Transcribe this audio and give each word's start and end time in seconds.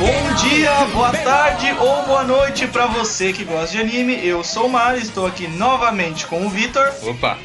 Bom 0.00 0.34
dia, 0.48 0.86
boa 0.94 1.12
tarde 1.12 1.76
ou 1.78 2.02
boa 2.06 2.24
noite 2.24 2.66
pra 2.66 2.86
você 2.86 3.34
que 3.34 3.44
gosta 3.44 3.76
de 3.76 3.82
anime. 3.82 4.18
Eu 4.26 4.42
sou 4.42 4.64
o 4.64 4.70
Mário, 4.70 4.98
estou 4.98 5.26
aqui 5.26 5.46
novamente 5.46 6.26
com 6.26 6.46
o 6.46 6.48
Vitor. 6.48 6.90
Opa! 7.02 7.36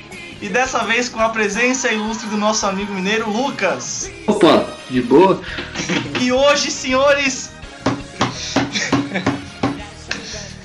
E 0.41 0.47
dessa 0.47 0.79
vez 0.85 1.09
com 1.09 1.19
a 1.19 1.27
presença 1.27 1.91
ilustre 1.91 2.29
do 2.29 2.37
nosso 2.37 2.65
amigo 2.65 2.93
mineiro 2.93 3.29
Lucas. 3.29 4.09
Opa, 4.25 4.65
de 4.89 5.01
boa? 5.01 5.41
E 6.21 6.31
hoje, 6.31 6.71
senhores, 6.71 7.51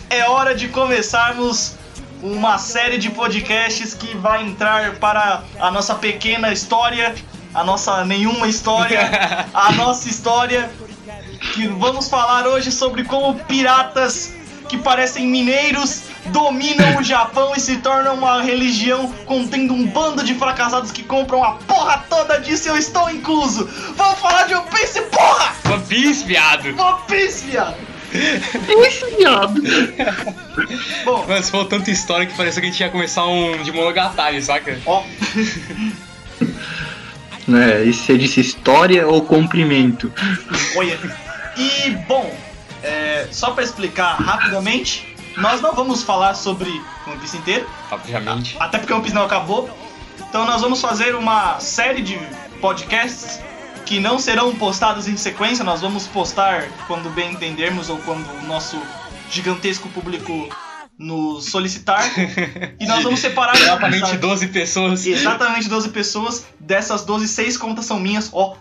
é 0.08 0.28
hora 0.28 0.54
de 0.54 0.68
começarmos 0.68 1.74
uma 2.22 2.56
série 2.58 2.98
de 2.98 3.10
podcasts 3.10 3.94
que 3.94 4.16
vai 4.16 4.44
entrar 4.44 4.94
para 4.96 5.42
a 5.58 5.72
nossa 5.72 5.96
pequena 5.96 6.52
história, 6.52 7.16
a 7.54 7.64
nossa 7.64 8.04
nenhuma 8.04 8.48
história, 8.48 9.48
a 9.52 9.72
nossa 9.72 10.08
história. 10.08 10.70
Que 11.54 11.66
vamos 11.66 12.08
falar 12.08 12.46
hoje 12.46 12.70
sobre 12.70 13.02
como 13.02 13.34
piratas 13.34 14.34
que 14.68 14.76
parecem 14.78 15.26
mineiros 15.26 16.02
dominam 16.26 16.98
o 16.98 17.02
Japão 17.02 17.52
e 17.56 17.60
se 17.60 17.78
tornam 17.78 18.14
uma 18.14 18.42
religião 18.42 19.12
contendo 19.26 19.74
um 19.74 19.86
bando 19.86 20.22
de 20.22 20.34
fracassados 20.34 20.92
que 20.92 21.02
compram 21.02 21.42
a 21.42 21.52
porra 21.52 22.04
toda 22.08 22.38
disso 22.38 22.68
e 22.68 22.70
eu 22.70 22.76
estou 22.76 23.10
incluso. 23.10 23.68
Vamos 23.96 24.20
falar 24.20 24.46
de 24.46 24.54
One 24.54 24.68
Piece, 24.70 25.00
porra! 25.02 25.54
One 25.72 25.82
Piece, 25.86 26.24
viado! 26.24 26.68
One 26.68 26.98
Piece, 27.08 27.46
viado! 27.46 27.76
Esse 28.12 29.06
viado. 29.16 29.60
Bom, 31.04 31.26
Mano, 31.26 31.42
você 31.42 31.50
falou 31.50 31.66
tanta 31.66 31.90
história 31.90 32.26
que 32.26 32.36
pareceu 32.36 32.60
que 32.60 32.68
a 32.68 32.70
gente 32.70 32.80
ia 32.80 32.90
começar 32.90 33.24
um 33.26 33.62
de 33.62 33.70
Monogatari, 33.70 34.42
saca? 34.42 34.78
ó, 34.84 35.02
Né, 37.46 37.84
e 37.84 37.92
você 37.92 38.16
disse 38.16 38.40
história 38.40 39.06
ou 39.06 39.22
comprimento? 39.22 40.12
olha. 40.76 40.98
E, 41.56 41.90
bom, 42.06 42.32
é, 42.82 43.26
só 43.30 43.50
pra 43.50 43.64
explicar 43.64 44.14
rapidamente, 44.14 45.14
nós 45.36 45.60
não 45.60 45.74
vamos 45.74 46.02
falar 46.02 46.34
sobre 46.34 46.70
One 47.06 47.18
Piece 47.18 47.36
inteiro, 47.36 47.68
Obviamente. 47.90 48.56
até 48.58 48.78
porque 48.78 48.92
One 48.92 49.02
Piece 49.02 49.14
não 49.14 49.24
acabou. 49.24 49.68
Então 50.28 50.44
nós 50.46 50.60
vamos 50.60 50.80
fazer 50.80 51.14
uma 51.14 51.58
série 51.60 52.02
de 52.02 52.18
podcasts 52.60 53.40
que 53.84 53.98
não 53.98 54.18
serão 54.18 54.54
postados 54.54 55.08
em 55.08 55.16
sequência, 55.16 55.64
nós 55.64 55.80
vamos 55.80 56.06
postar 56.06 56.68
quando 56.86 57.10
bem 57.10 57.32
entendermos 57.32 57.88
ou 57.88 57.98
quando 57.98 58.24
o 58.40 58.46
nosso 58.46 58.80
gigantesco 59.30 59.88
público 59.88 60.48
nos 61.00 61.46
solicitar. 61.46 62.04
E 62.78 62.86
nós 62.86 63.02
vamos 63.02 63.20
separar 63.20 63.56
Exatamente 63.56 63.96
episódios. 63.96 64.20
12 64.20 64.48
pessoas. 64.48 65.06
Exatamente 65.06 65.68
12 65.68 65.88
pessoas. 65.88 66.46
Dessas 66.60 67.04
12, 67.04 67.26
6 67.26 67.56
contas 67.56 67.86
são 67.86 67.98
minhas. 67.98 68.28
Ó. 68.32 68.56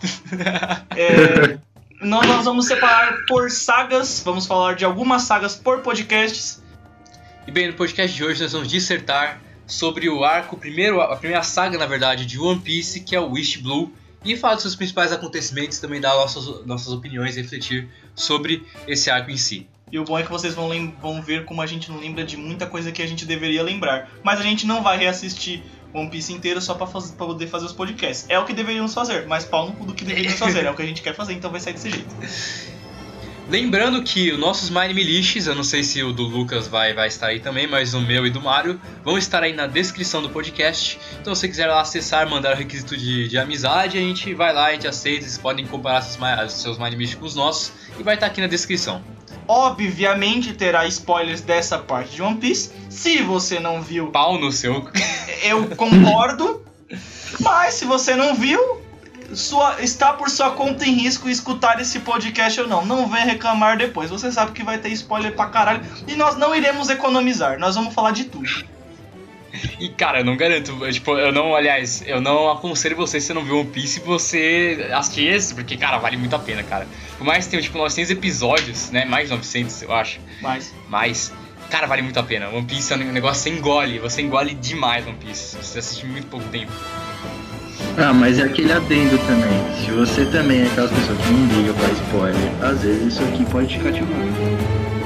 É, 0.96 1.58
nós, 2.00 2.26
nós 2.26 2.44
vamos 2.44 2.66
separar 2.66 3.26
por 3.26 3.50
sagas. 3.50 4.22
Vamos 4.24 4.46
falar 4.46 4.74
de 4.74 4.84
algumas 4.84 5.22
sagas 5.22 5.54
por 5.54 5.80
podcasts. 5.80 6.62
E 7.46 7.50
bem, 7.50 7.68
no 7.68 7.74
podcast 7.74 8.16
de 8.16 8.24
hoje 8.24 8.42
nós 8.42 8.52
vamos 8.52 8.68
dissertar 8.68 9.40
sobre 9.66 10.08
o 10.08 10.24
arco, 10.24 10.56
primeiro, 10.56 11.00
a 11.00 11.16
primeira 11.16 11.42
saga, 11.42 11.78
na 11.78 11.86
verdade, 11.86 12.26
de 12.26 12.38
One 12.38 12.60
Piece, 12.60 13.00
que 13.00 13.14
é 13.14 13.20
o 13.20 13.30
Wish 13.32 13.58
Blue, 13.58 13.92
e 14.24 14.36
falar 14.36 14.54
dos 14.54 14.62
seus 14.62 14.74
principais 14.74 15.12
acontecimentos 15.12 15.78
e 15.78 15.80
também 15.80 16.00
dar 16.00 16.14
nossas, 16.14 16.66
nossas 16.66 16.92
opiniões 16.92 17.36
refletir 17.36 17.88
sobre 18.14 18.66
esse 18.86 19.10
arco 19.10 19.30
em 19.30 19.36
si. 19.36 19.68
E 19.92 19.98
o 19.98 20.04
bom 20.04 20.18
é 20.18 20.22
que 20.22 20.30
vocês 20.30 20.54
vão, 20.54 20.70
vão 21.00 21.20
ver 21.20 21.44
como 21.44 21.60
a 21.60 21.66
gente 21.66 21.90
não 21.90 21.98
lembra 21.98 22.24
de 22.24 22.36
muita 22.36 22.66
coisa 22.66 22.92
que 22.92 23.02
a 23.02 23.06
gente 23.06 23.24
deveria 23.24 23.62
lembrar. 23.62 24.08
Mas 24.22 24.38
a 24.40 24.42
gente 24.42 24.66
não 24.66 24.82
vai 24.82 24.96
reassistir 24.98 25.62
One 25.92 26.08
Piece 26.08 26.32
inteiro 26.32 26.60
só 26.60 26.74
pra, 26.74 26.86
faz- 26.86 27.10
pra 27.10 27.26
poder 27.26 27.48
fazer 27.48 27.66
os 27.66 27.72
podcasts. 27.72 28.24
É 28.28 28.38
o 28.38 28.44
que 28.44 28.52
deveríamos 28.52 28.94
fazer, 28.94 29.26
mas 29.26 29.44
pau 29.44 29.66
no 29.66 29.72
cu 29.72 29.84
do 29.86 29.94
que 29.94 30.04
deveríamos 30.04 30.38
fazer. 30.40 30.64
É 30.64 30.70
o 30.70 30.74
que 30.76 30.82
a 30.82 30.86
gente 30.86 31.02
quer 31.02 31.14
fazer, 31.14 31.32
então 31.32 31.50
vai 31.50 31.60
sair 31.60 31.72
desse 31.72 31.90
jeito. 31.90 32.14
Lembrando 33.48 34.00
que 34.04 34.30
os 34.30 34.38
nossos 34.38 34.70
Mine 34.70 34.94
Miliches, 34.94 35.48
eu 35.48 35.56
não 35.56 35.64
sei 35.64 35.82
se 35.82 36.00
o 36.04 36.12
do 36.12 36.22
Lucas 36.22 36.68
vai, 36.68 36.94
vai 36.94 37.08
estar 37.08 37.26
aí 37.26 37.40
também, 37.40 37.66
mas 37.66 37.94
o 37.94 38.00
meu 38.00 38.24
e 38.24 38.30
do 38.30 38.40
Mário 38.40 38.80
vão 39.04 39.18
estar 39.18 39.42
aí 39.42 39.52
na 39.52 39.66
descrição 39.66 40.22
do 40.22 40.30
podcast. 40.30 41.00
Então 41.20 41.34
se 41.34 41.40
você 41.40 41.48
quiser 41.48 41.66
lá 41.66 41.80
acessar, 41.80 42.30
mandar 42.30 42.54
o 42.54 42.56
requisito 42.56 42.96
de, 42.96 43.26
de 43.26 43.36
amizade, 43.38 43.98
a 43.98 44.00
gente 44.00 44.32
vai 44.34 44.52
lá, 44.54 44.66
a 44.66 44.72
gente 44.72 44.86
aceita, 44.86 45.22
vocês 45.22 45.36
podem 45.36 45.66
comparar 45.66 46.00
seus, 46.02 46.52
seus 46.52 46.78
Mine 46.78 46.90
Miliches 46.94 47.16
com 47.16 47.24
os 47.26 47.34
nossos 47.34 47.72
e 47.98 48.04
vai 48.04 48.14
estar 48.14 48.26
aqui 48.26 48.40
na 48.40 48.46
descrição. 48.46 49.02
Obviamente 49.52 50.52
terá 50.52 50.86
spoilers 50.86 51.40
dessa 51.40 51.76
parte 51.76 52.14
de 52.14 52.22
One 52.22 52.36
Piece. 52.36 52.70
Se 52.88 53.20
você 53.20 53.58
não 53.58 53.82
viu, 53.82 54.06
Pau 54.06 54.38
no 54.38 54.52
seu. 54.52 54.88
eu 55.42 55.66
concordo. 55.74 56.64
mas 57.40 57.74
se 57.74 57.84
você 57.84 58.14
não 58.14 58.36
viu, 58.36 58.80
sua, 59.34 59.82
está 59.82 60.12
por 60.12 60.30
sua 60.30 60.52
conta 60.52 60.86
em 60.86 60.92
risco 60.92 61.28
escutar 61.28 61.80
esse 61.80 61.98
podcast 61.98 62.60
ou 62.60 62.68
não. 62.68 62.86
Não 62.86 63.08
venha 63.08 63.24
reclamar 63.24 63.76
depois. 63.76 64.08
Você 64.08 64.30
sabe 64.30 64.52
que 64.52 64.62
vai 64.62 64.78
ter 64.78 64.90
spoiler 64.90 65.34
pra 65.34 65.46
caralho. 65.46 65.82
E 66.06 66.14
nós 66.14 66.36
não 66.36 66.54
iremos 66.54 66.88
economizar. 66.88 67.58
Nós 67.58 67.74
vamos 67.74 67.92
falar 67.92 68.12
de 68.12 68.26
tudo. 68.26 68.48
E 69.78 69.88
cara, 69.88 70.20
eu 70.20 70.24
não 70.24 70.36
garanto, 70.36 70.76
eu, 70.84 70.92
tipo, 70.92 71.16
eu 71.16 71.32
não, 71.32 71.54
aliás, 71.54 72.02
eu 72.06 72.20
não 72.20 72.50
aconselho 72.50 72.96
você 72.96 73.20
se 73.20 73.28
você 73.28 73.34
não 73.34 73.44
viu 73.44 73.60
One 73.60 73.70
Piece 73.70 74.00
você 74.00 74.88
assistir 74.92 75.26
esse, 75.26 75.54
porque 75.54 75.76
cara, 75.76 75.98
vale 75.98 76.16
muito 76.16 76.34
a 76.36 76.38
pena, 76.38 76.62
cara. 76.62 76.86
Por 77.18 77.24
mais 77.24 77.44
que 77.44 77.50
tenha 77.50 77.62
tipo 77.62 77.76
900 77.78 78.10
episódios, 78.10 78.90
né, 78.90 79.04
mais 79.04 79.28
de 79.28 79.34
900 79.34 79.82
eu 79.82 79.92
acho, 79.92 80.20
Mas 80.40 80.74
mas 80.88 81.32
cara, 81.70 81.86
vale 81.86 82.02
muito 82.02 82.18
a 82.18 82.22
pena. 82.22 82.48
One 82.48 82.64
Piece 82.64 82.92
é 82.92 82.96
um 82.96 83.12
negócio 83.12 83.42
que 83.42 83.50
você 83.50 83.58
engole, 83.58 83.98
você 83.98 84.22
engole 84.22 84.54
demais 84.54 85.06
One 85.06 85.16
Piece. 85.16 85.56
Você 85.56 85.78
assiste 85.78 86.06
muito 86.06 86.26
pouco 86.26 86.48
tempo. 86.48 86.72
Ah, 87.96 88.12
mas 88.12 88.38
é 88.38 88.42
aquele 88.42 88.72
adendo 88.72 89.18
também. 89.26 89.84
Se 89.84 89.90
você 89.90 90.24
também 90.26 90.62
é 90.62 90.66
aquelas 90.66 90.90
pessoas 90.90 91.18
que 91.18 91.32
não 91.32 91.46
liga 91.56 91.72
pra 91.74 91.88
spoiler, 91.90 92.52
às 92.62 92.82
vezes 92.82 93.14
isso 93.14 93.22
aqui 93.24 93.44
pode 93.46 93.68
te 93.68 93.78
cativar. 93.78 94.99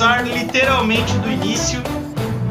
Começar 0.00 0.22
literalmente 0.26 1.12
do 1.18 1.30
início, 1.30 1.82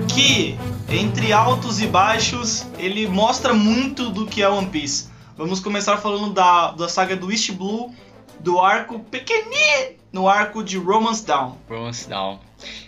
que 0.08 0.56
entre 0.88 1.34
altos 1.34 1.82
e 1.82 1.88
baixos 1.88 2.68
ele 2.78 3.08
mostra 3.08 3.56
muito 3.56 4.12
do 4.12 4.28
que 4.28 4.44
é 4.44 4.48
One 4.48 4.68
Piece. 4.68 5.08
Vamos 5.36 5.60
começar 5.60 5.98
falando 5.98 6.32
da, 6.32 6.70
da 6.74 6.88
saga 6.88 7.16
do 7.16 7.32
East 7.32 7.52
Blue, 7.54 7.92
do 8.40 8.60
arco 8.60 9.00
pequenininho, 9.00 9.96
no 10.14 10.30
arco 10.30 10.64
de 10.64 10.78
Romance 10.78 11.26
Down. 11.26 11.58
Romance 11.68 12.08
Down. 12.08 12.40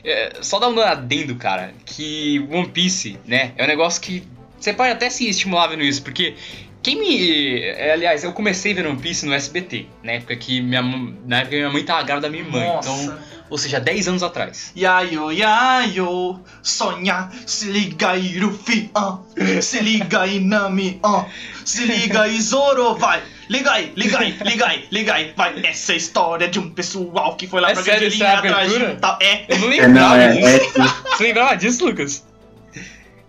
É, 0.04 0.38
só 0.44 0.60
dar 0.60 0.68
um 0.70 0.80
adendo, 0.80 1.34
cara, 1.38 1.74
que 1.84 2.48
One 2.52 2.70
Piece, 2.70 3.18
né, 3.26 3.54
é 3.58 3.64
um 3.64 3.68
negócio 3.68 4.00
que 4.00 4.22
você 4.60 4.72
pode 4.74 4.92
até 4.92 5.10
se 5.10 5.28
estimular 5.28 5.70
vendo 5.70 5.82
isso, 5.82 6.04
porque 6.04 6.36
quem 6.84 7.00
me. 7.00 7.62
é, 7.64 7.94
Aliás, 7.94 8.24
eu 8.24 8.32
comecei 8.32 8.76
vendo 8.76 8.90
One 8.90 9.00
Piece 9.00 9.26
no 9.26 9.34
SBT, 9.34 9.88
na 10.04 10.12
época 10.12 10.36
que 10.36 10.62
minha, 10.62 10.84
mãe- 10.84 11.18
na 11.26 11.38
época 11.38 11.50
que 11.50 11.58
minha 11.58 11.72
mãe 11.72 11.84
tava 11.84 12.04
grávida 12.04 12.28
da 12.28 12.32
minha 12.32 12.44
mãe, 12.48 12.68
Nossa. 12.68 12.92
então, 12.92 13.41
ou 13.52 13.58
seja, 13.58 13.80
10 13.82 14.08
anos 14.08 14.24
atrás. 14.24 14.72
Yayo, 14.76 15.30
yayo, 15.32 16.40
sonha, 16.64 17.30
se 17.46 17.66
liga 17.66 18.12
aí, 18.12 18.40
Luffy, 18.40 18.90
ah. 18.96 19.18
se 19.62 19.82
liga 19.82 20.22
aí, 20.22 20.40
Nami, 20.40 21.00
ah. 21.04 21.26
se 21.66 21.84
liga 21.84 22.22
aí, 22.22 22.42
Zoro, 22.42 22.96
vai. 22.96 23.22
Liga 23.50 23.70
aí, 23.74 23.92
liga 23.98 24.20
aí, 24.20 24.38
liga 24.46 24.66
aí, 24.66 24.88
liga 24.90 25.14
aí, 25.14 25.34
vai. 25.36 25.62
Essa 25.66 25.92
é 25.92 25.96
a 25.96 25.98
história 25.98 26.48
de 26.48 26.58
um 26.60 26.70
pessoal 26.70 27.36
que 27.36 27.46
foi 27.46 27.60
lá 27.60 27.72
É 27.72 27.74
pra 27.74 27.84
sério, 27.84 28.00
Grangelinha 28.10 28.30
essa 28.30 28.36
é 28.36 28.50
atrás 28.50 28.74
de 28.74 28.84
um 28.86 28.96
tal. 28.96 29.20
É, 29.22 29.46
Eu 29.50 29.60
não 29.60 29.72
É, 29.74 29.88
não, 29.88 30.14
lembrava 30.14 30.18
é, 30.18 30.30
disso. 30.30 30.48
é 30.48 30.60
sim. 30.60 30.94
Você 31.18 31.24
lembrava 31.24 31.58
disso, 31.58 31.86
Lucas? 31.86 32.31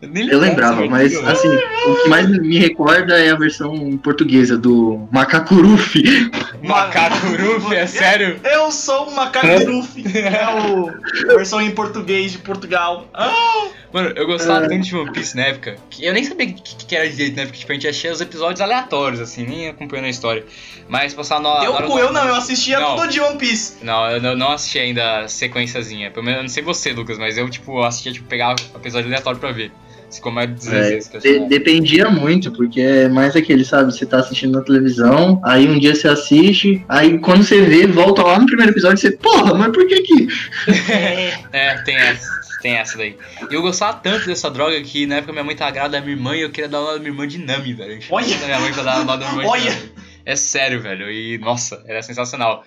Nem 0.02 0.28
Eu 0.28 0.38
lembrava, 0.40 0.84
mas 0.86 1.14
assim, 1.24 1.48
o 1.48 1.94
que 2.02 2.08
mais 2.08 2.28
me 2.28 2.58
recorda 2.58 3.18
é 3.18 3.30
a 3.30 3.36
versão 3.36 3.96
portuguesa 3.98 4.58
do. 4.58 5.06
Macaco 5.10 5.54
Ruffy, 5.54 6.04
é 7.76 7.86
sério? 7.86 8.40
Eu 8.44 8.70
sou 8.72 9.08
o 9.08 9.14
Luffy. 9.68 10.04
É 10.14 10.46
o 10.70 10.88
a 11.30 11.34
versão 11.36 11.60
em 11.60 11.70
português 11.70 12.32
de 12.32 12.38
Portugal. 12.38 13.06
Ah, 13.14 13.68
Mano, 13.92 14.12
eu 14.16 14.26
gostava 14.26 14.66
tanto 14.68 14.80
de 14.80 14.96
One 14.96 15.12
Piece 15.12 15.36
na 15.36 15.42
época, 15.44 15.76
que 15.90 16.04
eu 16.04 16.14
nem 16.14 16.24
sabia 16.24 16.46
o 16.48 16.54
que, 16.54 16.86
que 16.86 16.96
era 16.96 17.08
direito, 17.08 17.36
né? 17.36 17.44
Porque 17.44 17.58
tipo, 17.58 17.70
a 17.72 17.74
gente 17.74 17.86
achava 17.88 18.14
os 18.14 18.20
episódios 18.22 18.60
aleatórios, 18.60 19.20
assim, 19.20 19.44
nem 19.44 19.68
acompanhando 19.68 20.06
a 20.06 20.10
história. 20.10 20.44
Mas 20.88 21.12
passava 21.14 21.42
na 21.42 21.64
eu 21.64 21.72
na 21.74 21.80
eu 22.00 22.12
não, 22.12 22.26
eu 22.26 22.34
assistia 22.34 22.80
Não. 22.80 22.96
tudo 22.96 23.08
de 23.08 23.20
One 23.20 23.36
Piece. 23.36 23.84
Não, 23.84 24.10
eu 24.10 24.20
não- 24.20 24.34
não 24.34 24.52
assisti 24.52 24.78
ainda 24.78 25.20
a 25.20 25.28
sequenciazinha. 25.28 26.10
Pelo 26.10 26.24
menos, 26.24 26.38
eu 26.38 26.42
não 26.42 26.48
sei 26.48 26.62
você, 26.62 26.92
Lucas, 26.92 27.18
mas 27.18 27.36
eu, 27.36 27.48
tipo, 27.50 27.82
assistia, 27.82 28.12
tipo, 28.12 28.26
pegava 28.26 28.56
episódio 28.74 29.08
aleatório 29.08 29.38
pra 29.38 29.52
ver. 29.52 29.70
Assim 30.12 30.20
como 30.20 30.40
é 30.40 30.46
16 30.46 31.06
É, 31.06 31.10
que 31.10 31.16
eu 31.16 31.20
de- 31.42 31.48
dependia 31.48 32.10
muito, 32.10 32.52
porque 32.52 32.80
é 32.80 33.08
mais 33.08 33.34
aquele, 33.34 33.64
sabe? 33.64 33.90
Você 33.92 34.04
tá 34.04 34.18
assistindo 34.18 34.52
na 34.58 34.60
televisão, 34.64 35.40
aí 35.42 35.66
um 35.66 35.78
dia 35.78 35.94
você 35.94 36.06
assiste, 36.08 36.84
aí 36.88 37.18
quando 37.18 37.42
você 37.44 37.62
vê, 37.62 37.86
volta 37.86 38.22
lá 38.22 38.38
no 38.38 38.44
primeiro 38.46 38.72
episódio 38.72 38.96
e 38.98 39.00
você, 39.00 39.10
porra, 39.12 39.54
mas 39.54 39.72
por 39.72 39.86
que 39.86 40.02
que. 40.02 40.28
É, 41.52 41.74
tem 41.82 41.96
essa. 41.96 42.42
Tem 42.60 42.74
essa 42.76 42.96
daí. 42.96 43.16
E 43.50 43.54
eu 43.54 43.60
gostava 43.62 43.94
tanto 43.98 44.26
dessa 44.26 44.48
droga 44.50 44.80
que 44.82 45.04
na 45.06 45.16
época 45.16 45.32
minha 45.32 45.42
mãe 45.44 45.56
tava 45.56 45.70
grávida 45.72 45.98
da 45.98 46.04
minha 46.04 46.16
irmã 46.16 46.36
e 46.36 46.42
eu 46.42 46.50
queria 46.50 46.68
dar 46.68 46.78
o 46.80 46.84
nome 46.84 46.94
da 46.94 47.00
minha 47.00 47.10
irmã 47.12 47.26
de 47.26 47.38
Nami, 47.38 47.72
velho. 47.74 47.98
Olha! 48.10 48.26
minha 48.44 48.60
mãe 48.60 48.72
pra 48.72 48.82
dar 48.84 49.00
o 49.00 49.04
nome 49.04 49.18
da 49.18 49.32
minha 49.32 49.40
irmã 49.42 49.50
Olha! 49.50 49.62
de 49.62 49.70
Nami. 49.70 49.92
É 50.24 50.36
sério, 50.36 50.80
velho. 50.80 51.10
E, 51.10 51.36
nossa, 51.38 51.82
era 51.84 52.00
sensacional. 52.00 52.62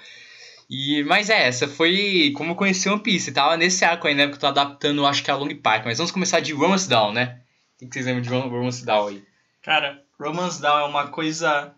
E, 0.69 1.03
mas 1.03 1.29
é, 1.29 1.47
essa 1.47 1.67
foi 1.67 2.33
como 2.35 2.51
eu 2.51 2.55
conheci 2.55 2.89
One 2.89 2.99
Piece. 3.01 3.31
Tava 3.31 3.55
nesse 3.57 3.85
arco 3.85 4.07
aí, 4.07 4.15
né? 4.15 4.23
Porque 4.25 4.37
eu 4.37 4.39
tô 4.41 4.47
adaptando, 4.47 5.05
acho 5.05 5.23
que 5.23 5.29
a 5.31 5.35
Long 5.35 5.55
Park. 5.57 5.85
Mas 5.85 5.97
vamos 5.97 6.11
começar 6.11 6.39
de 6.39 6.53
Romance 6.53 6.89
Down, 6.89 7.11
né? 7.13 7.39
O 7.81 7.87
que 7.87 7.93
vocês 7.93 8.05
lembram 8.05 8.21
de 8.23 8.29
Rom- 8.29 8.49
Romance 8.49 8.85
Down 8.85 9.07
aí? 9.09 9.23
Cara, 9.61 10.01
Romance 10.19 10.61
Down 10.61 10.79
é 10.79 10.83
uma 10.85 11.07
coisa. 11.07 11.73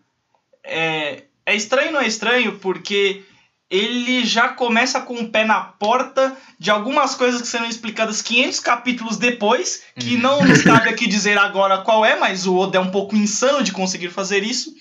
É, 0.64 1.24
é 1.44 1.54
estranho, 1.54 1.92
não 1.92 2.00
é 2.00 2.06
estranho, 2.06 2.58
porque 2.58 3.22
ele 3.70 4.24
já 4.24 4.48
começa 4.48 5.00
com 5.02 5.14
o 5.14 5.28
pé 5.28 5.44
na 5.44 5.60
porta 5.60 6.34
de 6.58 6.70
algumas 6.70 7.14
coisas 7.14 7.42
que 7.42 7.46
serão 7.48 7.66
explicadas 7.66 8.22
500 8.22 8.60
capítulos 8.60 9.16
depois, 9.18 9.82
que 9.98 10.14
Uhum. 10.14 10.20
não 10.22 10.44
nos 10.48 10.62
cabe 10.62 10.88
aqui 10.88 11.06
dizer 11.06 11.36
agora 11.36 11.78
qual 11.82 12.04
é, 12.06 12.18
mas 12.18 12.46
o 12.46 12.56
Oda 12.56 12.78
é 12.78 12.80
um 12.80 12.90
pouco 12.90 13.14
insano 13.14 13.62
de 13.62 13.72
conseguir 13.72 14.08
fazer 14.08 14.42
isso. 14.42 14.74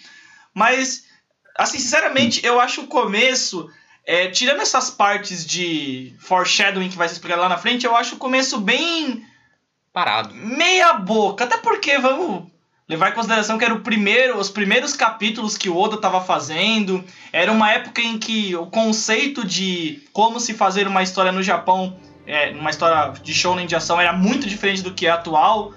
Mas, 0.54 1.04
assim, 1.58 1.80
sinceramente, 1.80 2.46
eu 2.46 2.60
acho 2.62 2.82
o 2.84 2.88
começo. 2.88 3.70
É, 4.08 4.30
tirando 4.30 4.62
essas 4.62 4.90
partes 4.90 5.46
de 5.46 6.16
foreshadowing 6.18 6.88
que 6.88 6.96
vai 6.98 7.10
ser 7.10 7.16
explicado 7.16 7.42
lá 7.42 7.50
na 7.50 7.58
frente, 7.58 7.86
eu 7.86 7.94
acho 7.94 8.16
o 8.16 8.18
começo 8.18 8.58
bem 8.58 9.26
Parado. 9.92 10.34
meia 10.34 10.94
boca. 10.94 11.44
Até 11.44 11.58
porque, 11.58 11.98
vamos 11.98 12.46
levar 12.88 13.10
em 13.10 13.14
consideração 13.14 13.58
que 13.58 13.66
era 13.66 13.74
o 13.74 13.82
primeiro, 13.82 14.40
os 14.40 14.50
primeiros 14.50 14.94
capítulos 14.94 15.58
que 15.58 15.68
o 15.68 15.76
Oda 15.76 15.96
estava 15.96 16.22
fazendo. 16.22 17.04
Era 17.34 17.52
uma 17.52 17.70
época 17.70 18.02
em 18.02 18.18
que 18.18 18.56
o 18.56 18.68
conceito 18.68 19.46
de 19.46 20.02
como 20.14 20.40
se 20.40 20.54
fazer 20.54 20.88
uma 20.88 21.04
história 21.04 21.34
no 21.34 21.44
Japão, 21.44 22.00
é, 22.26 22.52
uma 22.52 22.70
história 22.70 23.12
de 23.22 23.34
shonen 23.34 23.68
de 23.68 23.76
ação, 23.76 24.00
era 24.00 24.14
muito 24.14 24.48
diferente 24.48 24.82
do 24.82 24.94
que 24.94 25.06
é 25.06 25.10
atual. 25.10 25.74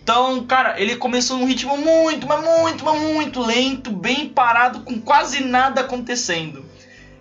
Então, 0.00 0.44
cara, 0.44 0.80
ele 0.80 0.94
começou 0.94 1.36
num 1.36 1.46
ritmo 1.46 1.76
muito, 1.76 2.28
mas 2.28 2.44
muito, 2.44 2.84
mas 2.84 3.00
muito 3.00 3.40
lento, 3.40 3.90
bem 3.90 4.28
parado, 4.28 4.80
com 4.80 5.00
quase 5.00 5.42
nada 5.42 5.80
acontecendo. 5.80 6.70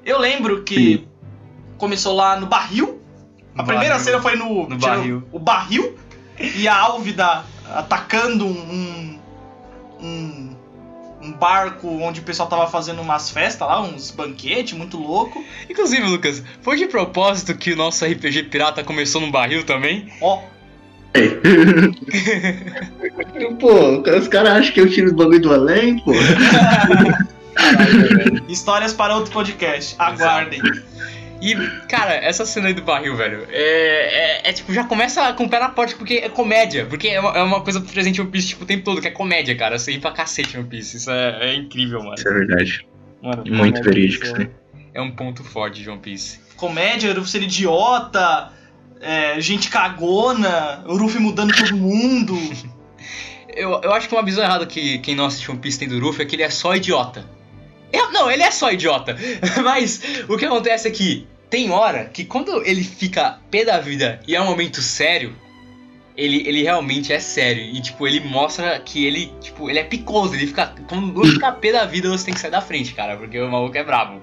Eu 0.06 0.19
lembro 0.19 0.63
que 0.63 1.07
começou 1.77 2.15
lá 2.15 2.39
no 2.39 2.45
barril. 2.48 3.00
A 3.56 3.62
No 3.62 3.68
primeira 3.68 3.95
barril. 3.95 4.06
cena 4.06 4.21
foi 4.21 4.36
no, 4.36 4.68
No 4.69 4.77
barril. 4.77 5.24
O 5.31 5.39
barril 5.39 5.95
e 6.56 6.68
a 6.68 6.75
Álvida 6.75 7.44
atacando 7.74 8.45
um, 8.45 9.19
um, 10.01 10.56
um 11.21 11.31
barco 11.33 11.88
onde 11.88 12.19
o 12.19 12.24
pessoal 12.24 12.50
tava 12.50 12.68
fazendo 12.68 13.01
umas 13.01 13.30
festas 13.30 13.68
lá, 13.68 13.81
uns 13.81 14.12
banquetes 14.12 14.77
muito 14.77 14.98
louco. 14.98 15.44
Inclusive, 15.69 16.01
Lucas, 16.03 16.44
foi 16.62 16.77
de 16.77 16.88
propósito 16.88 17.56
que 17.56 17.74
o 17.74 17.75
nosso 17.75 18.06
RPG 18.06 18.44
pirata 18.44 18.83
começou 18.83 19.21
num 19.21 19.31
barril 19.31 19.63
também? 19.65 20.12
Ó, 20.21 20.42
Pô, 23.59 24.01
os 24.18 24.27
caras 24.30 24.51
acham 24.53 24.74
que 24.74 24.80
eu 24.81 24.89
tiro 24.89 25.07
os 25.07 25.13
bagulho 25.13 25.42
do 25.42 25.53
além, 25.53 26.00
pô. 26.00 26.12
histórias 28.48 28.94
para 28.94 29.15
outro 29.15 29.31
podcast. 29.31 29.95
Aguardem. 29.98 30.62
E, 31.42 31.56
cara, 31.88 32.13
essa 32.13 32.45
cena 32.45 32.68
aí 32.68 32.74
do 32.74 32.83
barril, 32.83 33.15
velho, 33.15 33.48
é, 33.50 34.42
é, 34.44 34.50
é, 34.50 34.53
tipo, 34.53 34.71
já 34.71 34.83
começa 34.83 35.33
com 35.33 35.45
o 35.45 35.50
pé 35.50 35.59
na 35.59 35.69
porta 35.69 35.95
porque 35.95 36.15
é 36.15 36.30
comédia. 36.30 36.86
Porque 36.86 37.07
é 37.07 37.19
uma, 37.19 37.31
é 37.31 37.42
uma 37.42 37.62
coisa 37.62 37.81
presente 37.81 38.19
em 38.19 38.21
One 38.21 38.31
Piece 38.31 38.50
tipo, 38.50 38.63
o 38.63 38.68
tempo 38.68 38.83
todo, 38.83 39.01
que 39.01 39.07
é 39.07 39.12
comédia, 39.12 39.56
cara. 39.56 39.80
Você 39.80 39.94
ir 39.94 40.00
pra 40.00 40.12
cacete 40.12 40.56
em 40.56 40.59
One 40.59 40.69
Piece. 40.69 40.98
Isso 40.98 41.09
é, 41.09 41.50
é 41.50 41.56
incrível, 41.56 42.00
mano. 42.00 42.13
Isso 42.13 42.27
é 42.27 42.33
verdade. 42.33 42.88
Mano, 43.24 43.44
Muito 43.48 43.81
verídico 43.81 44.24
isso 44.24 44.33
isso 44.33 44.42
aí. 44.42 44.50
É 44.94 45.01
um 45.01 45.12
ponto 45.12 45.44
forte 45.44 45.81
de 45.81 45.89
One 45.89 46.00
Piece. 46.00 46.39
Comédia, 46.56 47.12
Ruffy 47.12 47.31
ser 47.31 47.42
idiota, 47.42 48.51
é, 49.00 49.42
gente 49.42 49.69
cagona, 49.71 50.83
o 50.86 50.95
Ruffy 50.95 51.19
mudando 51.19 51.56
todo 51.56 51.75
mundo. 51.75 52.36
Eu, 53.53 53.81
eu 53.83 53.92
acho 53.92 54.07
que 54.07 54.15
uma 54.15 54.24
visão 54.24 54.42
errada 54.42 54.65
que 54.65 55.00
quem 55.00 55.13
não 55.13 55.25
assiste 55.25 55.51
One 55.51 55.59
Piece 55.59 55.77
tem 55.77 55.86
do 55.86 56.00
Luffy 56.00 56.21
é 56.21 56.25
que 56.25 56.38
ele 56.38 56.44
é 56.44 56.50
só 56.50 56.74
idiota. 56.74 57.25
Eu- 57.94 58.12
não, 58.12 58.30
ele 58.32 58.44
é 58.44 58.52
só 58.52 58.72
idiota. 58.72 59.18
Mas 59.64 60.02
o 60.28 60.38
que 60.38 60.46
acontece 60.46 60.88
é 60.88 60.92
que 60.92 61.28
tem 61.50 61.70
hora 61.72 62.06
que 62.06 62.24
quando 62.26 62.66
ele 62.66 62.84
fica 62.84 63.40
pé 63.50 63.66
da 63.66 63.80
vida 63.80 64.20
e 64.28 64.36
é 64.36 64.42
um 64.42 64.46
momento 64.46 64.82
sério, 64.82 65.36
ele, 66.16 66.48
ele 66.48 66.64
realmente 66.64 67.12
é 67.12 67.20
sério. 67.20 67.62
E 67.64 67.82
tipo, 67.82 68.08
ele 68.08 68.20
mostra 68.22 68.80
que 68.80 69.06
ele, 69.06 69.32
tipo, 69.42 69.70
ele 69.70 69.80
é 69.80 69.84
picoso. 69.84 70.34
Ele 70.36 70.48
fica. 70.48 70.74
Quando 70.88 71.24
fica 71.26 71.52
pé 71.52 71.72
da 71.72 71.86
vida, 71.86 72.10
você 72.10 72.26
tem 72.26 72.34
que 72.34 72.40
sair 72.40 72.52
da 72.52 72.62
frente, 72.62 72.94
cara, 72.94 73.18
porque 73.18 73.40
o 73.40 73.50
maluco 73.52 73.78
é 73.78 73.84
brabo. 73.84 74.22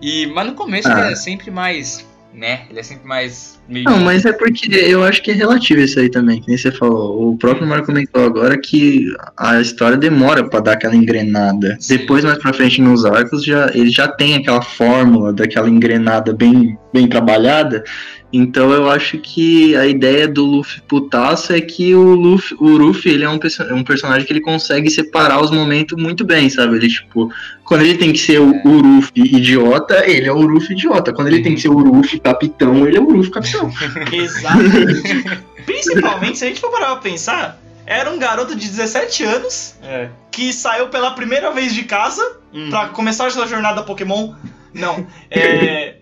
E, 0.00 0.26
mas 0.26 0.46
no 0.46 0.54
começo 0.54 0.88
Ah. 0.88 1.00
ele 1.00 1.12
é 1.12 1.16
sempre 1.16 1.50
mais. 1.50 2.06
Né? 2.34 2.62
Ele 2.70 2.80
é 2.80 2.82
sempre 2.82 3.06
mais. 3.06 3.60
Meio 3.68 3.84
Não, 3.84 4.00
mas 4.00 4.24
é 4.24 4.32
porque 4.32 4.74
eu 4.74 5.02
acho 5.04 5.22
que 5.22 5.30
é 5.30 5.34
relativo 5.34 5.80
isso 5.80 5.98
aí 6.00 6.10
também, 6.10 6.40
que 6.40 6.48
nem 6.48 6.56
você 6.56 6.70
falou. 6.72 7.32
O 7.32 7.36
próprio 7.36 7.66
Marco 7.66 7.86
comentou 7.86 8.24
agora 8.24 8.58
que 8.58 9.06
a 9.36 9.60
história 9.60 9.96
demora 9.96 10.48
pra 10.48 10.60
dar 10.60 10.72
aquela 10.72 10.96
engrenada. 10.96 11.76
Sim. 11.78 11.98
Depois, 11.98 12.24
mais 12.24 12.38
pra 12.38 12.52
frente 12.52 12.80
nos 12.80 13.04
arcos, 13.04 13.44
já, 13.44 13.70
ele 13.74 13.90
já 13.90 14.08
tem 14.08 14.34
aquela 14.34 14.62
fórmula 14.62 15.32
daquela 15.32 15.68
engrenada 15.68 16.32
bem, 16.32 16.76
bem 16.92 17.08
trabalhada. 17.08 17.84
Então 18.32 18.72
eu 18.72 18.88
acho 18.90 19.18
que 19.18 19.76
a 19.76 19.86
ideia 19.86 20.26
do 20.26 20.44
Luffy 20.46 20.80
putaço 20.88 21.52
é 21.52 21.60
que 21.60 21.94
o 21.94 22.14
Luffy, 22.14 22.56
o 22.58 22.68
Luffy 22.68 23.12
ele 23.12 23.24
é 23.24 23.28
um, 23.28 23.38
perso- 23.38 23.62
um 23.74 23.84
personagem 23.84 24.26
que 24.26 24.32
ele 24.32 24.40
consegue 24.40 24.88
separar 24.90 25.40
os 25.42 25.50
momentos 25.50 26.00
muito 26.02 26.24
bem, 26.24 26.48
sabe? 26.48 26.76
Ele, 26.76 26.88
tipo, 26.88 27.30
quando 27.64 27.82
ele 27.82 27.98
tem 27.98 28.10
que 28.12 28.18
ser 28.18 28.40
o, 28.40 28.50
o 28.66 28.80
Luffy 28.80 29.12
idiota, 29.36 30.08
ele 30.10 30.26
é 30.28 30.32
o 30.32 30.40
Luffy 30.40 30.72
idiota. 30.74 31.12
Quando 31.12 31.28
ele 31.28 31.42
tem 31.42 31.54
que 31.54 31.60
ser 31.60 31.68
o 31.68 31.78
Luffy 31.78 32.18
capitão, 32.20 32.86
ele 32.88 32.96
é 32.96 33.00
o 33.00 33.04
Luffy 33.10 33.30
capitão. 33.30 33.70
Exatamente. 34.10 35.42
Principalmente, 35.66 36.38
se 36.38 36.44
a 36.44 36.48
gente 36.48 36.60
for 36.60 36.70
parar 36.70 36.86
pra 36.92 36.96
pensar, 36.96 37.60
era 37.86 38.10
um 38.10 38.18
garoto 38.18 38.54
de 38.56 38.66
17 38.68 39.24
anos 39.24 39.74
É. 39.82 40.08
que 40.30 40.52
saiu 40.52 40.88
pela 40.88 41.10
primeira 41.12 41.50
vez 41.50 41.74
de 41.74 41.82
casa 41.84 42.22
Hum. 42.54 42.68
pra 42.70 42.88
começar 42.88 43.26
a 43.26 43.30
sua 43.30 43.46
jornada 43.46 43.82
Pokémon. 43.82 44.34
Não. 44.74 45.06
É. 45.30 45.94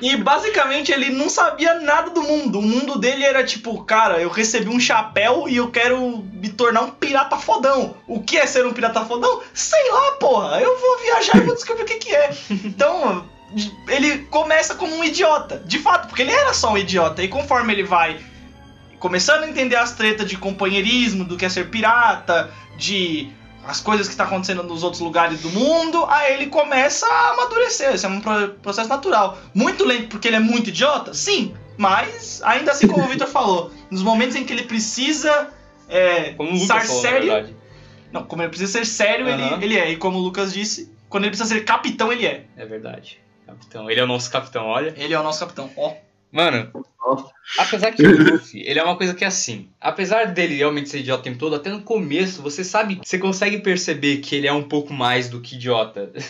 E 0.00 0.16
basicamente 0.16 0.92
ele 0.92 1.10
não 1.10 1.28
sabia 1.28 1.80
nada 1.80 2.10
do 2.10 2.22
mundo. 2.22 2.58
O 2.58 2.62
mundo 2.62 2.98
dele 2.98 3.24
era 3.24 3.44
tipo, 3.44 3.82
cara, 3.84 4.20
eu 4.20 4.28
recebi 4.28 4.68
um 4.68 4.80
chapéu 4.80 5.48
e 5.48 5.56
eu 5.56 5.70
quero 5.70 6.24
me 6.32 6.48
tornar 6.48 6.82
um 6.82 6.90
pirata 6.90 7.36
fodão. 7.36 7.96
O 8.06 8.22
que 8.22 8.36
é 8.36 8.46
ser 8.46 8.66
um 8.66 8.72
pirata 8.72 9.04
fodão? 9.04 9.42
Sei 9.52 9.90
lá, 9.90 10.12
porra. 10.12 10.60
Eu 10.60 10.78
vou 10.78 10.98
viajar 10.98 11.36
e 11.36 11.40
vou 11.40 11.54
descobrir 11.54 11.82
o 11.82 11.86
que, 11.86 11.96
que 11.96 12.14
é. 12.14 12.30
Então, 12.64 13.28
ele 13.88 14.18
começa 14.30 14.74
como 14.74 14.94
um 14.94 15.04
idiota. 15.04 15.58
De 15.64 15.78
fato, 15.78 16.08
porque 16.08 16.22
ele 16.22 16.32
era 16.32 16.52
só 16.52 16.72
um 16.72 16.78
idiota. 16.78 17.22
E 17.22 17.28
conforme 17.28 17.72
ele 17.72 17.84
vai 17.84 18.18
começando 18.98 19.42
a 19.42 19.48
entender 19.48 19.76
as 19.76 19.92
tretas 19.92 20.28
de 20.28 20.38
companheirismo, 20.38 21.24
do 21.24 21.36
que 21.36 21.44
é 21.44 21.48
ser 21.50 21.68
pirata, 21.68 22.50
de 22.78 23.30
as 23.66 23.80
coisas 23.80 24.08
que 24.08 24.14
tá 24.16 24.24
acontecendo 24.24 24.62
nos 24.62 24.82
outros 24.82 25.00
lugares 25.00 25.40
do 25.40 25.50
mundo, 25.50 26.04
aí 26.08 26.34
ele 26.34 26.46
começa 26.46 27.06
a 27.06 27.30
amadurecer. 27.30 27.94
Isso 27.94 28.06
é 28.06 28.08
um 28.08 28.20
pro- 28.20 28.48
processo 28.62 28.88
natural. 28.88 29.38
Muito 29.54 29.84
lento 29.84 30.08
porque 30.08 30.28
ele 30.28 30.36
é 30.36 30.40
muito 30.40 30.68
idiota? 30.68 31.14
Sim. 31.14 31.54
Mas, 31.76 32.40
ainda 32.44 32.70
assim, 32.72 32.86
como 32.86 33.04
o 33.04 33.08
Victor 33.08 33.26
falou, 33.28 33.70
nos 33.90 34.02
momentos 34.02 34.36
em 34.36 34.44
que 34.44 34.52
ele 34.52 34.64
precisa 34.64 35.48
é, 35.88 36.34
falou, 36.34 36.66
na 36.66 36.80
sério. 36.80 37.56
Não, 38.12 38.24
como 38.24 38.42
ele 38.42 38.48
precisa 38.50 38.70
ser 38.70 38.86
sério, 38.86 39.26
Aham. 39.28 39.54
ele, 39.56 39.64
ele 39.64 39.78
é. 39.78 39.90
E 39.90 39.96
como 39.96 40.18
o 40.18 40.22
Lucas 40.22 40.52
disse, 40.52 40.92
quando 41.08 41.24
ele 41.24 41.30
precisa 41.30 41.52
ser 41.52 41.62
capitão, 41.64 42.12
ele 42.12 42.26
é. 42.26 42.44
É 42.56 42.64
verdade. 42.64 43.18
Capitão. 43.46 43.90
Ele 43.90 44.00
é 44.00 44.04
o 44.04 44.06
nosso 44.06 44.30
capitão, 44.30 44.66
olha. 44.66 44.94
Ele 44.96 45.12
é 45.12 45.18
o 45.18 45.22
nosso 45.22 45.40
capitão. 45.40 45.68
Ó. 45.76 45.94
Mano, 46.34 46.68
apesar 47.56 47.92
que 47.92 48.02
o 48.04 48.32
Luffy, 48.32 48.60
ele 48.66 48.80
é 48.80 48.82
uma 48.82 48.96
coisa 48.96 49.14
que 49.14 49.22
é 49.22 49.26
assim. 49.28 49.68
Apesar 49.80 50.24
dele 50.24 50.56
realmente 50.56 50.88
ser 50.88 50.98
idiota 50.98 51.20
o 51.20 51.22
tempo 51.22 51.38
todo, 51.38 51.54
até 51.54 51.70
no 51.70 51.82
começo, 51.82 52.42
você 52.42 52.64
sabe, 52.64 53.00
você 53.00 53.18
consegue 53.18 53.58
perceber 53.58 54.16
que 54.16 54.34
ele 54.34 54.48
é 54.48 54.52
um 54.52 54.64
pouco 54.64 54.92
mais 54.92 55.28
do 55.28 55.40
que 55.40 55.54
idiota. 55.54 56.10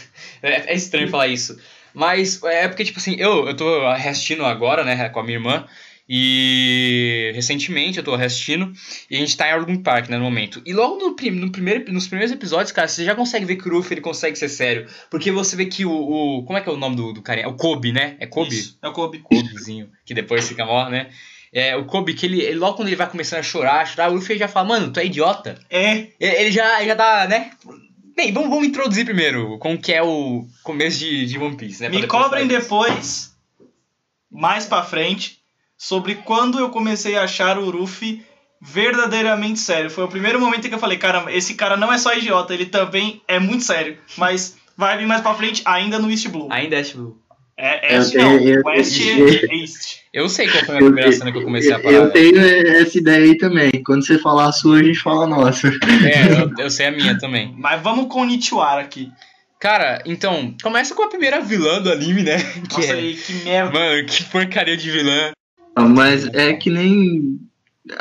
É, 0.42 0.72
é 0.72 0.74
estranho 0.74 1.08
falar 1.08 1.28
isso. 1.28 1.58
Mas 1.94 2.42
é 2.42 2.68
porque, 2.68 2.84
tipo 2.84 2.98
assim, 2.98 3.16
eu, 3.18 3.48
eu 3.48 3.56
tô 3.56 3.80
reassistindo 3.94 4.44
agora, 4.44 4.84
né, 4.84 5.08
com 5.08 5.20
a 5.20 5.22
minha 5.22 5.38
irmã. 5.38 5.66
E 6.08 7.32
recentemente 7.34 7.96
eu 7.96 8.04
tô 8.04 8.12
assistindo 8.12 8.72
e 9.10 9.16
a 9.16 9.18
gente 9.18 9.36
tá 9.36 9.48
em 9.48 9.52
Argum 9.52 9.82
Park, 9.82 10.08
né, 10.10 10.18
no 10.18 10.24
momento. 10.24 10.60
E 10.66 10.72
logo 10.74 10.96
no, 10.96 11.16
prim, 11.16 11.30
no 11.30 11.50
primeiro, 11.50 11.90
nos 11.92 12.06
primeiros 12.06 12.34
episódios, 12.34 12.72
cara, 12.72 12.86
você 12.86 13.04
já 13.04 13.14
consegue 13.14 13.46
ver 13.46 13.56
que 13.56 13.66
o 13.68 13.72
Ruffy 13.72 13.94
ele 13.94 14.00
consegue 14.02 14.36
ser 14.36 14.50
sério. 14.50 14.86
Porque 15.10 15.30
você 15.30 15.56
vê 15.56 15.66
que 15.66 15.86
o. 15.86 15.92
o 15.92 16.44
como 16.44 16.58
é 16.58 16.60
que 16.60 16.68
é 16.68 16.72
o 16.72 16.76
nome 16.76 16.96
do, 16.96 17.12
do 17.12 17.22
carinha? 17.22 17.46
É 17.46 17.48
o 17.48 17.54
Kobe, 17.54 17.90
né? 17.90 18.16
É 18.20 18.26
Kobe? 18.26 18.54
Isso, 18.54 18.78
é 18.82 18.88
o 18.88 18.92
Kobe. 18.92 19.20
Kobezinho, 19.20 19.90
que 20.04 20.12
depois 20.12 20.46
fica 20.46 20.66
mó, 20.66 20.88
né? 20.90 21.10
É, 21.50 21.76
o 21.76 21.84
Kobe, 21.84 22.14
que 22.14 22.26
ele, 22.26 22.42
ele, 22.42 22.58
logo 22.58 22.76
quando 22.76 22.88
ele 22.88 22.96
vai 22.96 23.08
começando 23.08 23.38
a 23.38 23.42
chorar, 23.44 23.80
a 23.80 23.86
chorar, 23.86 24.10
o 24.10 24.14
Luffy 24.14 24.36
já 24.36 24.48
fala, 24.48 24.68
mano, 24.68 24.92
tu 24.92 24.98
é 24.98 25.06
idiota. 25.06 25.58
É, 25.70 26.08
Ele, 26.18 26.36
ele 26.36 26.50
já, 26.50 26.80
ele 26.80 26.88
já 26.88 26.96
tá, 26.96 27.28
né? 27.28 27.52
Bem, 28.16 28.32
vamos, 28.32 28.50
vamos 28.50 28.66
introduzir 28.66 29.04
primeiro 29.04 29.56
como 29.58 29.78
que 29.78 29.92
é 29.92 30.02
o 30.02 30.46
começo 30.62 30.98
de, 30.98 31.26
de 31.26 31.38
One 31.38 31.56
Piece, 31.56 31.80
né? 31.80 31.88
me 31.88 32.00
depois 32.00 32.22
cobrem 32.24 32.46
depois, 32.46 33.36
mais 34.30 34.66
pra 34.66 34.82
frente, 34.82 35.43
sobre 35.76 36.16
quando 36.16 36.58
eu 36.58 36.70
comecei 36.70 37.16
a 37.16 37.22
achar 37.24 37.58
o 37.58 37.70
Ruffy 37.70 38.22
verdadeiramente 38.60 39.58
sério. 39.60 39.90
Foi 39.90 40.04
o 40.04 40.08
primeiro 40.08 40.40
momento 40.40 40.66
em 40.66 40.68
que 40.68 40.74
eu 40.74 40.78
falei, 40.80 40.98
cara, 40.98 41.24
esse 41.34 41.54
cara 41.54 41.76
não 41.76 41.92
é 41.92 41.98
só 41.98 42.14
idiota, 42.14 42.54
ele 42.54 42.66
também 42.66 43.20
é 43.28 43.38
muito 43.38 43.64
sério. 43.64 43.98
Mas 44.16 44.56
vai 44.76 44.96
vir 44.98 45.06
mais 45.06 45.20
pra 45.20 45.34
frente, 45.34 45.62
ainda 45.64 45.98
no 45.98 46.10
East 46.10 46.28
Blue. 46.28 46.48
Ainda 46.50 46.76
é 46.76 46.82
tipo. 46.82 47.18
É, 47.56 47.94
Eu 47.94 47.98
East 48.00 48.14
não, 48.14 48.32
West 48.64 49.00
eu- 49.00 49.28
é 49.28 49.54
East. 49.56 49.96
Eu 50.12 50.28
sei 50.28 50.48
qual 50.48 50.64
foi 50.64 50.74
a 50.76 50.78
primeira 50.78 51.12
cena 51.12 51.30
que 51.30 51.38
eu 51.38 51.42
comecei 51.44 51.72
a 51.72 51.76
eu, 51.76 51.82
parar. 51.82 51.94
eu 51.96 52.10
tenho 52.10 52.38
essa 52.38 52.98
ideia 52.98 53.24
aí 53.24 53.36
também. 53.38 53.70
Quando 53.84 54.04
você 54.04 54.18
falar 54.18 54.46
a 54.48 54.52
sua, 54.52 54.78
a 54.78 54.82
gente 54.82 54.98
fala 54.98 55.24
a 55.24 55.26
nossa. 55.28 55.68
É, 55.68 56.42
eu, 56.42 56.50
eu 56.64 56.70
sei 56.70 56.86
a 56.86 56.90
minha 56.90 57.16
também. 57.18 57.54
Mas 57.56 57.80
vamos 57.80 58.06
com 58.12 58.22
o 58.22 58.24
Nichiwara 58.24 58.80
aqui. 58.80 59.10
Cara, 59.60 60.02
então, 60.04 60.54
começa 60.62 60.94
com 60.94 61.04
a 61.04 61.08
primeira 61.08 61.40
vilã 61.40 61.80
do 61.80 61.92
anime, 61.92 62.22
né? 62.22 62.38
Que 62.68 62.76
Nossa, 62.80 62.92
é. 62.92 62.96
aí, 62.96 63.14
que 63.14 63.32
merda. 63.44 63.72
Mano, 63.72 64.04
que 64.06 64.24
porcaria 64.24 64.76
de 64.76 64.90
vilã. 64.90 65.30
Mas 65.76 66.26
é 66.32 66.52
que 66.52 66.70
nem. 66.70 67.38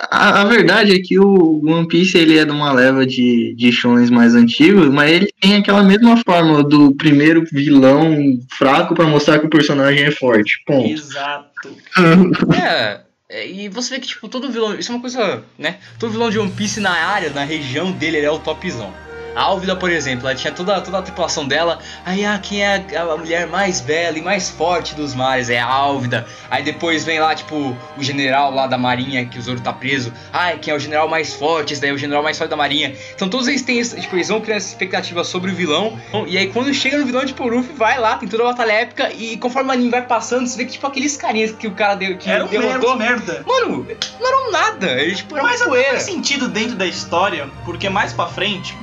A, 0.09 0.41
a 0.41 0.45
verdade 0.45 0.95
é 0.95 0.99
que 0.99 1.19
o 1.19 1.61
One 1.65 1.87
Piece 1.87 2.17
ele 2.17 2.37
é 2.37 2.45
de 2.45 2.51
uma 2.51 2.71
leva 2.71 3.05
de, 3.05 3.53
de 3.57 3.71
shonens 3.71 4.09
mais 4.09 4.33
antigos, 4.33 4.87
mas 4.87 5.11
ele 5.11 5.27
tem 5.41 5.55
aquela 5.57 5.83
mesma 5.83 6.15
fórmula 6.25 6.63
do 6.63 6.93
primeiro 6.95 7.43
vilão 7.51 8.15
fraco 8.57 8.95
pra 8.95 9.05
mostrar 9.05 9.39
que 9.39 9.45
o 9.45 9.49
personagem 9.49 10.05
é 10.05 10.11
forte. 10.11 10.61
Ponto. 10.65 10.87
Exato. 10.89 11.51
É. 12.55 13.01
é, 13.29 13.49
E 13.49 13.69
você 13.69 13.95
vê 13.95 13.99
que, 13.99 14.07
tipo, 14.07 14.29
todo 14.29 14.51
vilão. 14.51 14.75
Isso 14.75 14.91
é 14.91 14.95
uma 14.95 15.01
coisa, 15.01 15.43
né? 15.57 15.77
Todo 15.99 16.11
vilão 16.11 16.29
de 16.29 16.39
One 16.39 16.51
Piece 16.51 16.79
na 16.79 16.91
área, 16.91 17.29
na 17.31 17.43
região 17.43 17.91
dele, 17.91 18.17
ele 18.17 18.25
é 18.25 18.31
o 18.31 18.39
topzão. 18.39 18.93
A 19.35 19.41
Álvida, 19.41 19.75
por 19.75 19.89
exemplo, 19.91 20.27
ela 20.27 20.35
tinha 20.35 20.53
toda, 20.53 20.79
toda 20.81 20.99
a 20.99 21.01
tripulação 21.01 21.47
dela. 21.47 21.79
Aí, 22.05 22.23
ah, 22.25 22.39
quem 22.41 22.63
é 22.63 22.85
a, 22.95 23.01
a 23.01 23.17
mulher 23.17 23.47
mais 23.47 23.81
bela 23.81 24.17
e 24.17 24.21
mais 24.21 24.49
forte 24.49 24.93
dos 24.95 25.13
mares? 25.15 25.49
É 25.49 25.59
a 25.59 25.65
Álvida. 25.65 26.25
Aí 26.49 26.63
depois 26.63 27.03
vem 27.03 27.19
lá, 27.19 27.33
tipo, 27.33 27.75
o 27.97 28.03
general 28.03 28.53
lá 28.53 28.67
da 28.67 28.77
marinha, 28.77 29.25
que 29.25 29.39
o 29.39 29.41
Zoro 29.41 29.59
tá 29.59 29.73
preso. 29.73 30.13
Ai, 30.31 30.57
quem 30.59 30.73
é 30.73 30.77
o 30.77 30.79
general 30.79 31.07
mais 31.09 31.33
forte? 31.33 31.73
Esse 31.73 31.81
daí 31.81 31.89
é 31.89 31.93
o 31.93 31.97
general 31.97 32.21
mais 32.21 32.37
forte 32.37 32.49
da 32.51 32.55
marinha. 32.55 32.95
Então 33.15 33.27
todos 33.27 33.47
eles 33.47 33.61
têm, 33.63 33.81
tipo, 33.81 34.15
eles 34.15 34.27
vão 34.27 34.39
criando 34.39 34.57
essa 34.57 34.69
expectativa 34.69 35.23
sobre 35.23 35.51
o 35.51 35.55
vilão. 35.55 35.97
E 36.27 36.37
aí 36.37 36.47
quando 36.51 36.73
chega 36.73 36.97
no 36.97 37.05
vilão, 37.05 37.25
tipo, 37.25 37.43
o 37.43 37.47
Luffy 37.47 37.73
vai 37.75 37.99
lá, 37.99 38.17
tem 38.17 38.29
toda 38.29 38.43
a 38.43 38.47
batalha 38.47 38.71
épica. 38.73 39.11
E 39.13 39.37
conforme 39.37 39.69
o 39.69 39.73
anime 39.73 39.89
vai 39.89 40.03
passando, 40.03 40.47
você 40.47 40.57
vê 40.57 40.65
que, 40.65 40.73
tipo, 40.73 40.85
aqueles 40.85 41.17
carinhas 41.17 41.51
que 41.51 41.67
o 41.67 41.71
cara 41.71 41.95
deu, 41.95 42.17
que 42.17 42.29
Era 42.29 42.45
um 42.45 42.47
derrotou. 42.47 42.95
merda, 42.95 43.33
merda. 43.33 43.43
Mano, 43.47 43.87
não 44.19 44.27
eram 44.27 44.51
nada. 44.51 44.91
Eles, 45.01 45.17
tipo, 45.17 45.35
eram 45.35 45.45
Mas 45.47 45.61
poeira. 45.61 45.89
faz 45.91 46.03
sentido 46.03 46.47
dentro 46.47 46.75
da 46.75 46.85
história, 46.85 47.49
porque 47.65 47.89
mais 47.89 48.13
pra 48.13 48.27
frente 48.27 48.75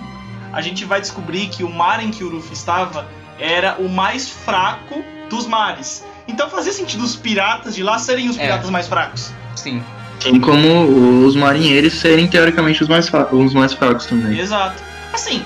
a 0.52 0.60
gente 0.60 0.84
vai 0.84 1.00
descobrir 1.00 1.48
que 1.48 1.62
o 1.64 1.68
mar 1.72 2.02
em 2.02 2.10
que 2.10 2.24
o 2.24 2.28
Luffy 2.28 2.52
estava 2.52 3.06
era 3.38 3.76
o 3.78 3.88
mais 3.88 4.28
fraco 4.28 5.02
dos 5.28 5.46
mares. 5.46 6.04
Então 6.28 6.48
fazia 6.50 6.72
sentido 6.72 7.02
os 7.04 7.16
piratas 7.16 7.74
de 7.74 7.82
lá 7.82 7.98
serem 7.98 8.28
os 8.28 8.36
É. 8.38 8.42
piratas 8.42 8.70
mais 8.70 8.86
fracos. 8.86 9.32
Sim. 9.56 9.82
Assim 10.18 10.38
como 10.40 11.24
os 11.26 11.34
marinheiros 11.34 11.94
serem 11.94 12.28
teoricamente 12.28 12.82
os 12.82 12.88
mais, 12.88 13.10
os 13.32 13.54
mais 13.54 13.72
fracos 13.72 14.06
também. 14.06 14.38
Exato. 14.38 14.82
Assim, 15.12 15.42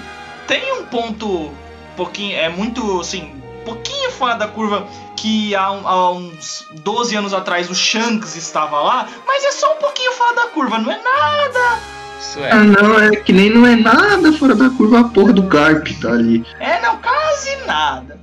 tem 0.48 0.72
um 0.80 0.84
ponto 0.86 1.52
pouquinho, 1.96 2.36
é 2.36 2.48
muito 2.48 3.00
assim, 3.00 3.40
pouquinho 3.64 4.10
fora 4.10 4.34
da 4.34 4.48
curva 4.48 4.86
que 5.16 5.54
há, 5.54 5.70
um- 5.70 5.86
há 5.88 6.10
uns 6.12 6.66
12 6.82 7.14
anos 7.14 7.32
atrás 7.32 7.70
o 7.70 7.74
Shanks 7.74 8.34
estava 8.36 8.80
lá, 8.80 9.08
mas 9.26 9.44
é 9.44 9.52
só 9.52 9.74
um 9.74 9.76
pouquinho 9.78 10.12
fora 10.12 10.34
da 10.34 10.46
curva, 10.48 10.76
não 10.78 10.90
é 10.90 11.00
nada. 11.00 11.78
Isso 12.20 12.38
Ah, 12.40 12.48
é. 12.48 12.64
não, 12.64 12.98
é 12.98 13.16
que 13.16 13.32
nem 13.32 13.50
não 13.50 13.66
é 13.66 13.76
nada 13.76 14.32
fora 14.32 14.54
da 14.54 14.70
curva 14.70 15.00
a 15.00 15.04
porra 15.08 15.32
do 15.32 15.42
Garp 15.42 15.86
tá 16.00 16.10
ali. 16.12 16.44
É 16.58 16.80
não, 16.80 16.96
quase 17.00 17.56
nada. 17.66 18.18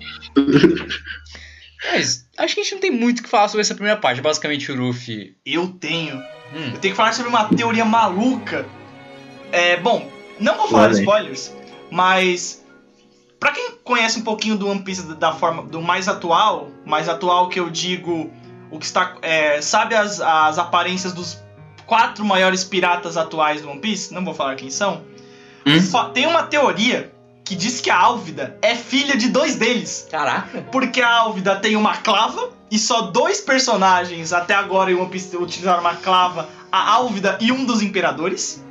Mas 1.91 2.25
acho 2.38 2.53
que 2.55 2.62
a 2.62 2.63
gente 2.63 2.74
não 2.74 2.81
tem 2.81 2.91
muito 2.91 3.19
o 3.19 3.24
que 3.24 3.29
falar 3.29 3.48
sobre 3.48 3.62
essa 3.62 3.74
primeira 3.75 4.00
parte. 4.00 4.21
Basicamente, 4.21 4.71
o 4.71 4.75
Luffy. 4.75 5.36
Eu 5.45 5.67
tenho 5.67 6.17
Hum, 6.53 6.71
Eu 6.74 6.79
tenho 6.79 6.93
que 6.93 6.98
falar 6.98 7.13
sobre 7.13 7.29
uma 7.29 7.45
teoria 7.45 7.86
maluca. 7.86 8.65
É, 9.53 9.77
bom, 9.77 10.12
não 10.38 10.57
vou 10.57 10.67
falar 10.67 10.91
spoilers, 10.91 11.50
mas 11.89 12.62
pra 13.39 13.53
quem 13.53 13.71
conhece 13.86 14.19
um 14.19 14.24
pouquinho 14.24 14.57
do 14.57 14.67
One 14.67 14.81
Piece 14.81 15.01
da 15.15 15.31
forma 15.31 15.63
do 15.63 15.81
mais 15.81 16.10
atual, 16.10 16.69
mais 16.86 17.07
atual 17.07 17.48
que 17.48 17.57
eu 17.60 17.69
digo, 17.69 18.29
o 18.69 18.77
que 18.79 18.86
está, 18.86 19.15
é, 19.21 19.62
sabe 19.62 19.95
as, 19.95 20.19
as 20.19 20.57
aparências 20.57 21.13
dos 21.13 21.41
quatro 21.91 22.24
maiores 22.24 22.63
piratas 22.63 23.17
atuais 23.17 23.62
do 23.62 23.69
One 23.69 23.81
Piece? 23.81 24.13
Não 24.13 24.24
vou 24.24 24.33
falar 24.33 24.55
quem 24.55 24.69
são. 24.69 25.01
Hum? 25.65 26.13
Tem 26.13 26.25
uma 26.25 26.43
teoria 26.43 27.12
que 27.43 27.53
diz 27.53 27.81
que 27.81 27.89
a 27.89 27.98
Álvida 28.00 28.57
é 28.62 28.75
filha 28.75 29.17
de 29.17 29.27
dois 29.27 29.55
deles. 29.57 30.07
Caraca. 30.10 30.62
Porque 30.71 31.01
a 31.01 31.10
Álvida 31.13 31.57
tem 31.57 31.75
uma 31.75 31.98
clava 31.98 32.50
e 32.71 32.79
só 32.79 33.01
dois 33.01 33.41
personagens 33.41 34.31
até 34.31 34.53
agora 34.53 34.89
em 34.89 34.95
One 34.95 35.10
Piece 35.10 35.36
utilizaram 35.36 35.81
uma 35.81 35.95
clava, 35.95 36.48
a 36.71 36.91
Álvida 36.93 37.38
e 37.41 37.51
um 37.51 37.65
dos 37.65 37.81
imperadores. 37.81 38.63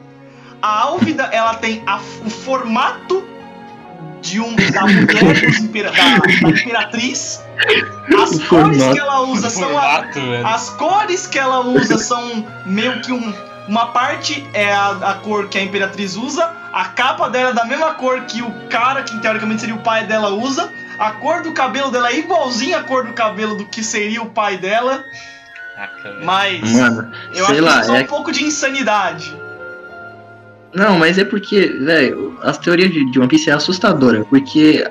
A 0.62 0.80
Álvida, 0.84 1.24
ela 1.24 1.52
tem 1.56 1.82
a- 1.86 2.00
o 2.24 2.30
formato 2.30 3.22
de 4.20 4.40
um 4.40 4.54
da 4.56 4.82
mulher 4.86 5.40
dos 5.40 5.58
impera- 5.58 5.90
da, 5.92 6.18
da 6.18 6.50
imperatriz. 6.50 7.42
As 8.22 8.30
O 8.32 8.46
cores 8.46 8.46
formato. 8.48 8.92
que 8.94 8.98
ela 9.00 9.20
usa 9.22 9.50
são 9.50 9.78
a, 9.78 9.82
Formato, 9.82 10.20
as 10.46 10.70
cores 10.70 11.26
que 11.26 11.38
ela 11.38 11.60
usa 11.60 11.98
são 11.98 12.46
meio 12.66 13.00
que 13.02 13.12
um. 13.12 13.50
Uma 13.68 13.88
parte 13.88 14.48
é 14.52 14.72
a, 14.72 14.88
a 14.88 15.14
cor 15.14 15.48
que 15.48 15.56
a 15.56 15.62
Imperatriz 15.62 16.16
usa, 16.16 16.50
a 16.72 16.86
capa 16.86 17.28
dela 17.30 17.50
é 17.50 17.52
da 17.52 17.64
mesma 17.64 17.94
cor 17.94 18.22
que 18.22 18.42
o 18.42 18.50
cara, 18.68 19.02
que 19.04 19.16
teoricamente 19.20 19.60
seria 19.60 19.76
o 19.76 19.80
pai 19.82 20.06
dela, 20.06 20.30
usa, 20.30 20.72
a 20.98 21.12
cor 21.12 21.42
do 21.42 21.52
cabelo 21.52 21.88
dela 21.90 22.08
é 22.10 22.18
igualzinha 22.18 22.78
à 22.78 22.82
cor 22.82 23.06
do 23.06 23.12
cabelo 23.12 23.54
do 23.56 23.66
que 23.66 23.84
seria 23.84 24.22
o 24.22 24.26
pai 24.30 24.56
dela, 24.56 25.04
Caraca, 25.76 26.02
velho. 26.02 26.24
mas 26.26 26.72
Mano, 26.72 27.12
eu 27.32 27.46
sei 27.46 27.54
acho 27.56 27.64
lá, 27.64 27.80
isso 27.82 27.92
é 27.94 28.00
é 28.00 28.02
um 28.02 28.06
pouco 28.06 28.32
de 28.32 28.42
insanidade. 28.44 29.36
Não, 30.74 30.98
mas 30.98 31.18
é 31.18 31.24
porque, 31.24 31.66
velho, 31.66 32.38
as 32.42 32.58
teorias 32.58 32.92
de, 32.92 33.10
de 33.10 33.18
One 33.18 33.28
Piece 33.28 33.50
é 33.50 33.52
assustadora, 33.52 34.24
porque 34.24 34.86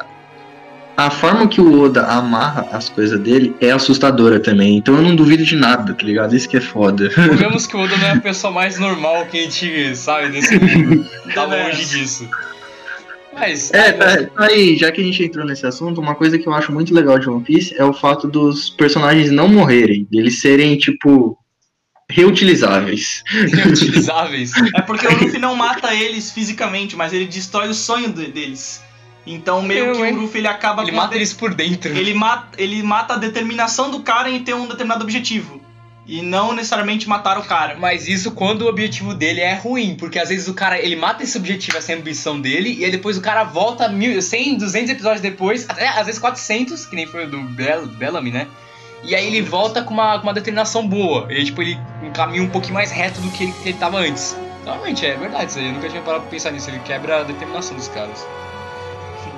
a 1.00 1.10
forma 1.10 1.48
que 1.48 1.62
o 1.62 1.82
Oda 1.82 2.04
amarra 2.08 2.68
as 2.74 2.90
coisas 2.90 3.18
dele 3.22 3.56
é 3.62 3.72
assustadora 3.72 4.38
também. 4.38 4.76
Então 4.76 4.96
eu 4.96 5.02
não 5.02 5.16
duvido 5.16 5.46
de 5.46 5.56
nada, 5.56 5.94
tá 5.94 6.06
ligado? 6.06 6.36
Isso 6.36 6.50
que 6.50 6.58
é 6.58 6.62
foda. 6.62 7.08
Digamos 7.08 7.66
que 7.66 7.78
o 7.78 7.80
Oda 7.80 7.96
não 7.96 8.08
é 8.08 8.12
a 8.12 8.20
pessoa 8.20 8.52
mais 8.52 8.78
normal 8.78 9.26
que 9.28 9.40
a 9.40 9.42
gente 9.44 9.96
sabe 9.96 10.30
desse 10.30 10.60
mundo. 10.60 11.08
Tá 11.34 11.46
longe 11.46 11.86
disso. 11.86 12.28
Mas. 13.34 13.72
É, 13.74 13.94
tá, 13.94 14.24
tá 14.26 14.46
aí, 14.46 14.76
já 14.76 14.92
que 14.92 15.00
a 15.00 15.04
gente 15.04 15.24
entrou 15.24 15.46
nesse 15.46 15.66
assunto, 15.66 16.02
uma 16.02 16.16
coisa 16.16 16.38
que 16.38 16.48
eu 16.48 16.54
acho 16.54 16.74
muito 16.74 16.94
legal 16.94 17.18
de 17.18 17.30
One 17.30 17.44
Piece 17.44 17.74
é 17.78 17.86
o 17.86 17.94
fato 17.94 18.28
dos 18.28 18.70
personagens 18.70 19.32
não 19.32 19.48
morrerem, 19.48 20.06
deles 20.12 20.42
serem, 20.42 20.78
tipo, 20.78 21.38
reutilizáveis. 22.10 23.24
Reutilizáveis. 23.28 24.52
É 24.76 24.82
porque 24.82 25.08
o 25.08 25.12
Luffy 25.12 25.40
não 25.40 25.56
mata 25.56 25.94
eles 25.94 26.32
fisicamente, 26.32 26.96
mas 26.96 27.14
ele 27.14 27.26
destrói 27.26 27.70
o 27.70 27.74
sonho 27.74 28.12
de- 28.12 28.28
deles. 28.32 28.82
Então 29.26 29.62
meio 29.62 29.86
Eu, 29.86 29.94
que 29.94 30.02
hein? 30.04 30.14
o 30.14 30.22
Luffy 30.22 30.40
ele 30.42 30.48
acaba 30.48 30.82
Ele 30.84 30.92
mata 30.92 31.10
de- 31.10 31.18
eles 31.18 31.34
por 31.34 31.54
dentro. 31.54 31.96
ele 31.96 32.14
mata, 32.14 32.50
ele 32.62 32.82
mata 32.82 33.14
a 33.14 33.18
determinação 33.18 33.92
do 33.92 34.00
cara 34.02 34.30
em 34.30 34.44
ter 34.44 34.54
um 34.56 34.68
determinado 34.68 35.04
objetivo. 35.04 35.62
E 36.08 36.24
não 36.24 36.54
necessariamente 36.54 37.08
matar 37.08 37.38
o 37.38 37.44
cara. 37.44 37.76
Mas 37.78 38.08
isso 38.08 38.32
quando 38.32 38.64
o 38.64 38.68
objetivo 38.68 39.14
dele 39.14 39.42
é 39.42 39.54
ruim, 39.54 39.96
porque 39.96 40.18
às 40.18 40.30
vezes 40.30 40.48
o 40.48 40.56
cara 40.56 40.80
ele 40.80 40.96
mata 40.96 41.22
esse 41.24 41.38
objetivo, 41.38 41.78
essa 41.78 41.94
ambição 41.94 42.42
dele, 42.42 42.74
e 42.80 42.84
aí 42.86 42.90
depois 42.90 43.16
o 43.16 43.22
cara 43.22 43.44
volta 43.44 43.88
mil, 43.88 44.20
100, 44.20 44.58
200 44.58 44.90
episódios 44.90 45.22
depois, 45.22 45.70
até 45.70 45.88
às 45.88 46.08
vezes 46.08 46.20
400, 46.20 46.88
que 46.88 46.96
nem 46.96 47.06
foi 47.06 47.26
o 47.26 47.30
do 47.30 47.42
Bell, 47.44 47.86
Bellamy, 47.86 48.32
né? 48.32 48.48
E 49.04 49.16
aí 49.16 49.28
ele 49.28 49.42
volta 49.42 49.82
com 49.82 49.94
uma, 49.94 50.18
com 50.20 50.24
uma 50.24 50.34
determinação 50.34 50.88
boa, 50.88 51.28
e 51.30 51.46
tipo 51.46 51.62
ele 51.62 51.80
caminho 52.14 52.44
um 52.44 52.50
pouquinho 52.50 52.74
mais 52.74 52.92
reto 52.92 53.22
do 53.22 53.30
que 53.32 53.44
ele, 53.44 53.54
que 53.54 53.70
ele 53.70 53.78
tava 53.78 53.98
antes. 54.00 54.38
Realmente, 54.66 55.06
é 55.06 55.16
verdade 55.16 55.50
isso 55.50 55.60
aí, 55.60 55.68
eu 55.68 55.74
nunca 55.74 55.90
tinha 55.90 56.02
parado 56.02 56.24
pra 56.24 56.32
pensar 56.32 56.52
nisso, 56.52 56.70
ele 56.70 56.80
quebra 56.80 57.22
a 57.22 57.24
determinação 57.24 57.76
dos 57.78 57.88
caras. 57.88 58.28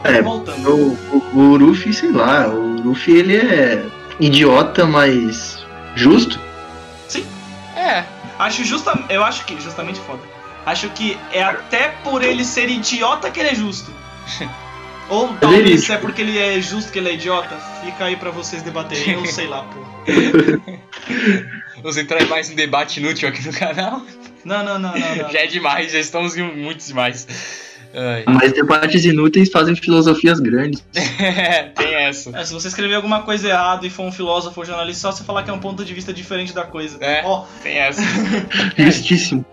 É, 0.04 0.22
Voltando. 0.22 0.68
O, 0.68 0.98
o, 1.16 1.40
o 1.40 1.58
Luffy, 1.58 1.94
sei 1.94 2.12
lá, 2.12 2.48
o 2.48 2.82
Luffy 2.82 3.18
ele 3.18 3.38
é 3.38 3.86
idiota, 4.20 4.86
mas 4.86 5.64
justo. 5.96 6.40
É, 7.76 8.04
Acho 8.42 8.64
justa, 8.64 9.00
eu 9.08 9.24
acho 9.24 9.46
que 9.46 9.62
justamente 9.62 10.00
foda. 10.00 10.24
Acho 10.66 10.90
que 10.90 11.16
é 11.32 11.44
até 11.44 11.90
por 12.04 12.24
ele 12.24 12.44
ser 12.44 12.70
idiota 12.70 13.30
que 13.30 13.40
ele 13.40 13.50
é 13.50 13.56
justo. 13.56 13.92
Ou 15.12 15.28
talvez 15.36 15.64
verídico. 15.64 15.92
é 15.92 15.98
porque 15.98 16.22
ele 16.22 16.38
é 16.40 16.62
justo 16.62 16.90
que 16.90 16.98
ele 16.98 17.10
é 17.10 17.14
idiota. 17.16 17.58
Fica 17.84 18.06
aí 18.06 18.16
pra 18.16 18.32
vocês 18.32 18.62
debaterem, 18.64 19.16
eu 19.16 19.26
sei 19.26 19.46
lá, 19.46 19.64
pô. 19.64 19.86
Vamos 21.84 21.98
entrar 21.98 22.22
em 22.22 22.28
mais 22.28 22.50
um 22.50 22.56
debate 22.56 23.02
inútil 23.02 23.28
aqui 23.28 23.46
no 23.46 23.52
canal. 23.52 24.02
Não, 24.46 24.64
não, 24.64 24.80
não, 24.80 24.98
não, 24.98 25.16
não. 25.16 25.30
Já 25.30 25.40
é 25.40 25.48
demais, 25.48 25.92
já 25.92 26.00
estamos 26.00 26.38
em 26.38 26.44
muitos 26.44 26.88
demais. 26.88 27.28
Ai. 27.94 28.24
Mas 28.28 28.54
debates 28.54 29.04
inúteis 29.06 29.50
fazem 29.50 29.76
filosofias 29.76 30.40
grandes. 30.40 30.84
Tem 31.76 31.94
essa. 31.96 32.38
É, 32.38 32.46
se 32.46 32.54
você 32.54 32.68
escrever 32.68 32.96
alguma 32.96 33.22
coisa 33.24 33.50
errada 33.50 33.86
e 33.86 33.90
for 33.90 34.04
um 34.04 34.12
filósofo 34.12 34.60
ou 34.60 34.66
jornalista, 34.66 35.02
só 35.02 35.12
você 35.12 35.24
falar 35.24 35.44
que 35.44 35.50
é 35.50 35.54
um 35.54 35.60
ponto 35.60 35.84
de 35.84 35.94
vista 35.94 36.14
diferente 36.14 36.54
da 36.54 36.64
coisa. 36.64 36.98
É. 37.02 37.22
Ó, 37.26 37.46
Tem 37.62 37.78
essa. 37.78 38.02
Justíssimo. 38.78 39.46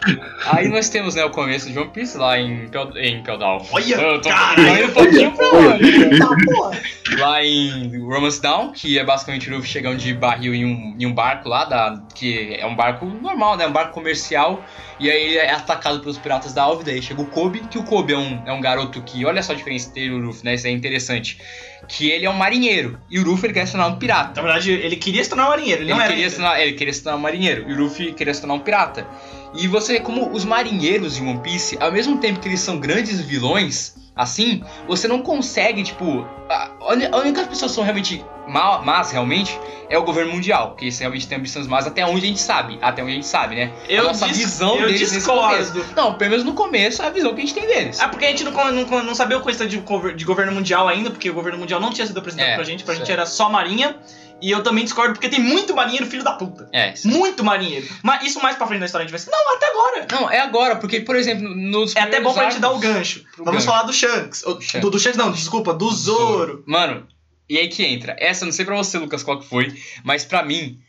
Aí 0.46 0.68
nós 0.68 0.88
temos, 0.88 1.14
né, 1.14 1.24
o 1.24 1.30
começo 1.30 1.70
de 1.70 1.78
One 1.78 1.90
Piece 1.90 2.16
lá 2.16 2.38
em, 2.38 2.68
Pel 2.68 2.90
em 2.96 3.22
Peldal. 3.22 3.66
Olha, 3.72 3.94
Eu 3.94 4.20
tô 4.20 4.28
caralho, 4.28 4.84
indo 4.84 4.90
um 4.90 4.94
pouquinho 4.94 5.32
pra 5.32 5.46
olha. 5.46 5.68
longe. 5.72 6.18
tá. 6.18 6.70
Lá 7.18 7.42
em 7.42 7.98
Romance 7.98 8.40
Down, 8.40 8.72
que 8.72 8.98
é 8.98 9.04
basicamente 9.04 9.50
o 9.50 9.54
Luffy 9.56 9.68
chegando 9.68 9.96
de 9.96 10.12
barril 10.12 10.54
em 10.54 10.64
um, 10.64 10.96
em 10.98 11.06
um 11.06 11.12
barco 11.14 11.48
lá, 11.48 11.64
da, 11.64 12.02
que 12.14 12.54
é 12.54 12.66
um 12.66 12.76
barco 12.76 13.06
normal, 13.06 13.56
né? 13.56 13.66
Um 13.66 13.72
barco 13.72 13.92
comercial. 13.94 14.62
E 15.00 15.08
aí 15.10 15.28
ele 15.28 15.38
é 15.38 15.52
atacado 15.52 16.00
pelos 16.00 16.18
piratas 16.18 16.52
da 16.52 16.62
Alve. 16.64 16.84
Daí 16.84 17.00
chega 17.00 17.22
o 17.22 17.26
Kobe, 17.26 17.60
que 17.70 17.78
o 17.78 17.84
Kobe 17.84 18.12
é 18.12 18.18
um, 18.18 18.27
é 18.46 18.52
um 18.52 18.60
garoto 18.60 19.00
que, 19.02 19.24
olha 19.24 19.42
só 19.42 19.52
a 19.52 19.54
diferença 19.54 19.90
dele 19.90 20.08
e 20.08 20.10
o 20.14 20.18
Luffy, 20.18 20.44
né? 20.44 20.54
Isso 20.54 20.66
é 20.66 20.70
interessante. 20.70 21.38
Que 21.86 22.10
ele 22.10 22.26
é 22.26 22.30
um 22.30 22.34
marinheiro. 22.34 22.98
E 23.10 23.18
o 23.18 23.24
Luffy 23.24 23.46
ele 23.46 23.54
quer 23.54 23.66
se 23.66 23.72
tornar 23.72 23.86
um 23.86 23.96
pirata. 23.96 24.32
Na 24.36 24.42
verdade, 24.42 24.70
ele 24.72 24.96
queria 24.96 25.22
se 25.22 25.30
tornar 25.30 25.46
um 25.46 25.50
marinheiro, 25.50 25.82
ele, 25.82 25.90
Ele 25.90 25.94
não 25.98 26.04
era. 26.04 26.12
queria, 26.12 26.30
tornar, 26.30 26.60
ele 26.60 26.72
queria 26.72 26.92
se 26.92 27.02
tornar 27.02 27.18
um 27.18 27.22
marinheiro. 27.22 27.68
E 27.68 27.72
o 27.72 27.76
Luffy 27.78 28.12
queria 28.12 28.34
se 28.34 28.40
tornar 28.40 28.54
um 28.54 28.60
pirata. 28.60 29.06
E 29.54 29.66
você, 29.66 29.98
como 30.00 30.30
os 30.30 30.44
marinheiros 30.44 31.16
de 31.16 31.22
One 31.22 31.40
Piece, 31.40 31.76
ao 31.80 31.90
mesmo 31.90 32.18
tempo 32.18 32.40
que 32.40 32.48
eles 32.48 32.60
são 32.60 32.78
grandes 32.78 33.20
vilões, 33.20 33.94
assim, 34.18 34.62
você 34.86 35.08
não 35.08 35.22
consegue, 35.22 35.82
tipo. 35.82 36.26
A 36.50 37.18
única 37.18 37.44
pessoa 37.44 37.68
que 37.68 37.74
são 37.74 37.84
realmente 37.84 38.24
ma- 38.46 38.78
más, 38.80 39.10
realmente, 39.12 39.58
é 39.90 39.98
o 39.98 40.02
governo 40.02 40.32
mundial. 40.32 40.68
Porque 40.70 40.86
eles 40.86 40.98
realmente 40.98 41.28
têm 41.28 41.36
ambições 41.38 41.66
más 41.66 41.86
até 41.86 42.04
onde 42.06 42.24
a 42.24 42.28
gente 42.28 42.40
sabe. 42.40 42.78
Até 42.80 43.02
onde 43.02 43.12
a 43.12 43.14
gente 43.14 43.26
sabe, 43.26 43.54
né? 43.56 43.70
Eu 43.88 44.04
a 44.04 44.06
nossa 44.08 44.26
dis- 44.28 44.38
visão 44.38 44.76
eu 44.76 44.86
deles 44.88 45.10
discordo. 45.12 45.84
Não, 45.94 46.14
pelo 46.14 46.30
menos 46.30 46.44
no 46.46 46.54
começo 46.54 47.02
é 47.02 47.06
a 47.06 47.10
visão 47.10 47.34
que 47.34 47.42
a 47.42 47.44
gente 47.44 47.54
tem 47.54 47.66
deles. 47.66 48.00
É 48.00 48.08
porque 48.08 48.24
a 48.24 48.28
gente 48.30 48.44
não, 48.44 48.52
não, 48.72 49.04
não 49.04 49.14
sabia 49.14 49.36
o 49.36 49.40
coisa 49.42 49.66
de, 49.66 49.78
de 50.16 50.24
governo 50.24 50.52
mundial 50.52 50.88
ainda, 50.88 51.10
porque 51.10 51.28
o 51.28 51.34
governo 51.34 51.58
mundial 51.58 51.80
não 51.80 51.90
tinha 51.90 52.06
sido 52.06 52.18
apresentado 52.18 52.48
É, 52.48 52.54
pra 52.54 52.64
gente, 52.64 52.84
pra 52.84 52.94
isso 52.94 53.02
gente 53.02 53.10
é. 53.10 53.12
era 53.12 53.26
só 53.26 53.50
marinha. 53.50 53.94
E 54.40 54.50
eu 54.50 54.62
também 54.62 54.84
discordo 54.84 55.14
porque 55.14 55.28
tem 55.28 55.40
muito 55.40 55.74
marinheiro 55.74 56.06
filho 56.06 56.22
da 56.22 56.32
puta. 56.32 56.68
É, 56.72 56.92
isso. 56.92 57.08
Muito 57.08 57.42
marinheiro. 57.42 57.86
Mas 58.02 58.24
isso 58.24 58.40
mais 58.40 58.56
pra 58.56 58.66
frente 58.66 58.80
da 58.80 58.86
história 58.86 59.04
a 59.04 59.08
gente 59.08 59.10
vai 59.10 59.20
ser. 59.20 59.30
Não, 59.30 59.56
até 59.56 59.66
agora. 59.66 60.06
Não, 60.10 60.30
é 60.30 60.38
agora, 60.40 60.76
porque, 60.76 61.00
por 61.00 61.16
exemplo, 61.16 61.48
nos. 61.48 61.96
É 61.96 62.00
até 62.00 62.20
bom 62.20 62.32
pra 62.32 62.50
gente 62.50 62.60
dar 62.60 62.70
o 62.70 62.78
gancho. 62.78 63.24
Vamos 63.36 63.52
gancho. 63.52 63.66
falar 63.66 63.82
do 63.82 63.92
Shanks. 63.92 64.44
Shanks. 64.60 64.80
Do, 64.80 64.90
do 64.90 64.98
Shanks 64.98 65.18
não, 65.18 65.32
desculpa, 65.32 65.74
do 65.74 65.90
Zoro. 65.90 66.62
Mano, 66.66 67.06
e 67.48 67.58
aí 67.58 67.68
que 67.68 67.84
entra. 67.84 68.14
Essa, 68.18 68.44
não 68.44 68.52
sei 68.52 68.64
pra 68.64 68.76
você, 68.76 68.98
Lucas, 68.98 69.22
qual 69.22 69.40
que 69.40 69.46
foi, 69.46 69.74
mas 70.04 70.24
pra 70.24 70.44
mim, 70.44 70.80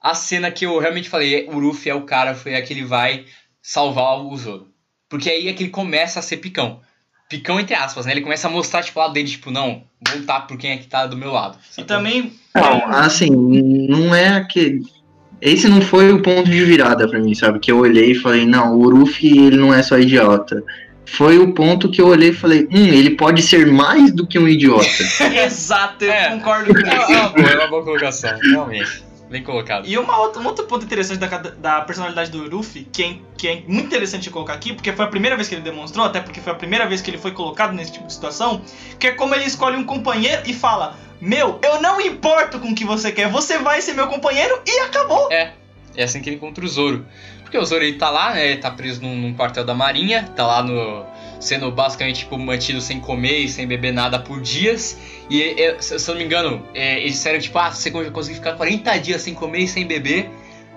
a 0.00 0.14
cena 0.14 0.50
que 0.50 0.66
eu 0.66 0.78
realmente 0.78 1.08
falei, 1.08 1.46
o 1.48 1.58
Luffy 1.58 1.90
é 1.90 1.94
o 1.94 2.02
cara, 2.02 2.34
foi 2.34 2.54
a 2.54 2.62
que 2.62 2.72
ele 2.72 2.84
vai 2.84 3.24
salvar 3.60 4.18
o 4.18 4.36
Zoro. 4.36 4.68
Porque 5.08 5.28
aí 5.28 5.48
é 5.48 5.52
que 5.52 5.64
ele 5.64 5.70
começa 5.70 6.18
a 6.18 6.22
ser 6.22 6.38
picão. 6.38 6.80
Picão 7.32 7.58
entre 7.58 7.74
aspas, 7.74 8.04
né? 8.04 8.12
Ele 8.12 8.20
começa 8.20 8.46
a 8.46 8.50
mostrar, 8.50 8.82
tipo, 8.82 8.98
o 9.00 9.02
lado 9.02 9.14
dele, 9.14 9.26
tipo, 9.28 9.50
não, 9.50 9.82
vou 10.06 10.18
lutar 10.18 10.46
por 10.46 10.58
quem 10.58 10.72
é 10.72 10.76
que 10.76 10.86
tá 10.86 11.06
do 11.06 11.16
meu 11.16 11.32
lado. 11.32 11.56
E 11.78 11.82
também. 11.82 12.34
Não, 12.54 12.86
assim, 12.90 13.30
não 13.30 14.14
é 14.14 14.28
aquele. 14.28 14.82
Esse 15.40 15.66
não 15.66 15.80
foi 15.80 16.12
o 16.12 16.20
ponto 16.20 16.48
de 16.50 16.62
virada 16.62 17.08
pra 17.08 17.18
mim, 17.18 17.34
sabe? 17.34 17.58
Que 17.58 17.72
eu 17.72 17.78
olhei 17.78 18.12
e 18.12 18.14
falei, 18.14 18.44
não, 18.44 18.76
o 18.78 18.90
Ruffy 18.90 19.46
ele 19.46 19.56
não 19.56 19.72
é 19.72 19.82
só 19.82 19.98
idiota. 19.98 20.62
Foi 21.06 21.38
o 21.38 21.52
ponto 21.52 21.90
que 21.90 22.00
eu 22.00 22.06
olhei 22.08 22.28
e 22.30 22.34
falei, 22.34 22.68
hum, 22.70 22.86
ele 22.86 23.10
pode 23.16 23.42
ser 23.42 23.66
mais 23.66 24.12
do 24.12 24.26
que 24.26 24.38
um 24.38 24.46
idiota. 24.46 24.84
Exato, 25.44 26.04
eu 26.04 26.12
É. 26.12 26.30
concordo 26.30 26.72
com 26.74 26.86
É, 26.86 26.96
isso. 26.96 27.12
é 27.12 27.52
é 27.52 27.56
uma 27.58 27.68
boa 27.68 27.82
colocação, 27.82 28.38
realmente. 28.40 29.02
Bem 29.32 29.42
colocado. 29.42 29.88
E 29.88 29.96
uma 29.96 30.18
outra, 30.20 30.42
um 30.42 30.46
outro 30.46 30.66
ponto 30.66 30.84
interessante 30.84 31.18
da, 31.18 31.26
da 31.26 31.80
personalidade 31.80 32.30
do 32.30 32.42
Luffy, 32.54 32.86
que 32.92 33.02
é, 33.02 33.16
que 33.38 33.48
é 33.48 33.62
muito 33.66 33.86
interessante 33.86 34.28
colocar 34.28 34.52
aqui, 34.52 34.74
porque 34.74 34.92
foi 34.92 35.06
a 35.06 35.08
primeira 35.08 35.36
vez 35.36 35.48
que 35.48 35.54
ele 35.54 35.62
demonstrou, 35.62 36.04
até 36.04 36.20
porque 36.20 36.38
foi 36.38 36.52
a 36.52 36.54
primeira 36.54 36.86
vez 36.86 37.00
que 37.00 37.10
ele 37.10 37.16
foi 37.16 37.30
colocado 37.30 37.72
nesse 37.72 37.92
tipo 37.92 38.06
de 38.06 38.12
situação, 38.12 38.60
que 38.98 39.06
é 39.06 39.12
como 39.12 39.34
ele 39.34 39.44
escolhe 39.44 39.78
um 39.78 39.84
companheiro 39.84 40.42
e 40.44 40.52
fala: 40.52 40.98
Meu, 41.18 41.58
eu 41.62 41.80
não 41.80 41.98
importo 41.98 42.60
com 42.60 42.72
o 42.72 42.74
que 42.74 42.84
você 42.84 43.10
quer, 43.10 43.30
você 43.30 43.56
vai 43.58 43.80
ser 43.80 43.94
meu 43.94 44.06
companheiro 44.06 44.60
e 44.66 44.80
acabou. 44.80 45.32
É 45.96 46.04
assim 46.04 46.20
que 46.20 46.28
ele 46.28 46.36
encontra 46.36 46.62
o 46.62 46.68
Zoro. 46.68 47.06
Porque 47.40 47.56
o 47.56 47.64
Zoro 47.64 47.82
ele 47.82 47.96
tá 47.96 48.10
lá, 48.10 48.34
né? 48.34 48.50
Ele 48.50 48.60
tá 48.60 48.70
preso 48.70 49.00
num, 49.00 49.16
num 49.16 49.32
quartel 49.32 49.64
da 49.64 49.72
marinha, 49.74 50.30
tá 50.36 50.46
lá 50.46 50.62
no. 50.62 51.06
Sendo 51.42 51.70
basicamente 51.72 52.20
tipo, 52.20 52.38
mantido 52.38 52.80
sem 52.80 53.00
comer 53.00 53.40
e 53.40 53.48
sem 53.48 53.66
beber 53.66 53.92
nada 53.92 54.18
por 54.18 54.40
dias. 54.40 54.96
E 55.28 55.42
é, 55.42 55.76
se 55.80 55.94
eu 55.94 56.14
não 56.14 56.20
me 56.20 56.24
engano, 56.24 56.64
é, 56.72 57.00
eles 57.00 57.12
disseram 57.12 57.40
tipo, 57.40 57.58
ah, 57.58 57.72
se 57.72 57.90
você 57.90 58.10
conseguir 58.10 58.36
ficar 58.36 58.52
40 58.52 58.96
dias 58.98 59.22
sem 59.22 59.34
comer 59.34 59.60
e 59.60 59.68
sem 59.68 59.84
beber, 59.84 60.30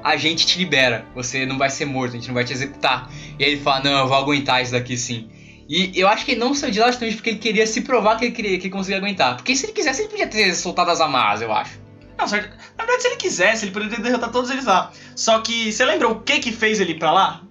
a 0.04 0.18
gente 0.18 0.46
te 0.46 0.58
libera. 0.58 1.06
Você 1.14 1.46
não 1.46 1.58
vai 1.58 1.70
ser 1.70 1.86
morto, 1.86 2.14
a 2.14 2.16
gente 2.16 2.28
não 2.28 2.34
vai 2.34 2.44
te 2.44 2.52
executar. 2.52 3.12
E 3.40 3.44
ele 3.44 3.58
fala, 3.58 3.84
não, 3.84 4.00
eu 4.00 4.08
vou 4.08 4.18
aguentar 4.18 4.62
isso 4.64 4.72
daqui 4.72 4.98
sim. 4.98 5.30
E 5.70 5.92
eu 6.00 6.08
acho 6.08 6.26
que 6.26 6.32
ele 6.32 6.40
não 6.40 6.54
saiu 6.54 6.72
de 6.72 6.80
lá 6.80 6.88
justamente 6.88 7.16
porque 7.16 7.30
ele 7.30 7.40
queria 7.40 7.68
se 7.68 7.82
provar 7.82 8.18
que 8.18 8.26
ele, 8.26 8.32
queria, 8.32 8.58
que 8.58 8.66
ele 8.66 8.74
conseguia 8.74 8.98
aguentar. 8.98 9.36
Porque 9.36 9.56
se 9.56 9.68
ele 9.68 9.74
quisesse, 9.74 10.02
ele 10.02 10.10
podia 10.10 10.28
ter 10.28 10.54
soltado 10.56 10.90
as 10.90 11.00
amarras, 11.00 11.42
eu 11.42 11.52
acho. 11.52 11.80
Não, 12.18 12.28
certo. 12.28 12.50
Na 12.78 12.86
verdade, 12.86 13.04
se 13.04 13.08
ele 13.10 13.18
quisesse, 13.18 13.66
ele 13.66 13.72
poderia 13.72 14.00
derrotar 14.00 14.32
todos 14.32 14.50
eles 14.50 14.66
lá. 14.66 14.92
Só 15.16 15.40
que, 15.40 15.72
você 15.72 15.86
lembra 15.86 16.08
o 16.08 16.22
que 16.22 16.40
que 16.40 16.52
fez 16.52 16.80
ele 16.80 16.94
ir 16.94 17.00
pra 17.00 17.12
lá? 17.12 17.42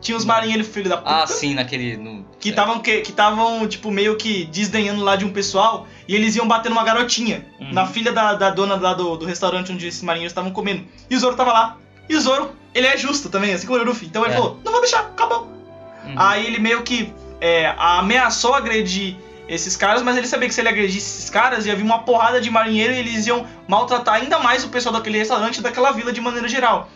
Tinha 0.00 0.16
os 0.16 0.24
marinheiros 0.24 0.66
filho 0.68 0.88
da 0.88 0.98
puta. 0.98 1.22
Ah, 1.22 1.26
sim, 1.26 1.54
naquele. 1.54 1.96
No, 1.96 2.24
Que 2.38 2.50
estavam, 2.50 2.78
que 2.80 2.90
estavam, 3.00 3.66
tipo, 3.66 3.90
meio 3.90 4.16
que 4.16 4.44
desdenhando 4.46 5.02
lá 5.02 5.16
de 5.16 5.24
um 5.24 5.30
pessoal 5.32 5.86
e 6.06 6.14
eles 6.14 6.36
iam 6.36 6.46
bater 6.46 6.68
numa 6.68 6.84
garotinha, 6.84 7.46
Uhum. 7.60 7.72
na 7.72 7.86
filha 7.86 8.12
da, 8.12 8.34
da 8.34 8.50
dona 8.50 8.76
lá 8.76 8.94
do, 8.94 9.16
do 9.16 9.24
restaurante 9.24 9.72
onde 9.72 9.86
esses 9.86 10.02
marinheiros 10.02 10.30
estavam 10.32 10.50
comendo. 10.52 10.84
E 11.10 11.16
o 11.16 11.18
Zoro 11.18 11.34
tava 11.34 11.52
lá. 11.52 11.76
E 12.08 12.14
o 12.14 12.20
Zoro, 12.20 12.52
ele 12.74 12.86
é 12.86 12.96
justo 12.96 13.28
também, 13.30 13.52
assim 13.52 13.66
como 13.66 13.78
o 13.80 13.84
Luffy. 13.84 14.06
Então 14.06 14.22
ele 14.24 14.34
É. 14.34 14.36
falou: 14.36 14.60
não 14.64 14.70
vou 14.72 14.80
deixar, 14.80 15.00
acabou. 15.00 15.42
Uhum. 16.04 16.14
Aí 16.16 16.46
ele 16.46 16.58
meio 16.58 16.82
que 16.82 17.12
é, 17.40 17.74
ameaçou 17.76 18.54
agredir 18.54 19.16
esses 19.48 19.76
caras, 19.76 20.02
mas 20.02 20.16
ele 20.16 20.26
sabia 20.26 20.48
que 20.48 20.54
se 20.54 20.60
ele 20.60 20.68
agredisse 20.68 21.18
esses 21.18 21.30
caras, 21.30 21.66
ia 21.66 21.74
vir 21.74 21.82
uma 21.82 22.00
porrada 22.00 22.40
de 22.40 22.50
marinheiro 22.50 22.92
e 22.92 22.98
eles 22.98 23.26
iam 23.26 23.46
maltratar 23.68 24.14
ainda 24.16 24.38
mais 24.40 24.64
o 24.64 24.68
pessoal 24.68 24.92
daquele 24.92 25.18
restaurante 25.18 25.60
daquela 25.60 25.90
vila 25.92 26.12
de 26.12 26.20
maneira 26.20 26.48
geral. 26.48 26.88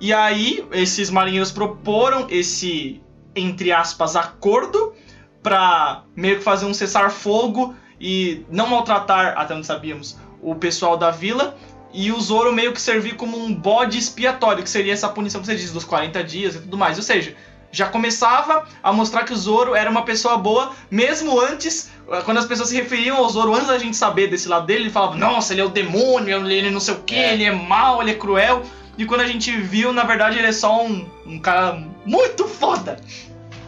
E 0.00 0.12
aí, 0.12 0.64
esses 0.72 1.10
marinheiros 1.10 1.52
proporam 1.52 2.26
esse, 2.30 3.00
entre 3.36 3.70
aspas, 3.70 4.16
acordo 4.16 4.94
pra 5.42 6.02
meio 6.16 6.38
que 6.38 6.42
fazer 6.42 6.66
um 6.66 6.74
cessar-fogo 6.74 7.74
e 8.00 8.44
não 8.50 8.66
maltratar, 8.66 9.34
até 9.36 9.54
onde 9.54 9.66
sabíamos, 9.66 10.16
o 10.42 10.54
pessoal 10.54 10.96
da 10.96 11.10
vila. 11.10 11.56
E 11.92 12.12
o 12.12 12.20
Zoro 12.20 12.52
meio 12.52 12.72
que 12.72 12.80
servir 12.80 13.16
como 13.16 13.36
um 13.36 13.52
bode 13.52 13.98
expiatório, 13.98 14.62
que 14.62 14.70
seria 14.70 14.92
essa 14.92 15.08
punição 15.08 15.40
que 15.40 15.46
você 15.48 15.56
diz, 15.56 15.72
dos 15.72 15.84
40 15.84 16.22
dias 16.24 16.54
e 16.54 16.60
tudo 16.60 16.78
mais. 16.78 16.96
Ou 16.96 17.02
seja, 17.02 17.34
já 17.72 17.86
começava 17.86 18.64
a 18.82 18.92
mostrar 18.92 19.24
que 19.24 19.32
o 19.32 19.36
Zoro 19.36 19.74
era 19.74 19.90
uma 19.90 20.02
pessoa 20.02 20.36
boa, 20.38 20.72
mesmo 20.90 21.38
antes, 21.40 21.90
quando 22.24 22.38
as 22.38 22.46
pessoas 22.46 22.68
se 22.68 22.76
referiam 22.76 23.16
ao 23.16 23.28
Zoro, 23.28 23.54
antes 23.54 23.66
da 23.68 23.78
gente 23.78 23.96
saber 23.96 24.28
desse 24.28 24.48
lado 24.48 24.66
dele, 24.66 24.84
ele 24.84 24.90
falava, 24.90 25.16
nossa, 25.16 25.52
ele 25.52 25.60
é 25.60 25.64
o 25.64 25.68
demônio, 25.68 26.48
ele 26.48 26.70
não 26.70 26.80
sei 26.80 26.94
o 26.94 27.02
que, 27.02 27.16
É. 27.16 27.34
ele 27.34 27.44
é 27.44 27.52
mau, 27.52 28.00
ele 28.00 28.12
é 28.12 28.14
cruel. 28.14 28.62
E 29.00 29.06
quando 29.06 29.22
a 29.22 29.26
gente 29.26 29.50
viu, 29.56 29.94
na 29.94 30.04
verdade, 30.04 30.38
ele 30.38 30.48
é 30.48 30.52
só 30.52 30.84
um, 30.84 31.06
um 31.26 31.38
cara 31.38 31.82
muito 32.04 32.46
foda. 32.46 32.98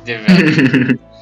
De 0.05 0.18
verdade. 0.18 0.99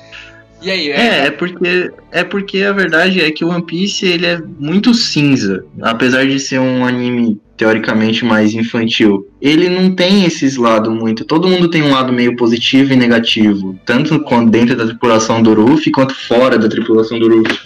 E 0.63 0.71
aí, 0.71 0.91
É, 0.91 1.27
é 1.29 1.31
porque, 1.31 1.91
é 2.13 2.23
porque 2.23 2.63
a 2.63 2.73
verdade 2.73 3.19
é 3.19 3.31
que 3.31 3.43
o 3.43 3.49
One 3.49 3.65
Piece 3.65 4.05
ele 4.05 4.27
é 4.27 4.39
muito 4.59 4.93
cinza, 4.93 5.65
apesar 5.81 6.27
de 6.27 6.39
ser 6.39 6.59
um 6.59 6.85
anime 6.85 7.41
teoricamente 7.57 8.27
mais 8.27 8.53
infantil. 8.53 9.27
Ele 9.41 9.71
não 9.71 9.95
tem 9.95 10.27
esses 10.27 10.59
lados 10.59 10.93
muito. 10.93 11.25
Todo 11.25 11.49
mundo 11.49 11.71
tem 11.71 11.83
um 11.83 11.93
lado 11.93 12.13
meio 12.13 12.37
positivo 12.37 12.93
e 12.93 12.97
negativo, 12.97 13.79
tanto 13.87 14.23
dentro 14.51 14.77
da 14.77 14.85
tripulação 14.85 15.43
do 15.43 15.55
Luffy 15.55 15.91
quanto 15.91 16.15
fora 16.15 16.59
da 16.59 16.69
tripulação 16.69 17.19
do 17.19 17.27
Luffy. 17.27 17.59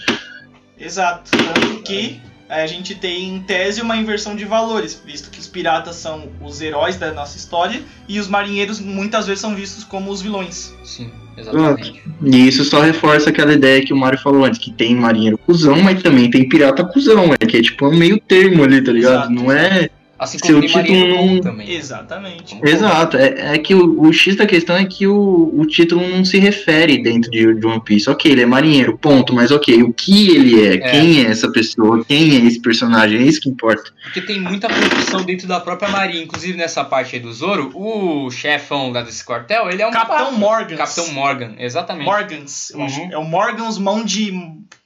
Exato. 0.79 1.33
Tanto 1.33 1.83
que 1.83 2.21
a 2.63 2.67
gente 2.67 2.95
tem, 2.95 3.35
em 3.35 3.41
tese, 3.41 3.81
uma 3.81 3.97
inversão 3.97 4.37
de 4.37 4.45
valores, 4.45 5.01
visto 5.05 5.31
que 5.31 5.41
os 5.41 5.47
piratas 5.47 5.97
são 5.97 6.29
os 6.41 6.61
heróis 6.61 6.97
da 6.97 7.13
nossa 7.13 7.37
história 7.37 7.83
e 8.09 8.21
os 8.21 8.29
marinheiros 8.29 8.81
muitas 8.81 9.27
vezes 9.27 9.41
são 9.41 9.55
vistos 9.55 9.85
como 9.85 10.11
os 10.11 10.23
vilões. 10.23 10.75
Sim, 10.85 11.11
exatamente. 11.37 12.03
E 12.23 12.49
isso 12.49 12.65
só 12.65 12.81
reforça 12.81 13.31
aquela 13.31 13.53
ideia 13.53 13.85
que 13.85 13.93
o 13.93 13.97
Mario 13.97 14.21
falou 14.21 14.45
antes, 14.45 14.61
que 14.61 14.73
tem 14.73 14.95
marinheiro 14.95 15.39
cuzão, 15.39 15.83
mas 15.83 16.03
também 16.03 16.31
tem 16.31 16.49
pirata 16.49 16.85
cuzão, 16.85 17.35
é 17.41 17.47
que 17.47 17.57
é 17.57 17.63
tipo 17.63 17.87
um 17.89 17.97
meio 17.97 18.21
termo 18.21 18.63
ali, 18.63 18.83
tá 18.83 18.93
ligado? 18.93 19.33
Exato. 19.33 19.33
Não 19.33 19.51
é 19.51 19.91
Assim 20.25 20.39
Se 20.39 20.45
como 20.45 20.59
o 20.59 20.61
título 20.63 20.83
marinheiro 20.83 21.17
bom 21.17 21.27
não- 21.35 21.41
também. 21.41 21.71
Exatamente. 21.71 22.55
Vamos 22.55 22.71
Exato, 22.71 23.17
é, 23.17 23.55
é 23.55 23.59
que 23.59 23.75
o, 23.75 24.01
o 24.03 24.13
X 24.13 24.37
da 24.37 24.47
questão 24.47 24.77
é 24.77 24.85
que 24.85 25.07
o, 25.07 25.51
o 25.55 25.67
título 25.67 26.07
não 26.09 26.25
se 26.25 26.39
refere 26.39 27.03
dentro 27.03 27.31
de, 27.31 27.55
de 27.55 27.67
One 27.67 27.81
Piece. 27.85 28.09
Ok, 28.11 28.31
ele 28.31 28.43
é 28.43 28.47
marinheiro, 28.47 28.97
ponto, 28.99 29.35
mas 29.35 29.51
ok, 29.51 29.83
o 29.83 29.93
que 29.93 30.35
ele 30.35 30.67
é, 30.67 30.75
É. 30.75 30.79
quem 30.91 31.25
é 31.25 31.31
essa 31.31 31.51
pessoa, 31.51 32.05
quem 32.05 32.37
é 32.37 32.47
esse 32.47 32.61
personagem, 32.61 33.19
é 33.21 33.23
isso 33.23 33.41
que 33.41 33.49
importa. 33.49 33.93
Porque 34.03 34.21
tem 34.21 34.41
muita 34.41 34.69
profissão 34.69 35.23
dentro 35.23 35.47
da 35.47 35.61
própria 35.61 35.89
marinha. 35.89 36.23
Inclusive 36.25 36.57
nessa 36.57 36.85
parte 36.85 37.17
aí 37.17 37.23
do 37.23 37.33
Zoro, 37.33 37.71
o 37.75 38.31
chefão 38.31 38.91
lá 38.91 39.03
desse 39.03 39.25
quartel, 39.25 39.69
ele 39.71 39.83
é 39.83 39.87
um 39.87 39.91
Capitão. 39.91 40.33
Morgans. 40.33 40.79
Capitão 40.79 41.09
Morgan, 41.13 41.55
exatamente. 41.59 42.07
Morgans. 42.07 42.71
Uhum. 42.75 43.09
É 43.13 43.19
o 43.19 43.25
Morgans 43.25 43.79
mão 43.79 44.05
de. 44.05 44.33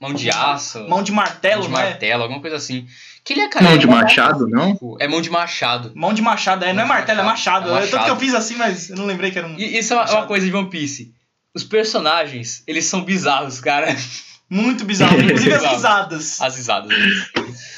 Mão 0.01 0.13
de 0.15 0.31
aço. 0.31 0.87
Mão 0.89 1.03
de 1.03 1.11
martelo, 1.11 1.63
mão 1.63 1.71
de 1.71 1.77
né? 1.77 1.83
martelo, 1.91 2.23
alguma 2.23 2.41
coisa 2.41 2.57
assim. 2.57 2.87
Que 3.29 3.35
ele 3.35 3.43
é, 3.43 3.49
cara. 3.51 3.67
Ele 3.69 3.77
de 3.77 3.85
é 3.85 3.87
babaca. 3.89 4.05
machado, 4.05 4.49
não? 4.49 4.97
É 4.99 5.07
mão 5.07 5.21
de 5.21 5.29
machado. 5.29 5.93
Mão 5.95 6.15
de 6.15 6.23
machado, 6.23 6.65
é, 6.65 6.73
não 6.73 6.81
é 6.83 6.87
Mão 6.87 6.95
martelo, 6.97 7.21
é 7.21 7.25
machado. 7.25 7.69
machado. 7.69 7.85
É 7.85 7.87
É 7.87 7.91
Tanto 7.91 8.01
machado. 8.01 8.05
que 8.07 8.11
eu 8.11 8.17
fiz 8.27 8.35
assim, 8.35 8.57
mas 8.57 8.89
eu 8.89 8.97
não 8.97 9.05
lembrei 9.05 9.31
que 9.31 9.39
era 9.39 9.47
um. 9.47 9.55
E 9.59 9.79
isso 9.79 9.93
é 9.93 9.97
uma, 9.97 10.01
é 10.03 10.05
uma 10.07 10.13
Machado. 10.15 10.29
coisa 10.29 10.47
de 10.47 10.57
One 10.57 10.71
Piece. 10.71 11.13
Os 11.55 11.63
personagens, 11.63 12.63
eles 12.67 12.87
são 12.87 13.03
bizarros, 13.05 13.61
cara. 13.61 13.95
Muito 14.49 14.83
bizarro. 14.87 15.21
Inclusive 15.21 15.53
as 15.53 15.63
risadas. 15.63 16.41
As 16.41 16.57
risadas. 16.57 16.91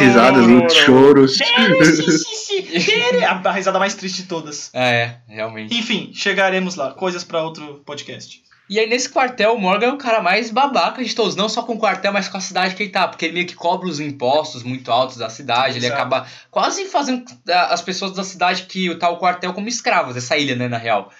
Risadas, 0.00 0.46
muitos 0.46 0.74
choros. 0.74 1.36
a, 3.28 3.32
a 3.50 3.52
risada 3.52 3.78
mais 3.78 3.94
triste 3.94 4.22
de 4.22 4.28
todas. 4.28 4.70
É, 4.72 5.16
realmente. 5.28 5.76
Enfim, 5.76 6.12
chegaremos 6.14 6.76
lá. 6.76 6.94
Coisas 6.94 7.22
pra 7.22 7.42
outro 7.42 7.82
podcast. 7.84 8.42
E 8.68 8.78
aí 8.80 8.86
nesse 8.88 9.10
quartel, 9.10 9.54
o 9.54 9.60
Morgan 9.60 9.88
é 9.88 9.92
o 9.92 9.98
cara 9.98 10.22
mais 10.22 10.50
babaca 10.50 11.04
de 11.04 11.14
todos. 11.14 11.36
Não 11.36 11.48
só 11.48 11.62
com 11.62 11.74
o 11.74 11.78
quartel, 11.78 12.12
mas 12.12 12.28
com 12.28 12.38
a 12.38 12.40
cidade 12.40 12.74
que 12.74 12.82
ele 12.84 12.90
tá. 12.90 13.06
Porque 13.06 13.26
ele 13.26 13.34
meio 13.34 13.46
que 13.46 13.54
cobra 13.54 13.86
os 13.86 14.00
impostos 14.00 14.62
muito 14.62 14.90
altos 14.90 15.16
da 15.18 15.28
cidade. 15.28 15.76
Ele 15.76 15.86
Exato. 15.86 16.00
acaba 16.00 16.26
quase 16.50 16.86
fazendo 16.86 17.24
ah, 17.48 17.74
as 17.74 17.82
pessoas 17.82 18.12
da 18.12 18.24
cidade 18.24 18.62
que 18.62 18.94
tá 18.94 19.10
o 19.10 19.18
quartel 19.18 19.52
como 19.52 19.68
escravos. 19.68 20.16
Essa 20.16 20.36
ilha, 20.38 20.56
né, 20.56 20.66
na 20.66 20.78
real. 20.78 21.10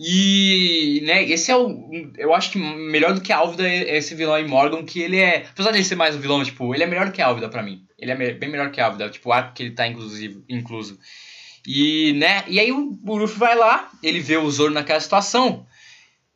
E, 0.00 1.00
né, 1.04 1.24
esse 1.24 1.50
é 1.50 1.56
o. 1.56 1.90
Eu 2.16 2.32
acho 2.32 2.52
que 2.52 2.58
melhor 2.58 3.12
do 3.14 3.20
que 3.20 3.32
a 3.32 3.38
Álvida 3.38 3.68
é 3.68 3.96
esse 3.96 4.14
vilão 4.14 4.34
aí, 4.34 4.46
Morgan, 4.46 4.84
que 4.84 5.00
ele 5.00 5.18
é. 5.18 5.46
Apesar 5.50 5.72
de 5.72 5.78
ele 5.78 5.84
ser 5.84 5.96
mais 5.96 6.14
um 6.14 6.20
vilão, 6.20 6.42
tipo, 6.44 6.72
ele 6.72 6.84
é 6.84 6.86
melhor 6.86 7.10
que 7.10 7.20
a 7.20 7.26
Álvida 7.26 7.48
pra 7.48 7.62
mim. 7.64 7.82
Ele 7.98 8.12
é 8.12 8.14
me- 8.14 8.32
bem 8.32 8.48
melhor 8.48 8.70
que 8.70 8.80
a 8.80 8.86
Álvida, 8.86 9.08
tipo, 9.10 9.28
o 9.28 9.32
arco 9.32 9.54
que 9.54 9.62
ele 9.64 9.72
tá 9.72 9.86
inclusive, 9.88 10.42
incluso. 10.48 10.98
E, 11.66 12.12
né, 12.14 12.44
e 12.46 12.60
aí 12.60 12.70
o 12.70 12.96
Luffy 13.04 13.36
vai 13.38 13.56
lá, 13.56 13.90
ele 14.02 14.20
vê 14.20 14.36
o 14.36 14.48
Zoro 14.50 14.72
naquela 14.72 15.00
situação. 15.00 15.66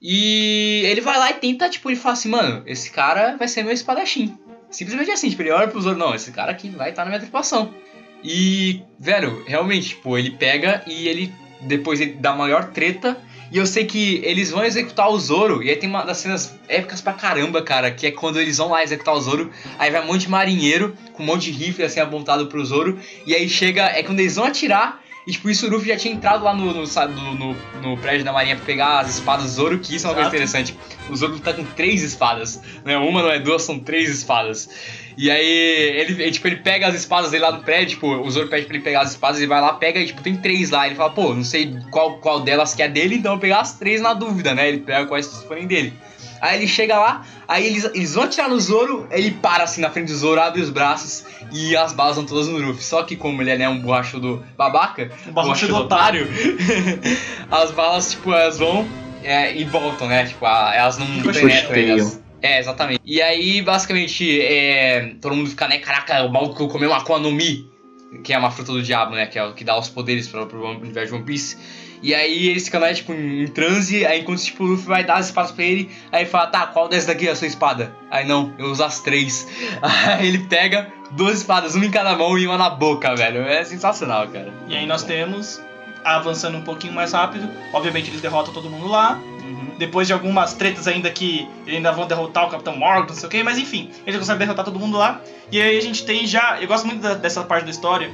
E 0.02 0.82
ele 0.84 1.00
vai 1.00 1.16
lá 1.16 1.30
e 1.30 1.34
tenta, 1.34 1.68
tipo, 1.68 1.88
ele 1.88 1.96
fala 1.96 2.14
assim, 2.14 2.28
mano, 2.28 2.62
esse 2.66 2.90
cara 2.90 3.36
vai 3.36 3.46
ser 3.46 3.62
meu 3.62 3.72
espadachim. 3.72 4.36
Simplesmente 4.68 5.12
assim, 5.12 5.30
tipo, 5.30 5.42
ele 5.42 5.52
olha 5.52 5.68
pro 5.68 5.80
Zoro, 5.80 5.96
não, 5.96 6.12
esse 6.12 6.32
cara 6.32 6.50
aqui 6.50 6.68
vai 6.70 6.90
estar 6.90 7.04
na 7.04 7.10
minha 7.10 7.20
tripulação. 7.20 7.72
E, 8.24 8.82
velho, 8.98 9.44
realmente, 9.46 9.90
tipo, 9.90 10.18
ele 10.18 10.30
pega 10.30 10.82
e 10.86 11.06
ele, 11.06 11.32
depois 11.60 12.00
ele 12.00 12.14
dá 12.14 12.30
a 12.30 12.36
maior 12.36 12.70
treta. 12.72 13.16
E 13.52 13.58
eu 13.58 13.66
sei 13.66 13.84
que 13.84 14.20
eles 14.24 14.50
vão 14.50 14.64
executar 14.64 15.10
o 15.10 15.18
Zoro, 15.20 15.62
e 15.62 15.68
aí 15.68 15.76
tem 15.76 15.88
uma 15.88 16.02
das 16.04 16.16
cenas 16.16 16.58
épicas 16.66 17.02
pra 17.02 17.12
caramba, 17.12 17.60
cara, 17.60 17.90
que 17.90 18.06
é 18.06 18.10
quando 18.10 18.40
eles 18.40 18.56
vão 18.56 18.70
lá 18.70 18.82
executar 18.82 19.14
o 19.14 19.20
Zoro, 19.20 19.50
aí 19.78 19.90
vai 19.90 20.02
um 20.02 20.06
monte 20.06 20.22
de 20.22 20.30
marinheiro, 20.30 20.96
com 21.12 21.22
um 21.22 21.26
monte 21.26 21.52
de 21.52 21.64
rifle, 21.64 21.84
assim, 21.84 22.00
apontado 22.00 22.46
pro 22.46 22.64
Zoro, 22.64 22.98
e 23.26 23.34
aí 23.34 23.46
chega, 23.50 23.84
é 23.84 24.02
quando 24.02 24.20
eles 24.20 24.36
vão 24.36 24.46
atirar, 24.46 25.01
e 25.26 25.32
tipo, 25.32 25.48
isso 25.50 25.66
o 25.66 25.70
Luffy 25.70 25.88
já 25.88 25.96
tinha 25.96 26.12
entrado 26.14 26.42
lá 26.44 26.52
no, 26.54 26.72
no, 26.74 26.84
no, 27.34 27.56
no- 27.82 27.96
prédio 27.96 28.24
da 28.24 28.32
marinha 28.32 28.56
pra 28.56 28.64
pegar 28.64 28.98
as 29.00 29.08
espadas 29.16 29.44
do 29.44 29.50
Zoro, 29.50 29.78
que 29.78 29.94
isso 29.94 30.06
é 30.06 30.10
uma 30.10 30.14
coisa 30.14 30.28
Exato. 30.34 30.36
interessante. 30.36 30.76
O 31.10 31.16
Zoro 31.16 31.38
tá 31.38 31.52
com 31.52 31.64
três 31.64 32.02
espadas, 32.02 32.60
não 32.84 32.92
é 32.92 32.96
uma, 32.98 33.22
não 33.22 33.30
é 33.30 33.38
duas, 33.38 33.62
são 33.62 33.78
três 33.78 34.08
espadas. 34.10 34.68
E 35.16 35.30
aí, 35.30 35.46
ele, 35.46 36.22
ele, 36.22 36.30
tipo, 36.32 36.46
ele 36.48 36.56
pega 36.56 36.88
as 36.88 36.94
espadas 36.94 37.30
dele 37.30 37.44
lá 37.44 37.52
no 37.52 37.62
prédio, 37.62 37.90
tipo, 37.90 38.06
o 38.08 38.30
Zoro 38.30 38.48
pede 38.48 38.66
pra 38.66 38.74
ele 38.74 38.82
pegar 38.84 39.02
as 39.02 39.10
espadas, 39.10 39.36
ele 39.38 39.46
vai 39.46 39.60
lá, 39.60 39.74
pega 39.74 40.00
e, 40.00 40.06
tipo, 40.06 40.22
tem 40.22 40.36
três 40.36 40.70
lá. 40.70 40.86
Ele 40.86 40.94
fala, 40.96 41.10
pô, 41.10 41.34
não 41.34 41.44
sei 41.44 41.76
qual, 41.90 42.18
qual 42.18 42.40
delas 42.40 42.74
que 42.74 42.82
é 42.82 42.88
dele, 42.88 43.16
então 43.16 43.32
eu 43.32 43.36
vou 43.36 43.40
pegar 43.42 43.60
as 43.60 43.74
três 43.78 44.00
na 44.00 44.14
dúvida, 44.14 44.54
né? 44.54 44.68
Ele 44.68 44.78
pega 44.80 45.06
quais 45.06 45.26
forem 45.44 45.66
dele. 45.66 45.92
Aí 46.40 46.58
ele 46.58 46.66
chega 46.66 46.98
lá, 46.98 47.24
aí 47.52 47.66
eles, 47.66 47.84
eles 47.94 48.14
vão 48.14 48.24
atirar 48.24 48.48
no 48.48 48.58
Zoro, 48.60 49.06
ele 49.10 49.30
para 49.30 49.64
assim 49.64 49.80
na 49.80 49.90
frente 49.90 50.08
do 50.08 50.16
Zoro, 50.16 50.40
abre 50.40 50.60
os 50.60 50.70
braços 50.70 51.24
e 51.52 51.76
as 51.76 51.92
balas 51.92 52.16
vão 52.16 52.24
todas 52.24 52.48
no 52.48 52.58
Luffy. 52.58 52.82
Só 52.82 53.02
que 53.02 53.14
como 53.16 53.42
ele 53.42 53.50
é 53.50 53.58
né, 53.58 53.68
um 53.68 53.80
borrachudo 53.80 54.44
babaca, 54.56 55.10
O 55.26 55.32
borrachudo 55.32 55.76
otário. 55.76 56.26
as 57.50 57.70
balas, 57.70 58.12
tipo, 58.12 58.32
elas 58.32 58.58
vão 58.58 58.86
é, 59.22 59.54
e 59.56 59.64
voltam, 59.64 60.08
né? 60.08 60.26
Tipo, 60.26 60.46
a- 60.46 60.72
elas 60.74 60.98
não 60.98 61.06
Ficam 61.06 61.32
penetram 61.32 61.74
cheias. 61.74 62.00
elas. 62.00 62.22
É, 62.42 62.58
exatamente. 62.58 63.00
E 63.04 63.22
aí, 63.22 63.62
basicamente, 63.62 64.40
é, 64.40 65.14
todo 65.20 65.36
mundo 65.36 65.48
fica, 65.50 65.68
né? 65.68 65.78
Caraca, 65.78 66.24
o 66.24 66.32
maluco 66.32 66.66
comeu 66.68 66.90
uma 66.90 67.18
no 67.20 67.30
Mi, 67.30 67.70
que 68.24 68.32
é 68.32 68.38
uma 68.38 68.50
fruta 68.50 68.72
do 68.72 68.82
diabo, 68.82 69.14
né? 69.14 69.26
Que 69.26 69.38
é 69.38 69.44
o 69.44 69.54
que 69.54 69.62
dá 69.62 69.78
os 69.78 69.88
poderes 69.88 70.26
para 70.26 70.44
pro 70.46 70.66
universo 70.66 71.12
de 71.12 71.14
One 71.18 71.24
Piece. 71.24 71.56
E 72.02 72.12
aí 72.14 72.48
eles 72.48 72.64
ficam, 72.64 72.80
né, 72.80 72.92
tipo, 72.92 73.12
em 73.12 73.46
transe, 73.46 74.04
aí 74.04 74.20
enquanto 74.20 74.42
tipo, 74.42 74.64
o 74.64 74.66
Luffy 74.66 74.86
vai 74.86 75.04
dar 75.04 75.14
as 75.18 75.26
espadas 75.26 75.52
pra 75.52 75.64
ele, 75.64 75.88
aí 76.10 76.22
ele 76.22 76.30
fala, 76.30 76.48
tá, 76.48 76.66
qual 76.66 76.88
dessas 76.88 77.06
daqui 77.06 77.28
é 77.28 77.30
a 77.30 77.36
sua 77.36 77.46
espada? 77.46 77.94
Aí 78.10 78.26
não, 78.26 78.52
eu 78.58 78.66
uso 78.66 78.82
as 78.82 79.00
três. 79.00 79.46
Aí 79.82 80.26
ele 80.26 80.38
pega 80.40 80.92
duas 81.12 81.38
espadas, 81.38 81.74
uma 81.76 81.86
em 81.86 81.90
cada 81.90 82.16
mão 82.16 82.36
e 82.36 82.46
uma 82.46 82.58
na 82.58 82.68
boca, 82.70 83.14
velho. 83.14 83.42
É 83.42 83.62
sensacional, 83.64 84.26
cara. 84.28 84.52
E 84.68 84.76
aí 84.76 84.84
nós 84.86 85.02
temos, 85.04 85.60
avançando 86.04 86.58
um 86.58 86.62
pouquinho 86.62 86.92
mais 86.92 87.12
rápido, 87.12 87.48
obviamente 87.72 88.10
eles 88.10 88.20
derrotam 88.20 88.52
todo 88.52 88.68
mundo 88.68 88.88
lá. 88.88 89.20
Depois 89.78 90.06
de 90.06 90.12
algumas 90.12 90.52
tretas 90.54 90.86
ainda 90.86 91.10
que 91.10 91.48
eles 91.66 91.76
ainda 91.76 91.92
vão 91.92 92.06
derrotar 92.06 92.46
o 92.46 92.50
Capitão 92.50 92.76
Morgan, 92.76 93.06
não 93.08 93.14
sei 93.14 93.26
o 93.26 93.30
que, 93.30 93.42
mas 93.42 93.58
enfim, 93.58 93.90
eles 94.06 94.18
conseguem 94.18 94.40
derrotar 94.40 94.64
todo 94.64 94.78
mundo 94.78 94.96
lá. 94.98 95.20
E 95.50 95.60
aí 95.60 95.76
a 95.76 95.80
gente 95.82 96.04
tem 96.04 96.26
já. 96.26 96.58
Eu 96.60 96.68
gosto 96.68 96.86
muito 96.86 97.00
da- 97.00 97.14
dessa 97.14 97.42
parte 97.42 97.64
da 97.64 97.70
história, 97.70 98.10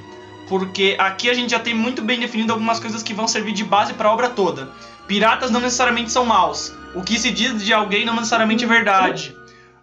porque 0.48 0.96
aqui 0.98 1.28
a 1.28 1.34
gente 1.34 1.50
já 1.50 1.58
tem 1.58 1.74
muito 1.74 2.02
bem 2.02 2.18
definido 2.18 2.52
algumas 2.52 2.80
coisas 2.80 3.02
que 3.02 3.12
vão 3.14 3.28
servir 3.28 3.52
de 3.52 3.64
base 3.64 3.92
para 3.94 4.08
a 4.08 4.12
obra 4.12 4.28
toda. 4.30 4.68
Piratas 5.06 5.50
não 5.50 5.60
necessariamente 5.60 6.10
são 6.12 6.24
maus. 6.24 6.72
O 6.94 7.02
que 7.02 7.18
se 7.18 7.30
diz 7.30 7.62
de 7.64 7.72
alguém 7.72 8.04
não 8.04 8.14
necessariamente 8.14 8.64
é 8.64 8.68
verdade. 8.68 9.34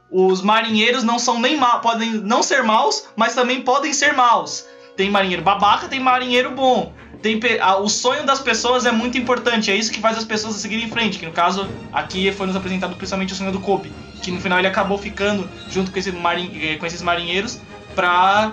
Os 0.09 0.41
marinheiros 0.41 1.03
não 1.03 1.17
são 1.19 1.39
nem 1.39 1.57
maus, 1.57 1.81
podem 1.81 2.13
não 2.13 2.41
ser 2.43 2.63
maus, 2.63 3.05
mas 3.15 3.33
também 3.33 3.61
podem 3.61 3.91
ser 3.93 4.13
maus. 4.13 4.65
Tem 4.95 5.09
marinheiro 5.09 5.43
babaca, 5.43 5.87
tem 5.87 5.99
marinheiro 5.99 6.51
bom. 6.51 6.93
Tem 7.21 7.39
a- 7.59 7.77
o 7.77 7.89
sonho 7.89 8.23
das 8.25 8.39
pessoas 8.39 8.85
é 8.85 8.91
muito 8.91 9.17
importante, 9.17 9.71
é 9.71 9.75
isso 9.75 9.91
que 9.91 9.99
faz 9.99 10.17
as 10.17 10.23
pessoas 10.23 10.55
seguirem 10.55 10.85
em 10.85 10.89
frente. 10.89 11.17
Que 11.17 11.25
no 11.25 11.31
caso, 11.31 11.67
aqui 11.91 12.31
foi 12.31 12.45
nos 12.47 12.55
apresentado 12.55 12.95
principalmente 12.95 13.33
o 13.33 13.35
sonho 13.35 13.51
do 13.51 13.59
Kobe. 13.59 13.91
Que 14.21 14.31
no 14.31 14.39
final 14.39 14.59
ele 14.59 14.67
acabou 14.67 14.97
ficando 14.97 15.49
junto 15.69 15.91
com, 15.91 15.97
esse 15.99 16.11
marin- 16.11 16.51
eh, 16.61 16.75
com 16.75 16.85
esses 16.85 17.01
marinheiros 17.01 17.59
pra, 17.95 18.51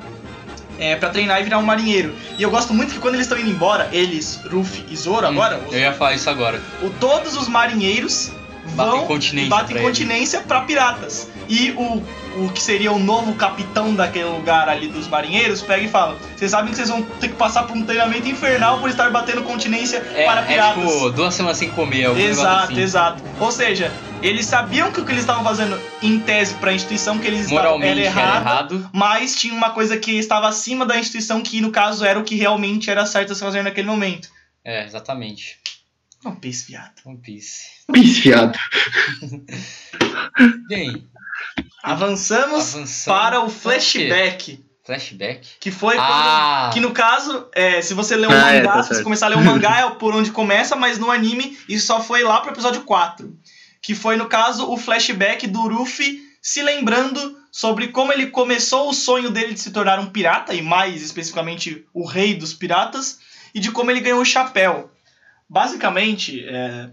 é, 0.83 0.97
pra 0.97 1.11
treinar 1.11 1.41
e 1.41 1.45
virar 1.45 1.59
um 1.59 1.63
marinheiro. 1.63 2.13
E 2.37 2.43
eu 2.43 2.51
gosto 2.51 2.75
muito 2.75 2.93
que 2.93 2.99
quando 2.99 3.15
eles 3.15 3.27
estão 3.27 3.39
indo 3.39 3.49
embora, 3.51 3.89
eles, 3.93 4.41
Ruffy 4.51 4.85
e 4.91 4.97
Zoro 4.97 5.27
agora, 5.27 5.59
os- 5.67 5.73
Eu 5.73 5.79
ia 5.79 5.93
falar 5.93 6.15
isso 6.15 6.29
agora. 6.29 6.61
o, 6.83 6.91
todos 6.91 7.37
os 7.37 7.47
marinheiros 7.49 8.33
vão 8.65 9.07
continência 9.07 9.51
batem 9.51 9.77
pra 9.77 9.83
continência 9.85 10.41
pra 10.41 10.61
piratas. 10.63 11.29
E 11.49 11.71
o, 11.73 12.03
o 12.45 12.49
que 12.53 12.63
seria 12.63 12.93
o 12.93 12.99
novo 12.99 13.35
capitão 13.35 13.95
daquele 13.95 14.25
lugar 14.27 14.69
ali 14.69 14.89
dos 14.89 15.09
marinheiros 15.09 15.61
pega 15.61 15.83
e 15.85 15.89
fala: 15.89 16.17
Vocês 16.37 16.51
sabem 16.51 16.71
que 16.71 16.77
vocês 16.77 16.89
vão 16.89 17.03
ter 17.03 17.29
que 17.29 17.35
passar 17.35 17.65
por 17.65 17.77
um 17.77 17.85
treinamento 17.85 18.29
infernal 18.29 18.79
por 18.79 18.89
estar 18.89 19.11
batendo 19.11 19.43
continência 19.43 19.99
É, 20.15 20.25
para 20.25 20.41
é 20.43 20.45
piratas. 20.45 20.83
tipo 20.93 21.11
duas 21.11 21.35
semanas 21.35 21.59
sem 21.59 21.71
comer. 21.71 22.07
algum 22.07 22.19
Exato, 22.21 22.73
assim. 22.73 22.81
exato. 22.81 23.23
Ou 23.41 23.51
seja, 23.53 23.93
eles 24.23 24.47
sabiam 24.47 24.91
que 24.93 25.01
o 25.01 25.05
que 25.05 25.11
eles 25.11 25.23
estavam 25.23 25.43
fazendo 25.45 25.79
em 26.01 26.19
tese 26.21 26.55
para 26.55 26.71
a 26.71 26.75
instituição 26.75 27.19
que 27.19 27.27
eles 27.27 27.47
estavam 27.47 27.83
era 27.83 27.87
era 27.91 28.01
errado, 28.01 28.41
errado. 28.77 28.91
mas 28.93 29.35
tinha 29.37 29.53
uma 29.53 29.71
coisa 29.71 29.97
que 29.99 30.13
estava 30.13 30.49
acima 30.49 30.87
da 30.87 30.97
instituição 30.97 31.41
que 31.43 31.61
no 31.61 31.71
caso 31.73 32.05
era 32.05 32.19
o 32.19 32.23
que 32.25 32.37
realmente 32.37 32.89
era 32.89 33.05
certo 33.05 33.33
a 33.33 33.35
se 33.35 33.41
fazer 33.43 33.63
naquele 33.63 33.89
momento. 33.89 34.29
É, 34.65 34.85
exatamente. 34.87 35.59
Uma 36.25 36.37
peixe 36.37 36.67
viado. 36.67 36.93
One 37.05 37.19
Piece. 37.19 37.63
Pisfiado. 37.93 38.59
Bem, 40.69 41.09
Avançamos 41.83 42.75
avançando. 42.75 43.15
para 43.15 43.41
o 43.41 43.51
flashback. 43.51 44.65
Flashback? 44.85 45.47
Que 45.61 45.71
foi 45.71 45.97
quando. 45.97 46.07
Ah! 46.09 46.71
Que 46.73 46.81
no 46.81 46.93
caso, 46.93 47.49
é, 47.53 47.83
se 47.83 47.93
você 47.95 48.17
ler 48.17 48.29
um 48.29 48.33
Ah, 48.33 48.53
é, 48.53 48.59
mangá, 48.59 48.73
tá 48.75 48.83
se 48.83 48.95
você 48.95 49.03
começar 49.03 49.27
a 49.27 49.29
ler 49.31 49.39
um 49.39 49.45
mangá 49.45 49.79
é 49.81 49.91
por 49.91 50.15
onde 50.15 50.31
começa, 50.31 50.77
mas 50.77 50.99
no 50.99 51.11
anime 51.11 51.59
isso 51.69 51.87
só 51.87 52.01
foi 52.01 52.23
lá 52.23 52.41
pro 52.41 52.53
episódio 52.53 52.83
4. 52.83 53.37
Que 53.81 53.95
foi, 53.95 54.17
no 54.17 54.27
caso, 54.27 54.71
o 54.71 54.77
flashback 54.77 55.47
do 55.49 55.69
Ruffy 55.69 56.21
se 56.41 56.63
lembrando 56.63 57.37
sobre 57.51 57.89
como 57.89 58.13
ele 58.13 58.27
começou 58.29 58.89
o 58.89 58.95
sonho 58.95 59.31
dele 59.31 59.55
de 59.55 59.61
se 59.61 59.71
tornar 59.71 59.99
um 59.99 60.07
pirata, 60.07 60.55
e 60.55 60.63
mais 60.63 61.03
especificamente 61.03 61.85
o 61.93 62.07
rei 62.07 62.35
dos 62.35 62.55
piratas, 62.55 63.19
e 63.55 63.61
de 63.61 63.71
como 63.73 63.91
ele 63.91 64.01
ganhou 64.01 64.21
o 64.21 64.25
chapéu. 64.25 64.91
Basicamente, 65.53 66.43
é, 66.49 66.89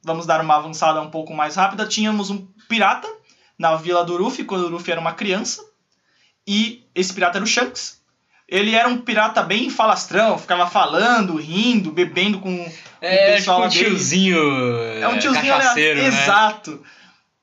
vamos 0.00 0.26
dar 0.26 0.40
uma 0.40 0.54
avançada 0.54 1.00
um 1.02 1.10
pouco 1.10 1.34
mais 1.34 1.56
rápida, 1.56 1.84
tínhamos 1.88 2.30
um 2.30 2.46
pirata 2.68 3.08
na 3.58 3.74
vila 3.74 4.04
do 4.04 4.16
Ruffy, 4.16 4.44
quando 4.44 4.66
o 4.66 4.70
Ruffy 4.70 4.92
era 4.92 5.00
uma 5.00 5.12
criança, 5.14 5.60
e 6.46 6.84
esse 6.94 7.12
pirata 7.12 7.38
era 7.38 7.44
o 7.44 7.48
Shanks. 7.48 8.00
Ele 8.48 8.76
era 8.76 8.88
um 8.88 8.98
pirata 8.98 9.42
bem 9.42 9.68
falastrão, 9.70 10.38
ficava 10.38 10.68
falando, 10.68 11.34
rindo, 11.34 11.90
bebendo 11.90 12.38
com 12.38 12.72
É, 13.00 13.34
pessoal 13.34 13.68
tipo 13.68 13.80
um 13.80 13.82
dele. 13.82 13.96
tiozinho. 13.96 14.38
é 15.02 15.08
um 15.08 15.18
tiozinho 15.18 15.52
cachaceiro, 15.52 16.00
né? 16.00 16.06
Exato. 16.06 16.80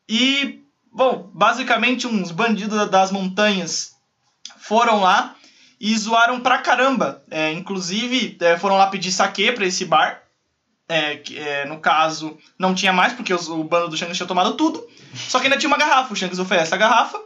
E, 0.07 0.61
bom, 0.93 1.29
basicamente 1.33 2.07
uns 2.07 2.31
bandidos 2.31 2.89
das 2.89 3.11
montanhas 3.11 3.97
foram 4.59 5.01
lá 5.01 5.35
e 5.77 5.93
zoaram 5.97 6.39
pra 6.39 6.59
caramba. 6.59 7.21
É, 7.29 7.51
inclusive, 7.51 8.37
é, 8.39 8.57
foram 8.57 8.77
lá 8.77 8.87
pedir 8.87 9.11
saque 9.11 9.51
pra 9.51 9.65
esse 9.65 9.83
bar. 9.83 10.22
É, 10.89 11.21
é, 11.35 11.65
no 11.65 11.79
caso, 11.79 12.37
não 12.59 12.75
tinha 12.75 12.91
mais, 12.91 13.13
porque 13.13 13.33
os- 13.33 13.47
o 13.47 13.63
bando 13.63 13.89
do 13.89 13.97
Shanks 13.97 14.17
tinha 14.17 14.27
tomado 14.27 14.53
tudo. 14.55 14.85
Só 15.15 15.39
que 15.39 15.45
ainda 15.45 15.57
tinha 15.57 15.67
uma 15.69 15.77
garrafa. 15.77 16.13
O 16.13 16.15
Shanks 16.15 16.39
oferece 16.39 16.73
a 16.73 16.77
garrafa. 16.77 17.17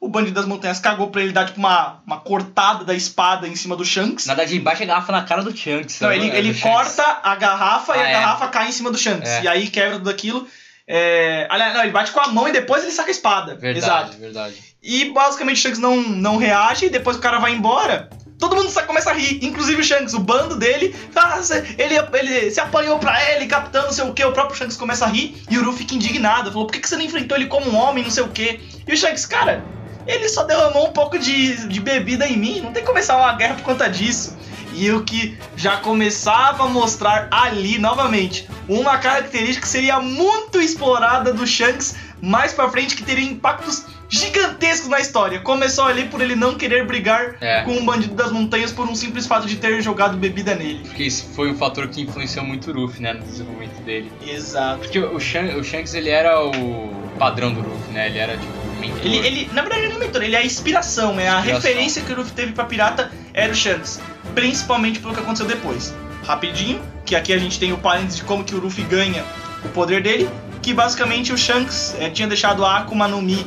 O 0.00 0.08
bandido 0.08 0.34
das 0.34 0.46
montanhas 0.46 0.78
cagou 0.78 1.10
pra 1.10 1.20
ele 1.20 1.32
dar 1.32 1.44
tipo 1.44 1.58
uma, 1.58 2.00
uma 2.06 2.20
cortada 2.20 2.84
da 2.84 2.94
espada 2.94 3.46
em 3.46 3.54
cima 3.56 3.76
do 3.76 3.84
Shanks. 3.84 4.24
Nada 4.26 4.46
de 4.46 4.58
baixa 4.58 4.84
a 4.84 4.86
garrafa 4.86 5.12
na 5.12 5.22
cara 5.24 5.42
do 5.42 5.54
Chunks. 5.54 6.00
Não, 6.00 6.08
né? 6.08 6.16
ele, 6.16 6.30
É, 6.30 6.38
ele 6.38 6.52
do 6.52 6.58
Shanks. 6.58 6.62
corta 6.96 7.20
a 7.22 7.34
garrafa 7.34 7.96
e 7.96 8.00
Ah, 8.00 8.04
a 8.04 8.08
é. 8.08 8.12
garrafa 8.12 8.48
cai 8.48 8.68
em 8.68 8.72
cima 8.72 8.90
do 8.90 8.96
Shanks. 8.96 9.28
É. 9.28 9.42
E 9.42 9.48
aí 9.48 9.68
quebra 9.68 9.98
tudo 9.98 10.08
aquilo. 10.08 10.46
É... 10.86 11.46
Aliás, 11.50 11.74
não, 11.74 11.82
ele 11.82 11.92
bate 11.92 12.12
com 12.12 12.20
a 12.20 12.28
mão 12.28 12.48
e 12.48 12.52
depois 12.52 12.82
ele 12.82 12.92
saca 12.92 13.08
a 13.08 13.12
espada. 13.12 13.54
Verdade, 13.56 13.78
Exato. 13.78 14.16
verdade. 14.18 14.54
E 14.82 15.06
basicamente 15.12 15.58
o 15.58 15.60
Shanks 15.60 15.78
não, 15.78 15.96
não 16.00 16.36
reage, 16.38 16.86
e 16.86 16.90
depois 16.90 17.16
o 17.18 17.20
cara 17.20 17.38
vai 17.38 17.52
embora. 17.52 18.08
Todo 18.40 18.56
mundo 18.56 18.70
começa 18.86 19.10
a 19.10 19.12
rir, 19.12 19.38
inclusive 19.42 19.80
o 19.80 19.84
Shanks, 19.84 20.14
o 20.14 20.18
bando 20.18 20.56
dele. 20.56 20.96
Ah, 21.14 21.38
ele, 21.78 21.94
ele 22.14 22.50
se 22.50 22.58
apanhou 22.58 22.98
pra 22.98 23.22
ele, 23.30 23.46
capitão, 23.46 23.84
não 23.84 23.92
sei 23.92 24.04
o 24.04 24.14
que. 24.14 24.24
O 24.24 24.32
próprio 24.32 24.56
Shanks 24.56 24.76
começa 24.76 25.04
a 25.04 25.08
rir 25.08 25.40
e 25.50 25.58
o 25.58 25.64
Ruffy 25.64 25.80
fica 25.80 25.94
indignado. 25.94 26.50
Falou: 26.50 26.66
por 26.66 26.72
que, 26.72 26.80
que 26.80 26.88
você 26.88 26.96
não 26.96 27.04
enfrentou 27.04 27.36
ele 27.36 27.46
como 27.46 27.70
um 27.70 27.76
homem, 27.76 28.02
não 28.02 28.10
sei 28.10 28.24
o 28.24 28.28
que. 28.28 28.60
E 28.86 28.92
o 28.92 28.96
Shanks, 28.96 29.26
cara, 29.26 29.62
ele 30.06 30.28
só 30.28 30.42
derramou 30.44 30.88
um 30.88 30.92
pouco 30.92 31.18
de, 31.18 31.68
de 31.68 31.80
bebida 31.80 32.26
em 32.26 32.36
mim. 32.36 32.60
Não 32.60 32.72
tem 32.72 32.82
que 32.82 32.88
começar 32.88 33.16
uma 33.16 33.34
guerra 33.34 33.54
por 33.54 33.64
conta 33.64 33.88
disso. 33.88 34.36
E 34.72 34.90
o 34.90 35.02
que 35.02 35.36
já 35.56 35.76
começava 35.76 36.64
a 36.64 36.68
mostrar 36.68 37.28
ali, 37.30 37.78
novamente, 37.78 38.48
uma 38.68 38.98
característica 38.98 39.62
que 39.62 39.68
seria 39.68 40.00
muito 40.00 40.60
explorada 40.60 41.32
do 41.32 41.46
Shanks 41.46 41.94
mais 42.22 42.52
pra 42.52 42.70
frente, 42.70 42.96
que 42.96 43.02
teria 43.02 43.28
impactos 43.28 43.84
gigantescos 44.10 44.88
na 44.88 45.00
história. 45.00 45.40
Começou 45.40 45.84
ali 45.84 46.04
por 46.04 46.20
ele 46.20 46.34
não 46.34 46.54
querer 46.56 46.84
brigar 46.84 47.36
É. 47.40 47.62
com 47.62 47.72
um 47.72 47.84
bandido 47.84 48.14
das 48.14 48.30
montanhas 48.32 48.72
por 48.72 48.86
um 48.88 48.94
simples 48.94 49.26
fato 49.26 49.46
de 49.46 49.56
ter 49.56 49.80
jogado 49.80 50.16
bebida 50.16 50.54
nele. 50.54 50.80
Porque 50.84 51.04
isso 51.04 51.26
foi 51.34 51.50
um 51.50 51.56
fator 51.56 51.86
que 51.88 52.02
influenciou 52.02 52.44
muito 52.44 52.70
o 52.70 52.74
Ruffy, 52.74 53.00
né, 53.02 53.12
no 53.14 53.22
desenvolvimento 53.22 53.80
dele. 53.82 54.10
Exato. 54.26 54.80
Porque 54.80 54.98
o, 54.98 55.18
Shan- 55.20 55.54
o 55.56 55.62
Shanks, 55.64 55.94
ele 55.94 56.10
era 56.10 56.44
o 56.44 56.92
padrão 57.18 57.52
do 57.52 57.60
Ruffy, 57.60 57.92
né? 57.92 58.08
Ele 58.08 58.18
era, 58.18 58.36
tipo, 58.36 58.52
o 58.52 58.80
mentor. 58.80 59.00
Ele, 59.04 59.16
ele, 59.18 59.50
na 59.52 59.62
verdade, 59.62 59.84
ele 59.84 59.94
é 59.94 59.98
mentor, 59.98 60.22
ele 60.22 60.34
é 60.36 60.38
a 60.40 60.44
inspiração, 60.44 61.20
é 61.20 61.28
a 61.28 61.36
Inspiração. 61.38 61.54
referência 61.70 62.02
que 62.02 62.12
o 62.12 62.16
Luffy 62.16 62.32
teve 62.32 62.52
pra 62.52 62.64
pirata 62.64 63.10
era 63.32 63.52
o 63.52 63.54
Shanks. 63.54 64.00
Principalmente 64.34 64.98
pelo 64.98 65.14
que 65.14 65.20
aconteceu 65.20 65.46
depois. 65.46 65.94
Rapidinho, 66.24 66.80
que 67.04 67.14
aqui 67.16 67.32
a 67.32 67.38
gente 67.38 67.58
tem 67.58 67.72
o 67.72 67.78
parênteses 67.78 68.16
de 68.18 68.24
como 68.24 68.42
que 68.44 68.54
o 68.54 68.58
Luffy 68.60 68.84
ganha 68.84 69.24
o 69.64 69.68
poder 69.68 70.02
dele, 70.02 70.28
que 70.62 70.72
basicamente 70.72 71.32
o 71.32 71.38
Shanks 71.38 71.94
eh, 71.98 72.08
tinha 72.10 72.26
deixado 72.28 72.64
a 72.64 72.78
Akuma 72.78 73.06
no 73.08 73.20
Mi, 73.20 73.46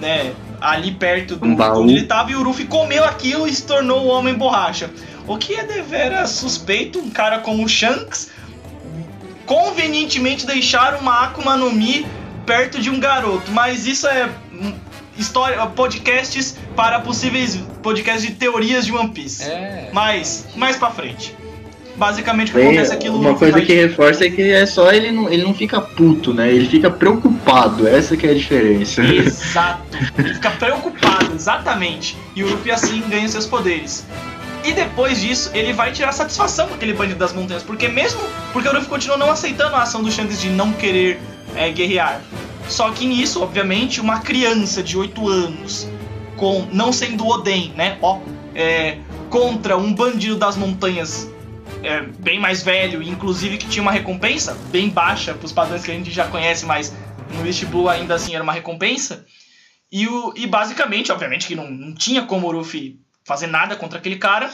né, 0.00 0.32
ali 0.60 0.92
perto 0.92 1.36
do 1.36 1.46
Um 1.46 1.54
baú. 1.54 1.82
onde 1.82 1.94
ele 1.94 2.06
tava, 2.06 2.30
e 2.30 2.34
o 2.34 2.42
Luffy 2.42 2.64
comeu 2.64 3.04
aquilo 3.04 3.46
e 3.46 3.54
se 3.54 3.64
tornou 3.64 4.06
o 4.06 4.08
Homem 4.08 4.34
Borracha. 4.34 4.90
O 5.26 5.36
que 5.36 5.54
é 5.54 5.64
deveras 5.64 6.30
suspeito, 6.30 6.98
um 6.98 7.10
cara 7.10 7.38
como 7.38 7.64
o 7.64 7.68
Shanks 7.68 8.30
convenientemente 9.46 10.46
deixar 10.46 10.94
uma 10.94 11.24
Akuma 11.24 11.56
no 11.56 11.72
Mi 11.72 12.06
perto 12.46 12.80
de 12.80 12.88
um 12.88 13.00
garoto, 13.00 13.50
mas 13.50 13.86
isso 13.86 14.06
é 14.06 14.28
hum, 14.52 14.72
história, 15.18 15.64
podcasts 15.66 16.56
para 16.76 17.00
possíveis 17.00 17.56
podcasts 17.82 18.26
de 18.26 18.34
teorias 18.34 18.86
de 18.86 18.92
One 18.92 19.10
Piece. 19.10 19.42
É. 19.42 19.90
Mas 19.92 20.46
mais 20.54 20.76
pra 20.76 20.90
frente. 20.90 21.36
Basicamente 21.96 22.50
o 22.50 22.54
que 22.54 22.58
Bem, 22.60 22.68
acontece 22.68 22.92
é 22.94 22.96
que 22.96 23.08
o 23.10 23.14
uma 23.16 23.34
coisa 23.34 23.52
vai- 23.58 23.66
que 23.66 23.74
reforça 23.74 24.24
é 24.24 24.30
que 24.30 24.50
é 24.50 24.64
só 24.64 24.90
ele 24.90 25.10
não, 25.12 25.30
ele 25.30 25.42
não 25.42 25.52
fica 25.54 25.80
puto, 25.80 26.32
né? 26.32 26.50
Ele 26.50 26.66
fica 26.68 26.90
preocupado. 26.90 27.86
Essa 27.86 28.16
que 28.16 28.26
é 28.26 28.30
a 28.30 28.34
diferença. 28.34 29.02
Exato. 29.02 29.82
Ele 30.18 30.34
fica 30.34 30.50
preocupado, 30.52 31.34
exatamente. 31.34 32.16
E 32.34 32.42
o 32.42 32.48
Luffy 32.48 32.70
assim 32.72 33.02
ganha 33.08 33.28
seus 33.28 33.46
poderes. 33.46 34.06
E 34.64 34.72
depois 34.72 35.20
disso, 35.20 35.50
ele 35.54 35.72
vai 35.72 35.90
tirar 35.90 36.12
satisfação 36.12 36.68
com 36.68 36.74
aquele 36.74 36.92
bandido 36.92 37.18
das 37.18 37.32
montanhas. 37.32 37.62
Porque 37.62 37.88
mesmo. 37.88 38.20
Porque 38.52 38.68
o 38.68 38.72
Luffy 38.72 38.88
continua 38.88 39.16
não 39.16 39.30
aceitando 39.30 39.74
a 39.76 39.82
ação 39.82 40.02
do 40.02 40.10
Shanks 40.10 40.40
de 40.40 40.48
não 40.50 40.72
querer 40.72 41.18
é, 41.56 41.70
guerrear. 41.70 42.20
Só 42.68 42.90
que 42.90 43.06
nisso, 43.06 43.42
obviamente, 43.42 44.00
uma 44.00 44.20
criança 44.20 44.82
de 44.82 44.96
8 44.96 45.28
anos, 45.28 45.88
com 46.36 46.66
não 46.72 46.92
sendo 46.92 47.26
Oden, 47.26 47.72
né? 47.76 47.96
Ó, 48.00 48.20
é, 48.54 48.98
contra 49.28 49.76
um 49.76 49.92
bandido 49.92 50.36
das 50.36 50.56
montanhas 50.56 51.28
é, 51.82 52.02
bem 52.02 52.38
mais 52.38 52.62
velho, 52.62 53.02
inclusive 53.02 53.58
que 53.58 53.68
tinha 53.68 53.82
uma 53.82 53.92
recompensa 53.92 54.54
bem 54.70 54.88
baixa 54.88 55.34
pros 55.34 55.52
padrões 55.52 55.84
que 55.84 55.90
a 55.90 55.94
gente 55.94 56.10
já 56.10 56.26
conhece, 56.28 56.64
mas 56.66 56.94
no 57.34 57.46
East 57.46 57.64
Blue 57.66 57.88
ainda 57.88 58.14
assim 58.14 58.34
era 58.34 58.42
uma 58.42 58.52
recompensa. 58.52 59.24
E, 59.90 60.06
o, 60.06 60.32
e 60.36 60.46
basicamente, 60.46 61.10
obviamente, 61.10 61.46
que 61.46 61.54
não, 61.54 61.70
não 61.70 61.94
tinha 61.94 62.22
como 62.22 62.46
o 62.46 62.52
Luffy 62.52 63.00
fazer 63.24 63.46
nada 63.46 63.76
contra 63.76 63.98
aquele 63.98 64.16
cara. 64.16 64.50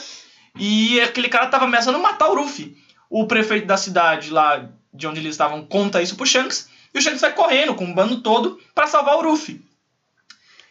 E 0.59 1.01
aquele 1.01 1.29
cara 1.29 1.47
tava 1.47 1.67
ameaçando 1.67 1.99
matar 1.99 2.29
o 2.29 2.35
Luffy. 2.35 2.77
O 3.11 3.27
prefeito 3.27 3.67
da 3.67 3.77
cidade 3.77 4.31
lá 4.31 4.69
de 4.93 5.07
onde 5.07 5.21
eles 5.21 5.33
estavam 5.33 5.65
conta 5.65 6.01
isso 6.01 6.17
pro 6.17 6.27
Shanks. 6.27 6.69
E 6.95 6.99
o 6.99 7.03
Shanks 7.03 7.21
vai 7.21 7.33
correndo 7.33 7.75
com 7.75 7.85
o 7.85 7.95
bando 7.95 8.23
todo 8.23 8.59
para 8.75 8.87
salvar 8.87 9.17
o 9.17 9.23
Luffy. 9.23 9.63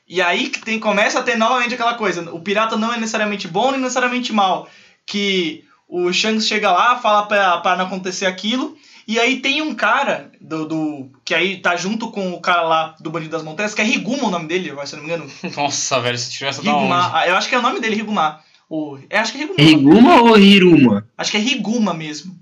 E 0.07 0.21
aí 0.21 0.49
que 0.49 0.59
tem, 0.59 0.79
começa 0.79 1.19
a 1.19 1.23
ter 1.23 1.35
novamente 1.35 1.75
aquela 1.75 1.93
coisa. 1.93 2.31
O 2.31 2.39
pirata 2.39 2.75
não 2.75 2.93
é 2.93 2.97
necessariamente 2.97 3.47
bom 3.47 3.71
nem 3.71 3.81
necessariamente 3.81 4.33
mal. 4.33 4.67
Que 5.05 5.63
o 6.03 6.12
Shanks 6.13 6.47
chega 6.47 6.71
lá, 6.71 6.97
fala 6.97 7.25
pra, 7.27 7.58
pra 7.58 7.75
não 7.77 7.86
acontecer 7.86 8.25
aquilo. 8.25 8.75
E 9.08 9.19
aí 9.19 9.39
tem 9.39 9.62
um 9.62 9.75
cara 9.75 10.31
do, 10.41 10.65
do. 10.65 11.12
Que 11.23 11.36
aí 11.36 11.58
tá 11.58 11.75
junto 11.75 12.10
com 12.10 12.34
o 12.34 12.41
cara 12.41 12.63
lá 12.63 12.95
do 12.99 13.12
Bandido 13.12 13.31
das 13.31 13.43
Montanhas, 13.43 13.73
que 13.75 13.81
é 13.81 13.84
Riguma 13.84 14.25
o 14.27 14.31
nome 14.31 14.47
dele, 14.47 14.73
se 14.86 14.95
eu 14.95 14.97
não 14.99 15.05
me 15.08 15.13
engano. 15.13 15.31
Nossa, 15.55 15.99
velho, 16.01 16.17
se 16.17 16.31
tivesse 16.31 16.63
da 16.63 16.71
onde? 16.71 16.81
Riguma. 16.86 17.12
ah, 17.13 17.27
Eu 17.27 17.36
acho 17.36 17.47
que 17.47 17.53
é 17.55 17.60
o 17.60 17.62
nome 17.62 17.79
dele, 17.79 17.95
Riguma. 17.95 18.39
O, 18.67 18.97
eu 19.08 19.19
acho 19.19 19.31
que 19.31 19.38
é 19.38 19.41
Riguma. 19.41 19.62
Riguma 19.69 20.21
ou 20.23 20.38
Hiruma? 20.39 21.08
Acho 21.15 21.29
que 21.31 21.38
é 21.38 21.39
Riguma 21.39 21.93
mesmo. 21.93 22.36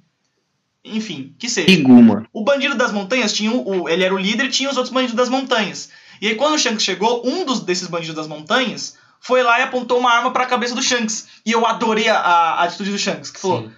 Enfim, 0.85 1.33
que 1.39 1.49
seja. 1.49 1.67
Riguma. 1.69 2.25
O 2.33 2.43
bandido 2.43 2.75
das 2.75 2.91
montanhas 2.91 3.33
tinha 3.33 3.51
o, 3.51 3.83
o- 3.83 3.89
ele 3.89 4.03
era 4.03 4.13
o 4.13 4.17
líder 4.17 4.45
e 4.45 4.49
tinha 4.49 4.69
os 4.69 4.75
outros 4.77 4.93
bandidos 4.93 5.15
das 5.15 5.29
montanhas. 5.29 5.89
E 6.21 6.27
aí 6.27 6.35
quando 6.35 6.55
o 6.55 6.59
Shanks 6.59 6.83
chegou, 6.83 7.25
um 7.27 7.45
dos 7.45 7.61
desses 7.61 7.87
bandidos 7.87 8.15
das 8.15 8.27
montanhas 8.27 8.95
foi 9.23 9.41
lá 9.41 9.59
e 9.59 9.63
apontou 9.63 9.97
uma 9.99 10.11
arma 10.11 10.31
pra 10.31 10.45
cabeça 10.45 10.75
do 10.75 10.81
Shanks. 10.81 11.27
E 11.45 11.51
eu 11.51 11.65
adorei 11.65 12.09
a, 12.09 12.17
a 12.17 12.63
atitude 12.63 12.91
do 12.91 12.97
Shanks, 12.99 13.31
que 13.31 13.39
falou: 13.39 13.63
Sim. 13.63 13.71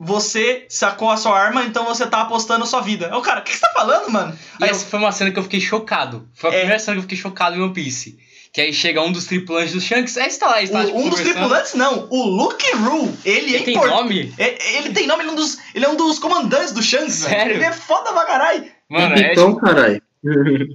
"Você 0.00 0.66
sacou 0.68 1.10
a 1.10 1.16
sua 1.16 1.38
arma, 1.38 1.64
então 1.64 1.84
você 1.84 2.06
tá 2.06 2.22
apostando 2.22 2.64
a 2.64 2.66
sua 2.66 2.80
vida". 2.80 3.10
Eu, 3.12 3.20
cara, 3.20 3.40
o 3.40 3.42
que, 3.42 3.52
que 3.52 3.58
você 3.58 3.62
tá 3.66 3.72
falando, 3.74 4.10
mano? 4.10 4.38
E 4.60 4.64
Aí 4.64 4.70
essa 4.70 4.86
foi 4.86 4.98
uma 4.98 5.12
cena 5.12 5.30
que 5.30 5.38
eu 5.38 5.42
fiquei 5.42 5.60
chocado. 5.60 6.28
Foi 6.34 6.50
a 6.50 6.52
É. 6.54 6.56
primeira 6.58 6.78
cena 6.78 6.94
que 6.94 6.98
eu 6.98 7.02
fiquei 7.02 7.18
chocado 7.18 7.56
em 7.56 7.60
One 7.60 7.72
Piece. 7.72 8.18
Que 8.52 8.60
aí 8.60 8.72
chega 8.72 9.02
um 9.02 9.10
dos 9.10 9.24
tripulantes 9.26 9.72
do 9.72 9.80
Shanks. 9.80 10.16
Aí 10.16 10.30
você 10.30 10.38
tá 10.38 10.46
lá, 10.46 10.58
eu- 10.58 10.64
está 10.64 10.80
o- 10.80 10.86
tipo, 10.86 10.98
um 10.98 11.08
dos 11.08 11.20
tripulantes 11.20 11.74
não, 11.74 12.06
o 12.08 12.24
Luke 12.24 12.70
Rule, 12.76 13.12
ele, 13.24 13.46
Ele 13.46 13.56
é 13.56 13.62
tem 13.62 13.74
importante. 13.74 13.96
nome? 14.00 14.34
É- 14.38 14.76
Ele 14.76 14.90
tem 14.90 15.06
nome, 15.08 15.22
ele 15.22 15.30
é 15.30 15.32
um 15.32 15.36
dos, 15.36 15.58
ele 15.74 15.84
é 15.84 15.88
um 15.88 15.96
dos 15.96 16.20
comandantes 16.20 16.70
do 16.70 16.80
Shanks. 16.80 17.14
Sério? 17.14 17.56
Ele 17.56 17.64
é 17.64 17.72
foda 17.72 18.12
pra 18.12 18.24
caralho. 18.24 18.64
Mano, 18.88 19.16
é 19.16 19.32
então, 19.32 19.56
caralho. 19.56 20.00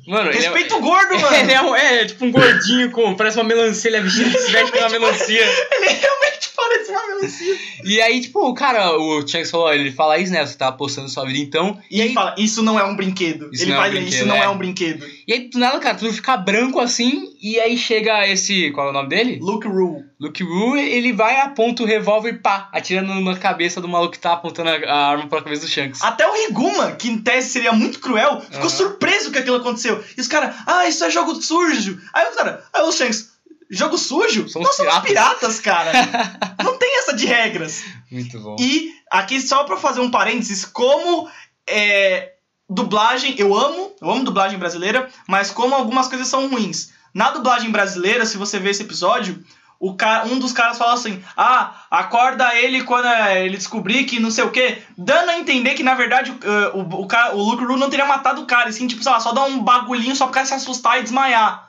Mano, 0.08 0.30
ele 0.30 0.38
é- 0.38 0.42
Respeita 0.42 0.76
o 0.76 0.82
gordo, 0.82 1.20
mano. 1.20 1.36
Ele 1.38 1.52
é, 1.52 1.62
um- 1.62 1.76
é, 1.76 2.06
tipo 2.06 2.26
um 2.26 2.32
gordinho 2.32 2.92
com. 2.92 3.16
Parece 3.16 3.38
uma 3.38 3.44
melancia, 3.44 3.90
ele 3.90 3.98
é 3.98 4.02
vestido 4.02 4.30
se 4.38 4.52
veste 4.52 4.72
com 4.72 4.78
uma 4.78 4.90
melancia. 4.90 5.42
Ele 5.72 5.86
realmente 5.88 6.50
parece 6.56 6.92
uma 6.92 7.08
melancia. 7.08 7.58
E 7.84 8.02
aí, 8.02 8.22
tipo, 8.22 8.40
o 8.48 8.54
cara, 8.54 8.96
o 8.98 9.28
Shanks 9.28 9.50
falou, 9.50 9.74
ele 9.74 9.92
fala 9.92 10.18
isso, 10.20 10.32
né? 10.32 10.46
Você 10.46 10.58
tá 10.58 10.68
apostando 10.68 11.10
sua 11.10 11.26
vida 11.26 11.40
então. 11.40 11.80
E 11.90 12.02
ele 12.02 12.14
fala, 12.14 12.36
isso 12.38 12.62
não 12.62 12.80
é 12.80 12.84
um 12.84 12.96
brinquedo. 12.96 13.50
Isso 13.52 13.64
ele 13.64 13.74
não 13.74 13.84
é 13.84 13.90
um 13.90 13.94
isso 14.04 14.26
não 14.26 14.36
é. 14.36 14.44
é 14.44 14.50
um 14.50 14.58
brinquedo. 14.58 15.06
E 15.28 15.34
aí, 15.34 15.48
do 15.50 15.58
nada, 15.58 15.80
cara, 15.80 15.96
tudo 15.98 16.14
fica 16.14 16.38
branco 16.38 16.80
assim. 16.80 17.34
E 17.42 17.60
aí 17.60 17.78
chega 17.78 18.28
esse. 18.28 18.72
Qual 18.72 18.88
é 18.88 18.90
o 18.90 18.94
nome 18.94 19.10
dele? 19.10 19.40
Luke 19.42 19.68
Rule. 19.68 20.04
Luke 20.20 20.44
Wu, 20.44 20.76
ele 20.76 21.14
vai, 21.14 21.40
aponta 21.40 21.82
o 21.82 21.86
revólver 21.86 22.32
e 22.34 22.38
pá, 22.40 22.68
atirando 22.74 23.14
na 23.22 23.38
cabeça 23.38 23.80
do 23.80 23.88
maluco 23.88 24.12
que 24.12 24.20
tá 24.20 24.34
apontando 24.34 24.70
a, 24.70 24.74
a 24.74 25.08
arma 25.12 25.28
pra 25.28 25.42
cabeça 25.42 25.62
do 25.62 25.68
Shanks. 25.72 26.02
Até 26.02 26.28
o 26.28 26.34
Riguma, 26.34 26.92
que 26.92 27.08
em 27.10 27.18
tese 27.20 27.50
seria 27.52 27.72
muito 27.72 28.00
cruel, 28.00 28.42
ficou 28.42 28.60
Aham. 28.60 28.70
surpreso 28.70 29.32
que 29.32 29.40
aquilo 29.40 29.56
aconteceu. 29.56 30.04
E 30.18 30.20
os 30.20 30.28
caras, 30.28 30.56
ah, 30.68 30.86
isso 30.88 31.04
é 31.06 31.10
jogo 31.10 31.36
sujo. 31.42 32.02
Aí 32.14 32.28
os 32.30 32.36
caras, 32.36 32.64
aí 32.74 32.82
o 32.82 32.92
Shanks, 32.92 33.32
jogo 33.70 33.98
sujo? 33.98 34.50
Somos 34.50 34.68
Nós 34.68 34.76
somos 34.76 35.00
piratas." 35.00 35.58
piratas, 35.58 35.60
cara. 35.62 35.92
não 36.66 36.78
tem 36.78 36.98
essa 37.00 37.16
de 37.16 37.26
regras. 37.26 37.82
Muito 38.12 38.38
bom. 38.42 38.58
E 38.60 38.92
aqui, 39.10 39.40
só 39.40 39.64
pra 39.64 39.78
fazer 39.78 40.02
um 40.02 40.12
parênteses, 40.12 40.66
como 40.66 41.30
é, 41.66 42.34
dublagem, 42.70 43.36
eu 43.38 43.56
amo, 43.56 43.96
eu 44.02 44.12
amo 44.12 44.26
dublagem 44.26 44.60
brasileira, 44.60 45.08
mas 45.30 45.50
como 45.50 45.74
algumas 45.74 46.10
coisas 46.10 46.28
são 46.28 46.50
ruins. 46.50 46.92
Na 47.14 47.32
dublagem 47.32 47.72
brasileira, 47.72 48.26
se 48.26 48.38
você 48.38 48.60
ver 48.60 48.72
esse 48.72 48.84
episódio, 48.84 49.42
o 49.80 49.94
ca- 49.96 50.24
um 50.26 50.40
dos 50.40 50.52
caras 50.52 50.78
fala 50.78 50.94
assim: 50.94 51.24
Ah, 51.38 51.74
acorda 51.90 52.54
ele 52.56 52.84
quando 52.84 53.08
é, 53.08 53.46
ele 53.46 53.58
descobrir 53.58 54.04
que 54.04 54.20
não 54.20 54.30
sei 54.30 54.44
o 54.44 54.52
que, 54.52 54.78
dando 54.98 55.30
a 55.30 55.40
entender 55.40 55.74
que 55.74 55.84
na 55.84 55.96
verdade 55.96 56.32
o, 56.32 56.78
o, 56.78 57.02
o, 57.04 57.08
cara- 57.08 57.34
o 57.36 57.42
Luke 57.42 57.64
não 57.64 57.90
teria 57.90 58.06
matado 58.06 58.42
o 58.42 58.46
cara, 58.46 58.70
e 58.70 58.74
sim, 58.74 58.88
tipo, 58.88 59.02
sei 59.02 59.12
lá, 59.12 59.20
só 59.20 59.32
dar 59.32 59.46
um 59.46 59.64
bagulhinho 59.64 60.16
só 60.16 60.28
cara 60.28 60.46
se 60.46 60.54
assustar 60.54 61.00
e 61.00 61.04
desmaiar. 61.04 61.69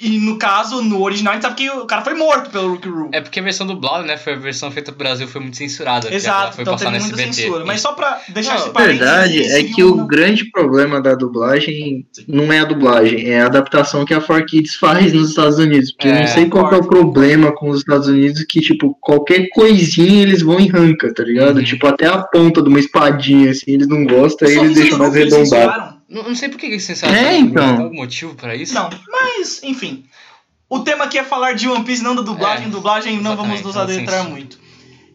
E 0.00 0.18
no 0.18 0.38
caso, 0.38 0.80
no 0.82 1.02
original, 1.02 1.32
a 1.32 1.36
gente 1.36 1.42
sabe 1.42 1.56
que 1.56 1.70
o 1.70 1.84
cara 1.86 2.02
foi 2.02 2.14
morto 2.14 2.50
pelo 2.50 2.70
Rook 2.72 2.88
Roo. 2.88 3.08
É 3.12 3.20
porque 3.20 3.40
a 3.40 3.42
versão 3.42 3.66
dublada, 3.66 4.04
né? 4.04 4.16
Foi 4.16 4.34
a 4.34 4.36
versão 4.36 4.70
feita 4.70 4.92
pro 4.92 4.98
Brasil, 4.98 5.26
foi 5.26 5.40
muito 5.40 5.56
censurada. 5.56 6.12
Exato, 6.14 6.54
foi 6.54 6.62
então 6.62 6.74
passar 6.74 6.92
teve 6.92 7.00
muita 7.04 7.16
SBT. 7.20 7.32
censura. 7.42 7.64
Mas 7.64 7.80
só 7.80 7.92
pra 7.92 8.20
deixar 8.28 8.52
Não, 8.54 8.60
esse 8.60 8.68
A 8.68 8.72
parênteses. 8.72 8.98
verdade 9.00 9.38
esse 9.38 9.56
é 9.58 9.62
que 9.64 9.82
o 9.82 9.96
não- 9.96 10.06
grande 10.06 10.44
problema 10.50 11.00
da 11.00 11.14
dublagem 11.14 12.06
não 12.28 12.52
é 12.52 12.60
a 12.60 12.64
dublagem, 12.64 13.28
é 13.28 13.40
a 13.40 13.46
adaptação 13.46 14.04
que 14.04 14.14
a 14.14 14.20
4Kids 14.20 14.74
faz 14.76 15.12
nos 15.12 15.30
Estados 15.30 15.58
Unidos. 15.58 15.90
Porque 15.92 16.08
eu 16.08 16.12
É, 16.12 16.20
não 16.20 16.26
sei 16.28 16.46
qual 16.48 16.72
é 16.72 16.76
o 16.76 16.86
problema 16.86 17.52
com 17.54 17.68
os 17.70 17.78
Estados 17.80 18.06
Unidos, 18.08 18.44
que, 18.48 18.60
tipo, 18.60 18.96
qualquer 19.00 19.48
coisinha 19.52 20.22
eles 20.22 20.42
vão 20.42 20.60
em 20.60 20.68
ranca, 20.68 21.12
tá 21.12 21.22
ligado? 21.24 21.56
Uhum. 21.58 21.64
Tipo, 21.64 21.86
até 21.88 22.06
a 22.06 22.18
ponta 22.18 22.62
de 22.62 22.68
uma 22.68 22.78
espadinha, 22.78 23.50
assim, 23.50 23.72
eles 23.72 23.88
não 23.88 24.04
gostam, 24.04 24.46
aí 24.48 24.56
eles 24.56 24.74
deixam 24.76 24.98
mais 24.98 25.12
arredondado. 25.14 25.97
Não, 26.08 26.22
não 26.22 26.34
sei 26.34 26.48
por 26.48 26.58
que 26.58 26.66
eles 26.66 26.84
censuraram. 26.84 27.18
É, 27.18 27.36
então. 27.36 27.76
Tem 27.76 27.84
algum 27.84 27.96
motivo 27.96 28.34
pra 28.34 28.54
isso? 28.56 28.72
Não, 28.74 28.88
mas, 29.08 29.62
enfim. 29.62 30.04
O 30.68 30.80
tema 30.80 31.04
aqui 31.04 31.18
é 31.18 31.24
falar 31.24 31.52
de 31.52 31.68
One 31.68 31.84
Piece, 31.84 32.02
não 32.02 32.14
da 32.14 32.22
dublagem. 32.22 32.66
É, 32.66 32.70
dublagem 32.70 33.20
não 33.20 33.36
vamos 33.36 33.60
nos 33.62 33.76
adentrar 33.76 34.28
muito. 34.28 34.58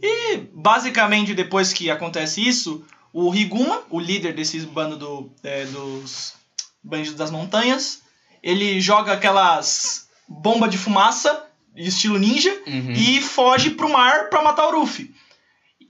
E, 0.01 0.37
basicamente, 0.53 1.33
depois 1.33 1.71
que 1.73 1.89
acontece 1.89 2.45
isso, 2.45 2.83
o 3.11 3.29
Riguma, 3.29 3.81
o 3.89 3.99
líder 3.99 4.33
desse 4.33 4.59
bando 4.61 4.97
do, 4.97 5.31
é, 5.43 5.65
dos 5.65 6.33
Bandidos 6.83 7.15
das 7.15 7.31
Montanhas, 7.31 8.01
ele 8.41 8.81
joga 8.81 9.13
aquelas 9.13 10.07
bombas 10.27 10.69
de 10.69 10.77
fumaça, 10.77 11.45
estilo 11.75 12.17
ninja, 12.19 12.51
Uhum. 12.67 12.91
e 12.91 13.21
foge 13.21 13.69
pro 13.71 13.89
mar 13.89 14.29
pra 14.29 14.43
matar 14.43 14.67
o 14.67 14.79
Ruffy. 14.79 15.13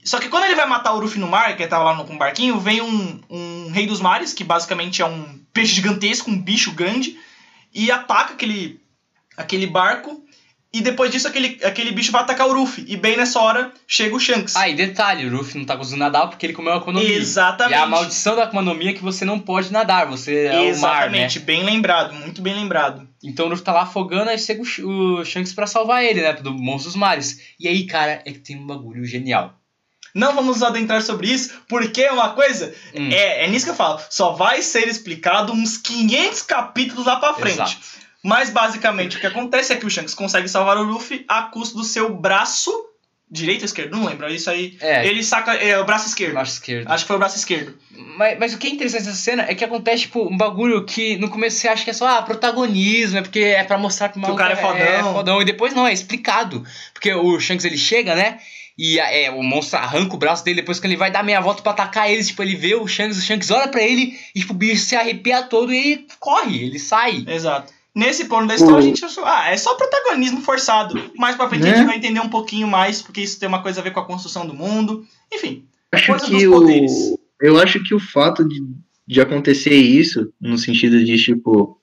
Só 0.03 0.19
que 0.19 0.27
quando 0.29 0.43
ele 0.43 0.55
vai 0.55 0.67
matar 0.67 0.93
o 0.93 0.99
Ruffy 0.99 1.19
no 1.19 1.27
mar, 1.27 1.55
que 1.55 1.63
ele 1.63 1.69
tava 1.69 1.85
lá 1.85 1.95
no, 1.95 2.03
com 2.05 2.13
o 2.15 2.17
barquinho, 2.17 2.59
vem 2.59 2.81
um, 2.81 3.21
um 3.29 3.62
rei 3.73 3.85
dos 3.85 3.99
mares, 3.99 4.31
que 4.33 4.43
basicamente 4.43 5.01
é 5.01 5.05
um 5.05 5.39
peixe 5.51 5.73
gigantesco, 5.73 6.29
um 6.31 6.39
bicho 6.41 6.71
grande, 6.71 7.17
e 7.73 7.91
ataca 7.91 8.33
aquele, 8.33 8.79
aquele 9.35 9.67
barco. 9.67 10.23
E 10.75 10.81
depois 10.81 11.11
disso, 11.11 11.27
aquele, 11.27 11.59
aquele 11.63 11.91
bicho 11.91 12.11
vai 12.11 12.23
atacar 12.23 12.47
o 12.47 12.53
Ruffy. 12.53 12.83
E 12.87 12.97
bem 12.97 13.15
nessa 13.15 13.39
hora, 13.39 13.71
chega 13.87 14.15
o 14.15 14.19
Shanks. 14.19 14.55
Ah, 14.55 14.67
e 14.67 14.73
detalhe, 14.73 15.23
o 15.27 15.29
Luffy 15.31 15.59
não 15.59 15.67
tá 15.67 15.77
conseguindo 15.77 15.99
nadar 16.03 16.27
porque 16.27 16.47
ele 16.47 16.53
comeu 16.53 16.73
a 16.73 16.81
Mi. 16.81 17.11
Exatamente. 17.11 17.71
E 17.77 17.79
a 17.79 17.85
maldição 17.85 18.35
da 18.35 18.49
Mi 18.73 18.87
é 18.87 18.93
que 18.93 19.03
você 19.03 19.23
não 19.23 19.37
pode 19.37 19.71
nadar, 19.71 20.07
você 20.07 20.45
é 20.47 20.51
o 20.51 20.55
mar, 20.55 20.61
né? 20.61 20.69
Exatamente, 20.69 21.39
bem 21.41 21.63
lembrado, 21.63 22.15
muito 22.15 22.41
bem 22.41 22.55
lembrado. 22.55 23.07
Então 23.23 23.45
o 23.45 23.49
Luffy 23.49 23.63
tá 23.63 23.71
lá 23.71 23.83
afogando, 23.83 24.31
aí 24.31 24.39
chega 24.39 24.63
o 24.63 24.65
Sh- 24.65 24.79
o 24.83 25.23
Shanks 25.23 25.53
pra 25.53 25.67
salvar 25.67 26.03
ele, 26.03 26.21
né? 26.23 26.33
Do 26.33 26.51
monstro 26.51 26.89
dos 26.89 26.95
mares. 26.99 27.39
E 27.59 27.67
aí, 27.67 27.85
cara, 27.85 28.23
é 28.25 28.31
que 28.31 28.39
tem 28.39 28.57
um 28.57 28.65
bagulho 28.65 29.05
genial. 29.05 29.53
Não 30.13 30.35
vamos 30.35 30.61
adentrar 30.61 31.01
sobre 31.01 31.27
isso, 31.27 31.53
porque 31.67 32.07
uma 32.09 32.29
coisa, 32.29 32.73
Hum. 32.95 33.09
é, 33.11 33.45
é 33.45 33.47
nisso 33.47 33.65
que 33.65 33.71
eu 33.71 33.75
falo, 33.75 33.99
só 34.09 34.33
vai 34.33 34.61
ser 34.61 34.87
explicado 34.87 35.51
uns 35.53 35.77
500 35.77 36.41
capítulos 36.43 37.05
lá 37.05 37.15
pra 37.15 37.33
frente. 37.33 37.53
Exato. 37.55 37.77
Mas 38.23 38.49
basicamente 38.49 39.17
o 39.17 39.19
que 39.19 39.27
acontece 39.27 39.73
é 39.73 39.75
que 39.75 39.85
o 39.85 39.89
Shanks 39.89 40.13
consegue 40.13 40.47
salvar 40.47 40.77
o 40.77 40.83
Luffy 40.83 41.25
a 41.27 41.41
custo 41.43 41.75
do 41.77 41.83
seu 41.83 42.13
braço 42.15 42.71
direito 43.29 43.61
ou 43.61 43.65
esquerdo, 43.65 43.97
não 43.97 44.05
lembro. 44.05 44.29
Isso 44.31 44.47
aí. 44.49 44.77
É, 44.79 45.07
Ele 45.07 45.23
saca 45.23 45.55
é, 45.55 45.77
o 45.79 45.83
braço 45.85 46.07
esquerdo. 46.07 46.33
braço 46.33 46.53
esquerdo. 46.53 46.87
Acho 46.89 47.03
que 47.03 47.07
foi 47.07 47.15
o 47.15 47.19
braço 47.19 47.35
esquerdo. 47.35 47.75
Mas, 48.15 48.37
mas 48.37 48.53
o 48.53 48.59
que 48.59 48.67
é 48.67 48.69
interessante 48.69 49.05
nessa 49.05 49.17
cena 49.17 49.43
é 49.49 49.55
que 49.55 49.65
acontece, 49.65 50.03
tipo, 50.03 50.21
um 50.31 50.37
bagulho 50.37 50.85
que 50.85 51.17
no 51.17 51.29
começo 51.29 51.57
você 51.57 51.67
acha 51.67 51.83
que 51.83 51.89
é 51.89 51.93
só, 51.93 52.07
ah, 52.07 52.21
protagonismo, 52.21 53.17
é 53.17 53.21
porque 53.23 53.39
é 53.39 53.63
pra 53.63 53.77
mostrar 53.77 54.09
que 54.09 54.17
o 54.19 54.21
maluco 54.21 54.37
cara 54.39 54.53
é 54.53 54.55
fodão. 54.57 55.13
fodão. 55.13 55.41
E 55.41 55.45
depois 55.45 55.73
não, 55.73 55.87
é 55.87 55.91
explicado. 55.91 56.63
Porque 56.93 57.11
o 57.11 57.39
Shanks, 57.39 57.65
ele 57.65 57.77
chega, 57.77 58.13
né? 58.15 58.37
E 58.77 58.99
é, 58.99 59.29
o 59.29 59.43
monstro 59.43 59.77
arranca 59.77 60.15
o 60.15 60.17
braço 60.17 60.43
dele, 60.43 60.61
depois 60.61 60.79
que 60.79 60.87
ele 60.87 60.97
vai 60.97 61.11
dar 61.11 61.23
meia 61.23 61.39
volta 61.39 61.61
pra 61.61 61.71
atacar 61.71 62.09
eles, 62.09 62.27
tipo, 62.27 62.41
ele 62.41 62.55
vê 62.55 62.73
o 62.75 62.87
Shanks, 62.87 63.17
o 63.17 63.21
Shanks 63.21 63.51
olha 63.51 63.67
pra 63.67 63.83
ele, 63.83 64.17
e 64.35 64.39
tipo, 64.39 64.53
o 64.53 64.55
bicho 64.55 64.83
se 64.83 64.95
arrepia 64.95 65.43
todo 65.43 65.71
e 65.71 65.77
ele 65.77 66.07
corre, 66.19 66.63
ele 66.63 66.79
sai. 66.79 67.23
Exato. 67.27 67.71
Nesse 67.95 68.25
ponto 68.25 68.47
da 68.47 68.55
história 68.55 68.77
a 68.77 68.81
gente 68.81 69.05
achou, 69.05 69.23
ah, 69.23 69.49
é 69.51 69.57
só 69.57 69.75
protagonismo 69.75 70.41
forçado. 70.41 71.11
Mais 71.15 71.35
pra 71.35 71.47
frente 71.47 71.63
a 71.63 71.69
Né? 71.69 71.77
gente 71.77 71.85
vai 71.85 71.97
entender 71.97 72.19
um 72.19 72.29
pouquinho 72.29 72.67
mais, 72.67 73.01
porque 73.03 73.21
isso 73.21 73.39
tem 73.39 73.47
uma 73.47 73.61
coisa 73.61 73.79
a 73.81 73.83
ver 73.83 73.91
com 73.91 73.99
a 73.99 74.05
construção 74.05 74.47
do 74.47 74.53
mundo. 74.53 75.05
Enfim, 75.31 75.63
acho 75.91 76.05
que 76.25 76.47
poderes. 76.47 76.91
o 76.91 77.19
eu 77.39 77.59
acho 77.59 77.83
que 77.83 77.93
o 77.93 77.99
fato 77.99 78.47
de, 78.47 78.63
de 79.05 79.21
acontecer 79.21 79.75
isso 79.75 80.33
no 80.41 80.57
sentido 80.57 81.03
de 81.03 81.17
tipo 81.23 81.79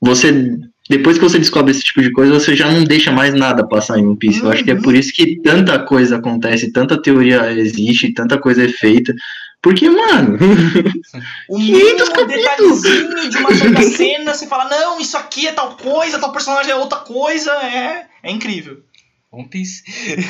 você 0.00 0.58
depois 0.90 1.16
que 1.16 1.22
você 1.24 1.38
descobre 1.38 1.70
esse 1.70 1.82
tipo 1.82 2.02
de 2.02 2.12
coisa 2.12 2.34
você 2.34 2.54
já 2.54 2.70
não 2.70 2.84
deixa 2.84 3.10
mais 3.10 3.32
nada 3.32 3.66
passar 3.66 3.98
em 3.98 4.06
One 4.06 4.16
Piece 4.18 4.40
eu 4.42 4.50
acho 4.50 4.62
que 4.64 4.70
é 4.70 4.74
Uhum. 4.74 4.82
por 4.82 4.94
isso 4.94 5.12
que 5.12 5.40
tanta 5.40 5.78
coisa 5.78 6.16
acontece 6.16 6.70
tanta 6.72 7.00
teoria 7.00 7.50
existe 7.52 8.12
tanta 8.12 8.36
coisa 8.38 8.64
é 8.64 8.68
feita 8.68 9.14
porque 9.62 9.88
mano 9.88 10.36
o 11.48 11.56
500 11.58 11.58
mínimo 11.58 12.12
capítulos. 12.12 12.82
detalhezinho 12.82 13.30
de 13.30 13.36
uma 13.38 13.54
certa 13.54 13.82
cena, 13.82 14.34
você 14.34 14.46
fala, 14.46 14.68
não, 14.70 14.98
isso 14.98 15.16
aqui 15.18 15.46
é 15.46 15.52
tal 15.52 15.76
coisa, 15.76 16.18
tal 16.18 16.32
personagem 16.32 16.72
é 16.72 16.76
outra 16.76 16.98
coisa, 17.00 17.50
é, 17.62 18.06
é 18.22 18.30
incrível. 18.30 18.78
One 19.30 19.48
Piece. 19.48 19.82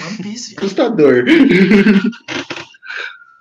One 0.08 0.16
Piece. 0.20 0.56
assustador 0.58 1.24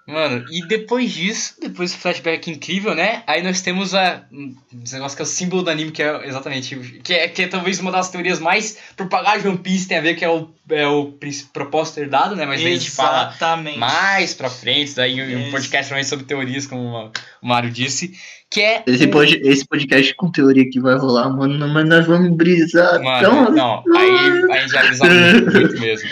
Mano, 0.09 0.43
e 0.51 0.67
depois 0.67 1.11
disso, 1.11 1.55
depois 1.61 1.91
do 1.91 1.99
flashback 1.99 2.49
incrível, 2.49 2.95
né? 2.95 3.21
Aí 3.27 3.43
nós 3.43 3.61
temos 3.61 3.93
a, 3.93 4.23
um 4.31 4.55
negócio 4.91 5.15
que 5.15 5.21
é 5.21 5.23
o 5.23 5.27
símbolo 5.27 5.61
do 5.61 5.69
anime, 5.69 5.91
que 5.91 6.01
é 6.01 6.27
exatamente. 6.27 6.75
Que 7.03 7.13
é, 7.13 7.27
que 7.27 7.43
é 7.43 7.47
talvez 7.47 7.79
uma 7.79 7.91
das 7.91 8.09
teorias 8.09 8.39
mais 8.39 8.77
propagadas 8.97 9.43
de 9.43 9.47
One 9.47 9.59
Piece, 9.59 9.87
tem 9.87 9.99
a 9.99 10.01
ver 10.01 10.15
que 10.15 10.25
é 10.25 10.29
o, 10.29 10.49
é 10.71 10.87
o 10.87 11.13
propósito 11.53 11.99
herdado, 11.99 12.35
né? 12.35 12.45
Mas 12.45 12.59
a 12.59 12.63
gente 12.63 12.89
fala 12.89 13.35
mais 13.77 14.33
pra 14.33 14.49
frente, 14.49 14.95
daí 14.95 15.35
um 15.35 15.51
podcast 15.51 15.89
também 15.89 16.03
sobre 16.03 16.25
teorias, 16.25 16.65
como 16.65 17.11
o 17.41 17.47
Mário 17.47 17.69
disse, 17.69 18.17
que 18.51 18.61
é. 18.61 18.83
esse, 18.87 19.05
o- 19.05 19.11
pod, 19.11 19.39
esse 19.43 19.65
podcast 19.67 20.15
com 20.15 20.31
teoria 20.31 20.67
que 20.69 20.79
vai 20.79 20.95
rolar 20.97 21.29
mano 21.29 21.67
mas 21.67 21.87
nós 21.87 22.05
vamos 22.07 22.35
brisar 22.35 23.01
Mano, 23.01 23.21
tão 23.21 23.51
não, 23.51 23.83
aí 23.95 24.09
a 24.51 24.59
gente 24.61 24.71
já 24.71 24.79
avisa 24.81 25.03
muito, 25.05 25.51
muito 25.53 25.79
mesmo. 25.79 26.09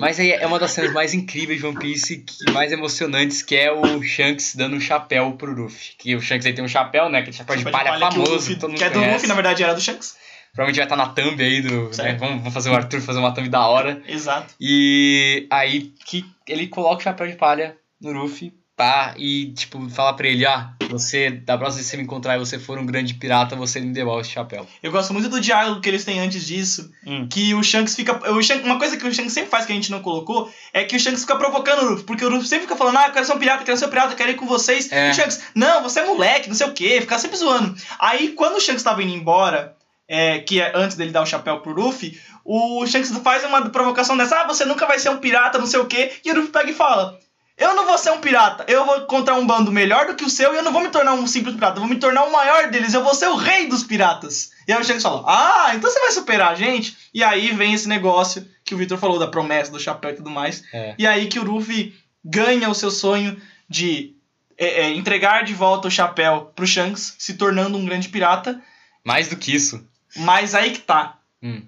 Mas 0.00 0.18
aí 0.20 0.32
é 0.32 0.46
uma 0.46 0.58
das 0.58 0.70
cenas 0.72 0.92
mais 0.92 1.14
incríveis 1.14 1.60
de 1.60 1.66
One 1.66 1.78
Piece, 1.78 2.18
que 2.18 2.50
mais 2.52 2.72
emocionantes, 2.72 3.42
que 3.42 3.54
é 3.56 3.72
o 3.72 4.02
Shanks 4.02 4.54
dando 4.56 4.76
um 4.76 4.80
chapéu 4.80 5.32
pro 5.32 5.52
Luffy. 5.52 5.92
Que 5.98 6.14
o 6.16 6.20
Shanks 6.20 6.46
aí 6.46 6.52
tem 6.52 6.64
um 6.64 6.68
chapéu, 6.68 7.08
né? 7.08 7.18
Aquele 7.18 7.36
chapéu 7.36 7.56
de 7.56 7.62
Chapéu 7.62 7.78
palha 7.78 7.90
que 7.92 7.96
o 7.96 8.10
famoso, 8.12 8.32
Luffy- 8.34 8.56
todo 8.56 8.70
mundo 8.70 8.78
que 8.78 8.84
é 8.84 8.88
do 8.90 8.94
conhece. 8.94 9.14
Luffy, 9.14 9.28
na 9.28 9.34
verdade 9.34 9.62
era 9.62 9.74
do 9.74 9.80
Shanks. 9.80 10.16
Provavelmente 10.52 10.76
vai 10.78 10.84
estar 10.86 10.96
na 10.96 11.06
thumb 11.06 11.42
aí 11.42 11.60
do. 11.62 11.90
Né? 12.02 12.16
Vamos, 12.18 12.38
vamos 12.38 12.52
fazer 12.54 12.70
o 12.70 12.74
Arthur 12.74 13.00
fazer 13.00 13.18
uma 13.20 13.32
thumb 13.32 13.48
da 13.48 13.66
hora. 13.68 14.02
Exato. 14.08 14.52
E 14.60 15.46
aí 15.50 15.92
que 16.06 16.24
ele 16.48 16.66
coloca 16.66 16.96
o 16.96 17.02
chapéu 17.04 17.26
de 17.28 17.34
palha 17.36 17.76
no 18.00 18.10
Luffy, 18.12 18.52
pá, 18.80 19.14
e 19.18 19.52
tipo, 19.52 19.90
fala 19.90 20.14
pra 20.14 20.26
ele, 20.26 20.46
ah, 20.46 20.72
você, 20.88 21.30
da 21.30 21.58
próxima 21.58 21.76
vez 21.76 21.86
que 21.86 21.90
você 21.90 21.96
me 21.98 22.04
encontrar 22.04 22.36
e 22.36 22.38
você 22.38 22.58
for 22.58 22.78
um 22.78 22.86
grande 22.86 23.12
pirata, 23.12 23.54
você 23.54 23.78
me 23.78 23.92
devolve 23.92 24.22
esse 24.22 24.30
chapéu. 24.30 24.66
Eu 24.82 24.90
gosto 24.90 25.12
muito 25.12 25.28
do 25.28 25.38
diálogo 25.38 25.82
que 25.82 25.88
eles 25.90 26.02
têm 26.02 26.18
antes 26.18 26.46
disso, 26.46 26.90
Hum. 27.06 27.28
que 27.28 27.52
o 27.54 27.62
Shanks 27.62 27.94
fica... 27.94 28.14
O 28.32 28.42
Shanks, 28.42 28.64
uma 28.64 28.78
coisa 28.78 28.96
que 28.96 29.06
o 29.06 29.12
Shanks 29.12 29.34
sempre 29.34 29.50
faz 29.50 29.66
que 29.66 29.72
a 29.72 29.74
gente 29.74 29.90
não 29.90 30.00
colocou, 30.00 30.50
é 30.72 30.82
que 30.82 30.96
o 30.96 30.98
Shanks 30.98 31.20
fica 31.20 31.36
provocando 31.36 31.82
o 31.82 31.90
Luffy, 31.90 32.04
porque 32.06 32.24
o 32.24 32.30
Luffy 32.30 32.48
sempre 32.48 32.62
fica 32.62 32.74
falando, 32.74 32.96
ah, 32.96 33.08
eu 33.08 33.12
quero 33.12 33.26
ser 33.26 33.34
um 33.34 33.38
pirata, 33.38 33.60
eu 33.60 33.66
quero 33.66 33.76
ser 33.76 33.84
um 33.84 33.90
pirata, 33.90 34.12
eu 34.14 34.16
quero 34.16 34.30
ir 34.30 34.36
com 34.36 34.46
vocês. 34.46 34.90
É. 34.90 35.08
E 35.08 35.10
o 35.10 35.14
Shanks, 35.14 35.42
não, 35.54 35.82
você 35.82 36.00
é 36.00 36.06
moleque, 36.06 36.48
não 36.48 36.56
sei 36.56 36.66
o 36.66 36.72
quê, 36.72 37.02
fica 37.02 37.18
sempre 37.18 37.36
zoando. 37.36 37.76
Aí, 37.98 38.30
quando 38.30 38.56
o 38.56 38.60
Shanks 38.60 38.82
tava 38.82 39.02
indo 39.02 39.12
embora, 39.12 39.76
é, 40.08 40.38
que 40.38 40.58
é 40.58 40.72
antes 40.74 40.96
dele 40.96 41.10
dar 41.10 41.20
o 41.20 41.26
chapéu 41.26 41.60
pro 41.60 41.74
Luffy, 41.74 42.18
o 42.46 42.86
Shanks 42.86 43.10
faz 43.18 43.44
uma 43.44 43.68
provocação 43.68 44.16
dessa, 44.16 44.40
ah, 44.40 44.46
você 44.46 44.64
nunca 44.64 44.86
vai 44.86 44.98
ser 44.98 45.10
um 45.10 45.18
pirata, 45.18 45.58
não 45.58 45.66
sei 45.66 45.80
o 45.80 45.84
quê, 45.84 46.12
e 46.24 46.30
o 46.30 46.34
Luffy 46.34 46.50
pega 46.50 46.70
e 46.70 46.74
fala... 46.74 47.18
Eu 47.60 47.74
não 47.74 47.86
vou 47.86 47.98
ser 47.98 48.10
um 48.10 48.20
pirata, 48.20 48.64
eu 48.66 48.86
vou 48.86 48.96
encontrar 49.02 49.34
um 49.34 49.46
bando 49.46 49.70
melhor 49.70 50.06
do 50.06 50.14
que 50.14 50.24
o 50.24 50.30
seu 50.30 50.54
e 50.54 50.56
eu 50.56 50.62
não 50.62 50.72
vou 50.72 50.82
me 50.82 50.88
tornar 50.88 51.12
um 51.12 51.26
simples 51.26 51.54
pirata, 51.54 51.76
eu 51.76 51.82
vou 51.82 51.90
me 51.90 52.00
tornar 52.00 52.24
o 52.24 52.32
maior 52.32 52.70
deles, 52.70 52.94
eu 52.94 53.04
vou 53.04 53.14
ser 53.14 53.28
o 53.28 53.36
rei 53.36 53.68
dos 53.68 53.84
piratas. 53.84 54.50
E 54.66 54.72
aí 54.72 54.80
o 54.80 54.84
Shanks 54.84 55.02
fala, 55.02 55.22
ah, 55.26 55.74
então 55.74 55.90
você 55.90 56.00
vai 56.00 56.10
superar 56.10 56.52
a 56.52 56.54
gente? 56.54 56.96
E 57.12 57.22
aí 57.22 57.52
vem 57.52 57.74
esse 57.74 57.86
negócio 57.86 58.48
que 58.64 58.74
o 58.74 58.78
Victor 58.78 58.96
falou 58.96 59.18
da 59.18 59.28
promessa 59.28 59.70
do 59.70 59.78
chapéu 59.78 60.10
e 60.10 60.14
tudo 60.14 60.30
mais. 60.30 60.64
É. 60.72 60.94
E 60.98 61.06
aí 61.06 61.28
que 61.28 61.38
o 61.38 61.44
Luffy 61.44 61.94
ganha 62.24 62.70
o 62.70 62.74
seu 62.74 62.90
sonho 62.90 63.38
de 63.68 64.16
é, 64.56 64.82
é, 64.82 64.94
entregar 64.94 65.44
de 65.44 65.52
volta 65.52 65.88
o 65.88 65.90
chapéu 65.90 66.52
pro 66.56 66.66
Shanks, 66.66 67.14
se 67.18 67.34
tornando 67.34 67.76
um 67.76 67.84
grande 67.84 68.08
pirata. 68.08 68.58
Mais 69.04 69.28
do 69.28 69.36
que 69.36 69.54
isso. 69.54 69.86
Mas 70.16 70.54
aí 70.54 70.70
que 70.70 70.80
tá. 70.80 71.18
Hum. 71.42 71.62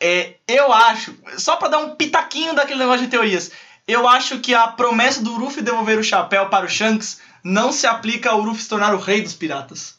É, 0.00 0.34
eu 0.46 0.72
acho, 0.72 1.16
só 1.38 1.56
pra 1.56 1.68
dar 1.68 1.78
um 1.78 1.96
pitaquinho 1.96 2.54
daquele 2.54 2.78
negócio 2.78 3.04
de 3.04 3.10
teorias, 3.10 3.50
eu 3.86 4.08
acho 4.08 4.40
que 4.40 4.54
a 4.54 4.66
promessa 4.68 5.22
do 5.22 5.36
Luffy 5.36 5.62
devolver 5.62 5.98
o 5.98 6.04
chapéu 6.04 6.48
para 6.48 6.66
o 6.66 6.68
Shanks 6.68 7.20
não 7.42 7.70
se 7.70 7.86
aplica 7.86 8.30
ao 8.30 8.40
Luffy 8.40 8.62
se 8.62 8.68
tornar 8.68 8.94
o 8.94 8.98
rei 8.98 9.20
dos 9.20 9.34
piratas. 9.34 9.98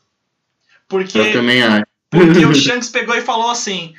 Porque, 0.87 1.17
eu 1.17 1.33
também 1.33 1.61
acho 1.61 1.85
porque 2.09 2.45
o 2.45 2.55
Shanks 2.55 2.89
pegou 2.89 3.15
e 3.15 3.21
falou 3.21 3.49
assim: 3.49 3.93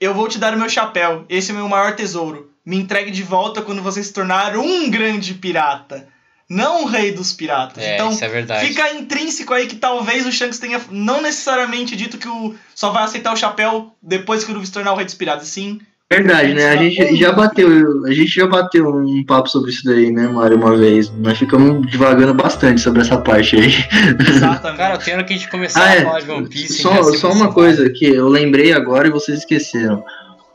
Eu 0.00 0.14
vou 0.14 0.28
te 0.28 0.38
dar 0.38 0.54
o 0.54 0.58
meu 0.58 0.68
chapéu, 0.68 1.24
esse 1.28 1.50
é 1.50 1.54
o 1.54 1.56
meu 1.56 1.68
maior 1.68 1.94
tesouro. 1.96 2.52
Me 2.64 2.76
entregue 2.76 3.10
de 3.10 3.22
volta 3.22 3.62
quando 3.62 3.82
você 3.82 4.02
se 4.02 4.12
tornar 4.12 4.56
um 4.56 4.90
grande 4.90 5.34
pirata, 5.34 6.08
não 6.48 6.82
o 6.82 6.86
rei 6.86 7.12
dos 7.12 7.32
piratas. 7.32 7.82
É, 7.82 7.94
então, 7.94 8.10
isso 8.10 8.24
é 8.24 8.28
verdade. 8.28 8.66
Fica 8.66 8.92
intrínseco 8.92 9.54
aí 9.54 9.66
que 9.66 9.76
talvez 9.76 10.26
o 10.26 10.32
Shanks 10.32 10.58
tenha 10.58 10.80
não 10.90 11.22
necessariamente 11.22 11.94
dito 11.94 12.18
que 12.18 12.28
o 12.28 12.54
só 12.74 12.90
vai 12.90 13.04
aceitar 13.04 13.32
o 13.32 13.36
chapéu 13.36 13.94
depois 14.02 14.44
que 14.44 14.50
o 14.50 14.54
Luffy 14.54 14.66
se 14.66 14.72
tornar 14.72 14.92
o 14.92 14.96
rei 14.96 15.04
dos 15.04 15.14
piratas, 15.14 15.48
sim 15.48 15.80
Verdade, 16.08 16.54
né? 16.54 16.68
A 16.70 16.76
gente 16.76 17.16
já 17.16 17.32
bateu, 17.32 17.68
a 18.04 18.12
gente 18.12 18.28
já 18.32 18.46
bateu 18.46 18.88
um 18.88 19.24
papo 19.24 19.48
sobre 19.48 19.72
isso 19.72 19.84
daí, 19.84 20.12
né, 20.12 20.28
Mário, 20.28 20.56
uma 20.56 20.76
vez. 20.76 21.12
Nós 21.18 21.36
ficamos 21.36 21.84
divagando 21.90 22.32
bastante 22.32 22.80
sobre 22.80 23.00
essa 23.02 23.18
parte 23.18 23.56
aí. 23.56 23.74
Exatamente. 24.20 24.76
Cara, 24.78 24.94
eu 24.94 24.98
tenho 24.98 25.24
que 25.24 25.34
a 25.34 25.36
gente 25.36 25.50
começar 25.50 25.80
Ah, 25.80 25.90
a 25.90 25.94
é. 25.96 26.02
falar 26.02 26.20
de 26.20 26.30
One 26.30 26.48
Piece. 26.48 26.74
Só, 26.74 27.02
só 27.12 27.32
uma 27.32 27.52
coisa 27.52 27.90
que 27.90 28.04
eu 28.06 28.28
lembrei 28.28 28.72
agora 28.72 29.08
e 29.08 29.10
vocês 29.10 29.38
esqueceram. 29.40 30.04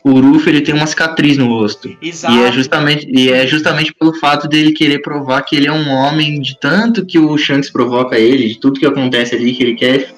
O 0.04 0.20
Ruff 0.22 0.50
ele 0.50 0.62
tem 0.62 0.74
uma 0.74 0.88
cicatriz 0.88 1.38
no 1.38 1.48
rosto. 1.48 1.96
Exato. 2.02 2.34
E 2.34 2.44
é 2.44 2.52
justamente 2.52 3.08
e 3.12 3.30
é 3.30 3.46
justamente 3.46 3.94
pelo 3.94 4.14
fato 4.16 4.48
dele 4.48 4.72
querer 4.72 5.00
provar 5.00 5.42
que 5.44 5.56
ele 5.56 5.68
é 5.68 5.72
um 5.72 5.90
homem 5.90 6.40
de 6.42 6.58
tanto 6.60 7.06
que 7.06 7.20
o 7.20 7.38
Shanks 7.38 7.70
provoca 7.70 8.18
ele, 8.18 8.48
de 8.48 8.60
tudo 8.60 8.80
que 8.80 8.86
acontece 8.86 9.36
ali 9.36 9.54
que 9.54 9.62
ele 9.62 9.76
quer 9.76 10.10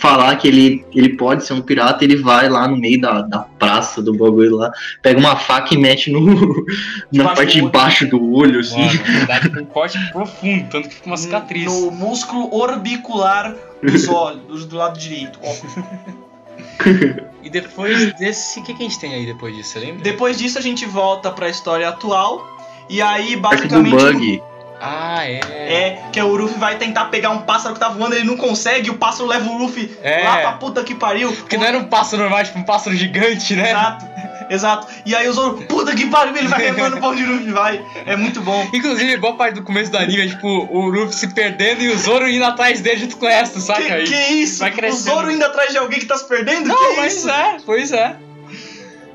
falar 0.00 0.34
que 0.36 0.48
ele, 0.48 0.84
ele 0.94 1.10
pode 1.10 1.44
ser 1.44 1.52
um 1.52 1.60
pirata, 1.60 2.02
ele 2.02 2.16
vai 2.16 2.48
lá 2.48 2.66
no 2.66 2.76
meio 2.76 3.00
da, 3.00 3.20
da 3.20 3.40
praça 3.40 4.02
do 4.02 4.14
bagulho 4.14 4.56
lá, 4.56 4.72
pega 5.02 5.20
uma 5.20 5.36
faca 5.36 5.74
e 5.74 5.78
mete 5.78 6.10
no 6.10 6.20
na 7.12 7.34
Debaixo 7.34 7.36
parte 7.36 7.60
do 7.60 7.66
de 7.66 7.72
baixo 7.72 8.06
do 8.08 8.32
olho 8.32 8.60
assim. 8.60 8.80
Mano, 8.80 9.40
tipo 9.42 9.60
um 9.60 9.64
corte 9.66 9.98
profundo, 10.10 10.68
tanto 10.70 10.88
que 10.88 10.94
fica 10.94 11.06
uma 11.06 11.16
cicatriz. 11.16 11.66
No 11.66 11.90
músculo 11.90 12.52
orbicular 12.54 13.54
dos 13.82 14.08
olhos, 14.08 14.64
do 14.64 14.76
lado 14.76 14.98
direito. 14.98 15.38
E 17.42 17.48
depois 17.48 18.12
desse. 18.18 18.60
O 18.60 18.62
que, 18.62 18.74
que 18.74 18.82
a 18.82 18.86
gente 18.86 18.98
tem 18.98 19.14
aí 19.14 19.24
depois 19.24 19.54
disso? 19.56 19.70
Você 19.70 19.78
lembra? 19.78 20.02
Depois 20.02 20.38
disso 20.38 20.58
a 20.58 20.62
gente 20.62 20.84
volta 20.84 21.30
pra 21.30 21.48
história 21.48 21.88
atual. 21.88 22.46
E 22.88 23.00
aí, 23.00 23.36
Parte 23.36 23.66
do 23.66 23.82
basicamente. 23.82 24.12
bug. 24.12 24.42
Ah, 24.80 25.24
é. 25.24 25.40
É, 25.52 26.02
que 26.10 26.20
o 26.20 26.34
Luffy 26.34 26.58
vai 26.58 26.76
tentar 26.76 27.04
pegar 27.06 27.30
um 27.30 27.42
pássaro 27.42 27.74
que 27.74 27.80
tá 27.80 27.88
voando, 27.90 28.14
ele 28.14 28.24
não 28.24 28.36
consegue, 28.36 28.88
e 28.88 28.90
o 28.90 28.94
pássaro 28.94 29.28
leva 29.28 29.48
o 29.50 29.58
Luffy 29.58 29.94
É. 30.02 30.24
lá 30.24 30.36
pra 30.38 30.52
puta 30.52 30.82
que 30.82 30.94
pariu. 30.94 31.30
Porque 31.32 31.56
não 31.58 31.66
era 31.66 31.76
um 31.78 31.84
pássaro 31.84 32.22
normal, 32.22 32.42
tipo 32.44 32.58
um 32.58 32.62
pássaro 32.64 32.96
gigante, 32.96 33.54
né? 33.54 33.70
Exato, 33.70 34.06
exato. 34.48 34.86
E 35.04 35.14
aí 35.14 35.28
o 35.28 35.32
Zoro, 35.32 35.62
puta 35.68 35.94
que 35.94 36.06
pariu, 36.06 36.34
ele 36.36 36.48
vai 36.48 36.62
remando 36.62 36.96
pra 36.96 37.08
onde 37.08 37.22
o 37.22 37.30
Luffy 37.32 37.52
vai. 37.52 37.84
É 38.06 38.16
muito 38.16 38.40
bom. 38.40 38.66
Inclusive, 38.72 39.16
boa 39.18 39.36
parte 39.36 39.54
do 39.56 39.62
começo 39.62 39.90
do 39.90 39.98
anime 39.98 40.22
é 40.22 40.28
tipo 40.28 40.48
o 40.48 40.86
Luffy 40.88 41.12
se 41.14 41.28
perdendo 41.28 41.82
e 41.82 41.88
o 41.90 41.98
Zoro 41.98 42.28
indo 42.28 42.44
atrás 42.44 42.80
dele 42.80 43.00
junto 43.00 43.18
com 43.18 43.28
essa, 43.28 43.60
saca? 43.60 43.82
Que, 43.82 43.92
aí? 43.92 44.04
que 44.04 44.14
isso? 44.14 44.60
vai 44.60 44.70
O 44.70 44.74
crescendo. 44.74 45.02
Zoro 45.14 45.30
indo 45.30 45.44
atrás 45.44 45.70
de 45.72 45.78
alguém 45.78 45.98
que 46.00 46.06
tá 46.06 46.16
se 46.16 46.26
perdendo? 46.26 46.66
Não, 46.68 46.76
que 46.76 46.96
mas 46.96 47.16
isso? 47.16 47.28
é, 47.30 47.56
pois 47.66 47.92
é. 47.92 48.16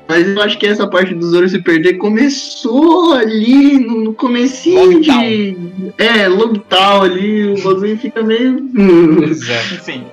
Mas 0.08 0.26
eu 0.26 0.40
acho 0.42 0.58
que 0.58 0.66
essa 0.66 0.86
parte 0.86 1.14
do 1.14 1.28
Zoro 1.28 1.48
se 1.48 1.58
perder 1.60 1.94
começou 1.94 3.14
ali 3.14 3.78
no, 3.78 4.14
comecinho 4.14 5.00
de. 5.00 5.56
É, 5.98 6.28
Logtown 6.28 7.02
ali, 7.02 7.52
o 7.52 7.62
bagulho 7.62 7.98
fica 7.98 8.22
meio. 8.22 8.68
Pois 9.16 9.48
é. 9.48 9.60
Enfim. 9.74 10.06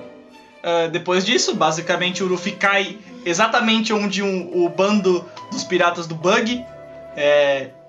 ah, 0.62 0.88
depois 0.88 1.24
disso, 1.24 1.54
basicamente 1.54 2.22
o 2.24 2.26
Luffy 2.26 2.52
cai 2.52 2.98
exatamente 3.24 3.92
onde 3.92 4.22
um- 4.22 4.50
o 4.52 4.68
bando 4.68 5.24
dos 5.52 5.62
piratas 5.64 6.06
do 6.06 6.14
Bug 6.14 6.60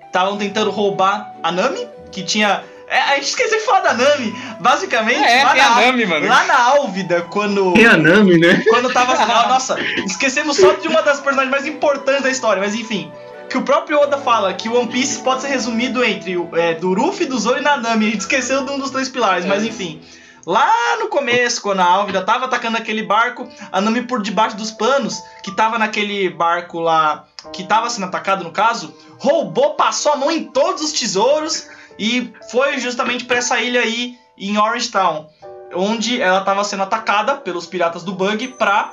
estavam 0.06 0.36
tentando 0.36 0.70
roubar 0.70 1.34
a 1.42 1.50
Nami, 1.50 1.86
que 2.12 2.22
tinha. 2.22 2.62
É, 2.88 2.98
a 3.00 3.14
gente 3.16 3.28
esqueceu 3.28 3.58
de 3.58 3.64
falar 3.64 3.80
da 3.80 3.94
Nami. 3.94 4.32
Basicamente, 4.60 5.22
É, 5.24 5.42
lá, 5.44 5.54
na, 5.54 5.80
Nami, 5.86 6.06
mano. 6.06 6.28
lá 6.28 6.44
na 6.44 6.58
Álvida, 6.62 7.22
quando. 7.30 7.72
Tem 7.74 7.86
a 7.86 7.96
Nami, 7.96 8.38
né? 8.38 8.62
Quando 8.68 8.92
tava. 8.92 9.12
ah, 9.14 9.48
Nossa, 9.48 9.76
esquecemos 10.06 10.56
só 10.56 10.72
de 10.72 10.86
uma 10.86 11.02
das 11.02 11.18
personagens 11.20 11.50
mais 11.50 11.66
importantes 11.66 12.22
da 12.22 12.30
história, 12.30 12.62
mas 12.62 12.74
enfim. 12.74 13.10
Que 13.50 13.58
o 13.58 13.62
próprio 13.62 14.00
Oda 14.00 14.18
fala 14.18 14.52
que 14.54 14.68
o 14.68 14.74
One 14.76 14.88
Piece 14.88 15.20
pode 15.20 15.42
ser 15.42 15.48
resumido 15.48 16.04
entre 16.04 16.36
o- 16.36 16.50
é, 16.56 16.74
do 16.74 16.88
Luffy, 16.92 17.26
do 17.26 17.38
Zoro 17.38 17.60
e 17.60 17.62
da 17.62 17.76
Nami. 17.76 18.06
A 18.06 18.10
gente 18.10 18.20
esqueceu 18.20 18.64
de 18.64 18.72
um 18.72 18.78
dos 18.78 18.90
três 18.90 19.08
pilares, 19.08 19.44
É. 19.44 19.48
mas 19.48 19.64
enfim. 19.64 20.00
Lá 20.44 20.72
no 21.00 21.08
começo, 21.08 21.60
quando 21.60 21.80
a 21.80 21.84
Álvida 21.84 22.22
tava 22.22 22.44
atacando 22.44 22.76
aquele 22.76 23.02
barco, 23.02 23.48
a 23.72 23.80
Nami 23.80 24.02
por 24.02 24.22
debaixo 24.22 24.56
dos 24.56 24.70
panos, 24.70 25.20
que 25.42 25.50
tava 25.50 25.76
naquele 25.76 26.30
barco 26.30 26.78
lá, 26.78 27.24
que 27.52 27.64
tava 27.64 27.90
sendo 27.90 28.06
atacado 28.06 28.44
no 28.44 28.52
caso, 28.52 28.94
roubou, 29.18 29.74
passou 29.74 30.12
a 30.12 30.16
mão 30.16 30.30
em 30.30 30.44
todos 30.44 30.82
os 30.82 30.92
tesouros 30.92 31.66
e 31.98 32.32
foi 32.50 32.78
justamente 32.78 33.24
pra 33.24 33.36
essa 33.36 33.60
ilha 33.60 33.80
aí 33.80 34.16
em 34.36 34.58
Orange 34.58 34.90
Town, 34.90 35.28
onde 35.74 36.20
ela 36.20 36.42
tava 36.42 36.62
sendo 36.64 36.82
atacada 36.82 37.36
pelos 37.36 37.66
piratas 37.66 38.02
do 38.02 38.12
Bug 38.12 38.48
pra. 38.48 38.90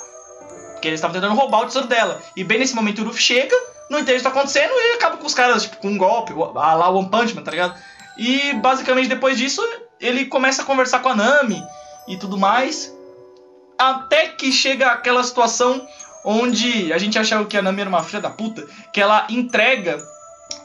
que 0.82 0.88
eles 0.88 1.00
estavam 1.00 1.14
tentando 1.14 1.36
roubar 1.36 1.62
o 1.62 1.66
tesouro 1.66 1.88
dela. 1.88 2.22
E 2.36 2.44
bem 2.44 2.60
nesse 2.60 2.76
momento 2.76 3.02
o 3.02 3.06
Luffy 3.06 3.22
chega, 3.22 3.56
não 3.90 4.00
entende 4.00 4.16
o 4.16 4.18
que 4.18 4.24
tá 4.24 4.30
acontecendo 4.30 4.72
e 4.72 4.94
acaba 4.96 5.18
com 5.18 5.26
os 5.26 5.34
caras, 5.34 5.64
tipo, 5.64 5.78
com 5.78 5.90
um 5.90 5.98
golpe, 5.98 6.34
a 6.34 6.74
lá 6.74 6.90
One 6.90 7.10
Punch 7.10 7.34
Man, 7.36 7.44
tá 7.44 7.52
ligado? 7.52 7.80
E 8.18 8.54
basicamente 8.54 9.10
depois 9.10 9.38
disso 9.38 9.62
ele 10.00 10.26
começa 10.26 10.62
a 10.62 10.66
conversar 10.66 11.00
com 11.00 11.10
a 11.10 11.16
Nami 11.16 11.62
e 12.08 12.18
tudo 12.18 12.38
mais. 12.38 12.94
Até 13.78 14.28
que 14.28 14.52
chega 14.52 14.92
aquela 14.92 15.24
situação 15.24 15.86
onde 16.24 16.94
a 16.94 16.98
gente 16.98 17.18
achava 17.20 17.46
que 17.46 17.58
a 17.58 17.62
Nami 17.62 17.82
era 17.82 17.90
uma 17.90 18.04
filha 18.04 18.22
da 18.22 18.30
puta, 18.30 18.66
que 18.94 19.02
ela 19.02 19.28
entrega 19.30 19.98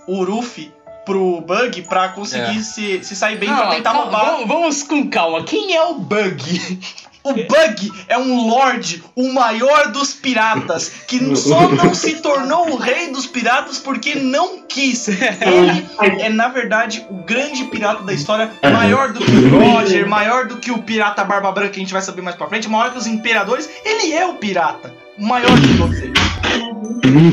o 0.07 0.22
Luffy 0.22 0.72
pro 1.09 1.41
Bug 1.41 1.83
pra 1.83 2.09
conseguir 2.11 2.59
É. 2.59 2.63
se, 2.63 3.03
se 3.03 3.17
sair 3.17 3.39
bem 3.39 3.49
Não, 3.49 3.57
pra 3.57 3.67
tentar 3.71 3.93
calma, 3.93 4.03
roubar. 4.03 4.25
Vamos, 4.33 4.47
vamos 4.49 4.83
com 4.83 5.09
calma. 5.09 5.43
Quem 5.45 5.75
é 5.75 5.83
o 5.85 5.95
Bug? 5.95 6.79
O 7.25 7.33
Bug 7.35 7.93
é 8.09 8.17
um 8.17 8.47
lord, 8.49 9.03
o 9.17 9.33
maior 9.33 9.91
dos 9.91 10.15
piratas, 10.15 10.89
que 11.09 11.35
só 11.37 11.69
não 11.69 11.93
se 11.93 12.15
tornou 12.23 12.71
o 12.71 12.77
rei 12.77 13.11
dos 13.11 13.27
piratas 13.27 13.79
porque 13.79 14.15
não 14.15 14.63
quis. 14.63 15.09
Ele 15.09 16.23
é, 16.23 16.29
na 16.29 16.49
verdade, 16.49 17.05
o 17.11 17.17
grande 17.25 17.65
pirata 17.65 18.03
da 18.05 18.13
história, 18.15 18.51
maior 18.63 19.13
do 19.13 19.21
que 19.21 19.31
o 19.31 19.59
Roger, 19.59 20.09
maior 20.09 20.47
do 20.47 20.57
que 20.59 20.71
o 20.71 20.79
pirata 20.79 21.25
Barba 21.25 21.51
Branca, 21.53 21.71
que 21.71 21.81
a 21.81 21.83
gente 21.83 21.93
vai 21.93 22.01
saber 22.03 22.23
mais 22.23 22.37
pra 22.37 22.47
frente, 22.49 22.69
maior 22.69 22.93
que 22.93 22.99
os 22.99 23.07
imperadores. 23.07 23.69
Ele 23.85 24.13
é 24.13 24.25
o 24.25 24.35
pirata, 24.35 24.95
o 25.19 25.27
maior 25.27 25.59
de 25.59 25.77
todos 25.77 25.99
eles. 25.99 26.19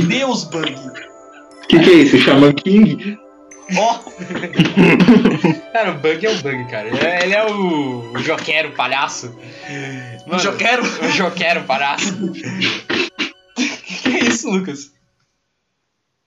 Deus 0.07 0.43
Bug. 0.45 0.75
O 1.63 1.67
que, 1.67 1.79
que 1.79 1.89
é 1.89 1.93
isso? 1.93 2.17
Shaman 2.19 2.53
King? 2.53 3.17
Ó, 3.77 3.99
Cara, 5.73 5.91
o 5.91 5.95
Bug 5.95 6.25
é 6.25 6.29
o 6.29 6.37
Bug, 6.37 6.65
cara. 6.69 6.87
Ele 6.87 6.99
é, 6.99 7.23
ele 7.23 7.33
é 7.33 7.45
o, 7.45 8.11
o 8.13 8.19
Joquero, 8.19 8.71
palhaço. 8.71 9.35
Mano, 10.27 10.43
eu 10.43 10.55
quero. 10.55 10.83
O 10.83 11.11
Joquero, 11.11 11.63
palhaço. 11.63 12.31
que 14.03 14.09
é 14.09 14.19
isso, 14.25 14.49
Lucas? 14.49 14.91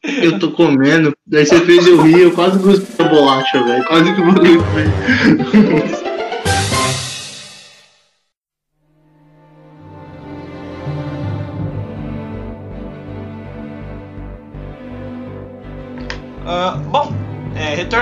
Eu 0.03 0.39
tô 0.39 0.53
comendo, 0.53 1.12
daí 1.26 1.45
você 1.45 1.61
fez 1.61 1.86
eu 1.86 2.01
rir, 2.01 2.20
eu 2.20 2.32
quase 2.32 2.59
gostei 2.59 2.97
da 2.97 3.12
bolacha, 3.12 3.62
velho. 3.62 3.84
Quase 3.84 4.14
que 4.14 4.20
o 4.20 4.32
bagulho 4.32 4.64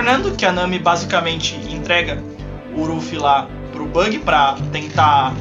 retornando, 0.07 0.31
que 0.35 0.45
a 0.45 0.51
Nami 0.51 0.79
basicamente 0.79 1.55
entrega 1.69 2.23
o 2.75 2.85
Luffy 2.85 3.17
lá 3.17 3.47
pro 3.71 3.85
Bug 3.85 4.19
pra 4.19 4.55
tentar 4.71 5.33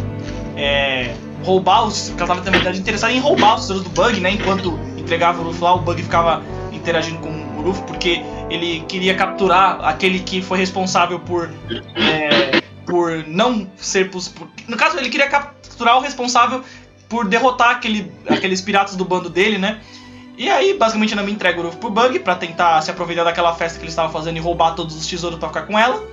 é, 0.56 1.14
roubar 1.44 1.84
os. 1.86 2.08
Porque 2.08 2.22
ela 2.22 2.34
tava 2.34 2.44
na 2.44 2.50
verdade 2.50 2.80
interessada 2.80 3.12
em 3.12 3.20
roubar 3.20 3.54
os 3.54 3.62
tesouros 3.62 3.84
do 3.84 3.90
Bug, 3.90 4.20
né? 4.20 4.30
Enquanto 4.32 4.78
entregava 4.96 5.40
o 5.40 5.44
Luffy 5.44 5.62
lá, 5.62 5.74
o 5.74 5.80
Bug 5.80 6.02
ficava 6.02 6.42
interagindo 6.72 7.18
com 7.18 7.30
o 7.58 7.62
Luffy 7.62 7.82
porque 7.86 8.22
ele 8.50 8.80
queria 8.88 9.14
capturar 9.14 9.80
aquele 9.84 10.20
que 10.20 10.42
foi 10.42 10.58
responsável 10.58 11.20
por. 11.20 11.50
é, 11.94 12.60
por 12.84 13.24
não 13.26 13.68
ser. 13.76 14.10
por- 14.10 14.22
no 14.68 14.76
caso, 14.76 14.98
ele 14.98 15.08
queria 15.08 15.28
capturar 15.28 15.96
o 15.96 16.00
responsável 16.00 16.62
por 17.08 17.26
derrotar 17.28 17.70
aquele, 17.70 18.12
aqueles 18.28 18.60
piratas 18.60 18.96
do 18.96 19.04
bando 19.04 19.30
dele, 19.30 19.58
né? 19.58 19.80
E 20.36 20.50
aí, 20.50 20.74
basicamente, 20.74 21.14
a 21.14 21.16
Nami 21.16 21.32
entrega 21.32 21.58
o 21.58 21.64
Luffy 21.64 21.80
pro 21.80 21.90
Bug 21.90 22.18
pra 22.18 22.34
tentar 22.34 22.82
se 22.82 22.90
aproveitar 22.90 23.24
daquela 23.24 23.54
festa 23.54 23.78
que 23.78 23.84
eles 23.84 23.92
estavam 23.92 24.12
fazendo 24.12 24.36
e 24.36 24.40
roubar 24.40 24.74
todos 24.74 24.94
os 24.94 25.06
tesouros 25.06 25.38
pra 25.38 25.48
ficar 25.48 25.62
com 25.62 25.78
ela. 25.78 26.04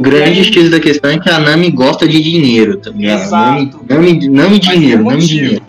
Grande 0.00 0.44
X 0.44 0.70
da 0.70 0.80
questão 0.80 1.10
é 1.10 1.18
que 1.18 1.28
a 1.28 1.38
Nami 1.38 1.70
gosta 1.70 2.08
de 2.08 2.22
dinheiro, 2.22 2.80
ligado? 2.86 3.30
Nami, 3.30 3.62
Exato. 3.64 3.84
Nami, 3.88 4.28
Nami 4.28 4.60
tem 4.60 4.80
dinheiro, 4.80 5.04
Nami 5.04 5.26
dinheiro. 5.26 5.62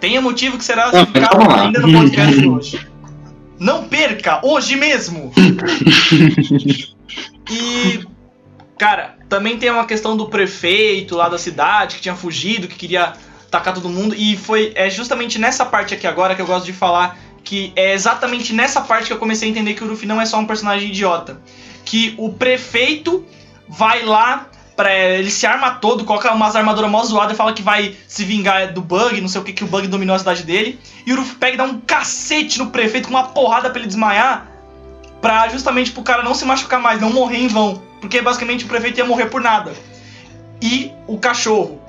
Tem 0.00 0.18
um 0.18 0.22
motivo 0.22 0.58
que 0.58 0.64
será 0.64 0.90
Não, 0.92 1.02
explicado 1.02 1.50
ainda 1.50 1.80
no 1.80 1.92
podcast 1.92 2.46
hoje. 2.46 2.86
Não 3.58 3.88
perca, 3.88 4.40
hoje 4.44 4.76
mesmo! 4.76 5.32
e, 7.50 8.00
cara, 8.76 9.14
também 9.28 9.56
tem 9.56 9.70
uma 9.70 9.86
questão 9.86 10.14
do 10.14 10.26
prefeito 10.26 11.16
lá 11.16 11.30
da 11.30 11.38
cidade 11.38 11.96
que 11.96 12.02
tinha 12.02 12.14
fugido, 12.14 12.68
que 12.68 12.74
queria 12.74 13.14
tacar 13.50 13.72
todo 13.72 13.88
mundo. 13.88 14.14
E 14.14 14.36
foi 14.36 14.72
é 14.74 14.90
justamente 14.90 15.38
nessa 15.38 15.64
parte 15.64 15.94
aqui 15.94 16.06
agora 16.06 16.34
que 16.34 16.42
eu 16.42 16.46
gosto 16.46 16.66
de 16.66 16.74
falar 16.74 17.18
que 17.46 17.72
é 17.76 17.94
exatamente 17.94 18.52
nessa 18.52 18.80
parte 18.80 19.06
que 19.06 19.12
eu 19.12 19.18
comecei 19.18 19.48
a 19.48 19.50
entender 19.52 19.74
que 19.74 19.84
o 19.84 19.86
Luffy 19.86 20.04
não 20.04 20.20
é 20.20 20.26
só 20.26 20.36
um 20.36 20.44
personagem 20.44 20.88
idiota. 20.88 21.40
Que 21.84 22.12
o 22.18 22.32
prefeito 22.32 23.24
vai 23.68 24.04
lá, 24.04 24.48
pra, 24.74 24.92
ele 24.92 25.30
se 25.30 25.46
arma 25.46 25.76
todo, 25.76 26.04
coloca 26.04 26.32
umas 26.34 26.56
armaduras 26.56 26.90
mó 26.90 27.04
zoadas 27.04 27.34
e 27.34 27.36
fala 27.36 27.52
que 27.52 27.62
vai 27.62 27.94
se 28.08 28.24
vingar 28.24 28.72
do 28.72 28.82
Bug, 28.82 29.20
não 29.20 29.28
sei 29.28 29.40
o 29.40 29.44
que, 29.44 29.52
que 29.52 29.62
o 29.62 29.68
Bug 29.68 29.86
dominou 29.86 30.16
a 30.16 30.18
cidade 30.18 30.42
dele. 30.42 30.80
E 31.06 31.12
o 31.12 31.16
Luffy 31.16 31.36
pega 31.36 31.54
e 31.54 31.56
dá 31.56 31.64
um 31.64 31.78
cacete 31.78 32.58
no 32.58 32.70
prefeito 32.70 33.06
com 33.06 33.14
uma 33.14 33.28
porrada 33.28 33.70
pra 33.70 33.78
ele 33.78 33.86
desmaiar. 33.86 34.48
Pra 35.22 35.48
justamente 35.48 35.92
pro 35.92 36.02
cara 36.02 36.24
não 36.24 36.34
se 36.34 36.44
machucar 36.44 36.80
mais, 36.80 37.00
não 37.00 37.12
morrer 37.12 37.38
em 37.38 37.46
vão. 37.46 37.80
Porque 38.00 38.20
basicamente 38.20 38.64
o 38.64 38.68
prefeito 38.68 38.98
ia 38.98 39.04
morrer 39.04 39.26
por 39.26 39.40
nada. 39.40 39.72
E 40.60 40.90
o 41.06 41.16
cachorro. 41.16 41.80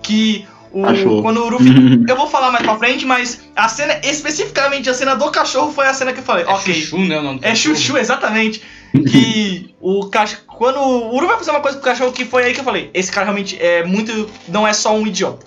Que 0.00 0.46
O, 0.74 0.82
Cachorro. 0.82 1.22
quando 1.22 1.44
o 1.44 1.48
Ruffy. 1.48 1.70
eu 2.08 2.16
vou 2.16 2.26
falar 2.26 2.50
mais 2.50 2.64
pra 2.64 2.76
frente, 2.76 3.06
mas 3.06 3.40
a 3.54 3.68
cena, 3.68 4.00
especificamente 4.02 4.90
a 4.90 4.94
cena 4.94 5.14
do 5.14 5.30
cachorro, 5.30 5.72
foi 5.72 5.86
a 5.86 5.94
cena 5.94 6.12
que 6.12 6.18
eu 6.18 6.24
falei. 6.24 6.44
É 6.44 6.48
ok. 6.48 6.74
chuchu, 6.74 6.98
né? 6.98 7.18
o 7.18 7.22
nome 7.22 7.38
do 7.38 7.44
É 7.44 7.50
cachorro? 7.50 7.76
chuchu, 7.76 7.96
exatamente. 7.96 8.60
Que 8.92 9.74
o 9.80 10.06
cachorro. 10.08 10.42
Quando 10.48 10.80
o 10.80 11.14
Uru 11.16 11.26
vai 11.28 11.36
fazer 11.38 11.50
uma 11.52 11.60
coisa 11.60 11.78
pro 11.78 11.84
cachorro, 11.90 12.12
que 12.12 12.24
foi 12.24 12.44
aí 12.44 12.52
que 12.52 12.60
eu 12.60 12.64
falei: 12.64 12.90
esse 12.92 13.10
cara 13.12 13.24
realmente 13.24 13.56
é 13.60 13.84
muito. 13.84 14.28
Não 14.48 14.66
é 14.66 14.72
só 14.72 14.94
um 14.96 15.06
idiota. 15.06 15.46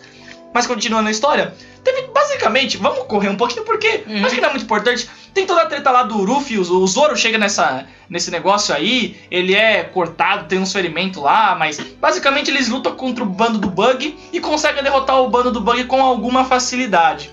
Mas 0.53 0.65
continuando 0.65 1.07
a 1.09 1.11
história, 1.11 1.53
teve 1.87 2.07
basicamente. 2.13 2.77
Vamos 2.77 3.05
correr 3.07 3.29
um 3.29 3.35
pouquinho, 3.35 3.63
porque 3.63 4.03
Uhum. 4.07 4.25
acho 4.25 4.35
que 4.35 4.41
não 4.41 4.49
é 4.49 4.51
muito 4.51 4.63
importante. 4.63 5.09
Tem 5.33 5.45
toda 5.45 5.61
a 5.61 5.65
treta 5.65 5.91
lá 5.91 6.03
do 6.03 6.25
Ruffy, 6.25 6.57
o, 6.57 6.87
Zoro 6.87 7.15
chega 7.15 7.37
nessa, 7.37 7.85
nesse 8.09 8.31
negócio 8.31 8.73
aí, 8.73 9.17
ele 9.29 9.53
é 9.53 9.83
cortado, 9.83 10.47
tem 10.47 10.59
uns 10.59 10.73
ferimentos 10.73 11.21
lá, 11.21 11.55
mas 11.55 11.79
basicamente 11.79 12.49
eles 12.49 12.67
lutam 12.67 12.95
contra 12.95 13.23
o 13.23 13.27
bando 13.27 13.59
do 13.59 13.69
Bug 13.69 14.17
e 14.33 14.39
conseguem 14.39 14.83
derrotar 14.83 15.21
o 15.21 15.29
bando 15.29 15.51
do 15.51 15.61
Bug 15.61 15.83
com 15.85 16.03
alguma 16.03 16.43
facilidade. 16.43 17.31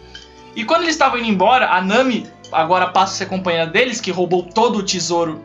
E 0.55 0.65
quando 0.65 0.83
eles 0.83 0.95
estavam 0.95 1.19
indo 1.19 1.29
embora, 1.29 1.71
a 1.71 1.81
Nami 1.81 2.27
agora 2.53 2.87
passa 2.89 3.15
a 3.15 3.17
ser 3.17 3.27
companheira 3.27 3.67
deles, 3.67 4.01
que 4.01 4.11
roubou 4.11 4.43
todo 4.43 4.79
o 4.79 4.83
tesouro 4.83 5.43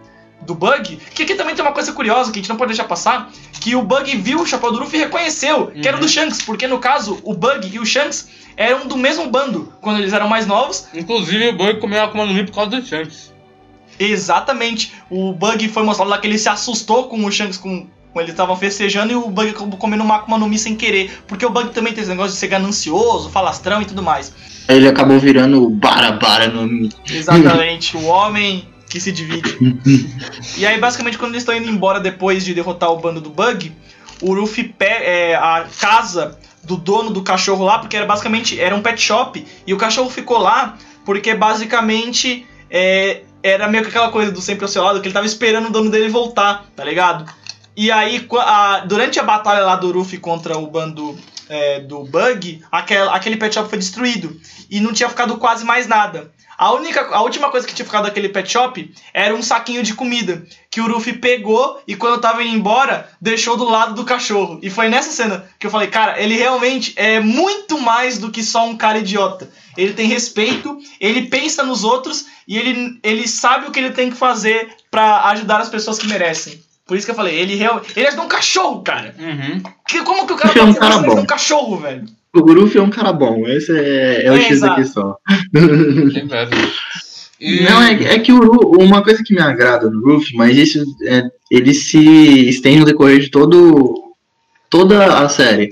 do 0.50 0.56
Bug. 0.56 0.98
Que 1.14 1.24
aqui 1.24 1.36
também 1.36 1.56
tem 1.56 1.64
uma 1.64 1.72
coisa 1.72 1.94
curiosa 1.94 2.32
que 2.32 2.40
a 2.40 2.42
gente 2.42 2.50
não 2.50 2.58
pode 2.58 2.70
deixar 2.70 2.84
passar: 2.86 3.32
que 3.62 3.76
o 3.76 3.82
Bug 3.82 4.16
viu 4.18 4.42
o 4.42 4.46
chapéu 4.46 4.72
do 4.72 4.80
Luffy 4.80 5.00
e 5.00 5.04
reconheceu 5.04 5.68
que 5.68 5.88
era 5.88 5.98
Uhum. 5.98 6.04
do 6.04 6.10
Shanks, 6.10 6.42
porque 6.42 6.68
no 6.68 6.80
caso 6.80 7.20
o 7.24 7.34
Bug 7.34 7.70
e 7.74 7.80
o 7.80 7.86
Shanks 7.86 8.28
eram 8.58 8.88
do 8.88 8.98
mesmo 8.98 9.28
bando 9.30 9.72
quando 9.82 10.00
eles 10.00 10.12
eram 10.14 10.28
mais 10.28 10.46
novos. 10.46 10.88
Inclusive, 10.94 11.50
o 11.50 11.54
Bug 11.58 11.80
comeu 11.80 12.02
a 12.02 12.06
Akuma 12.06 12.26
no 12.26 12.34
Mi 12.34 12.44
por 12.46 12.54
causa 12.54 12.72
do 12.72 12.86
Shanks. 12.86 13.32
Exatamente, 14.00 14.94
o 15.10 15.34
Bug 15.34 15.68
foi 15.68 15.84
mostrado 15.84 16.10
lá 16.10 16.18
que 16.18 16.26
ele 16.28 16.38
se 16.38 16.48
assustou 16.50 17.06
com 17.10 17.24
o 17.26 17.32
Shanks 17.32 17.58
com. 17.58 17.88
Quando 18.12 18.24
eles 18.24 18.34
estavam 18.34 18.56
festejando 18.56 19.14
e 19.14 19.16
o 19.16 19.30
Bug 19.30 19.50
acabou 19.52 19.78
comendo 19.78 20.04
uma 20.04 20.16
Akuma 20.16 20.36
no 20.40 20.50
Mi 20.50 20.58
sem 20.58 20.76
querer. 20.76 21.22
Porque 21.28 21.46
o 21.46 21.50
Bug 21.52 21.70
também 21.70 21.94
tem 21.94 22.02
esse 22.02 22.10
negócio 22.10 22.32
de 22.32 22.38
ser 22.40 22.48
ganancioso, 22.48 23.30
falastrão 23.30 23.84
e 23.84 23.86
tudo 23.86 24.02
mais. 24.02 24.34
Aí 24.68 24.78
ele 24.78 24.88
acabou 24.88 25.20
virando 25.20 25.64
o 25.64 25.70
Barabara 25.70 26.48
no 26.48 26.66
Mi. 26.66 26.90
Exatamente, 27.08 27.96
o 27.98 28.06
homem 28.06 28.68
que 28.90 29.00
se 29.00 29.12
divide. 29.12 29.58
e 30.58 30.66
aí, 30.66 30.80
basicamente, 30.80 31.18
quando 31.18 31.32
eles 31.32 31.44
estão 31.44 31.56
indo 31.56 31.70
embora 31.70 32.00
depois 32.00 32.44
de 32.44 32.54
derrotar 32.54 32.92
o 32.92 32.98
bando 32.98 33.22
do 33.22 33.30
Bug, 33.30 33.72
o 34.22 34.34
Luffy 34.34 34.64
pega 34.64 35.06
é, 35.06 35.36
a 35.36 35.66
casa 35.80 36.38
do 36.64 36.76
dono 36.76 37.10
do 37.12 37.22
cachorro 37.22 37.64
lá, 37.64 37.80
porque 37.80 37.96
era 37.96 38.06
basicamente 38.06 38.60
era 38.60 38.76
um 38.76 38.82
pet 38.82 39.00
shop, 39.02 39.46
e 39.66 39.74
o 39.74 39.78
cachorro 39.78 40.10
ficou 40.10 40.40
lá 40.40 40.78
porque 41.06 41.34
basicamente 41.34 42.46
é, 42.70 43.22
era 43.42 43.68
meio 43.68 43.84
que 43.84 43.90
aquela 43.90 44.12
coisa 44.12 44.32
do 44.32 44.42
sempre 44.42 44.66
ao 44.66 44.70
seu 44.70 44.84
lado, 44.84 45.00
que 45.02 45.08
ele 45.08 45.14
tava 45.14 45.26
esperando 45.26 45.68
o 45.68 45.72
dono 45.72 45.90
dele 45.90 46.10
voltar, 46.10 46.66
tá 46.76 46.84
ligado? 46.84 47.26
E 47.76 47.90
aí, 47.92 48.28
a- 48.40 48.84
durante 48.86 49.20
a 49.20 49.24
batalha 49.24 49.62
lá 49.64 49.76
do 49.78 49.92
Luffy 49.92 50.18
contra 50.20 50.58
o 50.58 50.68
bando 50.68 51.18
é, 51.50 51.80
do 51.82 52.04
Bug, 52.06 52.62
aquela- 52.72 53.16
aquele 53.16 53.36
pet 53.38 53.56
shop 53.56 53.70
foi 53.70 53.80
destruído 53.80 54.40
e 54.70 54.80
não 54.80 54.94
tinha 54.94 55.10
ficado 55.10 55.38
quase 55.38 55.66
mais 55.66 55.88
nada. 55.88 56.32
A, 56.58 56.74
única, 56.74 57.00
a 57.16 57.22
última 57.22 57.50
coisa 57.50 57.66
que 57.66 57.74
tinha 57.74 57.86
ficado 57.86 58.04
daquele 58.04 58.28
pet 58.28 58.52
shop 58.52 58.94
era 59.14 59.34
um 59.34 59.42
saquinho 59.42 59.82
de 59.82 59.94
comida 59.94 60.46
que 60.70 60.82
o 60.82 60.88
Luffy 60.88 61.14
pegou 61.14 61.82
e 61.88 61.96
quando 61.96 62.20
tava 62.20 62.44
indo 62.44 62.54
embora, 62.58 63.10
deixou 63.22 63.56
do 63.56 63.64
lado 63.64 63.94
do 63.96 64.04
cachorro. 64.04 64.60
E 64.62 64.70
foi 64.70 64.90
nessa 64.90 65.10
cena 65.10 65.46
que 65.58 65.66
eu 65.66 65.72
falei, 65.72 65.88
cara, 65.88 66.22
ele 66.22 66.36
realmente 66.36 66.92
é 66.98 67.22
muito 67.22 67.80
mais 67.80 68.18
do 68.18 68.30
que 68.30 68.44
só 68.44 68.68
um 68.68 68.76
cara 68.76 68.98
idiota. 69.00 69.50
Ele 69.78 69.94
tem 69.94 70.08
respeito, 70.08 70.78
ele 71.00 71.28
pensa 71.28 71.64
nos 71.64 71.86
outros 71.86 72.26
e 72.46 72.58
ele, 72.58 73.00
ele 73.04 73.26
sabe 73.26 73.68
o 73.68 73.72
que 73.72 73.80
ele 73.80 73.92
tem 73.92 74.10
que 74.10 74.18
fazer 74.18 74.76
pra 74.92 75.30
ajudar 75.30 75.62
as 75.62 75.70
pessoas 75.70 75.98
que 75.98 76.08
merecem. 76.08 76.62
Por 76.90 76.98
isso 76.98 77.06
que 77.06 77.12
eu 77.12 77.16
falei, 77.16 77.36
ele 77.40 77.56
realmente. 77.56 77.94
Ele 77.96 78.08
ajudou 78.08 78.26
um 78.26 78.30
cachorro, 78.30 78.82
cara. 78.82 79.16
Uhum. 79.18 79.62
Que, 79.88 80.02
como 80.02 80.28
que 80.28 80.34
o 80.34 80.36
cara 80.36 80.52
Ele 80.54 80.60
é 80.60 80.64
um 80.64 80.74
pode 80.74 80.80
cara 80.80 80.98
bom. 81.04 81.20
um 81.22 81.26
cachorro, 81.26 81.78
velho? 81.78 82.04
O 82.36 82.40
Luffy 82.40 82.78
é 82.80 82.84
um 82.84 82.90
cara 82.90 83.14
bom, 83.14 83.48
esse 83.48 83.72
é, 83.72 84.26
é 84.26 84.32
o 84.32 84.36
É, 84.36 84.42
X 84.42 84.60
da 84.60 84.68
exato. 84.68 84.76
questão. 84.82 85.16
Que 86.12 86.22
velho. 86.28 86.50
E- 87.40 87.62
Não, 87.64 87.82
é, 87.82 87.94
é 88.16 88.20
que 88.20 88.34
o 88.34 88.40
uma 88.78 89.02
coisa 89.02 89.24
que 89.24 89.34
me 89.34 89.42
agrada 89.42 89.90
no 89.90 90.04
Ruffy, 90.04 90.36
mas 90.36 90.58
isso 90.58 90.84
é, 91.08 91.24
ele 91.50 91.74
se 91.74 92.50
estende 92.50 92.80
no 92.80 92.86
decorrer 92.86 93.20
de 93.20 93.30
todo, 93.32 93.94
toda 94.70 95.20
a 95.24 95.30
série. 95.30 95.70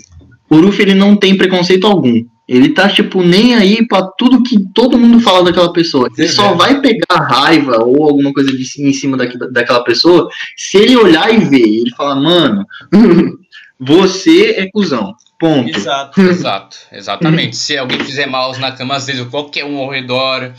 O 0.49 0.61
Ruffy 0.61 0.83
ele 0.83 0.95
não 0.95 1.15
tem 1.15 1.37
preconceito 1.37 1.85
algum. 1.85 2.23
Ele 2.47 2.69
tá, 2.69 2.87
tipo, 2.87 3.21
nem 3.21 3.55
aí 3.55 3.85
pra 3.85 4.03
tudo 4.17 4.41
que 4.41 4.57
todo 4.73 4.97
mundo 4.97 5.19
fala 5.19 5.43
daquela 5.43 5.73
pessoa. 5.73 6.09
Ele 6.17 6.27
É 6.27 6.31
só 6.31 6.49
verdade. 6.55 6.73
vai 6.73 6.81
pegar 6.81 7.17
raiva 7.27 7.83
ou 7.83 8.03
alguma 8.05 8.31
coisa 8.33 8.49
de, 8.51 8.63
em 8.79 8.93
cima 8.93 9.17
daqui- 9.17 9.37
daquela 9.51 9.83
pessoa 9.83 10.29
se 10.55 10.77
ele 10.77 10.95
olhar 10.95 11.33
e 11.33 11.39
ver. 11.39 11.61
Ele 11.61 11.91
fala, 11.95 12.15
mano, 12.15 12.65
você 13.79 14.51
é 14.57 14.69
cuzão. 14.71 15.13
Ponto. 15.39 15.69
Exato. 15.69 16.19
Exato, 16.21 16.77
exatamente. 16.91 17.55
Se 17.55 17.77
alguém 17.77 17.99
fizer 17.99 18.25
mal 18.25 18.43
aos 18.45 18.57
nakamas 18.57 19.05
dele 19.05 19.21
ou 19.21 19.27
qualquer 19.27 19.65
um 19.65 19.77
ao 19.77 19.89
redor. 19.91 20.51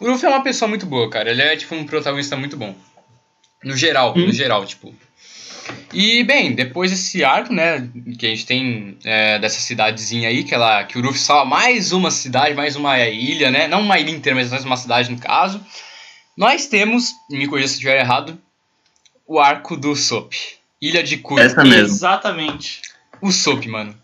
O 0.00 0.06
Luffy 0.08 0.26
é 0.26 0.28
uma 0.28 0.42
pessoa 0.42 0.68
muito 0.68 0.86
boa, 0.86 1.08
cara. 1.08 1.30
Ele 1.30 1.40
é 1.42 1.56
tipo 1.56 1.74
um 1.74 1.84
protagonista 1.86 2.36
muito 2.36 2.56
bom. 2.56 2.74
No 3.64 3.76
geral, 3.76 4.14
no 4.16 4.26
Hum. 4.26 4.32
geral, 4.32 4.64
tipo. 4.66 4.94
E, 5.92 6.22
bem, 6.24 6.54
depois 6.54 6.90
desse 6.90 7.24
arco, 7.24 7.52
né, 7.52 7.88
que 8.18 8.26
a 8.26 8.28
gente 8.28 8.46
tem 8.46 8.98
é, 9.04 9.38
dessa 9.38 9.60
cidadezinha 9.60 10.28
aí, 10.28 10.44
que, 10.44 10.54
ela, 10.54 10.84
que 10.84 10.98
o 10.98 11.00
Luffy 11.00 11.18
salva 11.18 11.44
mais 11.44 11.92
uma 11.92 12.10
cidade, 12.10 12.54
mais 12.54 12.76
uma 12.76 12.98
ilha, 13.00 13.50
né? 13.50 13.66
Não 13.68 13.80
uma 13.80 13.98
ilha 13.98 14.10
inteira, 14.10 14.38
mas 14.38 14.50
mais 14.50 14.64
uma 14.64 14.76
cidade 14.76 15.10
no 15.10 15.18
caso. 15.18 15.64
Nós 16.36 16.66
temos, 16.66 17.14
me 17.30 17.46
corrija 17.46 17.68
se 17.68 17.74
estiver 17.74 17.98
errado, 17.98 18.38
o 19.26 19.38
arco 19.38 19.76
do 19.76 19.96
Sop. 19.96 20.32
Ilha 20.80 21.02
de 21.02 21.18
Kuro. 21.18 21.42
Essa 21.42 21.64
mesmo. 21.64 21.94
Exatamente. 21.94 22.80
O 23.20 23.32
Soap, 23.32 23.66
mano. 23.66 23.94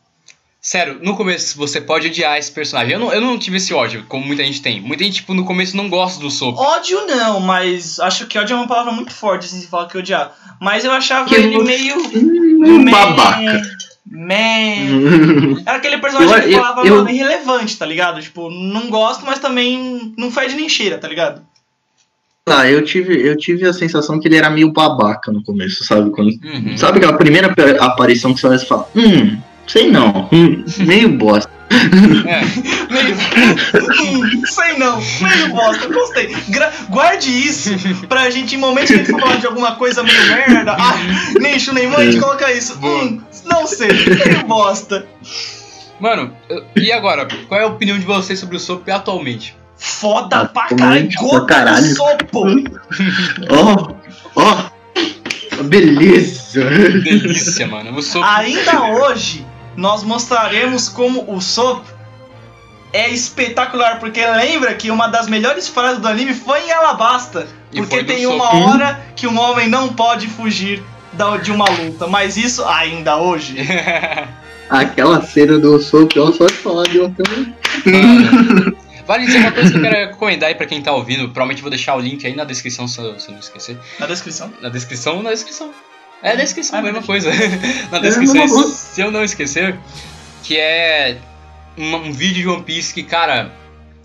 Sério, 0.66 0.98
no 1.02 1.14
começo 1.14 1.58
você 1.58 1.78
pode 1.78 2.06
odiar 2.06 2.38
esse 2.38 2.50
personagem. 2.50 2.94
Eu 2.94 2.98
não, 2.98 3.12
eu 3.12 3.20
não 3.20 3.38
tive 3.38 3.58
esse 3.58 3.74
ódio, 3.74 4.02
como 4.08 4.24
muita 4.26 4.42
gente 4.42 4.62
tem. 4.62 4.80
Muita 4.80 5.04
gente, 5.04 5.16
tipo, 5.16 5.34
no 5.34 5.44
começo 5.44 5.76
não 5.76 5.90
gosta 5.90 6.18
do 6.18 6.30
Soap. 6.30 6.56
Ódio 6.56 7.06
não, 7.06 7.38
mas 7.38 8.00
acho 8.00 8.26
que 8.26 8.38
ódio 8.38 8.54
é 8.54 8.56
uma 8.56 8.66
palavra 8.66 8.90
muito 8.90 9.12
forte, 9.12 9.44
assim, 9.44 9.60
se 9.60 9.66
falar 9.66 9.88
que 9.88 9.98
odiar. 9.98 10.32
Mas 10.58 10.82
eu 10.82 10.90
achava 10.90 11.28
Que 11.28 11.34
ele 11.34 11.62
meio. 11.62 11.96
Meh, 12.78 12.90
babaca. 12.90 13.60
meh. 14.06 14.86
Era 15.66 15.76
aquele 15.76 15.98
personagem 15.98 16.34
Eu- 16.36 16.42
que 16.48 16.54
eu- 16.54 16.62
falava, 16.62 16.86
eu- 16.86 16.96
mano, 16.96 17.10
irrelevante, 17.10 17.76
tá 17.76 17.84
ligado? 17.84 18.22
Tipo, 18.22 18.48
não 18.50 18.88
gosto, 18.88 19.22
mas 19.26 19.38
também 19.38 20.14
não 20.16 20.30
fede 20.30 20.54
nem 20.54 20.66
cheira, 20.70 20.96
tá 20.96 21.06
ligado? 21.06 21.42
Tá, 22.46 22.70
eu 22.70 22.82
tive, 22.82 23.20
eu 23.26 23.36
tive 23.36 23.66
a 23.66 23.72
sensação 23.74 24.18
que 24.18 24.28
ele 24.28 24.36
era 24.36 24.48
meio 24.48 24.72
babaca 24.72 25.30
no 25.30 25.42
começo, 25.44 25.84
sabe? 25.84 26.10
Quando, 26.10 26.30
Uhum. 26.42 26.76
Sabe 26.78 26.98
aquela 26.98 27.18
primeira 27.18 27.48
ap- 27.48 27.80
aparição 27.82 28.32
que 28.32 28.40
você 28.40 28.46
olha 28.46 28.56
e 28.56 28.66
fala, 28.66 28.88
hum, 28.96 29.38
sei 29.66 29.90
não, 29.90 30.28
hum, 30.32 30.64
meio 30.78 31.08
bosta. 31.16 31.52
É, 31.70 32.40
Meio. 32.92 33.16
Hum, 34.00 34.42
sei 34.46 34.78
não, 34.78 35.00
meio 35.20 35.48
bosta, 35.48 35.88
gostei. 35.88 36.36
Gra- 36.48 36.70
guarde 36.88 37.30
isso 37.30 37.70
pra 38.08 38.30
gente, 38.30 38.54
em 38.54 38.58
momentos 38.58 38.90
que 38.90 38.94
a 38.94 38.98
gente 38.98 39.10
for 39.10 39.20
falar 39.20 39.36
de 39.36 39.46
alguma 39.46 39.74
coisa 39.74 40.02
meio 40.02 40.26
merda, 40.28 40.72
ah, 40.78 40.94
nem 41.40 41.58
chu 41.58 41.72
nem 41.74 41.88
mãe, 41.88 42.08
a 42.08 42.10
gente 42.10 42.20
coloca 42.20 42.52
isso. 42.52 42.78
Hum, 42.82 43.20
não 43.46 43.66
sei, 43.66 43.88
meio 43.88 44.46
bosta. 44.46 45.06
mano, 45.98 46.32
e 46.76 46.92
agora? 46.92 47.26
Qual 47.48 47.60
é 47.60 47.64
a 47.64 47.68
opinião 47.68 47.98
de 47.98 48.04
vocês 48.04 48.38
sobre 48.38 48.56
o 48.56 48.60
Soap 48.60 48.88
atualmente? 48.90 49.56
Foda 49.76 50.44
pra 50.46 50.68
caralho, 50.68 51.08
gota 51.18 51.46
caralho. 51.46 51.88
do 51.88 51.94
sopo. 51.96 52.44
Ó, 53.50 53.92
ó, 54.36 55.62
beleza. 55.64 56.64
Delícia, 57.02 57.66
mano. 57.66 57.96
O 57.96 58.02
Soap. 58.02 58.24
Ainda 58.38 58.84
hoje, 58.84 59.44
nós 59.76 60.02
mostraremos 60.02 60.88
como 60.88 61.32
o 61.34 61.40
Sop 61.40 61.84
é 62.92 63.08
espetacular, 63.10 63.98
porque 63.98 64.24
lembra 64.24 64.74
que 64.74 64.90
uma 64.90 65.08
das 65.08 65.26
melhores 65.28 65.66
frases 65.68 65.98
do 66.00 66.06
anime 66.08 66.32
foi 66.34 66.60
em 66.66 66.70
Alabasta. 66.72 67.46
E 67.72 67.78
Porque 67.80 68.04
tem 68.04 68.22
Sop. 68.22 68.34
uma 68.36 68.54
hora 68.70 69.00
que 69.16 69.26
um 69.26 69.38
homem 69.38 69.68
não 69.68 69.92
pode 69.92 70.28
fugir 70.28 70.82
da- 71.12 71.36
de 71.38 71.50
uma 71.50 71.68
luta, 71.68 72.06
mas 72.06 72.36
isso 72.36 72.64
ainda 72.64 73.16
hoje. 73.16 73.56
Aquela 74.70 75.20
cena 75.22 75.58
do 75.58 75.78
soco, 75.80 76.18
ó, 76.20 76.32
só 76.32 76.46
de 76.46 76.52
falar 76.54 76.84
de 76.84 76.98
outra. 77.00 77.24
Vale 79.06 79.26
dizer 79.26 79.38
uma 79.40 79.52
coisa 79.52 79.70
que 79.70 79.76
eu 79.76 79.82
quero 79.82 79.96
recomendar 80.10 80.48
aí 80.48 80.54
pra 80.54 80.66
quem 80.66 80.80
tá 80.80 80.92
ouvindo. 80.92 81.24
Provavelmente 81.24 81.60
vou 81.60 81.70
deixar 81.70 81.94
o 81.94 82.00
link 82.00 82.26
aí 82.26 82.34
na 82.34 82.44
descrição 82.44 82.88
se 82.88 82.98
eu, 83.00 83.18
se 83.20 83.28
eu 83.28 83.32
não 83.32 83.40
esquecer. 83.40 83.78
Na 83.98 84.06
descrição. 84.06 84.50
Na 84.62 84.68
descrição, 84.70 85.22
na 85.22 85.30
descrição. 85.30 85.70
É 86.24 86.30
a 86.32 86.34
descrição, 86.36 86.76
Ah, 86.76 86.80
a 86.80 86.82
mesma 86.82 87.02
coisa. 87.02 87.30
na 87.92 87.98
É, 87.98 88.00
descrição, 88.00 88.48
coisa. 88.48 88.72
se 88.74 89.00
eu 89.00 89.10
não 89.10 89.22
esquecer, 89.22 89.76
que 90.42 90.56
é 90.56 91.18
um, 91.76 91.94
um 91.96 92.12
vídeo 92.12 92.42
de 92.42 92.48
One 92.48 92.62
Piece 92.62 92.94
que, 92.94 93.02
cara, 93.02 93.52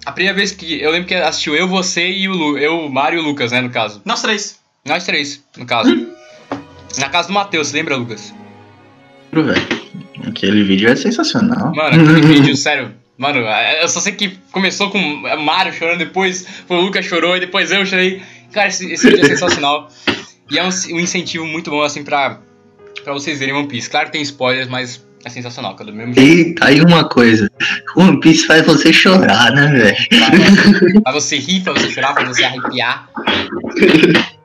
a 0.06 0.12
primeira 0.12 0.36
vez 0.38 0.52
que 0.52 0.82
eu 0.82 0.92
lembro 0.92 1.08
que 1.08 1.16
assistiu 1.16 1.56
eu, 1.56 1.68
você 1.68 2.10
e 2.10 2.28
o 2.28 2.34
Lu, 2.34 2.58
eu, 2.58 2.78
o 2.86 2.90
Mário 2.92 3.20
e 3.20 3.22
o 3.22 3.26
Lucas, 3.26 3.52
né, 3.54 3.62
no 3.62 3.70
caso. 3.70 4.02
Nós 4.04 4.22
três. 4.22 4.60
Nós 4.86 5.06
três, 5.06 5.42
no 5.58 5.66
caso. 5.66 6.08
Na 6.98 7.08
casa 7.10 7.30
do 7.30 7.34
Matheus, 7.34 7.72
lembra, 7.72 7.96
Lucas? 7.96 8.34
velho. 9.32 9.80
Aquele 10.28 10.64
vídeo 10.64 10.90
é 10.90 10.96
sensacional. 10.98 11.74
Mano, 11.74 12.02
aquele 12.12 12.22
vídeo, 12.34 12.58
sério. 12.58 12.94
Mano, 13.18 13.40
eu 13.82 13.88
só 13.88 14.00
sei 14.00 14.14
que 14.14 14.38
começou 14.52 14.90
com 14.90 14.98
o 15.00 15.42
Mário 15.44 15.72
chorando, 15.74 16.00
depois 16.00 16.46
foi 16.68 16.78
o 16.78 16.82
Lucas 16.82 17.06
chorou 17.06 17.38
e 17.38 17.40
depois 17.40 17.72
eu 17.72 17.86
chorei. 17.86 18.22
Cara, 18.52 18.68
esse, 18.68 18.92
esse 18.92 19.10
vídeo 19.10 19.26
é 19.26 19.28
sensacional. 19.30 19.90
E 20.52 20.58
é 20.58 20.64
um, 20.64 20.70
um 20.70 21.00
incentivo 21.00 21.46
muito 21.46 21.70
bom, 21.70 21.82
assim, 21.82 22.04
pra, 22.04 22.40
pra 23.04 23.14
vocês 23.14 23.40
verem 23.40 23.54
One 23.54 23.68
Piece. 23.68 23.90
Claro 23.90 24.08
que 24.08 24.14
tem 24.14 24.22
spoilers, 24.22 24.68
mas 24.68 25.04
É 25.26 25.30
sensacional, 25.30 25.76
cara, 25.76 25.92
do 25.92 25.98
mesmo 25.98 26.14
jeito. 26.14 26.30
Eita, 26.30 26.66
aí 26.66 26.82
uma 26.82 27.04
coisa. 27.08 27.52
One 27.96 28.20
Piece 28.22 28.48
faz 28.48 28.66
você 28.66 28.94
chorar, 28.94 29.52
né, 29.52 29.68
velho? 29.68 31.02
Pra 31.04 31.12
você 31.12 31.38
rir, 31.38 31.62
pra 31.62 31.74
você 31.74 31.90
chorar, 31.92 32.14
pra 32.14 32.24
você 32.24 32.44
arrepiar. 32.44 33.10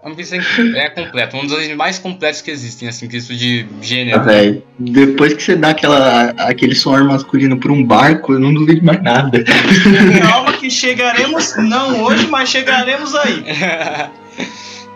One 0.02 0.16
Piece 0.16 0.36
é 0.76 0.90
completo, 0.90 1.36
um 1.36 1.46
dos 1.46 1.56
animes 1.56 1.76
mais 1.76 1.98
completos 1.98 2.42
que 2.42 2.50
existem, 2.50 2.88
assim, 2.88 3.08
que 3.08 3.16
isso 3.16 3.34
de 3.34 3.64
gênero. 3.80 4.22
Velho, 4.24 4.62
depois 4.78 5.32
que 5.32 5.42
você 5.42 5.56
dá 5.56 5.70
aquela, 5.70 6.30
aquele 6.30 6.74
suor 6.74 7.04
masculino 7.04 7.56
por 7.58 7.70
um 7.70 7.82
barco, 7.82 8.32
eu 8.32 8.40
não 8.40 8.52
duvido 8.52 8.84
mais 8.84 9.02
nada. 9.02 9.42
Calma 10.20 10.52
que 10.54 10.68
chegaremos, 10.70 11.54
não 11.56 12.02
hoje, 12.02 12.26
mas 12.26 12.50
chegaremos 12.50 13.14
aí. 13.14 13.44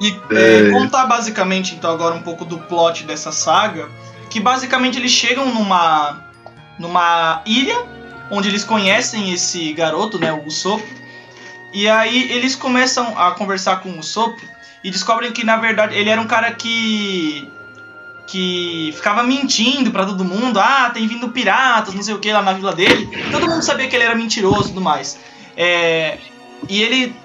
E 0.01 0.17
É. 0.31 0.69
é, 0.69 0.71
contar 0.71 1.07
basicamente 1.07 1.75
então 1.75 1.91
agora 1.91 2.15
um 2.15 2.23
pouco 2.23 2.45
do 2.45 2.59
plot 2.59 3.05
dessa 3.05 3.33
saga, 3.33 3.89
que 4.31 4.41
basicamente 4.41 4.99
eles 4.99 5.11
chegam 5.11 5.53
numa 5.53 6.25
numa 6.79 7.43
ilha 7.45 7.77
onde 8.31 8.49
eles 8.49 8.63
conhecem 8.63 9.33
esse 9.33 9.73
garoto, 9.73 10.19
né, 10.19 10.33
o 10.33 10.47
Usopp. 10.47 10.85
E 11.73 11.89
aí 11.89 12.31
eles 12.31 12.55
começam 12.55 13.19
a 13.19 13.33
conversar 13.33 13.81
com 13.81 13.91
o 13.91 13.99
Usopp 13.99 14.37
e 14.85 14.91
descobrem 14.91 15.33
que 15.33 15.45
na 15.45 15.57
verdade 15.57 15.97
ele 15.97 16.09
era 16.11 16.21
um 16.21 16.27
cara 16.27 16.53
que 16.53 17.51
que 18.29 18.93
ficava 18.95 19.23
mentindo 19.23 19.91
pra 19.91 20.05
todo 20.05 20.23
mundo, 20.23 20.61
ah, 20.61 20.91
tem 20.93 21.07
vindo 21.09 21.31
piratas, 21.31 21.95
não 21.95 22.03
sei 22.03 22.13
o 22.15 22.19
que 22.19 22.31
lá 22.31 22.43
na 22.43 22.53
vila 22.53 22.75
dele. 22.75 23.09
Todo 23.33 23.49
mundo 23.49 23.63
sabia 23.63 23.89
que 23.89 23.97
ele 23.97 24.05
era 24.05 24.15
mentiroso 24.15 24.65
e 24.65 24.69
tudo 24.69 24.83
mais. 24.83 25.19
É, 25.57 26.19
e 26.69 26.83
ele 26.83 27.17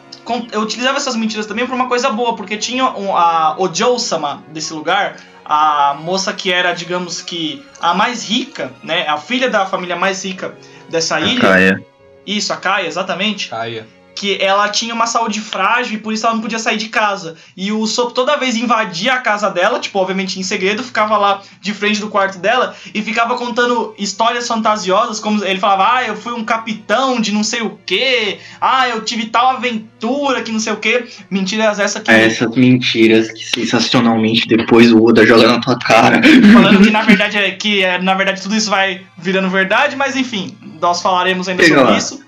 eu 0.52 0.62
utilizava 0.62 0.98
essas 0.98 1.16
mentiras 1.16 1.46
também 1.46 1.66
pra 1.66 1.76
uma 1.76 1.88
coisa 1.88 2.10
boa, 2.10 2.36
porque 2.36 2.58
tinha 2.58 2.86
um, 2.86 3.16
a 3.16 3.56
Ojo-sama 3.58 4.44
desse 4.50 4.74
lugar, 4.74 5.18
a 5.44 5.96
moça 6.00 6.34
que 6.34 6.52
era, 6.52 6.74
digamos 6.74 7.22
que, 7.22 7.66
a 7.80 7.94
mais 7.94 8.28
rica, 8.28 8.72
né? 8.84 9.08
A 9.08 9.18
filha 9.18 9.50
da 9.50 9.66
família 9.66 9.96
mais 9.96 10.24
rica 10.24 10.56
dessa 10.90 11.20
ilha. 11.20 11.42
Caia. 11.42 11.86
Isso, 12.26 12.54
a 12.54 12.58
Kaia, 12.58 12.88
exatamente. 12.88 13.50
Caia. 13.50 13.86
Que 14.16 14.38
ela 14.40 14.70
tinha 14.70 14.94
uma 14.94 15.08
saúde 15.08 15.42
frágil 15.42 15.96
e 15.96 15.98
por 15.98 16.14
isso 16.14 16.26
ela 16.26 16.36
não 16.36 16.42
podia 16.42 16.60
sair 16.60 16.78
de 16.78 16.90
casa. 16.90 17.36
E 17.58 17.72
o 17.72 17.86
Sop 17.88 18.14
toda 18.14 18.38
vez 18.38 18.56
invadia 18.56 19.14
a 19.14 19.20
casa 19.20 19.50
dela, 19.50 19.80
tipo, 19.80 19.98
obviamente 20.00 20.40
em 20.40 20.44
segredo, 20.44 20.84
ficava 20.84 21.18
lá 21.18 21.42
de 21.62 21.74
frente 21.74 22.00
do 22.00 22.10
quarto 22.10 22.38
dela 22.38 22.76
e 22.94 23.02
ficava 23.02 23.36
contando 23.36 23.94
histórias 23.98 24.48
fantasiosas, 24.48 25.20
como 25.20 25.44
ele 25.44 25.60
falava, 25.60 25.96
ah, 25.98 26.08
eu 26.08 26.16
fui 26.16 26.34
um 26.34 26.44
capitão 26.44 27.20
de 27.20 27.32
não 27.32 27.44
sei 27.44 27.62
o 27.62 27.78
que, 27.86 28.38
ah, 28.62 28.88
eu 28.88 29.02
tive 29.04 29.26
tal 29.28 29.50
aventura 29.50 30.42
que 30.44 30.52
não 30.52 30.60
sei 30.60 30.74
o 30.74 30.78
que. 30.78 31.06
Mentiras 31.30 31.80
essa 31.80 32.00
que. 32.00 32.12
É, 32.12 32.26
essas 32.26 32.56
mentiras 32.56 33.32
que 33.32 33.44
sensacionalmente 33.44 34.48
depois 34.48 34.92
o 34.92 35.04
Oda 35.04 35.26
joga 35.26 35.48
na 35.48 35.60
tua 35.60 35.78
cara. 35.78 36.22
Falando 36.54 36.84
que 36.84 36.92
na 36.92 37.02
verdade 37.04 37.38
é 37.38 37.52
que 37.52 37.84
é, 37.84 38.02
na 38.02 38.14
verdade 38.14 38.42
tudo 38.42 38.56
isso 38.56 38.70
vai 38.70 39.02
virando 39.18 39.50
verdade, 39.50 39.96
mas 39.96 40.16
enfim, 40.16 40.56
nós 40.82 41.02
falaremos 41.02 41.48
ainda 41.48 41.64
Chega 41.64 41.76
sobre 41.76 41.92
lá. 41.92 41.98
isso. 41.98 42.24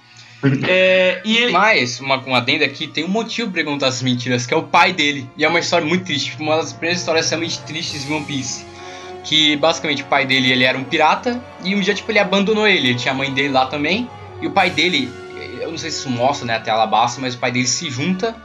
É, 0.67 1.21
e 1.25 1.37
ele. 1.37 1.51
Mas, 1.51 1.99
uma, 1.99 2.17
uma 2.17 2.37
adenda 2.37 2.65
aqui, 2.65 2.87
tem 2.87 3.03
um 3.03 3.07
motivo 3.09 3.51
pra 3.51 3.61
ele 3.61 3.69
contar 3.69 3.87
essas 3.87 4.01
mentiras, 4.01 4.45
que 4.45 4.53
é 4.53 4.57
o 4.57 4.63
pai 4.63 4.93
dele. 4.93 5.29
E 5.37 5.43
é 5.45 5.47
uma 5.47 5.59
história 5.59 5.85
muito 5.87 6.05
triste, 6.05 6.31
tipo, 6.31 6.43
uma 6.43 6.57
das 6.57 6.73
primeiras 6.73 6.99
histórias 6.99 7.29
realmente 7.29 7.59
tristes 7.61 8.05
de 8.05 8.11
One 8.13 8.25
Piece. 8.25 8.65
Que 9.23 9.55
basicamente 9.57 10.03
o 10.03 10.05
pai 10.05 10.25
dele 10.25 10.51
ele 10.51 10.63
era 10.63 10.77
um 10.77 10.83
pirata 10.83 11.41
e 11.63 11.73
um 11.75 11.79
dia 11.81 11.95
tipo 11.95 12.11
ele 12.11 12.19
abandonou 12.19 12.67
ele. 12.67 12.89
Ele 12.89 12.95
tinha 12.99 13.11
a 13.11 13.17
mãe 13.17 13.33
dele 13.33 13.49
lá 13.49 13.65
também. 13.65 14.07
E 14.41 14.45
o 14.45 14.51
pai 14.51 14.69
dele, 14.69 15.11
eu 15.59 15.71
não 15.71 15.77
sei 15.79 15.89
se 15.89 15.99
isso 15.99 16.09
mostra 16.11 16.45
né, 16.45 16.55
até 16.57 16.69
Alabasta, 16.69 17.19
mas 17.19 17.33
o 17.33 17.39
pai 17.39 17.51
dele 17.51 17.65
se 17.65 17.89
junta 17.89 18.35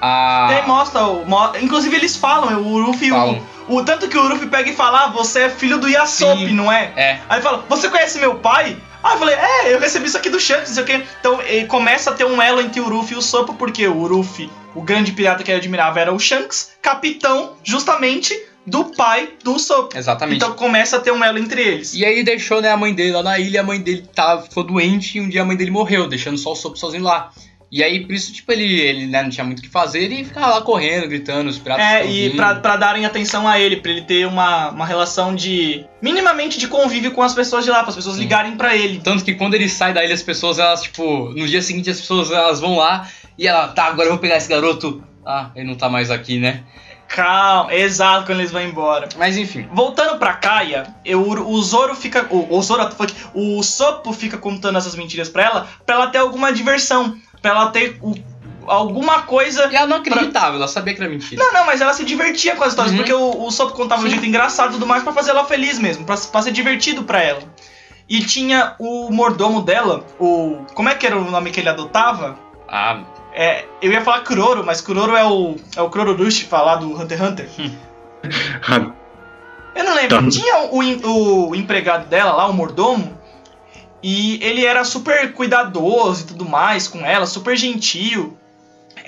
a. 0.00 0.62
Mostra, 0.66 1.02
mo- 1.02 1.52
inclusive 1.60 1.94
eles 1.94 2.16
falam, 2.16 2.60
o 2.62 2.66
Uruf, 2.72 3.08
Falam. 3.08 3.40
o, 3.68 3.76
o 3.76 3.84
tanto 3.84 4.08
que 4.08 4.16
o 4.18 4.24
Uruf 4.24 4.44
pega 4.46 4.70
e 4.70 4.74
fala, 4.74 5.04
ah, 5.04 5.08
você 5.10 5.42
é 5.42 5.48
filho 5.50 5.78
do 5.78 5.88
Yasop, 5.88 6.50
não 6.52 6.70
é? 6.72 6.92
É, 6.96 7.18
Aí 7.28 7.40
fala, 7.40 7.64
você 7.68 7.88
conhece 7.88 8.18
meu 8.18 8.34
pai? 8.36 8.76
Ah, 9.02 9.14
eu 9.14 9.18
falei, 9.18 9.34
é, 9.34 9.74
eu 9.74 9.80
recebi 9.80 10.06
isso 10.06 10.16
aqui 10.16 10.30
do 10.30 10.38
Shanks, 10.38 10.68
não 10.68 10.74
sei 10.74 10.82
o 10.82 10.86
quê. 10.86 11.06
Então 11.20 11.42
ele 11.42 11.66
começa 11.66 12.10
a 12.10 12.12
ter 12.12 12.24
um 12.24 12.40
elo 12.40 12.60
entre 12.60 12.80
o 12.80 12.86
Uruf 12.86 13.12
e 13.12 13.16
o 13.16 13.22
Sop, 13.22 13.50
porque 13.58 13.86
o 13.86 13.96
Uruf, 13.96 14.48
o 14.74 14.82
grande 14.82 15.12
pirata 15.12 15.42
que 15.42 15.50
ele 15.50 15.58
admirava, 15.58 16.00
era 16.00 16.12
o 16.12 16.18
Shanks, 16.18 16.72
capitão, 16.80 17.56
justamente, 17.64 18.38
do 18.64 18.84
pai 18.84 19.30
do 19.42 19.58
Sop. 19.58 19.94
exatamente. 19.96 20.36
Então 20.36 20.54
começa 20.54 20.96
a 20.96 21.00
ter 21.00 21.10
um 21.10 21.22
elo 21.22 21.38
entre 21.38 21.60
eles. 21.60 21.94
E 21.94 22.04
aí 22.04 22.12
ele 22.12 22.22
deixou 22.22 22.60
né, 22.60 22.70
a 22.70 22.76
mãe 22.76 22.94
dele 22.94 23.12
lá 23.12 23.22
na 23.22 23.38
ilha, 23.38 23.60
a 23.60 23.64
mãe 23.64 23.80
dele 23.80 24.08
tava, 24.14 24.42
ficou 24.42 24.62
doente 24.62 25.18
e 25.18 25.20
um 25.20 25.28
dia 25.28 25.42
a 25.42 25.44
mãe 25.44 25.56
dele 25.56 25.70
morreu, 25.70 26.08
deixando 26.08 26.38
só 26.38 26.52
o 26.52 26.56
Sop 26.56 26.76
sozinho 26.76 27.02
lá. 27.02 27.32
E 27.72 27.82
aí, 27.82 28.00
por 28.04 28.12
isso, 28.14 28.30
tipo, 28.34 28.52
ele, 28.52 28.80
ele 28.80 29.06
né, 29.06 29.22
não 29.22 29.30
tinha 29.30 29.44
muito 29.44 29.60
o 29.60 29.62
que 29.62 29.68
fazer, 29.70 30.00
ele 30.02 30.22
ficava 30.24 30.48
lá 30.48 30.60
correndo, 30.60 31.08
gritando, 31.08 31.48
os 31.48 31.58
piratas 31.58 31.82
É, 31.82 32.06
e 32.06 32.24
vindo. 32.28 32.36
pra, 32.36 32.56
pra 32.56 32.76
darem 32.76 33.06
atenção 33.06 33.48
a 33.48 33.58
ele, 33.58 33.76
pra 33.76 33.90
ele 33.90 34.02
ter 34.02 34.26
uma, 34.26 34.68
uma 34.68 34.84
relação 34.84 35.34
de. 35.34 35.82
minimamente 36.02 36.58
de 36.58 36.68
convívio 36.68 37.12
com 37.12 37.22
as 37.22 37.32
pessoas 37.32 37.64
de 37.64 37.70
lá, 37.70 37.78
para 37.80 37.88
as 37.88 37.96
pessoas 37.96 38.16
Sim. 38.16 38.20
ligarem 38.22 38.56
pra 38.56 38.76
ele. 38.76 39.00
Tanto 39.02 39.24
que 39.24 39.32
quando 39.34 39.54
ele 39.54 39.70
sai 39.70 39.94
da 39.94 40.04
ilha, 40.04 40.12
as 40.12 40.22
pessoas, 40.22 40.58
elas, 40.58 40.82
tipo, 40.82 41.30
no 41.30 41.48
dia 41.48 41.62
seguinte 41.62 41.88
as 41.88 41.98
pessoas 41.98 42.30
elas 42.30 42.60
vão 42.60 42.76
lá 42.76 43.08
e 43.38 43.48
ela, 43.48 43.68
tá, 43.68 43.84
agora 43.84 44.06
eu 44.08 44.12
vou 44.12 44.20
pegar 44.20 44.36
esse 44.36 44.50
garoto. 44.50 45.02
Ah, 45.24 45.50
ele 45.56 45.66
não 45.66 45.74
tá 45.74 45.88
mais 45.88 46.10
aqui, 46.10 46.38
né? 46.38 46.64
Calma, 47.08 47.74
exato, 47.74 48.26
quando 48.26 48.40
eles 48.40 48.50
vão 48.52 48.62
embora. 48.62 49.08
Mas 49.18 49.36
enfim. 49.36 49.66
Voltando 49.72 50.18
pra 50.18 50.34
Kaia, 50.34 50.94
eu, 51.04 51.22
o 51.22 51.62
Zoro 51.62 51.94
fica. 51.94 52.26
O, 52.30 52.54
o 52.56 52.62
Zoro, 52.62 52.90
fuck, 52.90 53.14
o 53.34 53.62
Sopo 53.62 54.12
fica 54.12 54.36
contando 54.38 54.78
essas 54.78 54.94
mentiras 54.94 55.28
pra 55.28 55.44
ela, 55.44 55.68
pra 55.86 55.94
ela 55.94 56.06
ter 56.08 56.18
alguma 56.18 56.52
diversão. 56.52 57.16
Pra 57.42 57.50
ela 57.50 57.66
ter 57.70 57.98
o- 58.00 58.14
alguma 58.66 59.22
coisa. 59.22 59.68
E 59.70 59.76
ela 59.76 59.86
não 59.86 59.96
acreditava, 59.98 60.56
ela 60.56 60.68
sabia 60.68 60.94
que 60.94 61.00
era 61.02 61.10
mentira. 61.10 61.42
Não, 61.44 61.52
não, 61.52 61.66
mas 61.66 61.80
ela 61.80 61.92
se 61.92 62.04
divertia 62.04 62.54
com 62.56 62.62
as 62.64 62.70
histórias, 62.70 62.92
Uhum. 62.92 62.98
porque 62.98 63.12
o, 63.12 63.44
o 63.44 63.50
Sopo 63.50 63.74
contava 63.74 64.00
de 64.02 64.06
um 64.06 64.10
jeito 64.10 64.24
engraçado 64.24 64.70
e 64.70 64.72
tudo 64.74 64.86
mais 64.86 65.02
pra 65.02 65.12
fazer 65.12 65.30
ela 65.32 65.44
feliz 65.44 65.78
mesmo, 65.78 66.04
pra, 66.06 66.16
pra 66.16 66.40
ser 66.42 66.52
divertido 66.52 67.02
pra 67.02 67.20
ela. 67.22 67.42
E 68.08 68.20
tinha 68.24 68.74
o 68.78 69.10
mordomo 69.10 69.60
dela, 69.62 70.04
o. 70.18 70.64
Como 70.74 70.88
é 70.88 70.94
que 70.94 71.06
era 71.06 71.16
o 71.16 71.30
nome 71.30 71.50
que 71.50 71.60
ele 71.60 71.68
adotava? 71.68 72.38
Ah, 72.68 73.00
É, 73.34 73.64
eu 73.80 73.90
ia 73.90 74.02
falar 74.02 74.20
Kuroro, 74.20 74.62
mas 74.64 74.80
Kuroro 74.82 75.16
é 75.16 75.24
o. 75.24 75.56
É 75.74 75.80
o 75.82 75.88
Kurororushi 75.88 76.44
falar 76.44 76.76
do 76.76 76.92
Hunter 76.94 77.18
x 77.18 77.28
Hunter. 77.28 77.48
Eu 79.74 79.84
não 79.84 79.94
lembro. 79.94 80.22
Tá. 80.22 80.28
Tinha 80.30 80.68
o, 80.70 80.82
em- 80.82 81.00
o 81.04 81.54
empregado 81.54 82.06
dela 82.08 82.32
lá, 82.32 82.46
o 82.46 82.52
mordomo, 82.52 83.18
e 84.02 84.42
ele 84.42 84.64
era 84.64 84.84
super 84.84 85.32
cuidadoso 85.32 86.24
e 86.24 86.26
tudo 86.28 86.44
mais 86.44 86.88
com 86.88 87.04
ela, 87.04 87.26
super 87.26 87.56
gentil 87.56 88.36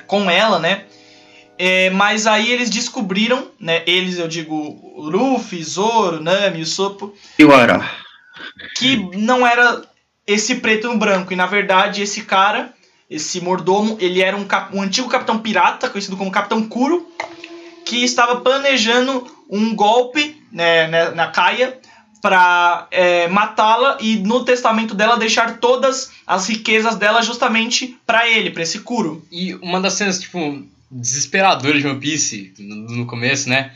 com 0.06 0.30
ela, 0.30 0.58
né? 0.58 0.84
É, 1.58 1.90
mas 1.90 2.26
aí 2.26 2.50
eles 2.50 2.68
descobriram, 2.68 3.48
né? 3.58 3.82
Eles, 3.86 4.18
eu 4.18 4.28
digo, 4.28 4.94
Luffy, 4.96 5.62
Zoro, 5.62 6.22
Nami, 6.22 6.62
o 6.62 6.66
Sopo, 6.66 7.14
E 7.38 7.44
o 7.44 7.54
Ara? 7.54 7.88
que 8.76 8.96
não 9.16 9.46
era 9.46 9.82
esse 10.26 10.56
preto 10.56 10.88
no 10.88 10.98
branco. 10.98 11.32
E 11.32 11.36
na 11.36 11.46
verdade, 11.46 12.02
esse 12.02 12.24
cara, 12.24 12.72
esse 13.08 13.40
mordomo, 13.40 13.96
ele 14.00 14.20
era 14.20 14.36
um, 14.36 14.46
um 14.72 14.82
antigo 14.82 15.08
capitão 15.08 15.38
pirata, 15.38 15.88
conhecido 15.88 16.16
como 16.16 16.30
Capitão 16.30 16.66
Kuro, 16.68 17.06
que 17.84 18.02
estava 18.04 18.40
planejando 18.40 19.26
um 19.48 19.74
golpe 19.74 20.42
né, 20.50 20.88
né, 20.88 21.10
na 21.10 21.28
Kaia 21.28 21.78
para 22.24 22.88
matá-la 23.30 23.98
e 24.00 24.16
no 24.16 24.46
testamento 24.46 24.94
dela 24.94 25.18
deixar 25.18 25.58
todas 25.58 26.10
as 26.26 26.48
riquezas 26.48 26.96
dela 26.96 27.20
justamente 27.20 27.98
para 28.06 28.26
ele, 28.26 28.48
para 28.50 28.62
esse 28.62 28.78
Kuro. 28.78 29.22
E 29.30 29.52
uma 29.56 29.78
das 29.78 29.92
cenas, 29.92 30.18
tipo, 30.18 30.64
desesperadoras 30.90 31.82
de 31.82 31.86
One 31.86 32.00
Piece, 32.00 32.54
no, 32.58 32.76
no 32.76 33.06
começo, 33.06 33.50
né? 33.50 33.72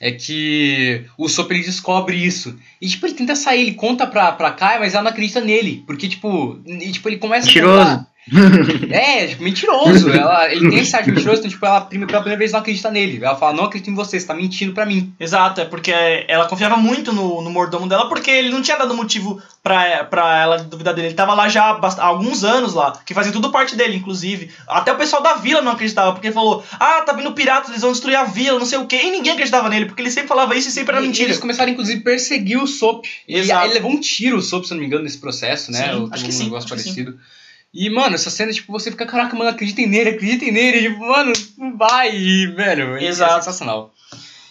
É 0.00 0.10
que 0.10 1.04
o 1.16 1.28
Sop 1.28 1.48
ele 1.52 1.62
descobre 1.62 2.16
isso. 2.16 2.58
E, 2.80 2.88
tipo, 2.88 3.06
ele 3.06 3.14
tenta 3.14 3.36
sair, 3.36 3.60
ele 3.60 3.74
conta 3.74 4.04
pra, 4.04 4.32
pra 4.32 4.50
Kai, 4.50 4.80
mas 4.80 4.94
ela 4.94 5.04
não 5.04 5.12
acredita 5.12 5.40
nele. 5.40 5.84
Porque, 5.86 6.08
tipo, 6.08 6.58
e, 6.66 6.90
tipo 6.90 7.08
ele 7.08 7.18
começa 7.18 7.44
a 7.44 7.46
Mentiroso. 7.46 7.88
contar. 7.88 8.11
É, 8.90 9.26
tipo, 9.26 9.42
mentiroso. 9.42 10.10
Ela, 10.10 10.52
ele 10.52 10.70
tem 10.70 10.78
esse 10.80 10.94
ar 10.94 11.02
de 11.02 11.10
mentiroso, 11.10 11.40
então, 11.40 11.50
tipo, 11.50 11.64
ela 11.64 11.80
pela 11.80 12.06
primeira 12.06 12.38
vez 12.38 12.52
não 12.52 12.60
acredita 12.60 12.90
nele. 12.90 13.18
Ela 13.22 13.36
fala, 13.36 13.54
não 13.54 13.64
acredito 13.64 13.90
em 13.90 13.94
você, 13.94 14.20
você 14.20 14.26
tá 14.26 14.34
mentindo 14.34 14.72
pra 14.72 14.86
mim. 14.86 15.12
Exato, 15.18 15.60
é 15.60 15.64
porque 15.64 15.92
ela 16.28 16.46
confiava 16.46 16.76
muito 16.76 17.12
no, 17.12 17.42
no 17.42 17.50
mordomo 17.50 17.88
dela, 17.88 18.08
porque 18.08 18.30
ele 18.30 18.50
não 18.50 18.62
tinha 18.62 18.76
dado 18.76 18.94
motivo 18.94 19.42
pra, 19.62 20.04
pra 20.04 20.42
ela 20.42 20.58
duvidar 20.58 20.94
dele. 20.94 21.08
Ele 21.08 21.14
tava 21.14 21.34
lá 21.34 21.48
já 21.48 21.64
há 21.64 22.06
alguns 22.06 22.44
anos 22.44 22.74
lá, 22.74 22.92
que 23.04 23.14
fazia 23.14 23.32
tudo 23.32 23.50
parte 23.50 23.74
dele, 23.74 23.96
inclusive. 23.96 24.50
Até 24.68 24.92
o 24.92 24.96
pessoal 24.96 25.22
da 25.22 25.34
vila 25.34 25.60
não 25.60 25.72
acreditava, 25.72 26.12
porque 26.12 26.28
ele 26.28 26.34
falou: 26.34 26.64
Ah, 26.78 27.02
tá 27.02 27.12
vindo 27.12 27.32
piratas, 27.32 27.70
eles 27.70 27.82
vão 27.82 27.92
destruir 27.92 28.16
a 28.16 28.24
vila, 28.24 28.58
não 28.58 28.66
sei 28.66 28.78
o 28.78 28.86
quê. 28.86 29.00
E 29.04 29.10
ninguém 29.10 29.32
acreditava 29.32 29.68
nele, 29.68 29.86
porque 29.86 30.02
ele 30.02 30.10
sempre 30.10 30.28
falava 30.28 30.54
isso 30.56 30.68
e 30.68 30.72
sempre 30.72 30.94
era 30.94 31.04
E 31.04 31.06
mentira. 31.06 31.28
Eles 31.28 31.38
começaram, 31.38 31.72
inclusive, 31.72 32.00
a 32.00 32.04
perseguir 32.04 32.62
o 32.62 32.66
Sop. 32.66 33.04
E 33.26 33.36
Exato. 33.36 33.66
ele 33.66 33.74
levou 33.74 33.90
um 33.90 34.00
tiro, 34.00 34.36
o 34.36 34.42
Sop, 34.42 34.64
se 34.64 34.72
não 34.72 34.80
me 34.80 34.86
engano, 34.86 35.04
nesse 35.04 35.18
processo, 35.18 35.72
né? 35.72 35.88
Sim, 35.88 36.00
Ou 36.00 36.08
acho 36.12 36.22
um 36.22 36.26
que 36.26 36.32
sim, 36.32 36.44
negócio 36.44 36.68
parecido. 36.68 37.18
E, 37.74 37.88
mano, 37.88 38.14
essa 38.14 38.28
cena, 38.30 38.52
tipo, 38.52 38.70
você 38.70 38.90
fica, 38.90 39.06
caraca, 39.06 39.34
mano, 39.34 39.50
acreditem 39.50 39.86
nele, 39.86 40.10
acreditem 40.10 40.52
nele. 40.52 40.90
Tipo, 40.90 41.06
mano, 41.06 41.32
vai. 41.76 42.14
E, 42.14 42.46
velho, 42.48 42.96
é 42.96 43.04
Exato. 43.04 43.36
sensacional. 43.36 43.92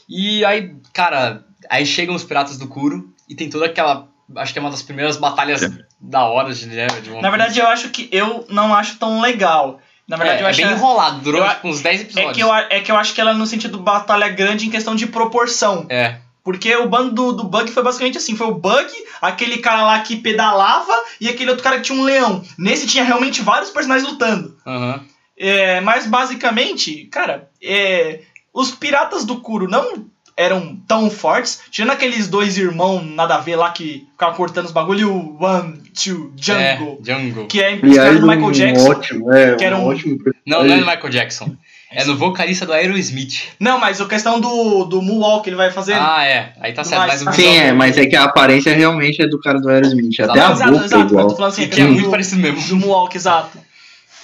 E 0.09 0.43
aí, 0.43 0.73
cara, 0.91 1.45
aí 1.69 1.85
chegam 1.85 2.15
os 2.15 2.23
piratas 2.23 2.57
do 2.57 2.67
Kuro 2.67 3.13
e 3.29 3.35
tem 3.35 3.49
toda 3.49 3.65
aquela. 3.67 4.07
Acho 4.35 4.53
que 4.53 4.59
é 4.59 4.61
uma 4.61 4.71
das 4.71 4.81
primeiras 4.81 5.17
batalhas 5.17 5.61
da 5.99 6.23
hora 6.25 6.53
de, 6.53 6.65
né, 6.65 6.87
de 6.87 7.09
Na 7.21 7.29
verdade, 7.29 7.59
eu 7.59 7.67
acho 7.67 7.89
que 7.89 8.09
eu 8.11 8.45
não 8.49 8.73
acho 8.73 8.97
tão 8.97 9.21
legal. 9.21 9.79
Na 10.07 10.17
verdade, 10.17 10.39
é, 10.39 10.43
eu 10.43 10.47
é 10.47 10.49
acho 10.49 10.61
bem 10.61 10.71
enrolado, 10.71 11.19
durou 11.21 11.43
eu- 11.43 11.49
tipo, 11.49 11.67
uns 11.67 11.81
10 11.81 12.01
é 12.01 12.03
episódios. 12.03 12.33
que, 12.35 12.41
eu, 12.41 12.53
é 12.53 12.79
que 12.81 12.91
eu 12.91 12.97
acho 12.97 13.13
que 13.13 13.21
ela 13.21 13.31
é 13.31 13.33
no 13.33 13.45
sentido 13.45 13.77
batalha 13.77 14.27
grande 14.29 14.67
em 14.67 14.69
questão 14.71 14.95
de 14.95 15.05
proporção. 15.07 15.85
É, 15.89 16.17
Porque 16.43 16.75
o 16.75 16.87
bando 16.89 17.11
do, 17.11 17.31
do 17.33 17.43
Bug 17.43 17.71
foi 17.71 17.83
basicamente 17.83 18.17
assim: 18.17 18.35
foi 18.35 18.47
o 18.47 18.55
Bug, 18.55 18.87
aquele 19.21 19.57
cara 19.59 19.83
lá 19.83 19.99
que 19.99 20.15
pedalava 20.15 20.93
e 21.19 21.29
aquele 21.29 21.49
outro 21.51 21.63
cara 21.63 21.77
que 21.77 21.83
tinha 21.83 21.99
um 21.99 22.03
leão. 22.03 22.43
Nesse 22.57 22.87
tinha 22.87 23.03
realmente 23.03 23.41
vários 23.41 23.69
personagens 23.69 24.09
lutando. 24.09 24.57
Aham. 24.65 25.01
É, 25.37 25.81
mas 25.81 26.05
basicamente, 26.05 27.05
cara, 27.05 27.49
é, 27.61 28.21
os 28.53 28.71
piratas 28.71 29.25
do 29.25 29.39
Kuro 29.39 29.67
não 29.67 30.05
eram 30.37 30.75
tão 30.87 31.09
fortes. 31.09 31.61
Tirando 31.69 31.91
aqueles 31.91 32.27
dois 32.27 32.57
irmãos 32.57 33.03
nada 33.03 33.35
a 33.35 33.39
ver 33.39 33.55
lá 33.55 33.69
que 33.71 34.07
ficavam 34.11 34.35
cortando 34.35 34.65
os 34.65 34.71
bagulho, 34.71 34.99
e 34.99 35.05
o 35.05 35.37
One, 35.43 35.77
Two, 35.93 36.31
Jungle. 36.37 36.99
É, 36.99 37.13
Jungle. 37.13 37.47
Que 37.47 37.61
é 37.61 37.73
inspirado 37.73 38.19
no 38.19 38.27
Michael 38.27 38.51
Jackson. 38.51 38.89
ótimo, 38.91 39.33
é, 39.33 39.55
que 39.55 39.63
era 39.65 39.77
um 39.77 39.81
um- 39.83 39.87
ótimo 39.89 40.17
Não, 40.45 40.63
não 40.63 40.73
é 40.73 40.77
no 40.77 40.85
Michael 40.85 41.09
Jackson. 41.09 41.55
É 41.93 42.05
no 42.05 42.15
vocalista 42.17 42.65
do 42.65 42.71
Aerosmith. 42.73 43.49
Não, 43.59 43.77
mas 43.77 43.99
a 43.99 44.05
questão 44.07 44.39
do, 44.39 44.85
do 44.85 45.01
Moonwalk 45.01 45.47
ele 45.47 45.57
vai 45.57 45.69
fazer. 45.71 45.93
Ah, 45.93 46.23
é. 46.25 46.53
Aí 46.61 46.71
tá 46.73 46.83
certo. 46.85 47.05
Mas- 47.07 47.21
Mas 47.23 47.35
Sim, 47.35 47.41
visual 47.41 47.65
é, 47.65 47.73
mas 47.73 47.97
é 47.97 48.05
que 48.05 48.15
a 48.15 48.23
aparência 48.23 48.73
realmente 48.73 49.21
é 49.21 49.27
do 49.27 49.39
cara 49.39 49.59
do 49.59 49.67
Aerosmith. 49.69 50.19
Até 50.21 50.39
a 50.39 50.51
exato, 50.51 50.71
boca 50.71 50.83
é 50.83 50.85
exato. 50.85 51.03
Eu 51.03 51.07
igual. 51.09 51.27
tô 51.27 51.35
falando 51.35 51.51
assim, 51.51 51.65
a 51.65 51.67
que 51.67 51.81
é 51.81 51.85
muito 51.85 52.03
do, 52.05 52.09
parecido 52.09 52.41
mesmo. 52.41 52.61
do 52.67 52.75
Moonwalk, 52.77 53.15
exato. 53.15 53.57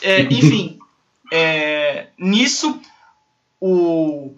É, 0.01 0.21
enfim, 0.31 0.79
é, 1.33 2.07
nisso, 2.17 2.79
o 3.59 4.33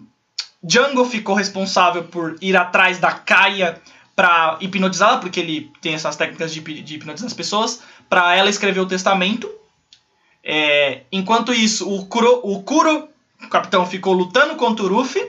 Django 0.62 1.04
ficou 1.04 1.34
responsável 1.34 2.04
por 2.04 2.36
ir 2.40 2.56
atrás 2.56 2.98
da 2.98 3.12
Kaia 3.12 3.80
pra 4.16 4.58
hipnotizá-la, 4.60 5.18
porque 5.18 5.40
ele 5.40 5.70
tem 5.80 5.94
essas 5.94 6.16
técnicas 6.16 6.52
de, 6.52 6.60
de 6.60 6.94
hipnotizar 6.96 7.26
as 7.28 7.32
pessoas, 7.34 7.80
pra 8.08 8.34
ela 8.36 8.50
escrever 8.50 8.80
o 8.80 8.86
testamento. 8.86 9.48
É, 10.44 11.02
enquanto 11.12 11.52
isso, 11.52 11.88
o 11.88 12.06
Kuro, 12.06 12.40
o 12.42 12.62
Kuro, 12.62 13.08
o 13.42 13.48
capitão, 13.48 13.86
ficou 13.86 14.12
lutando 14.12 14.56
contra 14.56 14.84
o 14.84 14.88
Ruffy, 14.88 15.22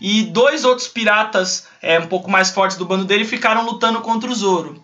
e 0.00 0.22
dois 0.22 0.64
outros 0.64 0.88
piratas 0.88 1.66
é, 1.82 1.98
um 1.98 2.06
pouco 2.06 2.30
mais 2.30 2.50
fortes 2.50 2.76
do 2.76 2.84
bando 2.84 3.04
dele 3.04 3.24
ficaram 3.24 3.64
lutando 3.64 4.00
contra 4.00 4.30
o 4.30 4.34
Zoro. 4.34 4.82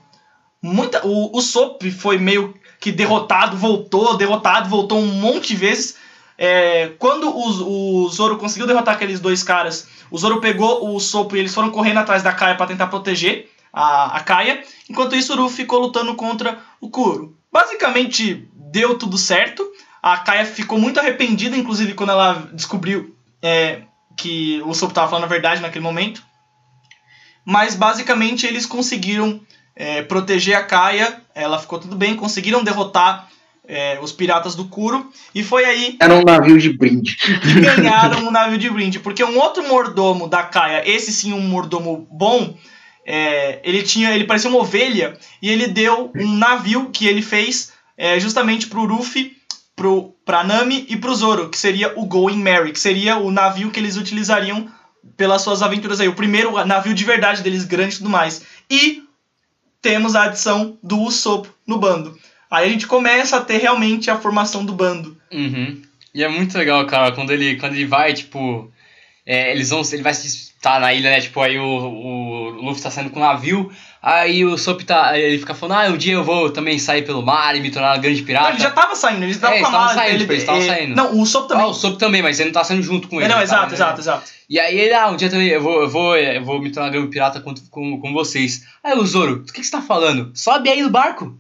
Muita, 0.61 1.07
o, 1.07 1.37
o 1.37 1.41
Sop 1.41 1.83
foi 1.91 2.19
meio 2.19 2.55
que 2.81 2.91
derrotado, 2.91 3.57
voltou, 3.57 4.17
derrotado, 4.17 4.69
voltou 4.69 4.99
um 4.99 5.07
monte 5.07 5.49
de 5.49 5.57
vezes. 5.57 5.97
É, 6.39 6.93
quando 6.99 7.29
o, 7.29 8.05
o 8.05 8.09
Zoro 8.09 8.37
conseguiu 8.37 8.67
derrotar 8.67 8.95
aqueles 8.95 9.21
dois 9.21 9.43
caras, 9.43 9.89
o 10.11 10.19
Zoro 10.19 10.41
pegou 10.41 10.95
o 10.95 11.01
Sop 11.01 11.33
e 11.35 11.39
eles 11.39 11.55
foram 11.55 11.71
correndo 11.71 11.99
atrás 11.99 12.23
da 12.23 12.33
Kaia 12.33 12.57
para 12.57 12.67
tentar 12.67 12.89
proteger 12.89 13.49
a, 13.73 14.17
a 14.17 14.21
Kaia. 14.21 14.63
Enquanto 14.89 15.15
isso, 15.15 15.33
o 15.33 15.37
Ruffy 15.37 15.59
ficou 15.59 15.81
lutando 15.81 16.15
contra 16.15 16.59
o 16.81 16.91
Kuro. 16.91 17.37
Basicamente, 17.53 18.49
deu 18.55 18.99
tudo 18.99 19.17
certo. 19.17 19.67
A 20.07 20.19
Kaia 20.19 20.45
ficou 20.45 20.79
muito 20.79 21.01
arrependida, 21.01 21.57
inclusive, 21.57 21.93
quando 21.93 22.11
ela 22.11 22.49
descobriu 22.53 23.17
é, 23.43 23.81
que 24.17 24.63
o 24.65 24.73
Sop 24.73 24.93
estava 24.93 25.09
falando 25.09 25.25
a 25.25 25.27
verdade 25.27 25.61
naquele 25.61 25.83
momento. 25.83 26.23
Mas, 27.45 27.75
basicamente, 27.75 28.47
eles 28.47 28.67
conseguiram 28.67 29.41
é, 29.75 30.03
proteger 30.03 30.55
a 30.55 30.63
Kaia. 30.63 31.21
Ela 31.35 31.59
ficou 31.59 31.81
tudo 31.81 31.97
bem, 31.97 32.15
conseguiram 32.15 32.63
derrotar 32.63 33.29
é, 33.67 33.99
os 34.01 34.13
piratas 34.13 34.55
do 34.55 34.67
Kuro. 34.67 35.11
E 35.35 35.43
foi 35.43 35.65
aí 35.65 35.97
Era 36.01 36.15
um 36.15 36.23
navio 36.23 36.57
de 36.57 36.73
brinde. 36.73 37.17
que 37.17 37.61
ganharam 37.61 38.29
o 38.29 38.31
navio 38.31 38.59
de 38.59 38.71
brinde. 38.71 39.01
Porque 39.01 39.25
um 39.25 39.37
outro 39.37 39.67
mordomo 39.67 40.29
da 40.29 40.45
Kaia, 40.45 40.89
esse 40.89 41.13
sim 41.13 41.33
um 41.33 41.41
mordomo 41.41 42.07
bom, 42.13 42.57
é, 43.05 43.59
ele 43.65 43.83
tinha, 43.83 44.15
ele 44.15 44.23
parecia 44.23 44.49
uma 44.49 44.61
ovelha 44.61 45.19
e 45.43 45.51
ele 45.51 45.67
deu 45.67 46.13
um 46.15 46.33
navio 46.33 46.91
que 46.91 47.09
ele 47.09 47.23
fez 47.23 47.73
é, 47.99 48.21
justamente 48.21 48.69
pro 48.69 48.87
Ruffy, 48.87 49.36
pro, 49.77 50.15
pra 50.25 50.43
Nami 50.43 50.87
e 50.89 50.97
pro 50.97 51.15
Zoro, 51.15 51.51
que 51.51 51.59
seria 51.59 51.93
o 51.97 52.07
Going 52.07 52.39
Merry, 52.39 52.73
que 52.73 52.81
seria 52.81 53.19
o 53.19 53.31
navio 53.31 53.71
que 53.71 53.79
eles 53.79 53.97
utilizariam 53.97 54.69
pelas 55.17 55.43
suas 55.43 55.63
aventuras 55.63 56.01
aí. 56.01 56.09
O 56.09 56.15
primeiro 56.15 56.53
navio 56.65 56.95
de 56.95 57.05
verdade 57.05 57.43
deles, 57.43 57.65
grande 57.65 57.95
e 57.95 57.99
tudo 57.99 58.11
mais. 58.11 58.43
E 58.69 59.05
temos 59.83 60.17
a 60.17 60.25
adição 60.25 60.79
do 60.83 60.99
Usopp 61.01 61.49
no 61.67 61.79
bando. 61.79 62.19
Aí 62.51 62.67
a 62.67 62.71
gente 62.71 62.87
começa 62.87 63.37
a 63.37 63.41
ter 63.41 63.59
realmente 63.59 64.11
a 64.11 64.19
formação 64.19 64.65
do 64.65 64.73
bando. 64.73 65.17
Uhum. 65.31 65.83
E 66.15 66.25
é 66.25 66.29
muito 66.29 66.57
legal, 66.57 66.85
cara, 66.87 67.13
quando 67.13 67.31
ele, 67.31 67.57
quando 67.57 67.75
ele 67.75 67.87
vai, 67.87 68.15
tipo. 68.15 68.73
é, 69.27 69.53
eles 69.53 69.71
vão. 69.71 69.83
Ele 69.93 70.03
vai 70.03 70.15
se 70.15 70.47
tá 70.61 70.81
na 70.81 70.93
ilha, 70.93 71.11
né? 71.11 71.21
Tipo, 71.21 71.41
aí 71.41 71.59
o, 71.59 71.65
o 71.65 72.51
Luffy 72.51 72.83
tá 72.83 72.91
saindo 72.91 73.11
com 73.11 73.21
o 73.21 73.23
navio. 73.23 73.71
Aí 74.09 74.45
o 74.45 74.57
Sop 74.57 74.83
tá. 74.85 75.19
Ele 75.19 75.37
fica 75.37 75.53
falando, 75.53 75.81
ah, 75.81 75.93
um 75.93 75.97
dia 75.97 76.13
eu 76.15 76.23
vou 76.23 76.49
também 76.49 76.79
sair 76.79 77.03
pelo 77.03 77.23
mar 77.23 77.57
e 77.57 77.61
me 77.61 77.73
tornar 77.73 77.99
um 77.99 78.01
grande 78.01 78.23
pirata. 78.23 78.51
Ele 78.51 78.61
já 78.61 78.71
tava 78.71 78.95
saindo, 78.95 79.25
eles 79.25 79.35
estavam 79.35 79.57
É, 79.57 79.61
com 79.61 79.67
a 79.67 79.71
mala. 79.73 79.95
saindo, 79.95 80.11
ele, 80.11 80.19
tipo, 80.21 80.33
eles 80.33 80.45
tavam 80.45 80.63
é, 80.63 80.67
saindo. 80.67 80.95
Não, 80.95 81.13
o 81.17 81.21
Usopp 81.23 81.49
também. 81.49 81.65
Ah, 81.65 81.67
o 81.67 81.75
Sop 81.75 81.99
também, 81.99 82.23
mas 82.23 82.39
ele 82.39 82.51
não 82.51 82.55
tá 82.55 82.63
saindo 82.63 82.85
junto 82.85 83.09
com 83.09 83.21
ele. 83.21 83.27
não, 83.27 83.39
tá, 83.39 83.43
exato, 83.43 83.67
né? 83.67 83.75
exato, 83.75 84.01
exato. 84.01 84.31
E 84.49 84.61
aí 84.61 84.79
ele, 84.79 84.95
ah, 84.95 85.09
um 85.09 85.17
dia 85.17 85.29
também 85.29 85.49
eu 85.49 85.61
vou, 85.61 85.83
eu 85.83 85.89
vou, 85.89 86.17
eu 86.17 86.45
vou 86.45 86.63
me 86.63 86.71
tornar 86.71 86.91
grande 86.91 87.09
pirata 87.09 87.41
com, 87.41 87.53
com, 87.69 88.01
com 88.01 88.13
vocês. 88.13 88.63
Aí 88.85 88.97
o 88.97 89.05
Zoro, 89.05 89.39
o 89.39 89.43
que, 89.43 89.55
que 89.55 89.65
você 89.65 89.73
tá 89.73 89.83
falando? 89.83 90.31
Sobe 90.35 90.69
aí 90.69 90.83
no 90.83 90.91
barco. 90.91 91.37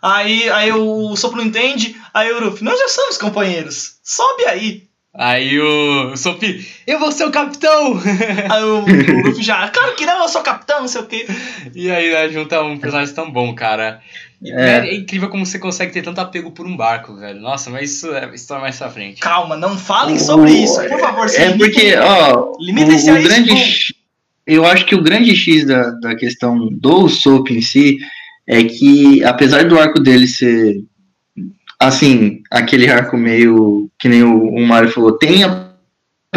Aí, 0.00 0.48
aí 0.48 0.72
o 0.72 1.10
Usopp 1.10 1.36
não 1.36 1.44
entende, 1.44 1.96
aí 2.14 2.32
o 2.32 2.44
Ruffy, 2.44 2.64
nós 2.64 2.78
já 2.78 2.88
somos 2.88 3.18
companheiros, 3.18 3.96
sobe 4.02 4.46
aí. 4.46 4.85
Aí 5.18 5.58
o, 5.58 6.12
o 6.12 6.16
Sop, 6.16 6.42
eu 6.86 6.98
vou 6.98 7.10
ser 7.10 7.24
o 7.24 7.30
capitão! 7.30 7.98
Aí 8.50 8.62
o, 8.64 8.84
o 8.84 9.26
Luffy 9.26 9.42
já, 9.42 9.68
claro 9.68 9.94
que 9.94 10.04
não, 10.04 10.22
eu 10.22 10.28
sou 10.28 10.42
capitão, 10.42 10.80
não 10.80 10.88
sei 10.88 11.00
o 11.00 11.06
quê. 11.06 11.26
E 11.74 11.90
aí, 11.90 12.10
né, 12.12 12.28
junta 12.28 12.62
um 12.62 12.76
personagem 12.78 13.14
tão 13.14 13.30
bom, 13.30 13.54
cara. 13.54 14.00
E, 14.42 14.50
É. 14.52 14.54
velho, 14.56 14.86
é 14.88 14.94
incrível 14.94 15.30
como 15.30 15.46
você 15.46 15.58
consegue 15.58 15.92
ter 15.92 16.02
tanto 16.02 16.20
apego 16.20 16.50
por 16.50 16.66
um 16.66 16.76
barco, 16.76 17.16
velho. 17.16 17.40
Nossa, 17.40 17.70
mas 17.70 17.90
isso 17.92 18.14
é 18.14 18.28
história 18.34 18.60
mais 18.62 18.76
pra 18.76 18.90
frente. 18.90 19.20
Calma, 19.20 19.56
não 19.56 19.78
falem 19.78 20.18
sobre 20.18 20.50
isso, 20.52 20.80
por 20.86 21.00
favor. 21.00 21.26
É 21.34 21.46
limitem- 21.46 21.58
porque, 21.58 21.96
ó, 21.96 22.52
o, 22.52 22.56
Limitem-se 22.62 23.10
o 23.10 23.22
grande. 23.22 23.94
Eu 24.46 24.64
acho 24.66 24.84
que 24.84 24.94
o 24.94 25.02
grande 25.02 25.34
X 25.34 25.66
da, 25.66 25.90
da 25.92 26.14
questão 26.14 26.68
do 26.70 27.04
Usopp 27.04 27.50
em 27.52 27.62
si 27.62 27.96
é 28.46 28.62
que, 28.62 29.24
apesar 29.24 29.64
do 29.64 29.78
arco 29.78 29.98
dele 29.98 30.28
ser. 30.28 30.76
Assim, 31.78 32.42
aquele 32.50 32.88
arco 32.88 33.16
meio. 33.16 33.90
Que 33.98 34.08
nem 34.08 34.22
o, 34.22 34.48
o 34.48 34.66
Mario 34.66 34.90
falou, 34.90 35.12
tem 35.12 35.44
a 35.44 35.66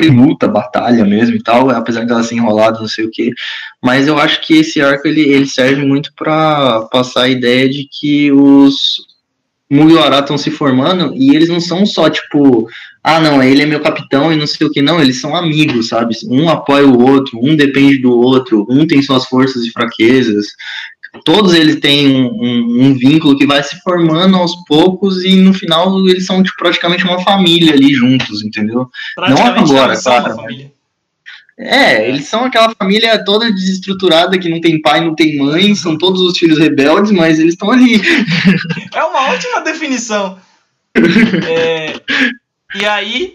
luta, 0.08 0.48
batalha 0.48 1.04
mesmo 1.04 1.36
e 1.36 1.44
tal, 1.44 1.70
apesar 1.70 2.06
dela 2.06 2.24
ser 2.24 2.36
enrolada, 2.36 2.80
não 2.80 2.88
sei 2.88 3.06
o 3.06 3.12
que. 3.12 3.34
Mas 3.84 4.08
eu 4.08 4.18
acho 4.18 4.40
que 4.42 4.56
esse 4.56 4.82
arco 4.82 5.08
ele, 5.08 5.22
ele 5.22 5.46
serve 5.46 5.84
muito 5.86 6.14
pra 6.16 6.88
passar 6.92 7.24
a 7.24 7.30
ideia 7.30 7.68
de 7.68 7.86
que 7.92 8.32
os 8.32 9.10
Mugiwara 9.70 10.20
estão 10.20 10.38
se 10.38 10.50
formando 10.50 11.14
e 11.16 11.36
eles 11.36 11.50
não 11.50 11.60
são 11.60 11.86
só, 11.86 12.10
tipo, 12.10 12.68
ah, 13.04 13.20
não, 13.20 13.42
ele 13.42 13.62
é 13.62 13.66
meu 13.66 13.80
capitão 13.80 14.34
e 14.34 14.36
não 14.36 14.48
sei 14.48 14.66
o 14.66 14.72
que, 14.72 14.82
não, 14.82 15.00
eles 15.00 15.22
são 15.22 15.36
amigos, 15.36 15.90
sabe? 15.90 16.16
Um 16.28 16.50
apoia 16.50 16.86
o 16.88 17.00
outro, 17.00 17.40
um 17.42 17.56
depende 17.56 18.00
do 18.00 18.12
outro, 18.12 18.66
um 18.70 18.88
tem 18.88 19.02
suas 19.02 19.26
forças 19.26 19.64
e 19.64 19.72
fraquezas. 19.72 20.48
Todos 21.26 21.54
eles 21.54 21.80
têm 21.80 22.08
um, 22.08 22.28
um- 22.32 22.84
um 22.86 22.94
vínculo 22.94 23.38
que 23.38 23.46
vai 23.48 23.64
se 23.64 23.80
formando 23.82 24.38
aos 24.38 24.56
poucos 24.68 25.24
e 25.24 25.36
no 25.36 25.54
final 25.54 25.98
eles 26.08 26.26
são 26.26 26.44
tipo, 26.44 26.56
praticamente 26.58 27.04
uma 27.04 27.20
família 27.24 27.74
ali 27.74 27.94
juntos, 27.94 28.44
entendeu? 28.44 28.88
Praticamente 29.16 29.72
agora, 29.72 30.00
claro. 30.02 30.38
É, 31.62 32.08
eles 32.08 32.26
são 32.28 32.46
aquela 32.46 32.74
família 32.74 33.22
toda 33.26 33.52
desestruturada 33.52 34.38
que 34.40 34.48
não 34.48 34.62
tem 34.62 34.80
pai, 34.82 35.02
não 35.04 35.14
tem 35.14 35.36
mãe, 35.38 35.76
são 35.76 35.98
todos 35.98 36.22
os 36.22 36.38
filhos 36.38 36.58
rebeldes, 36.58 37.12
mas 37.12 37.38
eles 37.38 37.54
estão 37.54 37.70
ali. 37.70 38.00
É 38.94 39.04
uma 39.04 39.32
ótima 39.32 39.60
definição. 39.62 40.38
É, 41.48 42.00
e 42.76 42.86
aí, 42.86 43.34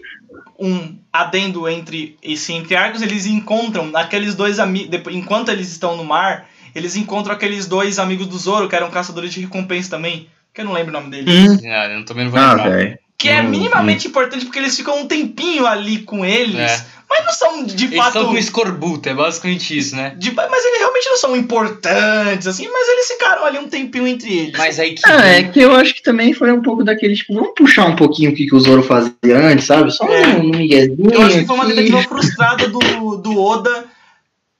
um 0.59 0.95
adendo 1.13 1.67
entre 1.69 2.17
esse 2.23 2.51
entre 2.53 2.75
arcos, 2.75 3.01
eles 3.01 3.25
encontram 3.25 3.91
aqueles 3.93 4.33
dois 4.33 4.59
amigos. 4.59 4.99
Enquanto 5.11 5.49
eles 5.49 5.71
estão 5.71 5.95
no 5.95 6.03
mar, 6.03 6.47
eles 6.75 6.95
encontram 6.95 7.33
aqueles 7.33 7.65
dois 7.65 7.97
amigos 7.97 8.27
do 8.27 8.37
Zoro, 8.37 8.67
que 8.69 8.75
eram 8.75 8.91
caçadores 8.91 9.33
de 9.33 9.39
recompensa 9.41 9.89
também. 9.89 10.27
Que 10.53 10.61
eu 10.61 10.65
não 10.65 10.73
lembro 10.73 10.89
o 10.91 10.93
nome 11.01 11.09
deles. 11.09 11.59
Ah, 11.65 11.87
eu 11.87 12.05
também 12.05 12.25
não 12.25 12.31
vou 12.31 12.39
Ah, 12.39 12.53
lembrar. 12.53 12.69
velho. 12.69 12.97
Que 13.17 13.29
é 13.29 13.41
Hum, 13.41 13.49
minimamente 13.49 14.07
importante 14.07 14.45
porque 14.45 14.59
eles 14.59 14.75
ficam 14.75 14.99
um 14.99 15.07
tempinho 15.07 15.65
ali 15.65 15.99
com 15.99 16.23
eles. 16.25 16.59
É. 16.59 16.85
Mas 17.09 17.23
não 17.25 17.33
são 17.33 17.63
de 17.63 17.85
Eles 17.85 17.95
fato. 17.97 18.07
estão 18.07 18.25
com 18.25 18.37
escorbuto, 18.37 19.07
é 19.07 19.13
basicamente 19.13 19.77
isso, 19.77 19.95
né? 19.95 20.15
de- 20.17 20.31
mas 20.33 20.65
eles 20.65 20.79
realmente 20.79 21.07
não 21.07 21.17
são 21.17 21.35
importantes, 21.35 22.47
assim, 22.47 22.67
mas 22.71 22.87
eles 22.89 23.07
ficaram 23.09 23.45
ali 23.45 23.57
um 23.59 23.67
tempinho 23.69 24.07
entre 24.07 24.33
eles. 24.37 24.57
Mas 24.57 24.79
aí 24.79 24.95
que. 24.95 25.01
Ah, 25.05 25.25
é 25.27 25.43
que 25.43 25.59
eu 25.59 25.73
acho 25.75 25.93
que 25.93 26.01
também 26.03 26.33
foi 26.33 26.51
um 26.51 26.61
pouco 26.61 26.83
daquele, 26.83 27.15
tipo, 27.15 27.33
vamos 27.35 27.51
puxar 27.55 27.85
um 27.85 27.95
pouquinho 27.95 28.31
o 28.31 28.33
que, 28.33 28.45
que 28.47 28.55
o 28.55 28.59
Zoro 28.59 28.81
fazia 28.83 29.13
antes, 29.37 29.65
sabe? 29.65 29.91
Só 29.91 30.05
É. 30.07 30.27
um, 30.37 30.49
miguezinho 30.49 31.11
Eu 31.11 31.21
acho 31.21 31.39
que 31.39 31.45
foi 31.45 31.55
uma 31.55 31.65
tentativa 31.67 32.01
frustrada 32.03 32.67
do, 32.67 32.79
do 33.17 33.39
Oda 33.41 33.84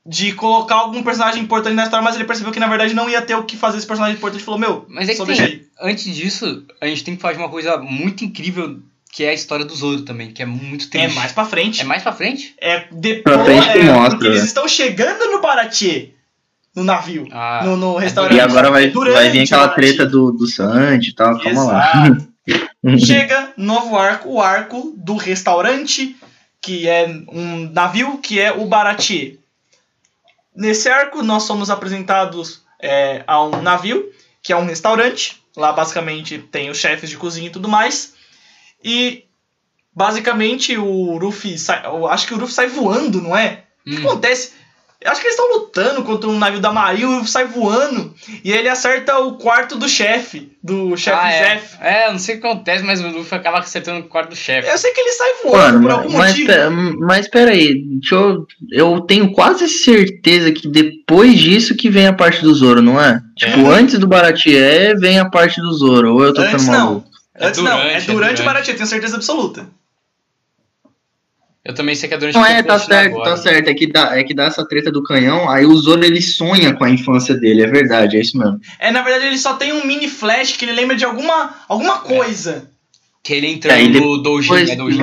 de 0.05 0.33
colocar 0.33 0.75
algum 0.75 1.01
personagem 1.01 1.41
importante 1.41 1.73
na 1.73 1.83
história, 1.83 2.03
mas 2.03 2.15
ele 2.15 2.25
percebeu 2.25 2.51
que 2.51 2.59
na 2.59 2.67
verdade 2.67 2.93
não 2.93 3.09
ia 3.09 3.21
ter 3.21 3.35
o 3.35 3.43
que 3.43 3.57
fazer 3.57 3.79
esse 3.79 3.87
personagem 3.87 4.17
importante 4.17 4.41
e 4.41 4.45
falou: 4.45 4.59
Meu, 4.59 4.85
Mas 4.87 5.09
é 5.09 5.15
que 5.15 5.25
tem-. 5.25 5.65
Antes 5.81 6.15
disso, 6.15 6.63
a 6.79 6.85
gente 6.85 7.03
tem 7.03 7.15
que 7.15 7.21
falar 7.21 7.33
de 7.33 7.39
uma 7.39 7.49
coisa 7.49 7.77
muito 7.77 8.23
incrível, 8.23 8.79
que 9.11 9.23
é 9.23 9.29
a 9.29 9.33
história 9.33 9.65
do 9.65 9.75
Zoro 9.75 10.03
também, 10.03 10.31
que 10.31 10.43
é 10.43 10.45
muito 10.45 10.89
triste. 10.89 11.11
É 11.11 11.13
mais 11.13 11.31
pra 11.31 11.43
frente. 11.43 11.81
É 11.81 11.83
mais 11.83 12.03
pra 12.03 12.13
frente? 12.13 12.53
É 12.61 12.85
depois. 12.91 13.35
Pra 13.35 13.45
frente 13.45 13.71
que 13.71 13.79
é, 13.79 13.93
mostra, 13.93 14.11
porque 14.11 14.27
eles 14.27 14.41
né? 14.41 14.45
estão 14.45 14.67
chegando 14.67 15.31
no 15.31 15.41
Baratie, 15.41 16.13
no 16.75 16.83
navio, 16.83 17.27
Ah, 17.31 17.61
no, 17.65 17.75
no 17.75 17.97
restaurante. 17.97 18.37
E 18.37 18.39
agora 18.39 18.69
vai, 18.69 18.89
vai 18.91 19.29
vir 19.31 19.41
aquela 19.41 19.69
treta 19.69 20.05
do, 20.05 20.31
do 20.31 20.45
Sanji 20.45 21.09
e 21.09 21.15
tal, 21.15 21.39
calma 21.39 21.63
lá. 21.63 22.17
Chega 22.99 23.53
novo 23.57 23.97
arco, 23.97 24.33
o 24.33 24.41
arco 24.41 24.93
do 24.95 25.15
restaurante, 25.15 26.15
que 26.61 26.87
é 26.87 27.07
um 27.27 27.71
navio, 27.71 28.19
que 28.19 28.39
é 28.39 28.51
o 28.51 28.65
Baratie. 28.67 29.39
Nesse 30.55 30.89
arco, 30.89 31.21
nós 31.21 31.43
somos 31.43 31.69
apresentados 31.69 32.63
é, 32.81 33.23
a 33.27 33.43
um 33.43 33.61
navio, 33.61 34.09
que 34.41 34.53
é 34.53 34.57
um 34.57 34.65
restaurante. 34.65 35.41
Lá, 35.55 35.71
basicamente, 35.71 36.37
tem 36.37 36.69
os 36.69 36.77
chefes 36.77 37.09
de 37.09 37.17
cozinha 37.17 37.47
e 37.47 37.51
tudo 37.51 37.67
mais. 37.69 38.13
E, 38.83 39.25
basicamente, 39.93 40.77
o 40.77 41.17
Ruffy 41.17 41.57
sai, 41.57 41.85
eu 41.85 42.07
acho 42.07 42.27
que 42.27 42.33
o 42.33 42.37
Ruffy 42.37 42.53
sai 42.53 42.67
voando, 42.67 43.21
não 43.21 43.35
é? 43.35 43.63
O 43.85 43.89
que 43.89 43.95
Hum. 43.97 44.09
acontece? 44.09 44.53
Eu 45.01 45.11
acho 45.11 45.21
que 45.21 45.27
eles 45.27 45.37
estão 45.37 45.59
lutando 45.59 46.03
contra 46.03 46.27
um 46.27 46.39
navio 46.39 46.59
da 46.59 46.71
Marinha, 46.71 47.07
o 47.07 47.17
Ruffy 47.17 47.29
sai 47.29 47.45
voando. 47.45 48.13
E 48.43 48.51
ele 48.51 48.67
acerta 48.67 49.19
o 49.19 49.33
quarto 49.33 49.75
do 49.77 49.87
chefe, 49.87 50.51
do 50.63 50.97
chefe 50.97 51.19
ah, 51.21 51.31
é. 51.31 51.55
Jeff. 51.55 51.77
É, 51.79 52.07
eu 52.07 52.13
não 52.13 52.19
sei 52.19 52.35
o 52.35 52.41
que 52.41 52.47
acontece, 52.47 52.83
mas 52.83 53.01
o 53.01 53.09
Luffy 53.09 53.37
acaba 53.37 53.59
acertando 53.59 53.99
o 53.99 54.09
quarto 54.09 54.29
do 54.29 54.35
chefe. 54.35 54.67
Eu 54.67 54.77
sei 54.77 54.91
que 54.93 55.01
ele 55.01 55.11
sai 55.11 55.31
voando 55.43 55.79
Mano, 55.79 55.81
por 55.81 55.87
mas, 55.87 55.97
algum 55.97 56.17
mas, 56.17 56.31
motivo. 56.31 56.99
mas 57.01 57.27
peraí, 57.27 57.83
deixa 57.99 58.15
eu, 58.15 58.47
eu 58.71 59.01
tenho 59.01 59.31
quase 59.31 59.69
certeza 59.69 60.51
que 60.51 60.67
depois 60.67 61.37
disso 61.37 61.75
que 61.75 61.89
vem 61.89 62.07
a 62.07 62.13
parte 62.13 62.41
do 62.41 62.53
Zoro, 62.53 62.81
não 62.81 62.99
é? 62.99 63.21
Tipo, 63.35 63.67
antes 63.69 63.99
do 63.99 64.07
Baratier 64.07 64.97
vem 64.99 65.19
a 65.19 65.29
parte 65.29 65.61
do 65.61 65.71
Zoro, 65.73 66.15
ou 66.15 66.23
eu 66.23 66.33
tô 66.33 66.41
Antes 66.41 66.63
ficando 66.63 66.77
não. 66.77 66.85
maluco? 66.85 67.09
É 67.35 67.47
Antes 67.47 67.61
não, 67.61 67.71
é 67.71 67.75
durante, 67.75 67.89
é 67.89 67.91
durante, 67.91 68.13
durante. 68.13 68.41
o 68.41 68.45
Baratie, 68.45 68.73
tenho 68.73 68.87
certeza 68.87 69.17
absoluta. 69.17 69.67
Eu 71.65 71.73
também 71.73 71.95
sei 71.95 72.07
que 72.07 72.13
é 72.13 72.17
durante 72.19 72.35
Não 72.35 72.45
é, 72.45 72.61
tá 72.61 72.77
certo, 72.77 73.13
agora. 73.15 73.31
tá 73.31 73.37
certo. 73.37 73.67
É 73.69 73.73
que, 73.73 73.87
dá, 73.87 74.15
é 74.15 74.23
que 74.23 74.35
dá 74.35 74.43
essa 74.45 74.63
treta 74.67 74.91
do 74.91 75.01
canhão, 75.01 75.49
aí 75.49 75.65
o 75.65 75.75
Zoro 75.75 76.05
ele 76.05 76.21
sonha 76.21 76.73
com 76.75 76.83
a 76.83 76.89
infância 76.91 77.33
dele, 77.33 77.63
é 77.63 77.67
verdade, 77.67 78.17
é 78.17 78.21
isso 78.21 78.37
mesmo. 78.37 78.59
É, 78.77 78.91
na 78.91 79.01
verdade, 79.01 79.25
ele 79.25 79.37
só 79.39 79.55
tem 79.55 79.73
um 79.73 79.83
mini 79.83 80.07
flash 80.07 80.55
que 80.55 80.63
ele 80.63 80.73
lembra 80.73 80.95
de 80.95 81.03
alguma, 81.03 81.55
alguma 81.67 81.97
coisa. 81.97 82.69
Que 83.23 83.33
ele 83.33 83.47
entrando 83.47 83.75
É, 83.75 83.83
ele 83.83 83.99
no 83.99 84.19
Dojin, 84.21 84.49
depois 84.49 84.69
é 84.69 84.75
Dojin. 84.75 85.01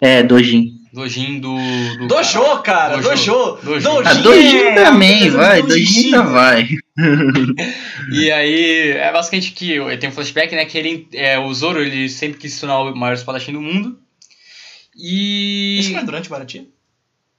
É, 0.00 0.22
Dojin. 0.22 0.72
Dojin 0.90 1.38
do. 1.38 1.54
do 1.98 2.06
Dojo, 2.08 2.62
cara, 2.62 2.96
Dojo. 2.96 3.10
dojo. 3.10 3.58
Dojo. 3.62 3.88
Ah, 4.06 4.14
Dojin 4.14 4.22
Dojin 4.22 4.56
é- 4.56 4.74
também, 4.84 5.18
beleza 5.18 5.36
do 5.36 5.36
vai, 5.36 5.62
Dojin 5.62 6.04
ainda 6.06 6.22
vai. 6.22 6.68
E 8.10 8.30
aí, 8.32 8.90
é 8.92 9.12
basicamente 9.12 9.52
que 9.52 9.78
tem 9.98 10.08
um 10.08 10.12
flashback, 10.12 10.54
né? 10.54 10.64
Que 10.64 10.78
ele, 10.78 11.06
é, 11.12 11.38
o 11.38 11.52
Zoro, 11.52 11.82
ele 11.82 12.08
sempre 12.08 12.38
quis 12.38 12.54
se 12.54 12.60
tornar 12.60 12.80
o 12.80 12.96
maior 12.96 13.12
espadachim 13.12 13.52
do 13.52 13.60
mundo. 13.60 13.98
E. 14.98 15.78
Isso 15.80 15.92
não 15.92 16.00
é 16.00 16.04
durante 16.04 16.26
o 16.26 16.30
Baratie? 16.30 16.68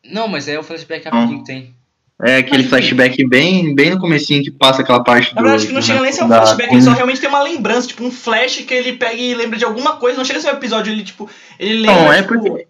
Não, 0.05 0.27
mas 0.27 0.47
é 0.47 0.57
o 0.57 0.63
flashback 0.63 1.05
rapidinho 1.09 1.39
que 1.39 1.45
tem. 1.45 1.73
É 2.21 2.37
aquele 2.37 2.63
flashback 2.63 3.25
bem, 3.27 3.73
bem 3.73 3.91
no 3.91 3.99
comecinho 3.99 4.43
que 4.43 4.51
passa 4.51 4.81
aquela 4.81 5.01
parte 5.03 5.33
Na 5.33 5.41
do. 5.41 5.47
verdade, 5.47 5.67
que 5.67 5.73
não 5.73 5.81
chega 5.81 6.01
nem 6.01 6.09
a 6.09 6.13
ser 6.13 6.23
um 6.23 6.27
da- 6.27 6.41
flashback, 6.41 6.73
ele 6.73 6.81
só 6.81 6.91
realmente 6.91 7.19
tem 7.21 7.29
uma 7.29 7.41
lembrança, 7.41 7.87
tipo 7.87 8.03
um 8.03 8.11
flash 8.11 8.57
que 8.57 8.73
ele 8.73 8.93
pega 8.93 9.13
e 9.21 9.33
lembra 9.33 9.57
de 9.57 9.63
alguma 9.65 9.95
coisa. 9.97 10.17
Não 10.17 10.25
chega 10.25 10.39
a 10.39 10.41
ser 10.41 10.49
um 10.49 10.57
episódio, 10.57 10.91
ele, 10.91 11.03
tipo, 11.03 11.29
ele 11.57 11.75
lembra. 11.79 11.95
Não, 11.95 12.11
é 12.13 12.21
tipo, 12.21 12.33
porque- 12.33 12.67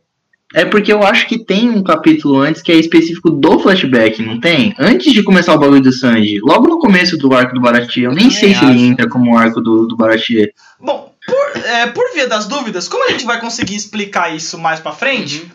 É 0.54 0.66
porque 0.66 0.91
eu 0.91 1.04
acho 1.04 1.28
que 1.28 1.38
tem 1.38 1.70
um 1.70 1.84
capítulo 1.84 2.39
antes 2.39 2.62
que 2.62 2.72
é 2.72 2.76
específico 2.76 3.30
do 3.30 3.60
flashback, 3.60 4.22
não 4.24 4.39
tem? 4.39 4.74
Antes 4.80 5.14
de 5.14 5.22
começar 5.22 5.54
o 5.54 5.60
bagulho 5.60 5.82
do 5.82 5.91
Sanji. 5.91 6.39
Logo 6.41 6.68
no 6.68 6.80
começo 6.80 7.18
do 7.18 7.34
arco 7.36 7.54
do 7.54 7.62
Baratie. 7.62 8.04
Eu 8.04 8.12
nem 8.14 8.32
sei 8.32 8.54
também 8.54 8.60
se 8.60 8.66
ele 8.66 8.74
acho. 8.84 8.91
entra 8.93 9.08
como 9.10 9.38
arco 9.38 9.62
do, 9.62 9.86
do 9.86 9.95
Baratie. 9.95 10.52
Bom, 10.80 11.14
por, 11.26 11.62
é, 11.64 11.86
por 11.88 12.04
via 12.16 12.28
das 12.28 12.47
dúvidas, 12.47 12.88
como 12.88 13.06
a 13.08 13.12
gente 13.12 13.26
vai 13.26 13.39
conseguir 13.39 13.76
explicar 13.76 14.36
isso 14.36 14.58
mais 14.58 14.80
pra 14.80 14.91
frente, 14.91 15.41
Uhum. 15.43 15.50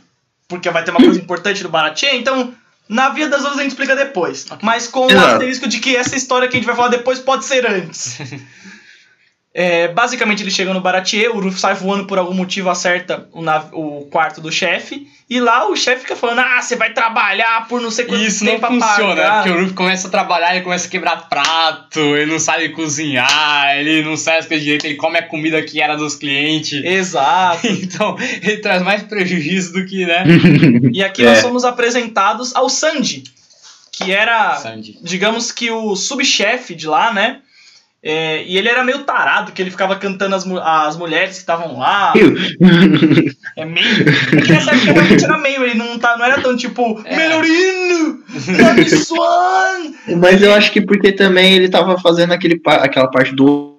porque 0.46 0.70
vai 0.70 0.84
ter 0.84 0.92
uma 0.92 1.00
coisa 1.00 1.18
importante 1.18 1.62
do 1.64 1.68
Baratie, 1.68 2.14
então 2.14 2.54
na 2.88 3.08
via 3.08 3.26
das 3.28 3.38
dúvidas 3.40 3.58
a 3.58 3.62
gente 3.62 3.72
explica 3.72 3.96
depois. 3.96 4.46
Mas 4.62 4.86
com 4.86 5.06
o 5.06 5.10
Exato. 5.10 5.26
asterisco 5.32 5.68
de 5.68 5.80
que 5.80 5.96
essa 5.96 6.14
história 6.14 6.46
que 6.46 6.54
a 6.56 6.58
gente 6.60 6.66
vai 6.66 6.76
falar 6.76 6.88
depois 6.88 7.18
pode 7.18 7.44
ser 7.44 7.66
antes. 7.66 8.18
É, 9.56 9.86
basicamente 9.86 10.42
ele 10.42 10.50
chega 10.50 10.74
no 10.74 10.80
Baratie, 10.80 11.28
o 11.28 11.38
Ruff 11.38 11.60
sai 11.60 11.74
voando 11.74 12.06
por 12.06 12.18
algum 12.18 12.34
motivo, 12.34 12.68
acerta 12.70 13.28
o, 13.32 13.40
nav- 13.40 13.70
o 13.72 14.08
quarto 14.10 14.40
do 14.40 14.50
chefe, 14.50 15.06
e 15.30 15.38
lá 15.38 15.68
o 15.70 15.76
chefe 15.76 16.00
fica 16.02 16.16
falando, 16.16 16.40
ah, 16.40 16.60
você 16.60 16.74
vai 16.74 16.92
trabalhar 16.92 17.68
por 17.68 17.80
não 17.80 17.88
sei 17.88 18.04
quanto 18.04 18.24
isso 18.24 18.44
não 18.44 18.50
tempo 18.58 18.66
pra 18.66 18.88
funciona, 18.88 19.14
pagar." 19.22 19.42
Porque 19.44 19.50
o 19.56 19.60
Luffy 19.60 19.74
começa 19.74 20.08
a 20.08 20.10
trabalhar, 20.10 20.56
ele 20.56 20.64
começa 20.64 20.88
a 20.88 20.90
quebrar 20.90 21.28
prato, 21.28 22.00
ele 22.00 22.26
não 22.32 22.40
sabe 22.40 22.70
cozinhar, 22.70 23.76
ele 23.78 24.02
não 24.02 24.16
sabe 24.16 24.38
as 24.38 24.46
coisas 24.46 24.64
direito, 24.64 24.86
ele 24.86 24.96
come 24.96 25.18
a 25.18 25.22
comida 25.22 25.62
que 25.62 25.80
era 25.80 25.94
dos 25.96 26.16
clientes. 26.16 26.82
Exato. 26.84 27.64
Então, 27.84 28.16
ele 28.42 28.56
traz 28.56 28.82
mais 28.82 29.04
prejuízo 29.04 29.72
do 29.72 29.86
que, 29.86 30.04
né? 30.04 30.24
E 30.92 31.02
aqui 31.04 31.22
É. 31.22 31.26
nós 31.26 31.38
somos 31.38 31.64
apresentados 31.64 32.54
ao 32.56 32.68
Sanji, 32.68 33.22
que 33.92 34.10
era 34.10 34.56
Sandy. 34.56 34.98
digamos 35.00 35.52
que 35.52 35.70
o 35.70 35.94
subchefe 35.94 36.74
de 36.74 36.88
lá, 36.88 37.12
né? 37.12 37.38
É, 38.06 38.44
e 38.44 38.58
ele 38.58 38.68
era 38.68 38.84
meio 38.84 39.04
tarado, 39.04 39.50
que 39.52 39.62
ele 39.62 39.70
ficava 39.70 39.96
cantando 39.96 40.34
as, 40.34 40.46
as 40.46 40.94
mulheres 40.98 41.30
que 41.36 41.40
estavam 41.40 41.78
lá. 41.78 42.12
É 43.56 43.64
meio. 43.64 43.86
É 44.36 44.40
que 44.42 44.52
nessa 44.52 44.72
época 44.72 44.92
realmente 44.92 45.24
era 45.24 45.38
meio, 45.38 45.64
ele 45.64 45.74
não, 45.74 45.98
tá, 45.98 46.14
não 46.18 46.24
era 46.26 46.38
tão 46.42 46.54
tipo, 46.54 47.00
É. 47.06 47.16
Melhorino! 47.16 48.22
Mas 50.20 50.42
eu 50.42 50.52
acho 50.52 50.70
que 50.70 50.80
porque 50.82 51.12
também 51.12 51.54
ele 51.54 51.68
tava 51.70 51.98
fazendo 51.98 52.32
aquele, 52.32 52.58
pa- 52.58 52.76
aquela 52.84 53.10
parte 53.10 53.34
do. 53.34 53.72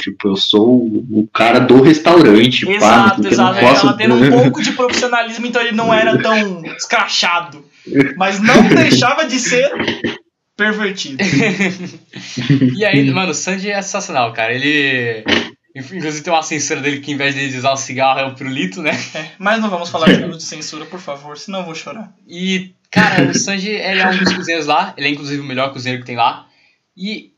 Tipo, 0.00 0.28
eu 0.28 0.36
sou 0.36 0.66
o 1.10 1.26
cara 1.32 1.60
do 1.60 1.80
restaurante, 1.80 2.66
pá, 2.66 2.72
Exato, 2.72 3.10
porque 3.22 3.26
eu 3.28 3.32
exato. 3.32 3.52
não 3.54 3.58
Ele 3.60 3.68
posso. 3.70 3.86
tava 3.86 3.96
tendo 3.96 4.14
um 4.16 4.30
pouco 4.42 4.62
de 4.62 4.72
profissionalismo, 4.72 5.46
então 5.46 5.62
ele 5.62 5.72
não 5.72 5.94
era 5.94 6.18
tão 6.20 6.62
escrachado. 6.76 7.64
Mas 8.16 8.38
não 8.38 8.64
deixava 8.68 9.24
de 9.24 9.38
ser 9.38 9.70
pervertido. 10.58 11.22
E 12.76 12.84
aí, 12.84 13.10
mano, 13.10 13.30
o 13.30 13.34
Sandy 13.34 13.70
é 13.70 13.80
sensacional, 13.80 14.32
cara. 14.32 14.52
Ele. 14.52 15.24
Inclusive 15.74 16.22
tem 16.22 16.32
uma 16.32 16.42
censura 16.42 16.80
dele 16.80 17.00
que, 17.00 17.12
em 17.12 17.16
vez 17.16 17.34
de 17.34 17.56
usar 17.56 17.72
o 17.72 17.76
cigarro, 17.76 18.18
é 18.18 18.26
o 18.26 18.34
pirulito, 18.34 18.82
né? 18.82 18.90
É, 19.14 19.30
mas 19.38 19.60
não 19.60 19.70
vamos 19.70 19.88
falar 19.88 20.08
de 20.12 20.42
censura, 20.42 20.84
por 20.84 20.98
favor, 20.98 21.38
senão 21.38 21.60
eu 21.60 21.64
vou 21.66 21.74
chorar. 21.74 22.12
E, 22.26 22.72
cara, 22.90 23.30
o 23.30 23.34
Sanji 23.34 23.70
ele 23.70 24.00
é 24.00 24.08
um 24.08 24.18
dos 24.18 24.32
cozinheiros 24.34 24.66
lá. 24.66 24.92
Ele 24.96 25.06
é, 25.06 25.10
inclusive, 25.10 25.40
o 25.40 25.44
melhor 25.44 25.72
cozinheiro 25.72 26.02
que 26.02 26.06
tem 26.06 26.16
lá. 26.16 26.46
E. 26.96 27.32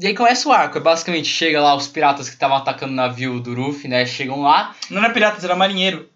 E 0.00 0.06
aí 0.06 0.14
começa 0.14 0.48
o 0.48 0.52
arco. 0.52 0.80
Basicamente, 0.80 1.28
chega 1.28 1.60
lá 1.60 1.74
os 1.74 1.86
piratas 1.88 2.28
que 2.28 2.34
estavam 2.34 2.56
atacando 2.56 2.92
o 2.92 2.96
navio 2.96 3.38
do 3.40 3.54
Ruffy, 3.54 3.88
né? 3.88 4.04
Chegam 4.06 4.40
lá. 4.42 4.74
Não 4.90 5.02
era 5.02 5.12
piratas, 5.12 5.44
era 5.44 5.54
marinheiro. 5.56 6.08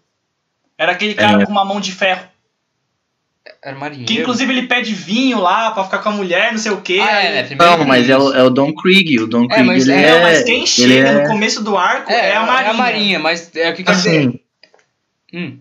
Era 0.77 0.93
aquele 0.93 1.13
cara 1.13 1.41
É. 1.41 1.45
com 1.45 1.51
uma 1.51 1.65
mão 1.65 1.79
de 1.79 1.91
ferro. 1.91 2.27
Era 3.61 3.77
marinheiro. 3.77 4.07
Que 4.07 4.21
inclusive 4.21 4.53
ele 4.53 4.67
pede 4.67 4.93
vinho 4.93 5.39
lá 5.39 5.71
pra 5.71 5.83
ficar 5.83 5.99
com 5.99 6.09
a 6.09 6.13
mulher, 6.13 6.51
não 6.51 6.59
sei 6.59 6.71
o 6.71 6.81
quê. 6.81 6.99
Ah, 7.01 7.21
é? 7.23 7.43
Primeiro 7.43 7.77
Não, 7.77 7.85
mas 7.85 8.09
é 8.09 8.17
o, 8.17 8.33
é 8.33 8.43
o 8.43 8.49
Don 8.49 8.73
Krieg. 8.73 9.19
O 9.19 9.27
Don 9.27 9.43
É, 9.45 9.47
Krieg, 9.47 9.63
mas 9.67 9.87
ele 9.87 10.01
é, 10.01 10.07
é. 10.09 10.21
Mas 10.21 10.43
quem 10.43 10.57
ele 10.59 10.67
chega 10.67 11.09
é- 11.09 11.21
no 11.23 11.27
começo 11.27 11.61
do 11.63 11.77
arco 11.77 12.09
é, 12.11 12.29
É, 12.29 12.35
a 12.35 12.45
Marinha. 12.45 12.67
É 12.67 12.69
a 12.69 12.73
marinha, 12.73 13.19
mas 13.19 13.53
é 13.55 13.69
o 13.69 13.75
que 13.75 13.83
quer 13.83 13.95
dizer. 13.95 14.19
Assim, 14.27 14.39
Hum. 15.33 15.57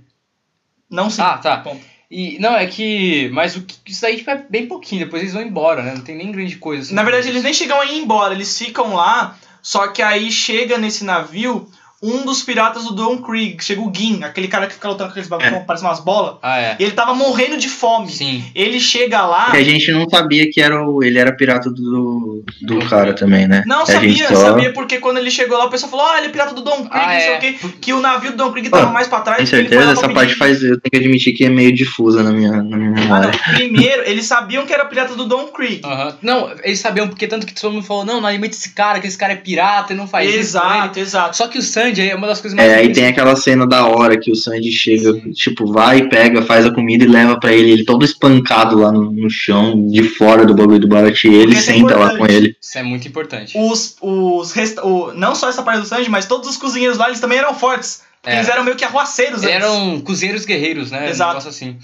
Não 0.90 1.08
sim. 1.08 1.22
Ah, 1.22 1.38
tá. 1.38 1.56
Ponto. 1.56 1.80
E, 2.10 2.38
não, 2.38 2.54
é 2.54 2.66
que. 2.66 3.30
Mas 3.32 3.56
o 3.56 3.62
que, 3.62 3.74
isso 3.86 4.04
aí 4.04 4.18
tipo, 4.18 4.30
é 4.30 4.44
bem 4.48 4.66
pouquinho, 4.66 5.04
depois 5.06 5.22
eles 5.22 5.32
vão 5.34 5.42
embora, 5.42 5.82
né? 5.82 5.94
Não 5.94 6.02
tem 6.02 6.14
nem 6.14 6.30
grande 6.30 6.56
coisa 6.56 6.82
assim. 6.82 6.94
Na 6.94 7.02
verdade, 7.02 7.28
eles 7.28 7.42
nem 7.42 7.54
chegam 7.54 7.80
a 7.80 7.86
ir 7.86 7.96
embora, 7.98 8.34
eles 8.34 8.56
ficam 8.58 8.94
lá, 8.94 9.38
só 9.62 9.88
que 9.88 10.02
aí 10.02 10.30
chega 10.30 10.76
nesse 10.76 11.04
navio 11.04 11.66
um 12.02 12.24
dos 12.24 12.42
piratas 12.42 12.84
do 12.84 12.92
Don 12.94 13.18
Krieg, 13.18 13.62
chega 13.62 13.80
o 13.80 13.92
Gin, 13.94 14.22
aquele 14.24 14.48
cara 14.48 14.66
que 14.66 14.74
fica 14.74 14.88
lutando 14.88 15.08
com 15.08 15.10
aqueles 15.12 15.28
bagulhos 15.28 15.52
que 15.60 15.64
parecem 15.66 15.86
umas 15.88 16.00
bolas, 16.00 16.36
Ah, 16.42 16.58
é. 16.58 16.76
e 16.78 16.82
ele 16.82 16.92
tava 16.92 17.14
morrendo 17.14 17.56
de 17.56 17.68
fome. 17.68 18.10
Sim. 18.10 18.44
Ele 18.54 18.80
chega 18.80 19.22
lá. 19.24 19.50
que 19.52 19.56
a 19.58 19.62
gente 19.64 19.90
não 19.92 20.08
sabia 20.08 20.50
que 20.50 20.60
era 20.60 20.84
o, 20.84 21.02
ele 21.02 21.18
era 21.18 21.32
pirata 21.32 21.70
do, 21.70 22.44
do 22.60 22.78
cara 22.88 23.14
também, 23.14 23.46
né? 23.46 23.62
Não, 23.66 23.82
A 23.82 23.86
sabia, 23.86 24.28
só- 24.28 24.36
sabia 24.48 24.72
porque 24.72 24.98
quando 24.98 25.18
ele 25.18 25.30
chegou 25.30 25.56
lá, 25.56 25.66
o 25.66 25.70
pessoal 25.70 25.90
falou: 25.90 26.06
Ah, 26.06 26.18
ele 26.18 26.26
é 26.26 26.30
pirata 26.30 26.54
do 26.54 26.62
Don 26.62 26.84
Krieg, 26.86 26.90
Ah, 26.92 27.12
não 27.12 27.20
sei 27.20 27.28
é. 27.30 27.36
o 27.36 27.40
quê. 27.40 27.56
Que 27.80 27.92
o 27.92 28.00
navio 28.00 28.32
do 28.32 28.36
Don 28.36 28.52
Krieg 28.52 28.68
tava 28.68 28.88
Ah, 28.88 28.92
mais 28.92 29.06
pra 29.08 29.20
trás. 29.20 29.38
Foi 29.38 29.46
certeza? 29.46 29.92
Essa 29.92 30.08
parte 30.08 30.34
faz. 30.34 30.62
Eu 30.62 30.80
tenho 30.80 30.90
que 30.90 30.96
admitir 30.96 31.32
que 31.34 31.44
é 31.44 31.48
meio 31.48 31.72
difusa 31.72 32.22
na 32.22 32.32
minha, 32.32 32.50
na 32.62 32.76
minha 32.76 32.90
Ah, 32.90 33.00
memória. 33.00 33.30
não. 33.30 33.54
Primeiro, 33.54 34.02
eles 34.06 34.26
sabiam 34.26 34.66
que 34.66 34.72
era 34.72 34.84
pirata 34.86 35.14
do 35.14 35.24
Don 35.26 35.46
Krieg. 35.48 35.82
Não, 36.20 36.50
eles 36.64 36.80
sabiam 36.80 37.06
porque 37.08 37.26
tanto 37.26 37.46
que 37.46 37.54
todo 37.54 37.72
mundo 37.72 37.84
falou, 37.86 38.04
não, 38.04 38.20
não 38.20 38.28
alimenta 38.28 38.56
esse 38.56 38.70
cara, 38.72 38.98
que 39.00 39.06
esse 39.06 39.16
cara 39.18 39.32
é 39.34 39.36
pirata 39.36 39.92
e 39.92 39.96
não 39.96 40.06
faz 40.08 40.28
isso. 40.28 40.58
com 40.58 40.66
exato, 40.66 40.98
exato. 40.98 41.36
Só 41.36 41.46
que 41.48 41.58
o 41.58 41.62
Sandy 41.92 42.00
aí 42.02 42.10
é 42.10 42.14
uma 42.14 42.26
das 42.26 42.40
coisas 42.40 42.56
mais 42.56 42.68
É, 42.68 42.76
aí 42.76 42.92
tem 42.92 43.06
aquela 43.06 43.36
cena 43.36 43.66
da 43.66 43.86
hora 43.86 44.18
que 44.18 44.30
o 44.30 44.34
Sandy 44.34 44.72
chega, 44.72 45.12
tipo, 45.32 45.70
vai, 45.70 46.08
pega, 46.08 46.42
faz 46.42 46.66
a 46.66 46.72
comida 46.72 47.04
e 47.04 47.08
leva 47.08 47.38
pra 47.38 47.52
ele. 47.52 47.70
Ele 47.70 47.84
todo 47.84 48.04
espancado 48.04 48.78
lá 48.78 48.90
no, 48.90 49.12
no 49.12 49.30
chão, 49.30 49.86
de 49.88 50.02
fora 50.02 50.44
do 50.44 50.54
bagulho 50.54 50.80
do 50.80 50.88
Baratie. 50.88 51.32
Ele 51.32 51.52
Isso 51.52 51.70
é 51.70 51.74
senta 51.74 51.96
lá 51.96 52.16
com 52.16 52.26
ele. 52.26 52.56
Isso 52.60 52.78
é 52.78 52.82
muito 52.82 53.06
importante. 53.06 53.56
Os, 53.56 53.96
os 54.00 54.52
resta- 54.52 54.84
o, 54.84 55.12
não 55.14 55.34
só 55.34 55.48
essa 55.48 55.62
parte 55.62 55.80
do 55.80 55.86
Sanji, 55.86 56.10
mas 56.10 56.26
todos 56.26 56.48
os 56.48 56.56
cozinheiros 56.56 56.98
lá, 56.98 57.08
eles 57.08 57.20
também 57.20 57.38
eram 57.38 57.54
fortes. 57.54 58.02
É. 58.24 58.36
Eles 58.36 58.48
eram 58.48 58.64
meio 58.64 58.76
que 58.76 58.84
arruaceiros 58.84 59.42
antes. 59.42 59.54
Eram 59.54 60.00
cozinheiros 60.00 60.44
guerreiros, 60.44 60.90
né? 60.90 61.10
Exato. 61.10 61.30
Um 61.30 61.34
negócio 61.34 61.50
assim. 61.50 61.76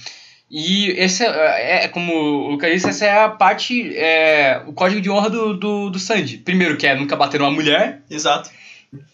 E 0.50 0.92
esse 0.92 1.24
é, 1.24 1.84
é 1.84 1.88
como 1.88 2.12
o 2.14 2.50
Lucas 2.52 2.72
disse, 2.72 2.88
essa 2.88 3.04
é 3.04 3.24
a 3.24 3.28
parte, 3.28 3.94
é, 3.94 4.62
o 4.66 4.72
código 4.72 4.98
de 5.00 5.10
honra 5.10 5.28
do, 5.28 5.54
do, 5.54 5.90
do 5.90 5.98
Sandy. 5.98 6.38
Primeiro, 6.38 6.76
que 6.78 6.86
é 6.86 6.94
nunca 6.94 7.14
bater 7.16 7.38
numa 7.38 7.50
mulher 7.50 8.00
Exato. 8.10 8.50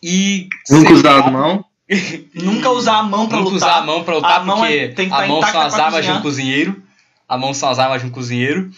E. 0.03 0.49
Nunca 0.71 0.93
usar 0.93 1.19
as. 1.31 1.65
Nunca 2.35 2.71
usar 2.71 2.99
a 2.99 3.03
mão 3.03 3.29
pra 3.29 3.39
Nunca 3.39 3.51
lutar. 3.51 3.69
usar 3.69 3.79
a 3.79 3.87
mão 3.87 4.05
pra 4.05 4.15
lutar, 4.15 4.41
A 4.41 4.45
mão 4.45 4.57
porque 4.59 4.73
é- 4.73 4.89
tem 4.89 5.09
que 5.09 5.15
a 5.15 5.19
tá 5.19 5.27
mão 5.27 5.43
são 5.43 5.61
as 5.61 5.75
armas 5.79 6.05
de 6.05 6.11
um 6.11 6.21
cozinheiro. 6.23 6.83
A 7.29 7.37
mão 7.39 7.53
são 7.55 7.69
as 7.69 7.79
armas 7.79 8.01
de 8.03 8.07
um 8.09 8.11
cozinheiro. 8.11 8.71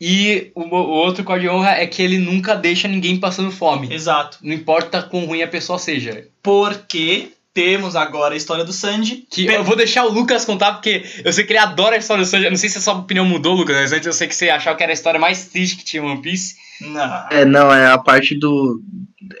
E 0.00 0.50
o, 0.54 0.60
o 0.62 0.74
outro 0.90 1.24
código 1.24 1.50
de 1.50 1.56
honra 1.56 1.70
é 1.72 1.86
que 1.86 2.02
ele 2.02 2.18
nunca 2.18 2.54
deixa 2.54 2.86
ninguém 2.86 3.18
passando 3.18 3.50
fome. 3.50 3.92
Exato. 3.92 4.38
Não 4.42 4.52
importa 4.54 5.02
quão 5.02 5.24
ruim 5.24 5.42
a 5.42 5.48
pessoa 5.48 5.78
seja. 5.78 6.28
Porque 6.42 7.32
temos 7.56 7.96
agora 7.96 8.34
a 8.34 8.36
história 8.36 8.66
do 8.66 8.72
Sanji. 8.72 9.24
Que 9.30 9.46
eu 9.46 9.64
vou 9.64 9.74
deixar 9.74 10.04
o 10.04 10.12
Lucas 10.12 10.44
contar, 10.44 10.74
porque 10.74 11.02
eu 11.24 11.32
sei 11.32 11.42
que 11.42 11.52
ele 11.52 11.58
adora 11.58 11.96
a 11.96 11.98
história 11.98 12.22
do 12.22 12.28
Sanji. 12.28 12.44
Eu 12.44 12.50
não 12.50 12.58
sei 12.58 12.68
se 12.68 12.76
a 12.76 12.82
sua 12.82 12.92
opinião 12.92 13.24
mudou, 13.24 13.54
Lucas, 13.54 13.74
mas 13.76 13.92
antes 13.94 14.06
eu 14.06 14.12
sei 14.12 14.28
que 14.28 14.36
você 14.36 14.50
achava 14.50 14.76
que 14.76 14.82
era 14.82 14.92
a 14.92 14.94
história 14.94 15.18
mais 15.18 15.46
triste 15.46 15.76
que 15.78 15.84
tinha 15.84 16.02
em 16.02 16.06
One 16.06 16.20
Piece. 16.20 16.54
Não. 16.82 17.26
É, 17.30 17.46
não, 17.46 17.72
é 17.72 17.90
a 17.90 17.96
parte 17.96 18.38
do. 18.38 18.78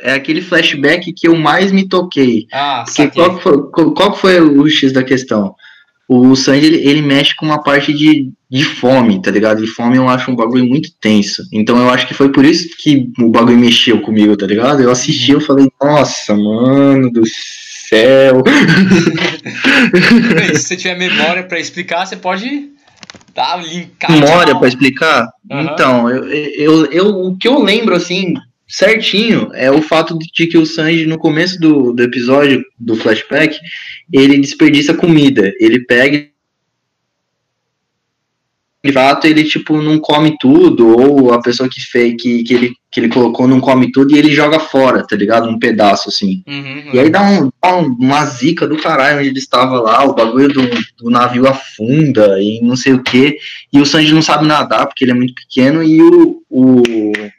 É 0.00 0.14
aquele 0.14 0.40
flashback 0.40 1.12
que 1.12 1.28
eu 1.28 1.36
mais 1.36 1.70
me 1.70 1.86
toquei. 1.86 2.46
Ah, 2.50 2.84
Porque 2.86 3.08
qual, 3.10 3.36
que 3.36 3.42
foi, 3.42 3.70
qual, 3.94 4.16
foi 4.16 4.40
o 4.40 4.66
X 4.66 4.94
da 4.94 5.04
questão? 5.04 5.54
O 6.08 6.34
Sanji, 6.34 6.64
ele, 6.64 6.88
ele 6.88 7.02
mexe 7.02 7.36
com 7.36 7.44
uma 7.44 7.62
parte 7.62 7.92
de, 7.92 8.32
de 8.50 8.64
fome, 8.64 9.20
tá 9.20 9.30
ligado? 9.30 9.62
E 9.62 9.66
fome 9.66 9.98
eu 9.98 10.08
acho 10.08 10.30
um 10.30 10.36
bagulho 10.36 10.64
muito 10.64 10.88
tenso. 10.98 11.42
Então 11.52 11.76
eu 11.78 11.90
acho 11.90 12.06
que 12.06 12.14
foi 12.14 12.32
por 12.32 12.46
isso 12.46 12.66
que 12.78 13.10
o 13.18 13.28
bagulho 13.28 13.58
mexeu 13.58 14.00
comigo, 14.00 14.36
tá 14.38 14.46
ligado? 14.46 14.80
Eu 14.80 14.90
assisti, 14.90 15.32
eu 15.32 15.40
falei, 15.40 15.70
nossa, 15.82 16.34
mano 16.34 17.12
do 17.12 17.22
céu. 17.88 18.42
Bem, 20.34 20.54
se 20.54 20.62
você 20.62 20.76
tiver 20.76 20.96
memória 20.96 21.42
pra 21.42 21.58
explicar, 21.60 22.06
você 22.06 22.16
pode 22.16 22.70
dar 23.34 23.62
linkar. 23.62 24.10
Memória 24.10 24.58
pra 24.58 24.68
explicar? 24.68 25.28
Aham. 25.50 25.70
Então, 25.72 26.10
eu, 26.10 26.26
eu, 26.28 26.86
eu, 26.86 27.06
o 27.06 27.36
que 27.36 27.46
eu 27.46 27.62
lembro, 27.62 27.94
assim, 27.94 28.34
certinho, 28.66 29.50
é 29.54 29.70
o 29.70 29.82
fato 29.82 30.18
de 30.18 30.46
que 30.46 30.58
o 30.58 30.66
Sanji, 30.66 31.06
no 31.06 31.18
começo 31.18 31.58
do, 31.60 31.92
do 31.92 32.02
episódio, 32.02 32.64
do 32.78 32.96
flashback, 32.96 33.56
ele 34.12 34.38
desperdiça 34.38 34.94
comida. 34.94 35.52
Ele 35.60 35.80
pega. 35.80 36.28
Fato, 38.92 39.26
ele, 39.26 39.44
tipo, 39.44 39.80
não 39.80 39.98
come 39.98 40.36
tudo, 40.40 40.88
ou 40.98 41.32
a 41.32 41.40
pessoa 41.40 41.68
que 41.68 41.80
fez, 41.80 42.14
que, 42.20 42.42
que, 42.42 42.54
ele, 42.54 42.72
que 42.90 43.00
ele 43.00 43.08
colocou 43.08 43.46
não 43.48 43.60
come 43.60 43.90
tudo 43.92 44.14
e 44.14 44.18
ele 44.18 44.34
joga 44.34 44.58
fora, 44.58 45.06
tá 45.06 45.14
ligado? 45.16 45.48
Um 45.48 45.58
pedaço, 45.58 46.08
assim. 46.08 46.42
Uhum, 46.46 46.90
E 46.92 46.98
aí 46.98 47.10
dá, 47.10 47.22
um, 47.22 47.50
dá 47.62 47.76
um- 47.76 47.96
uma 48.00 48.24
zica 48.24 48.66
do 48.66 48.76
caralho 48.76 49.18
onde 49.18 49.28
ele 49.28 49.38
estava 49.38 49.80
lá, 49.80 50.04
o 50.04 50.14
bagulho 50.14 50.48
do, 50.48 50.62
do 50.98 51.10
navio 51.10 51.46
afunda 51.46 52.40
e 52.40 52.60
não 52.62 52.76
sei 52.76 52.94
o 52.94 53.02
que. 53.02 53.36
E 53.72 53.80
o 53.80 53.86
Sanji 53.86 54.12
não 54.14 54.22
sabe 54.22 54.46
nadar 54.46 54.86
porque 54.86 55.04
ele 55.04 55.10
é 55.12 55.14
muito 55.14 55.34
pequeno. 55.34 55.82
E 55.82 56.00
o, 56.00 56.42
o, 56.48 56.82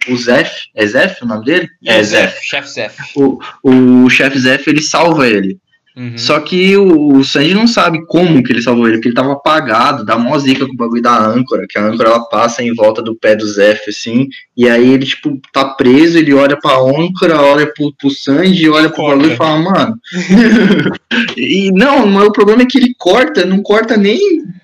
o 0.10 0.18
Zef, 0.18 0.52
é 0.76 0.86
Zef 0.86 1.24
o 1.24 1.28
nome 1.28 1.46
dele? 1.46 1.68
É 1.86 2.04
Zef. 2.04 2.40
Chef 2.44 2.68
Zef. 2.70 2.96
O, 3.16 3.40
o 3.64 4.10
chefe 4.10 4.40
Zef 4.40 4.68
ele 4.70 4.82
salva 4.82 5.28
ele. 5.28 5.58
Uhum. 5.98 6.16
Só 6.16 6.40
que 6.40 6.78
o, 6.78 7.16
o 7.16 7.24
Sanji 7.24 7.56
não 7.56 7.66
sabe 7.66 8.06
como 8.06 8.44
que 8.44 8.54
ele 8.54 8.62
salvou 8.62 8.88
ele, 8.88 8.98
porque 8.98 9.08
ele 9.08 9.16
tava 9.16 9.34
apagado, 9.34 10.06
dá 10.06 10.16
mó 10.16 10.38
zica 10.38 10.68
com 10.68 10.74
o 10.74 10.78
bagulho 10.78 11.02
da 11.02 11.18
âncora, 11.18 11.66
que 11.68 11.80
a 11.80 11.88
âncora 11.88 12.10
ela 12.10 12.24
passa 12.30 12.62
em 12.62 12.72
volta 12.76 13.02
do 13.02 13.16
pé 13.16 13.36
do 13.36 13.48
Zef, 13.48 13.90
assim, 13.90 14.28
e 14.56 14.70
aí 14.70 14.94
ele, 14.94 15.08
tipo, 15.08 15.42
tá 15.52 15.66
preso, 15.66 16.20
ele 16.20 16.36
olha 16.36 16.56
pra 16.56 16.78
âncora, 16.78 17.42
olha 17.42 17.66
pro, 17.74 17.92
pro 17.98 18.12
Sanji, 18.12 18.70
olha 18.70 18.92
pro 18.92 19.08
bagulho 19.08 19.34
e 19.34 19.36
fala, 19.36 19.58
mano. 19.60 20.00
e 21.36 21.72
não, 21.72 22.06
mas 22.06 22.28
o 22.28 22.32
problema 22.32 22.62
é 22.62 22.66
que 22.68 22.78
ele 22.78 22.94
corta, 22.96 23.44
não 23.44 23.64
corta 23.64 23.98
nem 23.98 24.20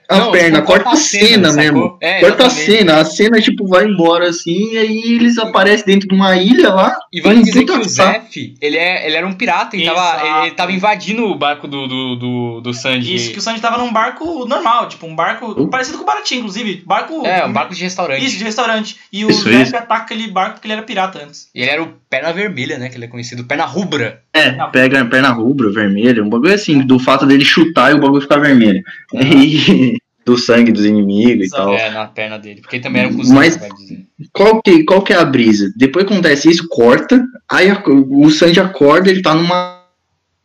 a 0.10 0.18
Não, 0.18 0.32
perna, 0.32 0.58
tipo, 0.60 0.68
corta 0.68 0.90
a 0.90 0.96
cena, 0.96 1.50
sacou? 1.50 1.64
mesmo. 1.64 1.98
É, 2.02 2.20
corta 2.20 2.48
a 2.48 2.50
cena, 2.50 2.98
a 2.98 3.06
cena, 3.06 3.42
tipo, 3.42 3.68
vai 3.68 3.86
embora 3.86 4.30
assim, 4.30 4.74
e 4.74 4.78
aí 4.78 5.02
eles 5.16 5.38
aparecem 5.38 5.86
dentro 5.86 6.08
de 6.08 6.16
uma 6.16 6.36
ilha 6.36 6.74
lá. 6.74 6.96
E 7.12 7.26
um 7.26 7.42
dizer 7.42 7.64
que 7.66 7.72
o. 7.72 7.84
Zef, 7.84 8.56
ele, 8.62 8.78
é, 8.78 9.06
ele 9.06 9.16
era 9.16 9.28
um 9.28 9.34
pirata, 9.34 9.76
ele 9.76 9.86
tava, 9.86 10.26
ele, 10.26 10.48
ele 10.48 10.56
tava 10.56 10.72
invadindo 10.72 11.26
o 11.26 11.36
barco 11.36 11.68
do, 11.68 11.88
do, 11.88 12.16
do, 12.16 12.62
do 12.62 12.74
Sanji. 12.74 13.16
Isso, 13.16 13.32
que 13.32 13.40
o 13.40 13.42
Sanji 13.42 13.62
tava 13.62 13.78
num 13.78 13.92
barco 13.92 14.46
normal, 14.46 14.88
tipo, 14.88 15.06
um 15.06 15.16
barco 15.16 15.68
parecido 15.68 15.98
com 15.98 16.04
o 16.04 16.08
Baratinho, 16.08 16.40
inclusive. 16.40 16.84
Barco. 16.86 17.26
É, 17.26 17.46
um 17.46 17.54
barco 17.54 17.74
de 17.74 17.84
restaurante. 17.84 18.26
Isso, 18.26 18.38
de 18.38 18.44
restaurante. 18.44 18.98
E 19.12 19.26
o 19.26 19.30
Isso, 19.30 19.44
Zef 19.44 19.64
isso. 19.64 19.76
ataca 19.76 20.04
aquele 20.04 20.28
barco 20.28 20.54
porque 20.56 20.68
ele 20.68 20.74
era 20.74 20.84
pirata 20.84 21.20
antes. 21.24 21.50
E 21.54 21.62
ele 21.62 21.72
era 21.72 21.84
o 21.84 21.94
Perna 22.14 22.32
Vermelha, 22.32 22.78
né? 22.78 22.90
Que 22.90 22.96
ele 22.98 23.06
é 23.06 23.08
conhecido. 23.08 23.44
Perna 23.44 23.66
Rubra. 23.66 24.22
É, 24.32 24.52
pega 24.72 25.04
perna 25.06 25.30
rubra, 25.30 25.72
vermelha, 25.72 26.24
um 26.24 26.30
bagulho 26.30 26.54
assim, 26.54 26.86
do 26.86 27.00
fato 27.00 27.26
dele 27.26 27.44
chutar 27.44 27.92
e 27.92 27.96
o 27.96 28.00
bagulho 28.00 28.22
ficar 28.22 28.38
vermelho. 28.38 28.84
E 29.14 29.98
do 30.26 30.38
sangue 30.38 30.72
dos 30.72 30.86
inimigos 30.86 31.48
e 31.48 31.50
tal. 31.50 31.74
É, 31.74 31.90
na 31.90 32.06
perna 32.06 32.38
dele. 32.38 32.62
Porque 32.62 32.76
ele 32.78 32.84
também 32.84 33.02
era 33.02 33.12
um 33.12 33.18
cozinheiro, 33.18 33.36
Mas- 33.46 33.58
vai 33.58 33.70
dizer. 33.72 34.06
Qual, 34.32 34.62
que, 34.62 34.84
qual 34.84 35.02
que 35.02 35.12
é 35.12 35.18
a 35.18 35.26
brisa? 35.26 35.74
Depois 35.76 36.06
que 36.06 36.14
acontece 36.14 36.50
isso, 36.50 36.68
corta, 36.70 37.22
aí 37.52 37.70
a- 37.70 37.84
o 37.88 38.30
Sanji 38.30 38.60
acorda, 38.60 39.10
ele 39.10 39.22
tá 39.24 39.34
numa. 39.36 39.82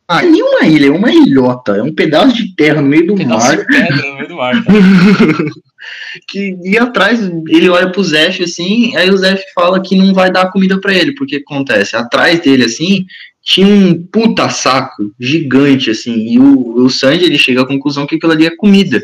Ah, 0.08 0.22
nem 0.22 0.42
uma 0.42 0.64
ilha, 0.66 0.86
é 0.86 0.90
uma 0.90 1.12
ilhota, 1.12 1.76
é 1.76 1.82
um 1.82 1.94
pedaço 1.94 2.34
de 2.34 2.56
terra 2.56 2.80
no 2.80 2.88
meio 2.88 3.06
do 3.08 3.14
Pedaço 3.14 3.46
mar. 3.46 3.56
de 3.58 3.64
pedra 3.66 3.96
no 4.08 4.14
meio 4.16 4.28
do 4.28 4.36
mar, 4.36 4.64
tá? 4.64 4.72
que 6.26 6.56
e 6.62 6.78
atrás 6.78 7.20
ele 7.48 7.68
olha 7.68 7.90
pro 7.90 8.02
Zef 8.02 8.42
assim, 8.42 8.96
aí 8.96 9.10
o 9.10 9.16
Zef 9.16 9.42
fala 9.54 9.80
que 9.80 9.96
não 9.96 10.12
vai 10.14 10.30
dar 10.30 10.50
comida 10.50 10.80
pra 10.80 10.94
ele, 10.94 11.14
porque 11.14 11.36
acontece? 11.36 11.96
Atrás 11.96 12.40
dele 12.40 12.64
assim, 12.64 13.04
tinha 13.42 13.66
um 13.66 14.02
puta 14.02 14.48
saco 14.48 15.12
gigante 15.18 15.90
assim, 15.90 16.14
e 16.14 16.38
o, 16.38 16.84
o 16.84 16.90
Sanji 16.90 17.24
ele 17.24 17.38
chega 17.38 17.62
à 17.62 17.66
conclusão 17.66 18.06
que 18.06 18.16
aquilo 18.16 18.32
ali 18.32 18.46
é 18.46 18.56
comida. 18.56 19.02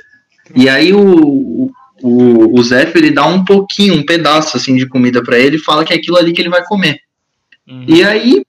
E 0.55 0.69
aí 0.69 0.93
o 0.93 1.71
o, 2.03 2.59
o 2.59 2.63
Zef 2.63 2.97
ele 2.97 3.11
dá 3.11 3.27
um 3.27 3.45
pouquinho, 3.45 3.95
um 3.95 4.05
pedaço 4.05 4.57
assim 4.57 4.77
de 4.77 4.87
comida 4.87 5.23
pra 5.23 5.39
ele 5.39 5.57
e 5.57 5.63
fala 5.63 5.85
que 5.85 5.93
é 5.93 5.97
aquilo 5.97 6.19
ali 6.19 6.33
que 6.33 6.43
ele 6.43 6.51
vai 6.51 6.63
comer. 6.65 7.01
Uhum. 7.67 7.85
E 7.89 8.05
aí 8.05 8.45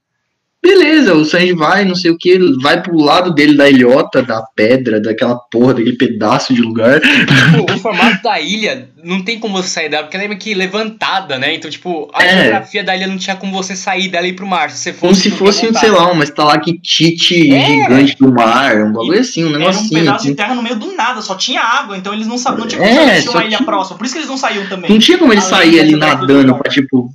Beleza, 0.66 1.14
o 1.14 1.24
Sanji 1.24 1.52
vai, 1.52 1.84
não 1.84 1.94
sei 1.94 2.10
o 2.10 2.18
que, 2.18 2.38
vai 2.60 2.82
pro 2.82 2.96
lado 2.98 3.32
dele 3.32 3.56
da 3.56 3.68
ilhota, 3.70 4.20
da 4.22 4.42
pedra, 4.54 5.00
daquela 5.00 5.36
porra, 5.36 5.74
daquele 5.74 5.96
pedaço 5.96 6.52
de 6.52 6.60
lugar. 6.60 7.00
Tipo, 7.00 7.72
o 7.72 7.78
formato 7.78 8.20
da 8.22 8.40
ilha 8.40 8.88
não 9.04 9.22
tem 9.22 9.38
como 9.38 9.56
você 9.62 9.68
sair 9.68 9.88
dela, 9.88 10.02
porque 10.04 10.16
ela 10.16 10.24
é 10.24 10.28
meio 10.28 10.40
que 10.40 10.52
levantada, 10.54 11.38
né? 11.38 11.54
Então, 11.54 11.70
tipo, 11.70 12.10
a 12.12 12.24
É. 12.24 12.42
geografia 12.42 12.82
da 12.82 12.96
ilha 12.96 13.06
não 13.06 13.16
tinha 13.16 13.36
como 13.36 13.52
você 13.52 13.76
sair 13.76 14.08
dela 14.08 14.26
e 14.26 14.30
ir 14.30 14.32
pro 14.34 14.46
mar. 14.46 14.70
Se 14.70 14.78
você 14.78 14.92
fosse. 14.92 15.00
Como 15.00 15.14
se 15.14 15.30
fosse, 15.30 15.62
voltar. 15.66 15.80
sei 15.80 15.90
lá, 15.90 16.10
uma 16.10 16.24
estalactite 16.24 17.52
É. 17.54 17.66
gigante 17.66 18.16
do 18.18 18.32
mar, 18.32 18.76
um 18.82 18.92
bagulho 18.92 19.20
assim, 19.20 19.44
um 19.44 19.48
Era 19.50 19.56
um 19.56 19.60
negocinho. 19.60 19.90
pedaço 20.00 20.16
assim. 20.16 20.28
de 20.30 20.34
terra 20.34 20.54
no 20.54 20.62
meio 20.62 20.76
do 20.76 20.92
nada, 20.96 21.22
só 21.22 21.36
tinha 21.36 21.60
água, 21.62 21.96
então 21.96 22.12
eles 22.12 22.26
não 22.26 22.38
sabiam, 22.38 22.60
não 22.62 22.66
tinha 22.68 22.82
É, 22.82 22.96
como 23.20 23.22
só 23.22 23.30
uma 23.32 23.40
ilha 23.44 23.56
tinha- 23.58 23.66
próxima. 23.66 23.96
Por 23.98 24.04
isso 24.04 24.14
que 24.14 24.18
eles 24.18 24.28
não 24.30 24.36
saíam 24.36 24.66
também. 24.66 24.90
Não 24.90 24.98
tinha 24.98 25.16
como 25.18 25.32
ele 25.32 25.40
Além 25.40 25.50
sair 25.50 25.80
ali 25.80 25.94
nadando 25.96 26.56
pra, 26.58 26.70
tipo, 26.70 27.10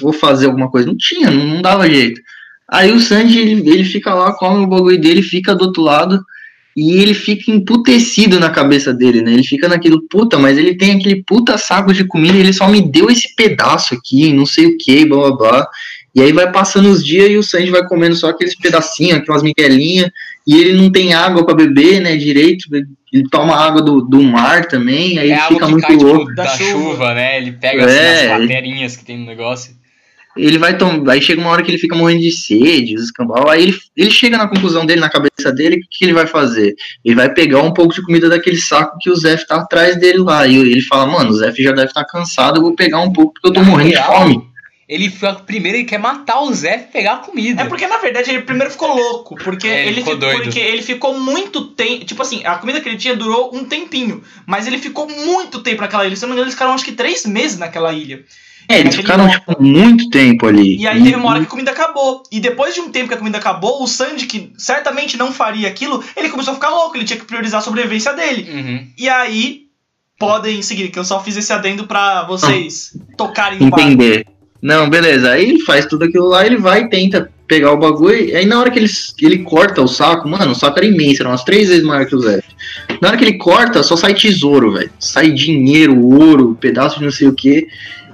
vou 0.00 0.12
fazer 0.12 0.46
alguma 0.46 0.70
coisa. 0.70 0.86
Não 0.86 0.96
tinha, 0.96 1.30
não, 1.30 1.44
não 1.46 1.62
dava 1.62 1.88
jeito. 1.88 2.20
Aí 2.68 2.92
o 2.92 3.00
Sanji, 3.00 3.38
ele, 3.38 3.68
ele 3.70 3.84
fica 3.84 4.12
lá, 4.14 4.32
come 4.32 4.64
o 4.64 4.66
bagulho 4.66 5.00
dele, 5.00 5.22
fica 5.22 5.54
do 5.54 5.66
outro 5.66 5.82
lado, 5.82 6.20
e 6.76 6.96
ele 7.00 7.14
fica 7.14 7.50
emputecido 7.50 8.38
na 8.40 8.50
cabeça 8.50 8.92
dele, 8.92 9.22
né? 9.22 9.32
Ele 9.32 9.44
fica 9.44 9.68
naquilo, 9.68 10.02
puta, 10.10 10.38
mas 10.38 10.58
ele 10.58 10.76
tem 10.76 10.92
aquele 10.92 11.22
puta 11.24 11.56
saco 11.56 11.92
de 11.92 12.04
comida 12.04 12.36
e 12.36 12.40
ele 12.40 12.52
só 12.52 12.68
me 12.68 12.82
deu 12.82 13.08
esse 13.08 13.34
pedaço 13.34 13.94
aqui, 13.94 14.32
não 14.32 14.44
sei 14.44 14.66
o 14.66 14.76
que, 14.78 15.04
blá 15.06 15.30
blá 15.30 15.36
blá. 15.36 15.68
E 16.14 16.20
aí 16.22 16.32
vai 16.32 16.50
passando 16.50 16.88
os 16.88 17.04
dias 17.04 17.30
e 17.30 17.36
o 17.36 17.42
Sanji 17.42 17.70
vai 17.70 17.86
comendo 17.86 18.14
só 18.16 18.30
aqueles 18.30 18.54
pedacinhos, 18.56 19.18
aquelas 19.18 19.42
miguelinhas, 19.42 20.10
e 20.46 20.56
ele 20.58 20.72
não 20.72 20.90
tem 20.90 21.12
água 21.14 21.44
pra 21.44 21.54
beber, 21.54 22.00
né, 22.00 22.16
direito. 22.16 22.66
Ele 23.12 23.28
toma 23.30 23.54
água 23.54 23.82
do, 23.82 24.00
do 24.00 24.22
mar 24.22 24.66
também, 24.66 25.18
aí 25.18 25.30
É 25.30 25.38
fica 25.46 25.68
muito 25.68 25.86
cai, 25.86 25.96
louco. 25.96 26.20
tipo, 26.24 26.34
da, 26.34 26.44
Da 26.44 26.48
chuva. 26.56 26.70
chuva. 26.90 27.14
né? 27.14 27.36
Ele 27.38 27.52
pega 27.52 27.84
assim, 27.84 27.96
É, 27.96 28.32
as 28.32 28.40
ele- 28.40 28.48
paterinhas 28.48 28.96
que 28.96 29.04
tem 29.04 29.18
no 29.18 29.26
negócio. 29.26 29.75
Ele 30.36 30.58
vai 30.58 30.76
tomar. 30.76 31.12
Aí 31.12 31.22
chega 31.22 31.40
uma 31.40 31.50
hora 31.50 31.62
que 31.62 31.70
ele 31.70 31.78
fica 31.78 31.94
morrendo 31.96 32.20
de 32.22 32.30
sede, 32.30 32.94
os 32.94 33.04
escambau. 33.04 33.48
Aí 33.48 33.62
ele, 33.62 33.78
ele 33.96 34.10
chega 34.10 34.36
na 34.36 34.48
conclusão 34.48 34.84
dele, 34.84 35.00
na 35.00 35.08
cabeça 35.10 35.52
dele, 35.52 35.76
o 35.76 35.80
que, 35.80 35.98
que 35.98 36.04
ele 36.04 36.12
vai 36.12 36.26
fazer? 36.26 36.74
Ele 37.04 37.14
vai 37.14 37.32
pegar 37.32 37.62
um 37.62 37.72
pouco 37.72 37.94
de 37.94 38.02
comida 38.02 38.28
daquele 38.28 38.56
saco 38.56 38.98
que 39.00 39.10
o 39.10 39.16
Zef 39.16 39.46
tá 39.46 39.56
atrás 39.56 39.96
dele 39.98 40.18
lá. 40.18 40.46
E 40.46 40.56
ele 40.56 40.82
fala, 40.82 41.06
mano, 41.06 41.30
o 41.30 41.34
Zef 41.34 41.62
já 41.62 41.72
deve 41.72 41.88
estar 41.88 42.04
cansado, 42.04 42.58
eu 42.58 42.62
vou 42.62 42.74
pegar 42.74 43.00
um 43.00 43.12
pouco 43.12 43.34
porque 43.34 43.48
eu 43.48 43.52
tô 43.52 43.60
Na 43.60 43.66
morrendo 43.66 43.90
real, 43.90 44.12
de 44.12 44.18
fome. 44.18 44.56
Ele 44.88 45.10
foi 45.10 45.32
primeiro, 45.44 45.78
ele 45.78 45.84
quer 45.84 45.98
matar 45.98 46.40
o 46.42 46.54
Zé 46.54 46.76
e 46.76 46.92
pegar 46.92 47.14
a 47.14 47.16
comida. 47.16 47.62
É 47.62 47.64
porque, 47.64 47.86
na 47.88 47.98
verdade, 47.98 48.30
ele 48.30 48.42
primeiro 48.42 48.70
ficou 48.70 48.94
louco. 48.94 49.34
Porque, 49.34 49.66
É, 49.66 49.80
ele 49.80 49.88
ele, 49.88 49.94
ficou 49.96 50.14
ficou, 50.14 50.28
doido. 50.28 50.42
porque 50.44 50.60
ele 50.60 50.82
ficou 50.82 51.18
muito 51.18 51.64
tempo. 51.70 52.04
Tipo 52.04 52.22
assim, 52.22 52.44
a 52.44 52.54
comida 52.54 52.80
que 52.80 52.88
ele 52.88 52.96
tinha 52.96 53.16
durou 53.16 53.50
um 53.52 53.64
tempinho. 53.64 54.22
Mas 54.46 54.64
ele 54.68 54.78
ficou 54.78 55.08
muito 55.08 55.60
tempo 55.60 55.80
naquela 55.80 56.06
ilha. 56.06 56.14
Se 56.14 56.24
eu 56.24 56.28
não 56.28 56.34
me 56.34 56.36
engano, 56.36 56.46
eles 56.46 56.54
ficaram 56.54 56.72
acho 56.72 56.84
que 56.84 56.92
três 56.92 57.26
meses 57.26 57.58
naquela 57.58 57.92
ilha. 57.92 58.24
É, 58.68 58.80
eles 58.80 58.94
ficaram, 58.94 59.28
tipo, 59.28 59.62
muito 59.62 60.08
tempo 60.10 60.46
ali. 60.46 60.76
E 60.76 60.86
aí 60.86 61.02
teve 61.02 61.16
uma 61.16 61.30
hora 61.30 61.40
que 61.40 61.46
a 61.46 61.50
comida 61.50 61.70
acabou. 61.70 62.22
E 62.30 62.40
depois 62.40 62.74
de 62.74 62.80
um 62.80 62.90
tempo 62.90 63.08
que 63.08 63.14
a 63.14 63.18
comida 63.18 63.38
acabou, 63.38 63.82
o 63.82 63.86
Sandy, 63.86 64.26
que 64.26 64.52
certamente 64.56 65.16
não 65.16 65.32
faria 65.32 65.68
aquilo, 65.68 66.02
ele 66.16 66.28
começou 66.28 66.52
a 66.52 66.54
ficar 66.54 66.70
louco. 66.70 66.96
Ele 66.96 67.04
tinha 67.04 67.18
que 67.18 67.24
priorizar 67.26 67.60
a 67.60 67.64
sobrevivência 67.64 68.12
dele. 68.12 68.50
Uhum. 68.50 68.86
E 68.98 69.08
aí, 69.08 69.66
podem 70.18 70.62
seguir, 70.62 70.88
que 70.88 70.98
eu 70.98 71.04
só 71.04 71.22
fiz 71.22 71.36
esse 71.36 71.52
adendo 71.52 71.86
pra 71.86 72.24
vocês 72.24 72.96
tocarem 73.16 73.58
no 73.58 73.70
barco. 73.70 73.86
entender. 73.86 74.26
Não, 74.60 74.88
beleza. 74.88 75.30
Aí 75.30 75.50
ele 75.50 75.60
faz 75.60 75.86
tudo 75.86 76.04
aquilo 76.04 76.26
lá, 76.28 76.44
ele 76.44 76.56
vai 76.56 76.82
e 76.82 76.90
tenta 76.90 77.30
pegar 77.46 77.72
o 77.72 77.76
bagulho. 77.76 78.16
E 78.16 78.34
aí 78.34 78.46
na 78.46 78.58
hora 78.58 78.70
que 78.70 78.78
ele, 78.78 78.90
ele 79.20 79.38
corta 79.38 79.82
o 79.82 79.88
saco, 79.88 80.28
mano, 80.28 80.52
o 80.52 80.54
saco 80.54 80.78
era 80.78 80.86
imenso, 80.86 81.22
era 81.22 81.30
umas 81.30 81.44
três 81.44 81.68
vezes 81.68 81.84
maior 81.84 82.06
que 82.06 82.16
o 82.16 82.20
Zé. 82.20 82.42
Na 83.00 83.08
hora 83.08 83.16
que 83.16 83.24
ele 83.24 83.38
corta, 83.38 83.82
só 83.82 83.96
sai 83.96 84.14
tesouro, 84.14 84.72
velho. 84.72 84.90
Sai 84.98 85.30
dinheiro, 85.30 86.00
ouro, 86.00 86.56
pedaço 86.60 86.98
de 86.98 87.04
não 87.04 87.12
sei 87.12 87.28
o 87.28 87.34
que. 87.34 87.68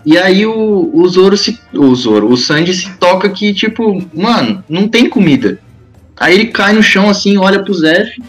E 0.04 0.18
aí 0.18 0.44
o, 0.44 0.90
o 0.92 1.08
Zoro 1.08 1.36
se. 1.36 1.58
O 1.72 1.94
Zoro, 1.94 2.28
o 2.28 2.36
Sanji 2.36 2.74
se 2.74 2.90
toca 2.98 3.28
que, 3.28 3.54
tipo, 3.54 4.02
mano, 4.14 4.62
não 4.68 4.88
tem 4.88 5.08
comida. 5.08 5.60
Aí 6.16 6.34
ele 6.34 6.46
cai 6.46 6.72
no 6.72 6.82
chão 6.82 7.08
assim, 7.08 7.36
olha 7.36 7.62
pro 7.62 7.74
Zef. 7.74 8.20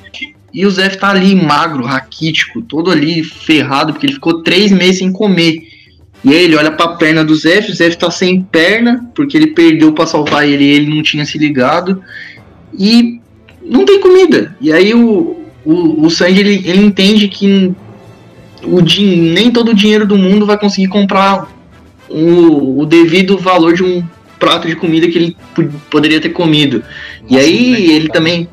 E 0.54 0.66
o 0.66 0.72
Zef 0.72 0.98
tá 0.98 1.10
ali 1.10 1.34
magro, 1.36 1.84
raquítico, 1.84 2.62
todo 2.62 2.92
ali 2.92 3.24
ferrado, 3.24 3.92
porque 3.92 4.06
ele 4.06 4.14
ficou 4.14 4.44
três 4.44 4.72
meses 4.72 5.00
sem 5.00 5.12
comer. 5.12 5.68
E 6.24 6.30
aí 6.32 6.44
ele 6.44 6.56
olha 6.56 6.72
pra 6.72 6.90
perna 6.90 7.24
do 7.24 7.36
Zef, 7.36 7.72
o 7.72 7.76
Zef 7.76 7.98
tá 7.98 8.12
sem 8.12 8.42
perna, 8.44 9.10
porque 9.16 9.36
ele 9.36 9.48
perdeu 9.48 9.92
pra 9.94 10.06
salvar 10.06 10.48
ele 10.48 10.64
e 10.64 10.72
ele 10.72 10.96
não 10.96 11.02
tinha 11.02 11.26
se 11.26 11.40
ligado. 11.40 12.04
E 12.78 13.20
não 13.64 13.84
tem 13.84 14.00
comida. 14.00 14.56
E 14.62 14.72
aí 14.72 14.94
o, 14.94 15.44
o, 15.66 16.06
o 16.06 16.10
Sanji 16.12 16.40
ele, 16.40 16.62
ele 16.66 16.86
entende 16.86 17.28
que 17.28 17.74
o 18.64 18.82
din 18.82 19.34
nem 19.34 19.52
todo 19.52 19.72
o 19.72 19.76
dinheiro 19.76 20.06
do 20.06 20.18
mundo 20.18 20.46
vai 20.46 20.58
conseguir 20.58 20.88
comprar 20.88 21.52
o, 22.10 22.82
o 22.82 22.86
devido 22.86 23.38
valor 23.38 23.74
de 23.74 23.84
um 23.84 24.04
prato 24.40 24.68
de 24.68 24.76
comida 24.76 25.08
que 25.08 25.18
ele 25.18 25.38
poderia 25.90 26.20
ter 26.20 26.30
comido. 26.30 26.84
e 27.30 27.38
aí 27.38 27.92
ele 27.92 28.10
também. 28.10 28.48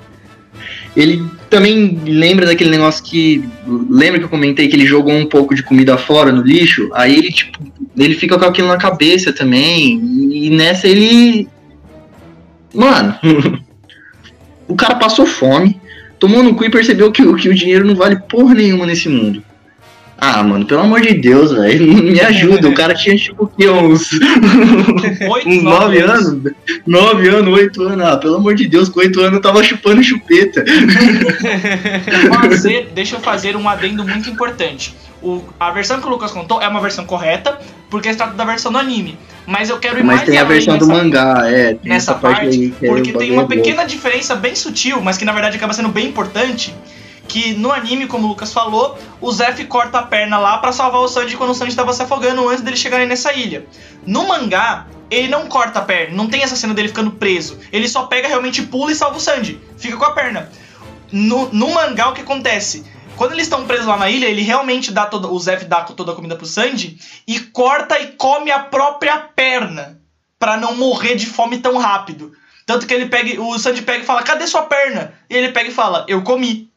Ele 0.97 1.23
também 1.49 2.01
lembra 2.05 2.47
daquele 2.47 2.71
negócio 2.71 3.03
que. 3.05 3.45
Lembra 3.89 4.19
que 4.19 4.25
eu 4.25 4.31
comentei 4.31 4.69
que 4.69 4.77
ele 4.77 4.87
jogou 4.87 5.13
um 5.13 5.27
pouco 5.27 5.55
de 5.55 5.63
comida 5.63 5.97
fora 5.97 6.33
no 6.33 6.43
lixo? 6.43 6.89
Aí 6.93 7.17
ele, 7.17 7.31
tipo, 7.31 7.59
ele 7.97 8.15
fica 8.15 8.39
com 8.39 8.45
aquilo 8.45 8.69
na 8.69 8.77
cabeça 8.77 9.33
também. 9.33 10.01
E 10.33 10.51
nessa 10.51 10.89
ele. 10.89 11.49
Mano. 12.75 13.15
o 14.71 14.77
cara 14.77 14.95
passou 14.95 15.27
fome, 15.27 15.81
tomou 16.19 16.43
no 16.43 16.55
cu 16.55 16.65
e 16.65 16.71
percebeu 16.71 17.11
que, 17.11 17.23
que 17.35 17.49
o 17.49 17.55
dinheiro 17.55 17.85
não 17.85 17.97
vale 17.97 18.21
porra 18.29 18.55
nenhuma 18.55 18.87
nesse 18.87 19.09
mundo. 19.09 19.43
Ah, 20.21 20.43
mano, 20.43 20.67
pelo 20.67 20.83
amor 20.83 21.01
de 21.01 21.15
Deus, 21.15 21.51
velho. 21.53 21.87
Me 22.13 22.21
ajuda. 22.21 22.69
O 22.69 22.75
cara 22.75 22.95
tinha 22.95 23.17
tipo 23.17 23.45
o 23.45 23.49
quê? 23.49 23.69
Uns. 23.71 24.11
Oito, 24.13 25.49
uns 25.49 25.63
nove 25.63 25.63
nove 25.63 25.99
anos. 26.01 26.53
Nove 26.87 27.29
anos, 27.29 27.55
oito 27.55 27.83
anos. 27.83 28.05
Ah, 28.07 28.17
pelo 28.19 28.37
amor 28.37 28.55
de 28.55 28.69
Deus, 28.69 28.89
com 28.91 29.01
oito 29.01 29.19
anos 29.21 29.35
eu 29.35 29.41
tava 29.41 29.63
chupando 29.63 30.03
chupeta. 30.03 30.63
fazer, 32.43 32.91
deixa 32.95 33.17
eu 33.17 33.21
fazer 33.21 33.57
um 33.57 33.69
adendo 33.69 34.07
muito 34.07 34.29
importante. 34.29 34.95
O, 35.23 35.43
a 35.59 35.71
versão 35.71 36.01
que 36.01 36.07
o 36.07 36.11
Lucas 36.11 36.31
contou 36.31 36.63
é 36.63 36.69
uma 36.69 36.81
versão 36.81 37.05
correta, 37.05 37.59
porque 37.91 38.11
se 38.11 38.17
trata 38.17 38.35
da 38.35 38.45
versão 38.45 38.73
do 38.73 38.79
anime. 38.79 39.19
Mas 39.47 39.69
eu 39.69 39.79
quero 39.79 39.99
ir 39.99 40.05
Mas 40.05 40.17
mais 40.17 40.29
tem 40.29 40.39
a 40.39 40.45
versão 40.45 40.79
do 40.79 40.87
nessa- 40.87 41.03
mangá, 41.03 41.43
é. 41.47 41.75
Tem 41.75 41.91
nessa 41.91 42.13
essa 42.13 42.21
parte, 42.21 42.41
parte, 42.43 42.57
aí. 42.59 42.71
que 42.71 42.87
é 42.87 42.89
porque 42.89 43.13
tem 43.13 43.33
uma 43.33 43.47
pequena 43.47 43.85
diferença 43.85 44.35
bem 44.35 44.55
sutil, 44.55 45.01
mas 45.01 45.19
que 45.19 45.25
na 45.25 45.33
verdade 45.33 45.57
acaba 45.57 45.73
sendo 45.73 45.89
bem 45.89 46.07
importante. 46.07 46.75
Que 47.31 47.55
no 47.55 47.71
anime, 47.71 48.09
como 48.09 48.27
o 48.27 48.31
Lucas 48.31 48.53
falou, 48.53 48.99
o 49.21 49.31
Zef 49.31 49.65
corta 49.67 50.01
a 50.01 50.03
perna 50.03 50.37
lá 50.37 50.59
pra 50.59 50.73
salvar 50.73 51.01
o 51.01 51.07
Sanji 51.07 51.37
quando 51.37 51.51
o 51.51 51.55
Sanji 51.55 51.77
tava 51.77 51.93
se 51.93 52.03
afogando 52.03 52.49
antes 52.49 52.61
deles 52.61 52.81
chegarem 52.81 53.07
nessa 53.07 53.33
ilha. 53.33 53.69
No 54.05 54.27
mangá, 54.27 54.89
ele 55.09 55.29
não 55.29 55.47
corta 55.47 55.79
a 55.79 55.83
perna, 55.83 56.17
não 56.17 56.29
tem 56.29 56.43
essa 56.43 56.57
cena 56.57 56.75
dele 56.75 56.89
ficando 56.89 57.13
preso. 57.13 57.61
Ele 57.71 57.89
só 57.89 58.03
pega, 58.07 58.27
realmente 58.27 58.63
pula 58.63 58.91
e 58.91 58.97
salva 58.97 59.17
o 59.17 59.21
Sanji. 59.21 59.61
Fica 59.79 59.97
com 59.97 60.05
a 60.07 60.11
perna. 60.11 60.51
No, 61.13 61.49
no 61.53 61.73
mangá, 61.73 62.09
o 62.09 62.15
que 62.15 62.23
acontece? 62.23 62.85
Quando 63.17 63.31
eles 63.31 63.45
estão 63.45 63.65
presos 63.65 63.87
lá 63.87 63.97
na 63.97 64.11
ilha, 64.11 64.27
ele 64.27 64.43
realmente 64.43 64.91
dá 64.91 65.07
toda, 65.07 65.29
o 65.29 65.39
Zef 65.39 65.67
dá 65.67 65.83
toda 65.83 66.11
a 66.11 66.17
comida 66.17 66.35
pro 66.35 66.47
Sanji 66.47 66.99
e 67.29 67.39
corta 67.39 67.97
e 68.01 68.09
come 68.09 68.51
a 68.51 68.59
própria 68.59 69.17
perna 69.19 70.01
pra 70.37 70.57
não 70.57 70.75
morrer 70.75 71.15
de 71.15 71.27
fome 71.27 71.59
tão 71.59 71.79
rápido. 71.79 72.33
Tanto 72.67 72.89
que 72.89 72.95
ele 72.95 73.07
pega, 73.07 73.41
o 73.41 73.57
Sanji 73.57 73.83
pega 73.83 74.03
e 74.03 74.07
fala: 74.07 74.25
"Cadê 74.25 74.49
sua 74.49 74.63
perna?" 74.63 75.15
E 75.31 75.37
ele 75.37 75.53
pega 75.53 75.71
e 75.71 75.73
fala: 75.73 76.05
"Eu 76.09 76.23
comi". 76.23 76.70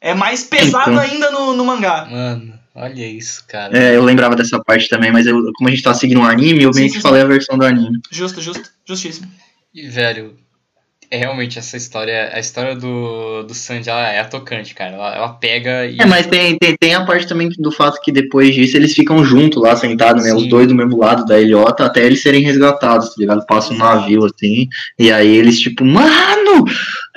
É 0.00 0.14
mais 0.14 0.44
pesado 0.44 0.92
Então. 0.92 0.98
ainda 1.02 1.30
no, 1.30 1.54
no 1.54 1.64
mangá. 1.64 2.06
Mano, 2.10 2.54
olha 2.74 3.06
isso, 3.06 3.44
cara. 3.46 3.76
É, 3.76 3.96
eu 3.96 4.02
lembrava 4.02 4.34
dessa 4.34 4.58
parte 4.62 4.88
também, 4.88 5.12
mas 5.12 5.26
eu, 5.26 5.36
como 5.54 5.68
a 5.68 5.70
gente 5.70 5.82
tá 5.82 5.92
seguindo 5.92 6.20
um 6.20 6.24
anime, 6.24 6.62
eu 6.62 6.72
Sim, 6.72 6.80
meio 6.80 6.90
sim, 6.90 6.96
que 6.96 7.02
sim. 7.02 7.08
falei 7.08 7.22
a 7.22 7.26
versão 7.26 7.58
do 7.58 7.64
anime. 7.64 7.98
Justo, 8.10 8.40
justo, 8.40 8.70
justíssimo. 8.86 9.28
E, 9.74 9.86
velho, 9.88 10.36
é 11.10 11.18
realmente 11.18 11.58
essa 11.58 11.76
história. 11.76 12.30
A 12.32 12.38
história 12.38 12.76
do, 12.76 13.42
do 13.42 13.52
Sanji 13.52 13.90
ela 13.90 14.08
é 14.08 14.22
tocante, 14.22 14.74
cara. 14.74 14.94
Ela, 14.94 15.16
ela 15.16 15.28
pega 15.30 15.84
e. 15.86 16.00
É, 16.00 16.06
mas 16.06 16.26
tem, 16.26 16.56
tem, 16.56 16.76
tem 16.78 16.94
a 16.94 17.04
parte 17.04 17.26
também 17.26 17.48
do 17.58 17.72
fato 17.72 18.00
que 18.00 18.12
depois 18.12 18.54
disso 18.54 18.76
eles 18.76 18.94
ficam 18.94 19.24
juntos 19.24 19.60
lá, 19.60 19.74
sentados, 19.74 20.24
né? 20.24 20.30
Sim. 20.30 20.36
Os 20.36 20.46
dois 20.48 20.68
do 20.68 20.74
mesmo 20.74 20.96
lado 20.96 21.24
da 21.24 21.40
ilhota, 21.40 21.84
até 21.84 22.06
eles 22.06 22.22
serem 22.22 22.42
resgatados, 22.42 23.08
tá 23.08 23.14
ligado? 23.18 23.44
Passa 23.44 23.74
um 23.74 23.78
navio 23.78 24.24
assim, 24.24 24.68
e 24.98 25.10
aí 25.10 25.36
eles, 25.36 25.58
tipo, 25.58 25.84
mano, 25.84 26.64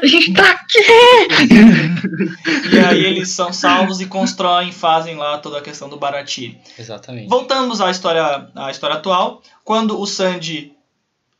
a 0.03 0.07
gente 0.07 0.33
tá 0.33 0.51
aqui! 0.51 0.79
E 2.73 2.79
aí 2.79 3.05
eles 3.05 3.29
são 3.29 3.53
salvos 3.53 4.01
e 4.01 4.05
constroem, 4.05 4.71
fazem 4.71 5.15
lá 5.15 5.37
toda 5.37 5.59
a 5.59 5.61
questão 5.61 5.87
do 5.87 5.97
Baratiri. 5.97 6.59
Exatamente. 6.77 7.29
Voltamos 7.29 7.79
à 7.79 7.89
história, 7.89 8.49
à 8.55 8.71
história 8.71 8.97
atual. 8.97 9.41
Quando 9.63 9.99
o 9.99 10.05
Sanji 10.05 10.73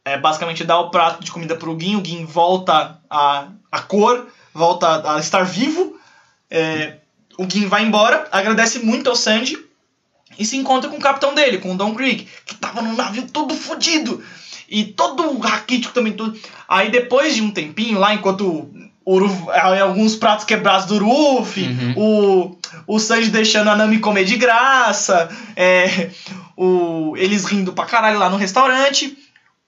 é, 0.05 0.18
basicamente 0.18 0.64
dá 0.64 0.80
o 0.80 0.89
prato 0.89 1.24
de 1.24 1.32
comida 1.32 1.55
pro 1.55 1.78
Gin, 1.80 1.95
o 1.97 2.05
Gin 2.05 2.26
volta 2.26 2.99
a, 3.09 3.47
a 3.72 3.82
cor, 3.82 4.28
volta 4.53 5.14
a 5.14 5.20
estar 5.20 5.43
vivo. 5.43 5.99
É, 6.49 6.97
o 7.38 7.49
Gin 7.49 7.68
vai 7.68 7.84
embora, 7.84 8.28
agradece 8.32 8.80
muito 8.80 9.09
ao 9.09 9.16
Sanji 9.16 9.57
e 10.38 10.45
se 10.45 10.57
encontra 10.57 10.89
com 10.89 10.97
o 10.97 11.01
capitão 11.01 11.34
dele, 11.34 11.57
com 11.57 11.74
o 11.74 11.78
Don 11.78 11.93
Krieg, 11.93 12.28
que 12.45 12.55
tava 12.55 12.82
num 12.82 12.95
navio 12.95 13.28
todo 13.28 13.53
fodido. 13.53 14.24
E 14.70 14.86
todo 14.86 15.38
raquítico 15.39 15.93
também, 15.93 16.14
tudo. 16.14 16.39
Aí 16.68 16.89
depois 16.89 17.36
de 17.36 17.41
um 17.41 17.51
tempinho 17.51 17.99
lá, 17.99 18.14
enquanto 18.14 18.47
o 19.05 19.16
Uru- 19.16 19.49
alguns 19.82 20.16
pratos 20.16 20.45
quebrados 20.45 20.86
do 20.88 20.97
Ruffy, 21.03 21.64
Uhum. 21.68 21.93
o, 21.97 22.57
o 22.95 22.99
Sanji 22.99 23.30
deixando 23.30 23.70
a 23.70 23.76
Nami 23.76 23.99
comer 23.99 24.24
de 24.24 24.38
graça, 24.38 25.30
é, 25.55 26.09
o, 26.55 27.14
eles 27.18 27.43
rindo 27.45 27.74
pra 27.74 27.86
caralho 27.86 28.18
lá 28.18 28.30
no 28.30 28.38
restaurante, 28.38 29.18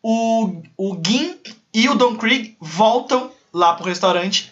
o, 0.01 0.61
o 0.77 0.97
Gin 1.05 1.35
e 1.73 1.89
o 1.89 1.95
Don 1.95 2.15
Krieg 2.15 2.55
voltam 2.61 3.29
lá 3.53 3.73
pro 3.73 3.85
restaurante 3.85 4.51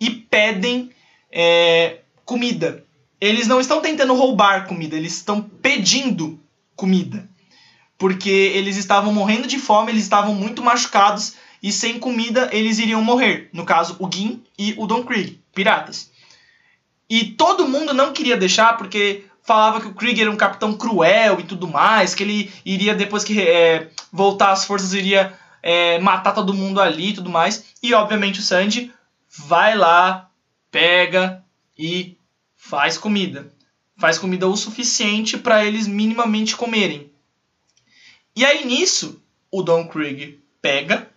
e 0.00 0.10
pedem 0.10 0.90
é, 1.30 1.98
comida. 2.24 2.82
Eles 3.20 3.46
não 3.46 3.60
estão 3.60 3.80
tentando 3.80 4.14
roubar 4.14 4.66
comida, 4.66 4.96
eles 4.96 5.14
estão 5.14 5.40
pedindo 5.40 6.38
comida. 6.76 7.28
Porque 7.96 8.30
eles 8.30 8.76
estavam 8.76 9.12
morrendo 9.12 9.46
de 9.46 9.58
fome, 9.58 9.92
eles 9.92 10.02
estavam 10.02 10.34
muito 10.34 10.62
machucados 10.62 11.34
e 11.62 11.72
sem 11.72 11.98
comida 11.98 12.50
eles 12.52 12.78
iriam 12.78 13.02
morrer. 13.02 13.48
No 13.52 13.64
caso, 13.64 13.96
o 13.98 14.10
Gin 14.10 14.42
e 14.58 14.74
o 14.76 14.86
Don 14.86 15.04
Krieg, 15.04 15.40
piratas. 15.54 16.10
E 17.08 17.24
todo 17.24 17.68
mundo 17.68 17.94
não 17.94 18.12
queria 18.12 18.36
deixar 18.36 18.76
porque 18.76 19.24
falava 19.42 19.80
que 19.80 19.86
o 19.86 19.94
Krieg 19.94 20.20
era 20.20 20.30
um 20.30 20.36
capitão 20.36 20.74
cruel 20.74 21.38
e 21.38 21.44
tudo 21.44 21.68
mais, 21.68 22.14
que 22.14 22.22
ele 22.22 22.52
iria, 22.64 22.94
depois 22.94 23.22
que 23.22 23.40
é, 23.40 23.90
voltar 24.10 24.50
às 24.50 24.64
forças, 24.64 24.94
iria 24.94 25.32
é, 25.62 25.98
matar 25.98 26.32
todo 26.32 26.54
mundo 26.54 26.80
ali 26.80 27.10
e 27.10 27.14
tudo 27.14 27.30
mais. 27.30 27.64
E 27.82 27.94
obviamente 27.94 28.40
o 28.40 28.42
Sanji 28.42 28.92
vai 29.28 29.76
lá, 29.76 30.30
pega 30.70 31.44
e 31.78 32.18
faz 32.56 32.98
comida. 32.98 33.52
Faz 33.96 34.18
comida 34.18 34.48
o 34.48 34.56
suficiente 34.56 35.38
para 35.38 35.64
eles 35.64 35.86
minimamente 35.86 36.56
comerem. 36.56 37.10
E 38.36 38.44
aí 38.44 38.64
nisso, 38.64 39.22
o 39.50 39.62
Don 39.62 39.86
Krieg 39.86 40.40
pega, 40.60 41.08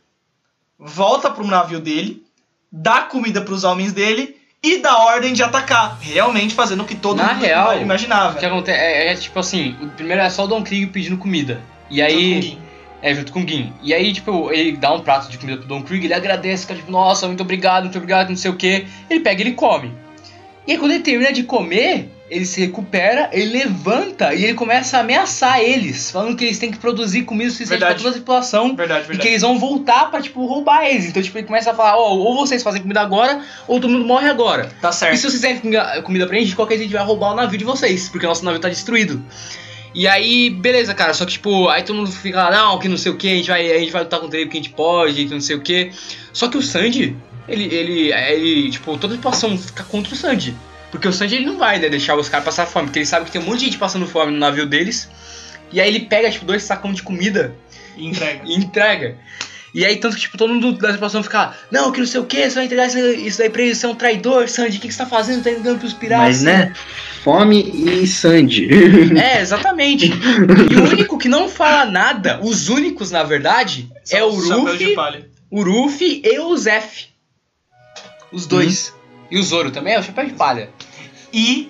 volta 0.78 1.32
pro 1.32 1.47
navio 1.47 1.80
dele, 1.80 2.24
dá 2.72 3.01
comida 3.01 3.41
pros 3.41 3.63
homens 3.63 3.91
dele 3.91 4.38
e 4.61 4.78
dá 4.78 4.97
ordem 4.97 5.34
de 5.34 5.41
atacar, 5.41 5.97
realmente 5.99 6.53
fazendo 6.53 6.84
o 6.84 6.86
que 6.86 6.95
todo 6.95 7.18
Na 7.18 7.34
mundo 7.34 7.43
real, 7.43 7.80
imaginava. 7.80 8.36
O 8.36 8.39
que 8.39 8.45
acontece 8.45 8.80
é, 8.80 9.07
é 9.07 9.15
tipo 9.15 9.39
assim: 9.39 9.76
o 9.82 9.88
primeiro 9.89 10.22
é 10.22 10.30
só 10.30 10.45
o 10.45 10.47
Don 10.47 10.63
Krieg 10.63 10.88
pedindo 10.88 11.18
comida. 11.18 11.61
E 11.89 12.01
Junto 12.01 12.11
com 12.11 12.18
o 12.18 12.18
aí. 12.18 12.57
É, 12.99 13.13
junto 13.13 13.32
com 13.32 13.43
o 13.43 13.47
Gin. 13.47 13.74
E 13.84 13.93
aí, 13.93 14.11
tipo, 14.11 14.51
ele 14.51 14.76
dá 14.76 14.91
um 14.91 15.01
prato 15.01 15.30
de 15.30 15.38
comida 15.38 15.59
pro 15.59 15.68
Don 15.68 15.84
Krieg, 15.84 16.05
ele 16.05 16.13
agradece, 16.13 16.63
fica 16.63 16.76
tipo, 16.76 16.91
nossa, 16.91 17.28
muito 17.28 17.41
obrigado, 17.41 17.84
muito 17.84 17.97
obrigado, 17.97 18.30
não 18.30 18.36
sei 18.36 18.49
o 18.49 18.55
que. 18.55 18.88
Ele 19.09 19.20
pega 19.20 19.41
e 19.41 19.45
ele 19.45 19.55
come. 19.55 19.93
E 20.65 20.72
aí, 20.72 20.78
quando 20.78 20.91
ele 20.91 21.03
termina 21.03 21.32
de 21.32 21.43
comer, 21.43 22.11
ele 22.30 22.46
se 22.46 22.60
recupera, 22.60 23.30
ele 23.32 23.58
levanta 23.58 24.34
e 24.34 24.44
ele 24.44 24.54
começa 24.54 24.98
a 24.98 25.00
ameaçar 25.00 25.62
eles, 25.62 26.12
falando 26.12 26.36
que 26.36 26.44
eles 26.44 26.60
têm 26.60 26.70
que 26.70 26.78
produzir 26.78 27.24
comida 27.24 27.50
suficiente 27.50 27.80
pra 27.80 27.88
Verdade. 27.88 28.04
toda 28.04 28.10
a 28.10 28.14
tripulação. 28.14 28.76
Verdade, 28.76 29.00
E 29.00 29.04
que 29.04 29.08
verdade. 29.10 29.30
eles 29.30 29.42
vão 29.42 29.58
voltar 29.58 30.12
pra, 30.12 30.22
tipo, 30.22 30.46
roubar 30.46 30.86
eles. 30.86 31.06
Então, 31.06 31.24
tipo, 31.24 31.38
ele 31.38 31.48
começa 31.48 31.72
a 31.72 31.74
falar, 31.74 31.96
ó, 31.98 32.10
ou 32.16 32.36
vocês 32.36 32.62
fazem 32.62 32.82
comida 32.82 33.00
agora, 33.02 33.42
ou 33.68 33.80
todo 33.80 33.90
mundo 33.90 34.06
morre 34.06 34.30
agora. 34.30 34.70
Tá 34.82 34.90
E 34.90 34.94
certo. 34.94 35.16
se 35.16 35.22
vocês 35.22 35.34
fizerem 35.36 35.62
comida- 36.04 36.28
pra 36.28 36.38
gente, 36.38 36.56
qualquer 36.56 36.78
gente 36.78 36.92
vai 36.92 37.04
roubar 37.04 37.32
o 37.32 37.36
navio 37.36 37.58
de 37.58 37.64
vocês, 37.66 38.10
porque 38.10 38.26
o 38.26 38.30
nosso 38.30 38.44
navio 38.44 38.60
tá 38.60 38.68
destruído. 38.68 39.24
E 39.96 40.06
aí, 40.08 40.50
beleza, 40.50 40.94
cara, 40.94 41.14
só 41.14 41.26
que 41.26 41.32
tipo, 41.32 41.70
aí 41.70 41.82
todo 41.82 41.96
mundo 41.96 42.12
fica 42.12 42.44
lá, 42.44 42.52
não, 42.52 42.78
que 42.78 42.88
não 42.90 42.98
sei 42.98 43.12
o 43.12 43.16
que, 43.16 43.28
a 43.32 43.36
gente 43.36 43.48
vai, 43.50 43.72
a 43.72 43.80
gente 43.80 43.92
vai 43.92 44.04
lutar 44.04 44.20
contra 44.20 44.38
ele 44.38 44.46
porque 44.48 44.58
a 44.60 44.62
gente 44.62 44.74
pode, 44.74 45.26
que 45.26 45.34
não 45.34 45.42
sei 45.42 45.56
o 45.56 45.62
que. 45.62 45.92
Só 46.34 46.50
que 46.50 46.58
o 46.58 46.62
Sandy, 46.62 47.16
ele, 47.48 47.64
ele, 47.74 48.12
ele, 48.14 48.70
tipo, 48.70 48.96
toda 48.98 49.14
a 49.14 49.18
situação 49.18 49.58
fica 49.58 49.84
contra 49.86 50.14
o 50.14 50.18
Sandy. 50.18 50.54
Porque 50.92 51.08
o 51.08 51.14
Sandy 51.14 51.36
ele 51.36 51.46
não 51.46 51.58
vai 51.58 51.80
né, 51.80 51.90
deixar 51.90 52.16
os 52.16 52.30
caras 52.30 52.46
passar 52.46 52.66
fome, 52.66 52.88
porque 52.88 53.00
ele 53.00 53.06
sabe 53.06 53.26
que 53.26 53.32
tem 53.32 53.42
um 53.42 53.46
monte 53.46 53.60
de 53.60 53.66
gente 53.66 53.78
passando 53.78 54.08
fome 54.08 54.32
no 54.32 54.38
navio 54.38 54.66
deles. 54.66 55.10
E 55.72 55.82
aí 55.82 55.88
ele 55.88 56.02
pega, 56.02 56.32
tipo, 56.32 56.46
dois 56.46 56.64
sacão 56.64 56.94
de 56.94 57.04
comida 57.04 57.54
E 57.98 58.08
entrega. 58.08 58.42
e 58.46 58.54
entrega. 58.56 59.18
E 59.74 59.86
aí, 59.86 59.98
tanto 59.98 60.16
que, 60.16 60.22
tipo, 60.22 60.38
todo 60.38 60.54
mundo 60.54 60.72
da 60.72 60.90
tripulação 60.90 61.22
fica, 61.22 61.54
não, 61.70 61.92
que 61.92 62.00
não 62.00 62.08
sei 62.08 62.22
o 62.22 62.26
que, 62.26 62.50
você 62.50 62.56
vai 62.56 62.66
entregar 62.66 62.88
isso, 62.88 63.38
daí 63.38 63.50
pra 63.50 63.62
ele, 63.62 63.76
você 63.76 63.86
é 63.86 63.90
um 63.90 63.96
traidor, 63.96 64.48
Sandy, 64.48 64.78
o 64.78 64.80
que, 64.80 64.88
que 64.88 64.94
você 64.94 65.00
tá 65.00 65.06
fazendo? 65.06 65.44
Tá 65.44 65.52
entregando 65.52 65.80
pros 65.80 65.94
piratas? 65.94 66.26
Mas, 66.26 66.42
né? 66.42 66.74
Fome 67.24 67.70
e 67.76 68.08
Sandy. 68.08 68.70
É, 69.20 69.42
exatamente. 69.42 70.10
E 70.72 70.76
o 70.76 70.90
único 70.90 71.18
que 71.18 71.28
não 71.28 71.50
fala 71.50 71.86
nada, 71.86 72.40
os 72.42 72.70
únicos, 72.70 73.12
na 73.12 73.24
verdade, 73.24 73.92
é 74.10 74.24
o 74.24 74.30
Ruffy, 74.30 74.96
o 75.52 75.64
Ruffy 75.64 76.22
e 76.24 76.40
o 76.40 76.56
Zef. 76.56 77.08
Os 78.32 78.48
dois. 78.48 78.94
E 79.30 79.38
o 79.38 79.44
Zoro 79.44 79.72
também 79.72 79.94
é 79.94 79.99
o 79.99 80.03
chapéu 80.03 80.26
de 80.26 80.34
palha. 80.34 80.70
E 81.32 81.70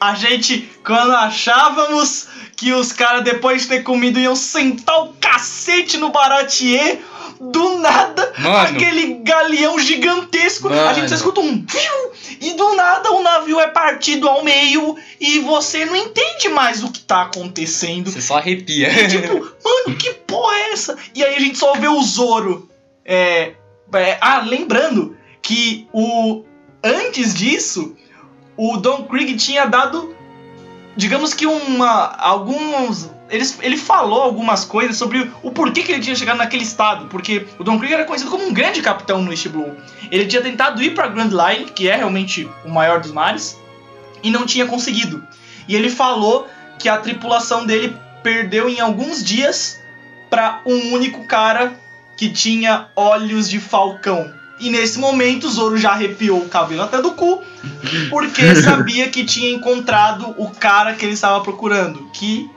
a 0.00 0.14
gente, 0.14 0.68
quando 0.84 1.12
achávamos 1.12 2.28
que 2.56 2.72
os 2.72 2.92
caras, 2.92 3.24
depois 3.24 3.62
de 3.62 3.68
ter 3.68 3.82
comido, 3.82 4.18
iam 4.18 4.36
sentar 4.36 5.04
o 5.04 5.12
cacete 5.20 5.96
no 5.96 6.10
Baratier, 6.10 7.00
do 7.40 7.78
nada, 7.78 8.32
Mano. 8.38 8.76
aquele 8.76 9.14
galeão 9.22 9.78
gigantesco, 9.78 10.68
a 10.68 10.74
Mano. 10.74 10.94
gente 10.94 11.08
só 11.08 11.16
escuta 11.16 11.40
um 11.40 11.62
piu, 11.62 12.12
e 12.40 12.54
do 12.54 12.74
nada 12.74 13.12
o 13.12 13.22
navio 13.22 13.60
é 13.60 13.68
partido 13.68 14.28
ao 14.28 14.42
meio 14.42 14.96
e 15.20 15.40
você 15.40 15.84
não 15.84 15.94
entende 15.94 16.48
mais 16.48 16.82
o 16.82 16.90
que 16.90 17.00
tá 17.00 17.22
acontecendo. 17.22 18.10
Você 18.10 18.22
só 18.22 18.38
arrepia. 18.38 18.88
Tipo, 19.08 19.34
mano, 19.34 19.98
que 19.98 20.12
porra 20.14 20.54
é 20.56 20.72
essa? 20.72 20.96
E 21.14 21.22
aí 21.22 21.36
a 21.36 21.40
gente 21.40 21.58
só 21.58 21.74
vê 21.74 21.88
o 21.88 22.02
Zoro. 22.02 22.70
É, 23.04 23.52
é, 23.94 24.18
ah, 24.20 24.40
lembrando 24.40 25.16
que 25.42 25.86
o 25.92 26.44
antes 26.82 27.34
disso, 27.34 27.96
o 28.56 28.76
Don 28.76 29.04
Krieg 29.04 29.36
tinha 29.36 29.66
dado, 29.66 30.16
digamos 30.96 31.34
que 31.34 31.46
uma 31.46 32.14
alguns 32.16 33.10
eles, 33.28 33.58
ele 33.60 33.76
falou 33.76 34.22
algumas 34.22 34.64
coisas 34.64 34.96
sobre 34.96 35.30
o 35.42 35.50
porquê 35.50 35.82
que 35.82 35.92
ele 35.92 36.00
tinha 36.00 36.14
chegado 36.14 36.36
naquele 36.36 36.62
estado, 36.62 37.06
porque 37.06 37.46
o 37.58 37.64
Don 37.64 37.78
Krieg 37.78 37.94
era 37.94 38.04
conhecido 38.04 38.30
como 38.30 38.46
um 38.46 38.52
grande 38.52 38.80
capitão 38.80 39.20
no 39.20 39.32
East 39.32 39.48
Blue. 39.48 39.76
Ele 40.10 40.26
tinha 40.26 40.42
tentado 40.42 40.82
ir 40.82 40.94
para 40.94 41.08
Grand 41.08 41.30
Line, 41.30 41.70
que 41.70 41.88
é 41.88 41.96
realmente 41.96 42.48
o 42.64 42.68
maior 42.68 43.00
dos 43.00 43.10
mares, 43.10 43.58
e 44.22 44.30
não 44.30 44.46
tinha 44.46 44.66
conseguido. 44.66 45.26
E 45.66 45.74
ele 45.74 45.90
falou 45.90 46.46
que 46.78 46.88
a 46.88 46.98
tripulação 46.98 47.66
dele 47.66 47.96
perdeu 48.22 48.68
em 48.68 48.80
alguns 48.80 49.24
dias 49.24 49.80
para 50.30 50.60
um 50.64 50.92
único 50.92 51.26
cara 51.26 51.78
que 52.16 52.30
tinha 52.30 52.88
olhos 52.94 53.48
de 53.48 53.58
falcão. 53.58 54.32
E 54.58 54.70
nesse 54.70 54.98
momento 54.98 55.46
o 55.46 55.50
Zoro 55.50 55.76
já 55.76 55.90
arrepiou 55.90 56.38
o 56.38 56.48
cabelo 56.48 56.82
até 56.82 57.00
do 57.02 57.12
cu, 57.12 57.42
porque 58.08 58.54
sabia 58.56 59.08
que 59.08 59.24
tinha 59.24 59.50
encontrado 59.50 60.34
o 60.38 60.50
cara 60.50 60.94
que 60.94 61.04
ele 61.04 61.12
estava 61.12 61.42
procurando, 61.42 62.10
que 62.12 62.50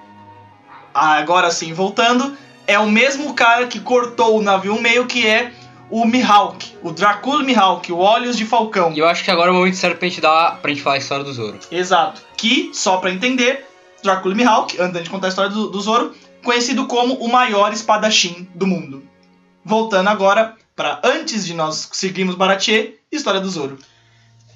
agora 0.94 1.52
sim, 1.52 1.74
voltando, 1.74 2.38
é 2.66 2.80
o 2.80 2.90
mesmo 2.90 3.34
cara 3.34 3.68
que 3.68 3.80
cortou 3.80 4.38
o 4.38 4.42
navio 4.42 4.80
meio 4.82 5.06
que 5.08 5.28
é 5.28 5.52
o 5.90 6.06
Mihawk, 6.06 6.78
o 6.84 6.92
Dracula 6.92 7.44
Mihawk, 7.44 7.92
o 7.92 7.98
Olhos 7.98 8.38
de 8.38 8.46
Falcão. 8.46 8.94
E 8.94 9.00
eu 9.00 9.08
acho 9.08 9.24
que 9.24 9.32
agora 9.32 9.50
é 9.50 9.52
o 9.52 9.56
momento 9.56 9.76
certo 9.76 9.98
pra 9.98 10.08
gente, 10.08 10.22
dar, 10.22 10.60
pra 10.62 10.70
gente 10.70 10.84
falar 10.84 10.96
a 10.96 11.00
história 11.00 11.26
do 11.26 11.34
Zoro. 11.34 11.58
Exato. 11.72 12.22
Que, 12.38 12.70
só 12.74 12.98
pra 12.98 13.12
entender, 13.12 13.66
Dracula 14.04 14.36
Mihawk, 14.36 14.80
antes 14.80 15.04
de 15.04 15.10
contar 15.10 15.28
a 15.28 15.30
história 15.30 15.50
do, 15.50 15.70
do 15.70 15.82
Zoro, 15.82 16.14
conhecido 16.44 16.86
como 16.86 17.16
o 17.16 17.32
maior 17.32 17.74
espadachim 17.74 18.48
do 18.54 18.68
mundo. 18.68 19.04
Voltando 19.66 20.08
agora 20.10 20.56
para 20.80 21.02
antes 21.04 21.46
de 21.46 21.54
nós 21.54 21.90
seguirmos 21.92 22.36
Baratier, 22.36 22.94
história 23.12 23.42
do 23.42 23.50
Zoro. 23.50 23.78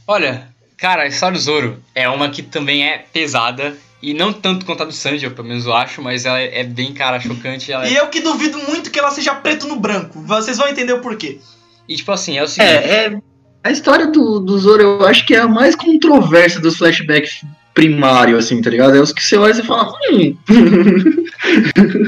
Olha, 0.07 0.47
cara, 0.77 1.03
a 1.03 1.07
história 1.07 1.37
do 1.37 1.43
Zoro 1.43 1.83
é 1.93 2.07
uma 2.07 2.29
que 2.29 2.41
também 2.41 2.87
é 2.87 2.99
pesada. 3.11 3.75
E 4.01 4.13
não 4.13 4.31
tanto 4.31 4.65
quanto 4.65 4.83
a 4.83 4.85
do 4.85 4.93
Sanji, 4.93 5.25
eu 5.25 5.31
pelo 5.31 5.49
menos 5.49 5.65
eu 5.65 5.73
acho, 5.73 6.01
mas 6.01 6.25
ela 6.25 6.39
é 6.39 6.63
bem, 6.63 6.93
cara, 6.93 7.19
chocante. 7.19 7.73
Ela 7.73 7.89
E 7.89 7.97
é... 7.97 7.99
eu 7.99 8.07
que 8.07 8.21
duvido 8.21 8.57
muito 8.59 8.89
que 8.89 8.97
ela 8.97 9.11
seja 9.11 9.35
preto 9.35 9.67
no 9.67 9.75
branco. 9.75 10.21
Vocês 10.21 10.57
vão 10.57 10.69
entender 10.69 10.93
o 10.93 11.01
porquê. 11.01 11.41
E 11.89 11.95
tipo 11.97 12.11
assim, 12.13 12.37
é 12.37 12.43
o 12.43 12.47
seguinte. 12.47 12.71
É, 12.71 13.07
é, 13.07 13.21
a 13.61 13.71
história 13.71 14.07
do, 14.07 14.39
do 14.39 14.57
Zoro 14.57 14.81
eu 14.81 15.05
acho 15.05 15.25
que 15.25 15.35
é 15.35 15.39
a 15.39 15.47
mais 15.47 15.75
controversa 15.75 16.61
dos 16.61 16.77
flashbacks 16.77 17.43
primários, 17.73 18.45
assim, 18.45 18.61
tá 18.61 18.69
ligado? 18.69 18.95
É 18.95 18.99
os 18.99 19.11
que 19.11 19.23
você 19.23 19.35
olha 19.37 19.51
e 19.51 19.63
fala, 19.63 19.93
hum. 20.11 20.37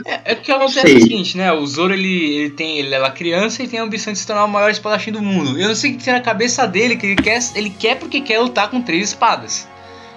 É, 0.06 0.32
é 0.32 0.36
que 0.36 0.52
acontece 0.52 0.82
Sei. 0.82 0.98
o 0.98 1.02
seguinte, 1.02 1.38
né? 1.38 1.52
O 1.52 1.66
Zoro 1.66 1.94
ele, 1.94 2.36
ele 2.36 2.50
tem. 2.52 2.78
Ele 2.78 2.94
é 2.94 3.10
criança 3.10 3.64
e 3.64 3.68
tem 3.68 3.80
a 3.80 3.84
ambição 3.84 4.14
de 4.14 4.20
se 4.20 4.28
tornar 4.28 4.46
o 4.46 4.48
maior 4.48 4.70
espadachim 4.70 5.12
do 5.12 5.22
mundo. 5.22 5.60
Eu 5.60 5.68
não 5.70 5.76
sei 5.76 5.92
o 5.92 5.98
que 5.98 6.04
tem 6.04 6.14
na 6.14 6.22
cabeça 6.22 6.66
dele, 6.68 6.96
que 6.96 7.06
ele 7.06 7.16
quer, 7.16 7.40
ele 7.56 7.70
quer 7.70 7.98
porque 7.98 8.22
quer 8.22 8.40
lutar 8.40 8.70
com 8.70 8.82
três 8.82 9.10
espadas. 9.10 9.68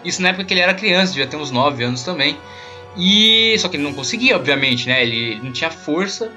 Isso 0.05 0.23
na 0.23 0.29
época 0.29 0.45
que 0.45 0.55
ele 0.55 0.61
era 0.61 0.75
criança, 0.75 1.13
devia 1.13 1.27
ter 1.27 1.37
uns 1.37 1.51
9 1.51 1.83
anos 1.83 2.03
também. 2.03 2.37
E. 2.97 3.57
Só 3.59 3.69
que 3.69 3.77
ele 3.77 3.85
não 3.85 3.95
conseguia, 3.95 4.37
obviamente, 4.37 4.87
né? 4.87 5.03
Ele, 5.03 5.17
ele 5.17 5.41
não 5.43 5.53
tinha 5.53 5.71
força. 5.71 6.31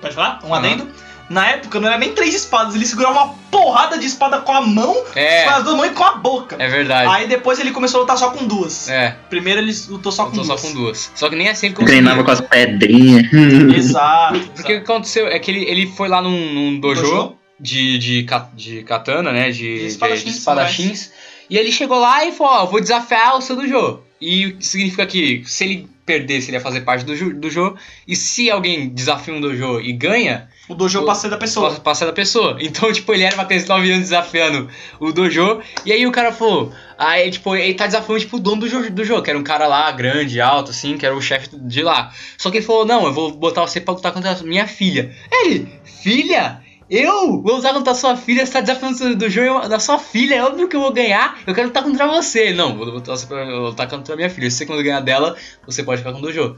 Pode 0.00 0.14
falar? 0.14 0.40
Um 0.44 0.54
Aham. 0.54 0.58
adendo. 0.58 0.88
Na 1.30 1.48
época 1.48 1.80
não 1.80 1.88
era 1.88 1.96
nem 1.98 2.12
três 2.12 2.34
espadas, 2.34 2.74
ele 2.74 2.84
segurava 2.84 3.14
uma 3.24 3.34
porrada 3.50 3.96
de 3.98 4.06
espada 4.06 4.40
com 4.40 4.52
a 4.52 4.60
mão, 4.60 4.94
É, 5.14 5.44
com 5.44 5.50
as 5.50 5.64
duas 5.64 5.76
mãos 5.76 5.86
e 5.86 5.90
com 5.90 6.04
a 6.04 6.14
boca. 6.16 6.56
é 6.58 6.68
verdade. 6.68 7.08
Aí 7.10 7.26
depois 7.26 7.58
ele 7.58 7.70
começou 7.70 7.98
a 7.98 8.00
lutar 8.02 8.18
só 8.18 8.30
com 8.30 8.46
duas. 8.46 8.88
É, 8.88 9.16
Primeiro 9.30 9.60
ele 9.60 9.72
lutou 9.88 10.12
só 10.12 10.24
eu 10.24 10.30
com 10.30 10.36
só 10.36 10.42
duas. 10.54 10.60
com 10.62 10.72
duas. 10.74 11.12
Só 11.14 11.28
que 11.30 11.36
nem 11.36 11.48
assim 11.48 11.66
ele 11.66 11.74
conseguia. 11.74 11.94
Treinava 12.02 12.24
com 12.24 12.30
as 12.30 12.40
pedrinhas. 12.40 13.26
Exato. 13.74 14.40
Porque 14.54 14.74
o 14.74 14.76
que 14.84 14.90
aconteceu 14.90 15.26
é 15.28 15.38
que 15.38 15.50
ele, 15.50 15.64
ele 15.64 15.86
foi 15.86 16.08
lá 16.08 16.20
num, 16.20 16.52
num 16.54 16.80
dojo, 16.80 17.02
Dojo? 17.02 17.36
De, 17.58 17.96
de, 17.98 18.26
de 18.54 18.82
katana, 18.82 19.32
né? 19.32 19.50
De, 19.50 19.58
De 19.62 19.78
de- 19.80 19.86
espadachins, 19.86 20.24
de 20.24 20.30
espadachins. 20.38 21.12
E 21.48 21.56
ele 21.56 21.70
chegou 21.70 21.98
lá 22.00 22.24
e 22.24 22.32
falou: 22.32 22.52
Ó, 22.64 22.66
vou 22.66 22.80
desafiar 22.80 23.36
o 23.36 23.40
seu 23.40 23.54
dojo. 23.56 24.00
E 24.20 24.46
o 24.46 24.56
que 24.56 24.66
significa 24.66 25.06
que 25.06 25.42
se 25.46 25.64
ele 25.64 25.88
perdesse, 26.04 26.48
ele 26.48 26.56
ia 26.56 26.60
fazer 26.60 26.80
parte 26.80 27.04
do 27.04 27.14
jo- 27.16 27.32
dojo. 27.34 27.76
E 28.06 28.16
se 28.16 28.50
alguém 28.50 28.88
desafia 28.88 29.32
um 29.34 29.40
dojo 29.40 29.80
e 29.80 29.92
ganha, 29.92 30.48
O 30.72 30.74
dojo 30.74 31.00
O- 31.02 31.04
passei 31.06 31.28
da 31.30 31.36
pessoa. 31.36 31.68
passa 31.68 31.80
passa 31.80 32.06
da 32.06 32.12
pessoa. 32.12 32.56
Então, 32.60 32.90
tipo, 32.92 33.12
ele 33.12 33.22
era 33.24 33.34
uma 33.34 33.44
criança 33.44 33.64
de 33.66 33.68
9 33.70 33.90
anos 33.90 34.02
desafiando 34.04 34.68
o 34.98 35.12
dojo. 35.12 35.60
E 35.84 35.92
aí 35.92 36.06
o 36.06 36.12
cara 36.12 36.32
falou. 36.32 36.72
Aí, 36.98 37.30
tipo, 37.30 37.54
ele 37.56 37.74
tá 37.74 37.86
desafiando, 37.86 38.20
tipo, 38.20 38.36
o 38.36 38.40
dono 38.40 38.60
do 38.62 38.68
jogo, 38.68 38.90
do 38.90 39.04
jogo, 39.04 39.22
que 39.22 39.30
era 39.30 39.38
um 39.38 39.42
cara 39.42 39.66
lá, 39.66 39.90
grande, 39.90 40.40
alto, 40.40 40.70
assim, 40.70 40.96
que 40.96 41.04
era 41.04 41.14
o 41.16 41.20
chefe 41.20 41.48
de 41.52 41.82
lá. 41.82 42.12
Só 42.38 42.50
que 42.50 42.58
ele 42.58 42.64
falou, 42.66 42.84
não, 42.86 43.04
eu 43.06 43.12
vou 43.12 43.32
botar 43.32 43.60
você 43.62 43.80
pra 43.80 43.94
lutar 43.94 44.12
contra 44.12 44.32
a 44.32 44.42
minha 44.42 44.66
filha. 44.66 45.14
Ele, 45.30 45.68
filha? 46.02 46.60
Eu 46.90 47.40
vou 47.40 47.56
lutar 47.56 47.72
contra 47.72 47.92
a 47.92 47.94
sua 47.96 48.16
filha, 48.16 48.44
você 48.44 48.52
tá 48.52 48.60
desafiando 48.60 49.16
do 49.16 49.30
jogo 49.30 49.66
da 49.66 49.78
sua 49.78 49.98
filha, 49.98 50.34
é 50.34 50.42
óbvio 50.44 50.68
que 50.68 50.76
eu 50.76 50.80
vou 50.80 50.92
ganhar, 50.92 51.38
eu 51.46 51.54
quero 51.54 51.68
lutar 51.68 51.82
contra 51.82 52.06
você. 52.06 52.52
Não, 52.52 52.76
vou 52.76 52.92
botar 52.92 53.12
você 53.16 53.24
pra 53.26 53.42
lutar 53.44 53.88
contra 53.88 54.12
a 54.12 54.16
minha 54.16 54.28
filha. 54.28 54.50
Se 54.50 54.58
você 54.58 54.66
quando 54.66 54.82
ganhar 54.82 55.00
dela, 55.00 55.34
você 55.66 55.82
pode 55.82 56.02
ficar 56.02 56.12
com 56.12 56.18
o 56.18 56.22
dojo. 56.22 56.54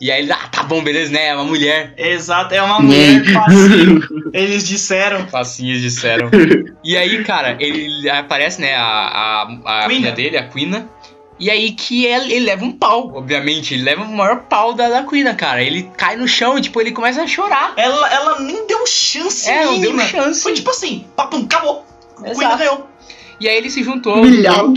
E 0.00 0.10
aí 0.10 0.22
ele, 0.22 0.32
ah, 0.32 0.48
tá 0.50 0.62
bom, 0.62 0.82
beleza, 0.82 1.12
né? 1.12 1.28
É 1.28 1.34
uma 1.34 1.44
mulher. 1.44 1.94
Exato, 1.96 2.54
é 2.54 2.60
uma 2.60 2.80
mulher 2.80 3.24
facinho. 3.32 4.00
Eles 4.32 4.66
disseram. 4.66 5.26
Facinhas 5.28 5.80
disseram. 5.80 6.30
e 6.82 6.96
aí, 6.96 7.22
cara, 7.24 7.56
ele 7.60 8.08
aparece, 8.10 8.60
né, 8.60 8.74
a, 8.74 8.82
a, 8.82 9.42
a 9.42 9.88
Quina. 9.88 9.88
filha 9.88 10.12
dele, 10.12 10.36
a 10.36 10.48
Quina. 10.48 10.88
E 11.38 11.50
aí 11.50 11.72
que 11.72 12.04
ele, 12.06 12.32
ele 12.32 12.46
leva 12.46 12.64
um 12.64 12.72
pau, 12.72 13.12
obviamente. 13.14 13.74
Ele 13.74 13.82
leva 13.82 14.02
o 14.02 14.12
maior 14.12 14.42
pau 14.42 14.72
da, 14.72 14.88
da 14.88 15.04
Quina, 15.04 15.34
cara. 15.34 15.62
Ele 15.62 15.90
cai 15.96 16.16
no 16.16 16.26
chão 16.28 16.58
e, 16.58 16.62
tipo, 16.62 16.80
ele 16.80 16.92
começa 16.92 17.22
a 17.22 17.26
chorar. 17.26 17.74
Ela, 17.76 18.12
ela 18.12 18.40
nem 18.40 18.66
deu 18.66 18.86
chance 18.86 19.48
É, 19.48 19.64
não 19.64 19.80
deu 19.80 19.98
chance. 20.00 20.42
Foi 20.42 20.54
tipo 20.54 20.70
assim, 20.70 21.06
papum, 21.16 21.44
acabou. 21.44 21.84
Exato. 22.22 22.38
Queen 22.38 22.58
ganhou. 22.58 22.88
E 23.40 23.48
aí 23.48 23.56
ele 23.56 23.70
se 23.70 23.82
juntou 23.82 24.16
Humilhado. 24.16 24.74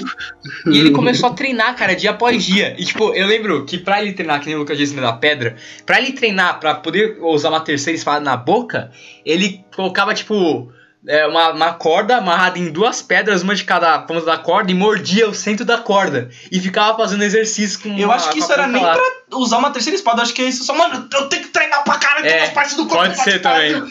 E 0.66 0.78
ele 0.80 0.92
começou 0.92 1.30
a 1.30 1.34
treinar, 1.34 1.76
cara, 1.76 1.96
dia 1.96 2.12
após 2.12 2.44
dia. 2.44 2.76
E, 2.78 2.86
tipo, 2.86 3.14
eu 3.14 3.28
lembro 3.28 3.66
que 3.66 3.78
pra 3.78 4.02
ele 4.02 4.14
treinar, 4.14 4.40
que 4.40 4.48
nem 4.48 4.56
o 4.56 4.60
Lucas 4.60 4.78
disse 4.78 4.96
né, 4.96 5.02
da 5.02 5.14
pedra, 5.14 5.56
pra 5.86 6.00
ele 6.00 6.12
treinar, 6.14 6.60
pra 6.60 6.76
poder 6.76 7.18
usar 7.22 7.50
uma 7.50 7.60
terceira 7.62 7.98
espada 7.98 8.20
na 8.20 8.36
boca, 8.36 8.92
ele 9.26 9.64
colocava, 9.76 10.14
tipo, 10.14 10.72
é, 11.08 11.26
uma, 11.28 11.52
uma 11.52 11.74
corda 11.74 12.18
amarrada 12.18 12.58
em 12.60 12.70
duas 12.72 13.02
pedras, 13.02 13.44
uma 13.44 13.54
de 13.56 13.64
cada 13.64 14.00
ponta 14.00 14.26
da 14.26 14.38
corda, 14.38 14.72
e 14.72 14.74
mordia 14.76 15.30
o 15.30 15.34
centro 15.34 15.64
da 15.66 15.78
corda. 15.78 16.30
E 16.52 16.60
ficava 16.60 16.98
fazendo 16.98 17.24
exercício 17.24 17.80
com 17.80 17.90
Eu 17.98 18.08
uma- 18.08 18.16
acho 18.16 18.30
que 18.32 18.40
isso 18.40 18.52
era 18.52 18.68
nem 18.68 18.82
lá. 18.84 18.94
pra 18.94 19.38
usar 19.38 19.58
uma 19.60 19.70
terceira 19.72 19.96
espada. 19.96 20.20
Eu 20.20 20.24
acho 20.24 20.34
que 20.34 20.42
é 20.42 20.46
isso 20.46 20.64
só, 20.64 20.74
mano, 20.76 21.08
eu 21.14 21.30
tenho 21.30 21.44
que 21.44 21.50
treinar 21.50 21.84
pra 21.84 21.98
caralho 21.98 22.26
É, 22.26 22.32
todas 22.32 22.48
as 22.48 22.54
partes 22.54 22.76
do 22.76 22.86
corpo. 22.88 23.04
pode 23.06 23.22
ser 23.22 23.42
pariu. 23.42 23.86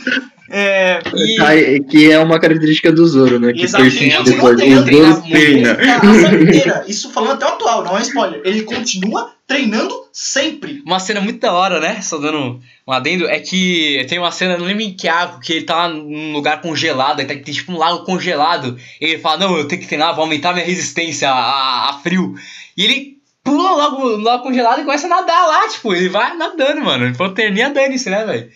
É, 0.50 1.00
E- 1.14 1.40
Ah, 1.40 1.56
é- 1.56 1.80
que 1.80 2.10
é 2.10 2.18
uma 2.18 2.38
característica 2.38 2.92
do 2.92 3.06
Zoro, 3.06 3.38
né? 3.40 3.52
Que 3.52 3.62
Exato, 3.64 3.82
persiste 3.84 4.14
ele 4.14 4.22
depois. 4.24 4.60
O 4.60 4.68
Zoro 4.68 4.84
treina. 5.28 5.72
a 5.72 6.28
a 6.28 6.34
inteira. 6.34 6.84
Isso 6.86 7.10
falando 7.12 7.32
até 7.32 7.44
o 7.46 7.48
atual, 7.48 7.84
não 7.84 7.98
é 7.98 8.02
spoiler. 8.02 8.40
Ele 8.44 8.62
continua 8.62 9.32
treinando 9.46 9.94
sempre. 10.12 10.82
Uma 10.86 10.98
cena 11.00 11.20
muito 11.20 11.40
da 11.40 11.52
hora, 11.52 11.80
né? 11.80 12.00
Só 12.00 12.18
dando 12.18 12.60
um 12.86 12.92
adendo, 12.92 13.26
é 13.28 13.38
que 13.40 14.04
tem 14.08 14.18
uma 14.18 14.30
cena, 14.30 14.56
não 14.56 14.66
lembro 14.66 14.82
em 14.82 14.94
que 14.94 15.08
arco, 15.08 15.40
que 15.40 15.52
ele 15.52 15.64
tá 15.64 15.88
num 15.88 16.32
lugar 16.32 16.60
congelado, 16.60 17.20
aí 17.20 17.26
tá- 17.26 17.34
tem 17.34 17.54
tipo 17.54 17.72
um 17.72 17.78
lago 17.78 18.04
congelado. 18.04 18.76
E 19.00 19.04
ele 19.04 19.18
fala, 19.18 19.38
não, 19.38 19.56
eu 19.56 19.66
tenho 19.68 19.80
que 19.80 19.86
treinar, 19.88 20.14
vou 20.14 20.24
aumentar 20.24 20.52
minha 20.52 20.64
resistência 20.66 21.28
a, 21.30 21.90
a 21.90 22.00
frio. 22.02 22.34
E 22.76 22.84
ele 22.84 23.16
pula 23.44 23.70
logo 23.72 24.16
no 24.16 24.22
lago 24.24 24.42
congelado 24.42 24.80
e 24.80 24.84
começa 24.84 25.06
a 25.06 25.10
nadar 25.10 25.46
lá, 25.46 25.68
tipo, 25.68 25.92
ele 25.94 26.08
vai 26.08 26.36
nadando, 26.36 26.80
mano. 26.82 27.06
Hipotermia 27.08 27.70
dane-se, 27.70 28.10
né, 28.10 28.24
velho? 28.24 28.48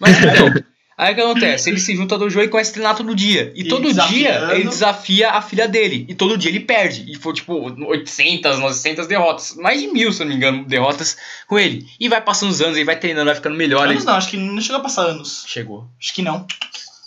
Mas 0.00 0.16
então, 0.22 0.52
aí 0.96 1.12
o 1.12 1.14
que 1.14 1.20
acontece? 1.20 1.70
Ele 1.70 1.78
se 1.80 1.94
junta 1.96 2.14
ao 2.14 2.18
dojo 2.18 2.40
e 2.40 2.48
começa 2.48 2.70
a 2.70 2.74
treinar 2.74 2.96
todo 2.96 3.14
dia. 3.14 3.52
E, 3.54 3.62
E 3.62 3.68
todo 3.68 3.92
dia 3.92 4.50
ele 4.52 4.68
desafia 4.68 5.30
a 5.30 5.42
filha 5.42 5.68
dele. 5.68 6.06
E 6.08 6.14
todo 6.14 6.36
dia 6.36 6.50
ele 6.50 6.60
perde. 6.60 7.10
E 7.10 7.16
foi 7.16 7.32
tipo 7.34 7.54
800, 7.86 8.58
900 8.58 9.06
derrotas. 9.06 9.54
Mais 9.56 9.80
de 9.80 9.88
mil, 9.88 10.12
se 10.12 10.22
eu 10.22 10.26
não 10.26 10.32
me 10.32 10.36
engano, 10.36 10.64
derrotas 10.64 11.16
com 11.46 11.58
ele. 11.58 11.86
E 11.98 12.08
vai 12.08 12.20
passando 12.20 12.50
os 12.50 12.60
anos, 12.60 12.76
ele 12.76 12.84
vai 12.84 12.98
treinando, 12.98 13.26
vai 13.26 13.34
ficando 13.34 13.56
melhor. 13.56 13.86
Anos 13.86 14.02
Ele... 14.02 14.04
não, 14.04 14.14
acho 14.14 14.28
que 14.28 14.36
não 14.36 14.60
chegou 14.60 14.78
a 14.78 14.82
passar 14.82 15.02
anos. 15.02 15.44
Chegou. 15.46 15.88
Acho 16.00 16.14
que 16.14 16.22
não. 16.22 16.46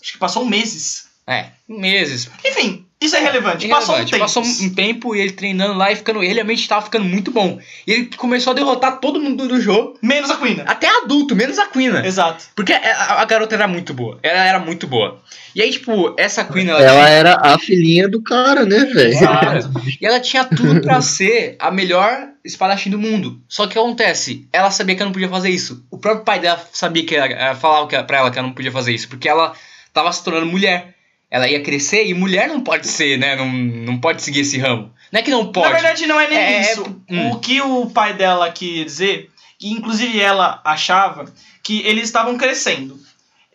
Acho 0.02 0.12
que 0.14 0.18
passou 0.18 0.46
meses. 0.46 1.08
É, 1.28 1.48
meses. 1.68 2.30
Enfim, 2.46 2.85
Isso 3.00 3.16
é 3.16 3.20
relevante. 3.20 3.68
Passou 3.68 3.96
um 3.96 4.06
tempo. 4.06 4.20
Passou 4.20 4.44
um 4.44 4.74
tempo 4.74 5.16
e 5.16 5.20
ele 5.20 5.32
treinando 5.32 5.74
lá 5.78 5.92
e 5.92 5.96
ficando. 5.96 6.24
Ele 6.24 6.34
realmente 6.36 6.68
tava 6.68 6.86
ficando 6.86 7.04
muito 7.04 7.30
bom. 7.30 7.60
E 7.86 7.92
ele 7.92 8.06
começou 8.16 8.52
a 8.52 8.54
derrotar 8.54 9.00
todo 9.00 9.20
mundo 9.20 9.48
do 9.48 9.60
jogo. 9.60 9.98
Menos 10.02 10.32
a 10.32 10.38
Queen. 10.38 10.62
Até 10.66 10.88
adulto, 10.88 11.36
menos 11.36 11.60
a 11.60 11.68
Queen. 11.68 11.94
Exato. 12.06 12.46
Porque 12.56 12.72
a, 12.72 13.22
a 13.22 13.26
garota 13.26 13.54
era 13.54 13.68
muito 13.68 13.94
boa. 13.94 14.18
Ela 14.24 14.46
era 14.46 14.60
muito 14.60 14.88
boa. 14.88 15.22
E 15.54 15.62
aí, 15.62 15.72
tipo, 15.72 16.16
essa 16.18 16.46
Queen, 16.46 16.70
ela, 16.70 16.82
Ela 16.82 17.10
era 17.10 17.40
a 17.42 17.60
filhinha 17.60 18.08
do 18.08 18.24
cara, 18.24 18.66
né, 18.66 18.86
velho? 18.86 19.10
Exato. 19.10 19.72
E 20.02 20.06
ela 20.06 20.20
tinha 20.20 20.44
tudo 20.44 20.82
pra 20.82 21.02
ser 21.02 21.56
a 21.60 21.72
melhor 21.72 22.28
espadachim 22.44 22.90
do 22.90 23.00
mundo. 23.00 23.40
Só 23.48 23.64
que 23.64 23.70
o 23.70 23.72
que 23.74 23.80
acontece? 23.80 24.48
Ela 24.52 24.70
sabia 24.70 24.96
que 24.96 25.02
ela 25.02 25.10
não 25.10 25.14
podia 25.14 25.30
fazer 25.30 25.50
isso. 25.50 25.86
O 25.90 25.98
próprio 25.98 26.26
pai 26.26 26.40
dela 26.40 26.62
sabia 26.74 27.06
que 27.06 27.16
ela, 27.16 27.28
ela 27.28 27.56
falava 27.56 27.88
pra 28.04 28.18
ela 28.18 28.32
que 28.32 28.38
ela 28.38 28.48
não 28.48 28.54
podia 28.54 28.72
fazer 28.72 28.94
isso. 28.94 29.08
Porque 29.08 29.30
ela 29.30 29.54
tava 29.94 30.12
se 30.12 30.24
tornando 30.24 30.46
mulher. 30.48 30.95
Ela 31.36 31.50
ia 31.50 31.62
crescer 31.62 32.06
e 32.08 32.14
mulher 32.14 32.48
não 32.48 32.62
pode 32.62 32.88
ser, 32.88 33.18
né? 33.20 33.36
Não, 33.36 33.46
não 33.52 33.98
pode 34.00 34.22
seguir 34.24 34.40
esse 34.40 34.58
ramo. 34.58 34.90
Não 35.12 35.20
é 35.20 35.24
que 35.24 35.30
não 35.32 35.52
pode. 35.52 35.68
Na 35.68 35.74
verdade, 35.74 36.06
não 36.08 36.20
é 36.20 36.30
nem 36.30 36.38
É, 36.38 36.62
isso. 36.72 36.84
hum. 37.10 37.32
O 37.32 37.40
que 37.40 37.60
o 37.62 37.88
pai 37.88 38.14
dela 38.14 38.50
quis 38.52 38.86
dizer, 38.86 39.30
que 39.60 39.70
inclusive 39.70 40.20
ela 40.20 40.62
achava 40.64 41.26
que 41.62 41.82
eles 41.86 42.06
estavam 42.06 42.38
crescendo. 42.38 42.98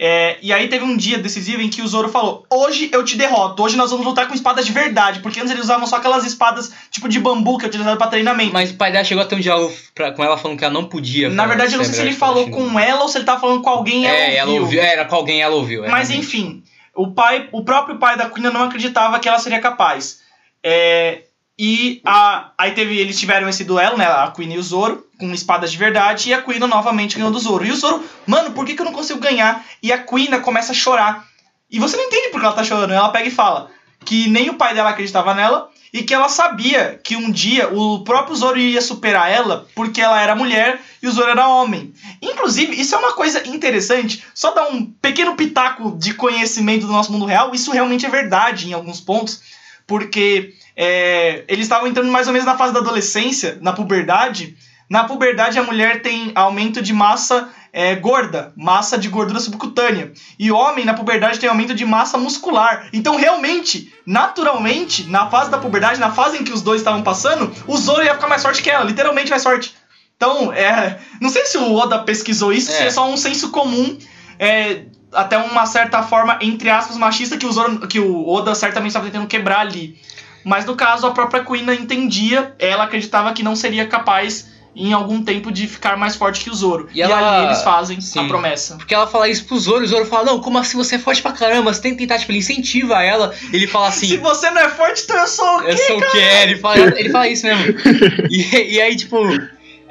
É, 0.03 0.39
e 0.41 0.51
aí 0.51 0.67
teve 0.69 0.83
um 0.83 0.97
dia 0.97 1.19
decisivo 1.19 1.61
em 1.61 1.69
que 1.69 1.83
o 1.83 1.87
Zoro 1.87 2.09
falou: 2.09 2.47
Hoje 2.51 2.89
eu 2.91 3.05
te 3.05 3.17
derroto, 3.17 3.63
hoje 3.63 3.77
nós 3.77 3.91
vamos 3.91 4.07
lutar 4.07 4.27
com 4.27 4.35
espadas 4.35 4.65
de 4.65 4.73
verdade. 4.73 5.21
Porque 5.21 5.39
antes 5.39 5.51
eles 5.53 5.65
usavam 5.65 5.87
só 5.87 5.97
aquelas 5.97 6.25
espadas 6.25 6.73
tipo 6.91 7.07
de 7.07 7.19
bambu 7.21 7.59
que 7.59 7.67
é 7.67 7.69
utilizado 7.69 7.99
pra 7.99 8.07
treinamento. 8.07 8.51
Mas 8.53 8.71
o 8.71 8.75
pai 8.77 8.91
dela 8.91 9.05
chegou 9.05 9.23
a 9.23 9.27
ter 9.27 9.35
um 9.37 9.41
diálogo 9.41 9.75
pra- 9.95 10.13
com 10.13 10.25
ela 10.25 10.39
falando 10.39 10.57
que 10.59 10.65
ela 10.65 10.73
não 10.73 10.85
podia. 10.87 11.29
Na 11.29 11.47
verdade, 11.47 11.75
eu 11.75 11.79
não 11.79 11.85
sei 11.85 11.95
se 11.95 12.01
ele 12.01 12.13
falou 12.15 12.47
do 12.47 12.51
com 12.51 12.79
ela 12.81 13.03
ou 13.03 13.09
se 13.09 13.19
ele 13.19 13.27
tava 13.27 13.41
falando 13.43 13.61
com 13.61 13.69
alguém 13.69 14.05
e. 14.05 14.07
É, 14.07 14.37
ela 14.37 14.51
ouviu. 14.53 14.81
É, 14.81 14.93
era 14.93 15.05
com 15.05 15.17
alguém 15.17 15.43
ela 15.43 15.55
ouviu. 15.57 15.85
é, 15.85 15.89
Mas 15.91 16.09
realmente. 16.09 16.27
enfim, 16.35 16.63
o 16.95 17.13
pai, 17.13 17.49
o 17.53 17.65
próprio 17.65 17.99
pai 17.99 18.17
da 18.17 18.29
Queen 18.29 18.53
não 18.53 18.65
acreditava 18.65 19.19
que 19.19 19.29
ela 19.29 19.39
seria 19.39 19.61
capaz. 19.61 20.21
É, 20.63 21.23
e 21.59 22.01
a, 22.05 22.53
aí 22.57 22.73
teve, 22.73 22.99
eles 22.99 23.19
tiveram 23.19 23.49
esse 23.49 23.65
duelo, 23.65 23.97
né? 23.97 24.07
A 24.07 24.33
Queen 24.35 24.55
e 24.55 24.59
o 24.59 24.63
Zoro, 24.63 25.07
com 25.19 25.33
espadas 25.33 25.71
de 25.71 25.79
verdade, 25.79 26.31
e 26.31 26.35
a 26.35 26.43
Queen 26.43 26.59
novamente 26.61 27.17
ganhou 27.17 27.31
do 27.31 27.39
Zoro. 27.39 27.65
E 27.65 27.71
o 27.71 27.77
Zoro, 27.77 28.03
mano, 28.27 28.53
por 28.53 28.65
que, 28.65 28.75
que 28.75 28.81
eu 28.81 28.87
não 28.87 28.93
consigo 28.93 29.21
ganhar? 29.21 29.65
E 29.83 29.93
a 29.93 29.99
Queen 29.99 30.41
começa 30.41 30.73
a 30.73 30.75
chorar. 30.75 31.27
E 31.71 31.79
você 31.79 31.97
não 31.97 32.05
entende 32.05 32.31
por 32.31 32.41
que 32.41 32.47
ela 32.47 32.55
tá 32.55 32.65
chorando. 32.65 32.93
Ela 32.93 33.11
pega 33.11 33.29
e 33.29 33.31
fala 33.31 33.71
que 34.05 34.29
nem 34.29 34.49
o 34.51 34.55
pai 34.55 34.75
dela 34.75 34.91
acreditava 34.91 35.35
nela 35.35 35.71
e 35.93 36.03
que 36.03 36.15
ela 36.15 36.29
sabia 36.29 37.01
que 37.03 37.17
um 37.17 37.31
dia 37.31 37.69
o 37.69 38.05
próprio 38.05 38.37
Zoro 38.37 38.59
ia 38.59 38.81
superar 38.81 39.31
ela 39.31 39.67
porque 39.75 40.01
ela 40.01 40.21
era 40.21 40.37
mulher 40.37 40.81
e 41.03 41.09
o 41.09 41.13
Zoro 41.13 41.31
era 41.31 41.49
homem. 41.49 41.93
Inclusive, 42.23 42.81
isso 42.81 42.95
é 42.95 42.99
uma 42.99 43.13
coisa 43.13 43.47
interessante, 43.49 44.25
só 44.35 44.53
dar 44.53 44.69
um 44.69 44.85
pequeno 44.85 45.35
pitaco 45.35 45.97
de 45.99 46.15
conhecimento 46.15 46.87
do 46.87 46.93
nosso 46.93 47.13
mundo 47.13 47.25
real, 47.27 47.55
isso 47.55 47.73
realmente 47.73 48.07
é 48.07 48.11
verdade 48.11 48.69
em 48.69 48.73
alguns 48.73 49.01
pontos, 49.01 49.43
porque 49.87 50.55
é, 50.77 51.45
eles 51.49 51.65
estavam 51.65 51.89
entrando 51.89 52.11
mais 52.11 52.27
ou 52.27 52.33
menos 52.33 52.47
na 52.47 52.57
fase 52.57 52.73
da 52.73 52.81
adolescência, 52.81 53.59
na 53.61 53.73
puberdade. 53.73 54.57
Na 54.89 55.05
puberdade, 55.05 55.59
a 55.59 55.63
mulher 55.63 56.03
tem 56.03 56.33
aumento 56.35 56.83
de 56.83 56.93
massa 56.93 57.49
é, 57.73 57.95
gorda, 57.95 58.53
massa 58.57 58.99
de 58.99 59.09
gordura 59.09 59.41
subcutânea. 59.41 60.13
E 60.39 60.51
homem, 60.51 60.85
na 60.85 60.95
puberdade, 60.95 61.39
tem 61.39 61.49
aumento 61.49 61.75
de 61.75 61.85
massa 61.85 62.19
muscular. 62.19 62.89
Então, 62.93 63.17
realmente, 63.17 63.93
naturalmente, 64.07 65.09
na 65.09 65.29
fase 65.31 65.51
da 65.51 65.59
puberdade, 65.59 66.01
na 66.01 66.11
fase 66.11 66.39
em 66.39 66.45
que 66.45 66.53
os 66.53 66.63
dois 66.63 66.81
estavam 66.81 67.03
passando, 67.03 67.53
o 67.67 67.77
Zoro 67.77 68.03
ia 68.03 68.15
ficar 68.15 68.29
mais 68.29 68.43
forte 68.43 68.63
que 68.63 68.71
ela, 68.71 68.85
literalmente 68.85 69.31
mais 69.31 69.43
forte. 69.43 69.75
Então, 70.17 70.53
é, 70.53 70.99
não 71.21 71.31
sei 71.31 71.47
se 71.47 71.57
o 71.57 71.75
Oda 71.75 72.01
pesquisou 72.01 72.53
isso, 72.53 72.71
É. 72.71 72.75
se 72.75 72.83
é 72.85 72.91
só 72.91 73.09
um 73.09 73.17
senso 73.17 73.51
comum, 73.51 73.97
é, 74.39 74.83
até 75.13 75.39
uma 75.39 75.65
certa 75.67 76.03
forma, 76.03 76.39
entre 76.41 76.69
aspas, 76.69 76.97
machista, 76.97 77.37
que 77.37 77.47
o, 77.47 77.53
Zoro, 77.53 77.87
que 77.87 77.99
o 77.99 78.29
Oda 78.29 78.55
certamente 78.55 78.91
estava 78.91 79.07
tentando 79.07 79.27
quebrar 79.27 79.61
ali. 79.61 79.99
Mas 80.45 80.65
no 80.65 80.75
caso, 80.75 81.07
a 81.07 81.11
própria 81.13 81.45
Queen 81.45 81.71
entendia, 81.73 82.55
ela 82.59 82.85
acreditava 82.85 83.33
que 83.33 83.43
não 83.43 83.55
seria 83.55 83.87
capaz 83.87 84.49
em 84.75 84.93
algum 84.93 85.23
tempo 85.23 85.51
de 85.51 85.67
ficar 85.67 85.97
mais 85.97 86.15
forte 86.15 86.41
que 86.45 86.51
o 86.51 86.55
Zoro. 86.55 86.89
E 86.95 86.99
E, 86.99 87.03
ela- 87.03 87.39
ali 87.39 87.47
eles 87.49 87.63
fazem 87.63 87.99
a 87.99 88.01
Sim. 88.01 88.29
promessa. 88.29 88.77
Porque 88.77 88.95
ela 88.95 89.07
fala 89.07 89.29
isso 89.29 89.45
pro 89.45 89.59
Zoro, 89.59 89.81
e 89.83 89.85
o 89.85 89.89
Zoro 89.89 90.07
fala, 90.07 90.27
não, 90.27 90.41
como 90.41 90.59
assim 90.59 90.77
você 90.77 90.95
é 90.95 90.99
forte 90.99 91.21
pra 91.21 91.33
caramba? 91.33 91.73
Você 91.75 91.83
tem 91.83 91.93
que 91.93 91.99
tentar, 91.99 92.19
tipo, 92.19 92.31
ele 92.31 92.39
incentiva 92.39 93.03
ela. 93.03 93.35
Ele 93.53 93.67
fala 93.67 93.91
Se 93.91 94.05
assim, 94.07 94.19
você 94.19 94.51
não 94.51 94.61
é 94.63 94.69
forte, 94.69 95.03
então 95.03 95.19
eu 95.19 95.27
sou 95.27 95.57
o 95.57 95.61
quê? 95.63 95.71
eu 95.73 95.77
sou 95.79 95.99
o 95.99 96.11
que 96.11 96.19
é, 96.19 96.43
ele 96.45 96.57
fala, 96.59 96.79
ele 96.99 97.11
fala 97.11 97.29
isso 97.29 97.45
mesmo. 97.47 97.65
E, 98.31 98.75
e 98.75 98.81
aí, 98.81 98.95
tipo, 98.97 99.19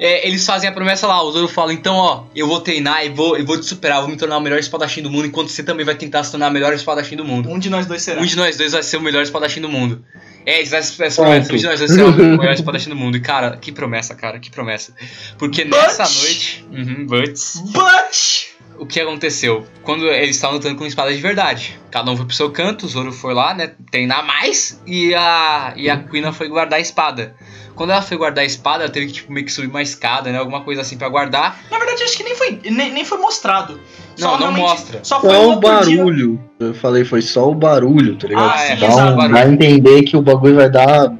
é, 0.00 0.26
eles 0.26 0.46
fazem 0.46 0.68
a 0.68 0.72
promessa 0.72 1.06
lá, 1.06 1.22
o 1.22 1.30
Zoro 1.30 1.46
fala, 1.46 1.72
então, 1.74 1.94
ó, 1.94 2.24
eu 2.34 2.46
vou 2.46 2.60
treinar 2.60 3.04
e 3.04 3.10
vou, 3.10 3.36
eu 3.36 3.44
vou 3.44 3.60
te 3.60 3.66
superar, 3.66 4.00
vou 4.00 4.08
me 4.08 4.16
tornar 4.16 4.38
o 4.38 4.40
melhor 4.40 4.58
espadachim 4.58 5.02
do 5.02 5.10
mundo, 5.10 5.26
enquanto 5.26 5.50
você 5.50 5.62
também 5.62 5.84
vai 5.84 5.94
tentar 5.94 6.24
se 6.24 6.30
tornar 6.30 6.48
o 6.48 6.52
melhor 6.52 6.72
espadachim 6.72 7.16
do 7.16 7.24
mundo. 7.24 7.50
Um 7.50 7.58
de 7.58 7.68
nós 7.68 7.84
dois 7.84 8.00
será. 8.02 8.20
Um 8.20 8.24
de 8.24 8.34
nós 8.34 8.56
dois 8.56 8.72
vai 8.72 8.82
ser 8.82 8.96
o 8.96 9.02
melhor 9.02 9.22
espadachim 9.22 9.60
do 9.60 9.68
mundo. 9.68 10.02
É, 10.46 10.58
eles 10.58 10.70
fazem 10.70 11.06
essa 11.06 11.22
Ponto. 11.22 11.28
promessa, 11.28 11.52
um 11.52 11.56
de 11.56 11.66
nós 11.66 11.78
dois 11.78 11.94
vai 11.94 11.98
ser 11.98 12.22
o 12.22 12.38
melhor 12.38 12.54
espadachim 12.54 12.88
do 12.88 12.96
mundo. 12.96 13.18
E, 13.18 13.20
cara, 13.20 13.58
que 13.58 13.70
promessa, 13.70 14.14
cara, 14.14 14.38
que 14.38 14.50
promessa. 14.50 14.94
Porque 15.36 15.64
But- 15.64 15.78
nessa 15.78 16.04
noite... 16.04 16.64
Uhum, 16.72 17.06
but... 17.06 17.38
But... 17.72 18.39
o 18.80 18.86
que 18.86 18.98
aconteceu? 18.98 19.66
Quando 19.82 20.06
eles 20.06 20.36
estavam 20.36 20.56
lutando 20.56 20.76
com 20.76 20.86
espada 20.86 21.14
de 21.14 21.20
verdade. 21.20 21.78
Cada 21.90 22.10
um 22.10 22.16
foi 22.16 22.24
pro 22.26 22.34
seu 22.34 22.50
canto, 22.50 22.86
o 22.86 22.88
Zoro 22.88 23.12
foi 23.12 23.34
lá, 23.34 23.52
né, 23.54 23.72
treinar 23.90 24.24
mais, 24.26 24.80
e 24.86 25.14
a, 25.14 25.72
e 25.76 25.90
a 25.90 25.96
Quina 25.98 26.32
foi 26.32 26.48
guardar 26.48 26.78
a 26.78 26.80
espada. 26.80 27.34
Quando 27.74 27.90
ela 27.90 28.02
foi 28.02 28.16
guardar 28.16 28.42
a 28.42 28.46
espada, 28.46 28.84
ela 28.84 28.92
teve 28.92 29.06
que 29.06 29.12
tipo, 29.12 29.32
meio 29.32 29.44
que 29.46 29.52
subir 29.52 29.68
uma 29.68 29.80
escada, 29.82 30.30
né, 30.30 30.38
alguma 30.38 30.62
coisa 30.62 30.80
assim 30.82 30.96
pra 30.98 31.08
guardar. 31.08 31.58
Na 31.70 31.78
verdade, 31.78 32.02
acho 32.02 32.16
que 32.16 32.22
nem 32.24 32.34
foi, 32.34 32.60
nem, 32.70 32.92
nem 32.92 33.04
foi 33.04 33.18
mostrado. 33.18 33.80
Não, 34.18 34.38
não 34.38 34.52
mostra. 34.52 35.00
Só 35.02 35.20
foi 35.20 35.30
Só 35.30 35.40
um 35.40 35.46
o 35.46 35.50
outro 35.54 35.84
dia- 35.86 35.96
barulho. 35.96 36.40
Eu 36.58 36.74
falei, 36.74 37.04
foi 37.04 37.22
só 37.22 37.50
o 37.50 37.54
barulho, 37.54 38.16
tá 38.16 38.28
ligado? 38.28 38.50
Ah, 38.54 38.58
sim, 38.58 38.76
Dá 38.76 38.86
exato. 38.86 39.20
um- 39.22 39.28
Dá 39.32 39.40
a 39.40 39.48
entender 39.48 40.02
que 40.02 40.16
o 40.16 40.20
bagulho 40.22 40.56
vai 40.56 40.70
dar. 40.70 41.12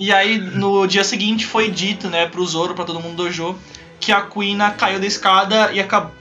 E 0.00 0.12
aí, 0.12 0.38
no 0.38 0.86
dia 0.86 1.02
seguinte, 1.04 1.44
foi 1.46 1.68
dito, 1.70 2.08
né, 2.08 2.26
pro 2.26 2.44
Zoro, 2.46 2.74
pra 2.74 2.84
todo 2.84 3.00
mundo 3.00 3.16
do 3.16 3.24
dojo, 3.24 3.56
que 4.00 4.12
a 4.12 4.20
Quina 4.22 4.70
caiu 4.70 5.00
da 5.00 5.06
escada 5.06 5.70
e 5.72 5.80
acabou. 5.80 6.12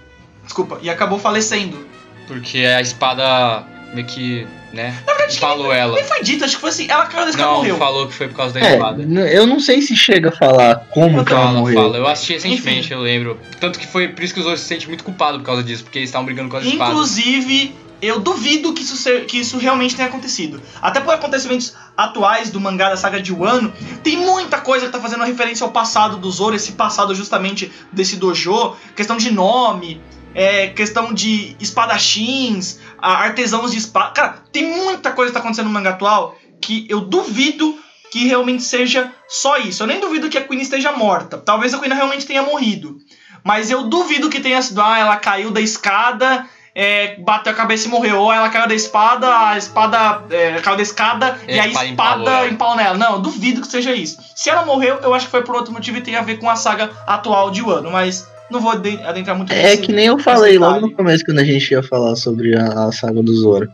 Desculpa, 0.48 0.80
e 0.82 0.90
acabou 0.90 1.19
falecendo. 1.19 1.86
Porque 2.28 2.60
a 2.60 2.82
espada 2.82 3.64
meio 3.94 4.06
que, 4.07 4.45
né, 4.74 4.94
empalou 5.34 5.72
ela. 5.72 5.94
Nem 5.95 6.03
foi 6.03 6.22
dito, 6.24 6.44
acho 6.44 6.56
que 6.56 6.61
foi 6.61 6.69
assim, 6.72 6.88
ela 6.90 7.06
caiu 7.06 7.24
da 7.26 7.30
escada 7.30 7.48
e 7.48 7.52
Não, 7.52 7.57
morreu. 7.60 7.78
falou 7.78 8.07
que 8.07 8.14
foi 8.14 8.28
por 8.28 8.36
causa 8.36 8.53
da 8.53 8.60
É, 8.65 8.74
espada. 8.74 9.02
eu 9.03 9.45
não 9.48 9.60
sei 9.61 9.82
se 9.82 9.95
chega 9.95 10.30
a 10.30 10.32
falar 10.32 10.76
como 10.90 11.19
Eu 11.19 11.24
que 11.26 11.32
ela 11.32 11.44
Fala, 11.44 11.60
morreu. 11.60 11.82
fala. 11.82 11.98
Eu 11.98 12.07
assisti 12.07 12.34
recentemente, 12.34 12.80
Enfim. 12.88 12.94
eu 12.95 12.99
lembro. 13.02 13.40
Tanto 13.61 13.78
que 13.80 13.88
foi 13.88 14.07
por 14.10 14.24
isso 14.24 14.34
que 14.34 14.40
o 14.40 14.44
Zoro 14.44 14.57
se 14.57 14.65
sente 14.65 14.88
muito 14.88 15.03
culpado 15.06 15.40
por 15.40 15.45
causa 15.45 15.64
disso, 15.64 15.84
porque 15.84 15.99
eles 15.99 16.10
estavam 16.10 16.26
brigando 16.26 16.49
com 16.49 16.57
as 16.57 16.65
espadas. 16.65 16.90
Inclusive, 16.94 17.74
eu 18.02 18.19
duvido 18.19 18.74
que 18.74 18.82
isso, 18.84 18.98
ser- 18.98 19.26
que 19.26 19.40
isso 19.40 19.57
realmente 19.57 19.95
tenha 19.95 20.10
acontecido. 20.10 20.61
Até 20.82 20.99
por 20.99 21.14
acontecimentos 21.14 21.74
atuais 21.95 22.52
do 22.52 22.60
mangá 22.60 22.90
da 22.90 22.98
saga 22.98 23.22
de 23.22 23.32
Wano, 23.34 23.72
tem 24.03 24.18
muita 24.18 24.60
coisa 24.60 24.86
que 24.88 24.91
tá 24.91 24.99
fazendo 24.99 25.24
referência 25.24 25.64
ao 25.64 25.72
passado 25.72 26.18
do 26.18 26.30
Zoro, 26.30 26.56
esse 26.56 26.74
passado 26.74 27.15
justamente 27.15 27.72
desse 27.91 28.18
dojo, 28.18 28.76
questão 28.95 29.15
de 29.18 29.32
nome, 29.32 29.99
é, 30.38 30.68
questão 30.68 31.12
de 31.12 31.56
espadachins, 31.60 32.78
artesãos 33.02 33.72
de 33.72 33.80
espada. 33.80 34.12
Cara, 34.12 34.44
tem 34.54 34.68
muita 34.68 35.12
coisa 35.12 35.32
que 35.32 35.34
tá 35.34 35.40
acontecendo 35.40 35.66
no 35.66 35.74
mangá 35.74 35.90
atual 35.90 36.38
que 36.62 36.86
eu 36.88 37.02
duvido 37.02 37.76
que 38.12 38.28
realmente 38.28 38.62
seja 38.62 39.12
só 39.28 39.58
isso. 39.58 39.82
Eu 39.82 39.88
nem 39.88 40.00
duvido 40.00 40.30
que 40.30 40.38
a 40.38 40.48
Queen 40.48 40.62
esteja 40.62 40.92
morta. 40.92 41.40
Talvez 41.40 41.74
a 41.74 41.80
Queen 41.80 41.92
realmente 41.92 42.28
tenha 42.28 42.44
morrido. 42.44 42.98
Mas 43.44 43.72
eu 43.72 43.86
duvido 43.86 44.30
que 44.30 44.40
tenha 44.40 44.62
sido, 44.62 44.80
ah, 44.80 45.00
ela 45.00 45.16
caiu 45.18 45.50
da 45.50 45.60
escada, 45.60 46.46
é, 46.76 47.16
bateu 47.16 47.52
a 47.52 47.56
cabeça 47.56 47.88
e 47.88 47.90
morreu. 47.90 48.20
Ou 48.20 48.32
ela 48.32 48.50
caiu 48.50 48.68
da 48.68 48.76
espada, 48.76 49.50
a 49.50 49.58
espada 49.58 50.24
é, 50.30 50.62
caiu 50.62 50.78
da 50.78 50.84
escada 50.84 51.40
E 51.48 51.56
e 51.56 51.60
a 51.60 51.68
espada 51.68 51.88
empalou 51.88 52.48
empalou 52.48 52.76
nela. 52.76 52.96
Não, 52.96 53.14
eu 53.14 53.20
duvido 53.22 53.62
que 53.62 53.68
seja 53.68 53.92
isso. 53.92 54.20
Se 54.36 54.52
ela 54.52 54.64
morreu, 54.68 55.00
eu 55.02 55.16
acho 55.16 55.26
que 55.26 55.32
foi 55.32 55.44
por 55.44 55.56
outro 55.56 55.74
motivo 55.74 55.98
e 55.98 56.02
tem 56.02 56.16
a 56.16 56.22
ver 56.22 56.38
com 56.38 56.48
a 56.48 56.56
saga 56.56 56.92
atual 57.08 57.50
de 57.50 57.64
Wano. 57.64 57.90
Mas 57.90 58.28
não 58.52 58.61
vou 58.61 58.78
de- 58.80 59.02
adentrar 59.03 59.36
muito 59.38 59.52
É 59.52 59.64
nesse- 59.64 59.82
que 59.82 59.91
nem 59.91 60.06
eu 60.07 60.18
falei 60.19 60.57
logo 60.57 60.82
no 60.82 60.91
começo, 60.91 61.26
quando 61.26 61.40
a 61.40 61.44
gente 61.44 61.69
ia 61.72 61.84
falar 61.84 62.15
sobre 62.15 62.57
a, 62.57 62.86
a 62.88 62.91
saga 62.91 63.22
do 63.22 63.34
Zoro. 63.36 63.69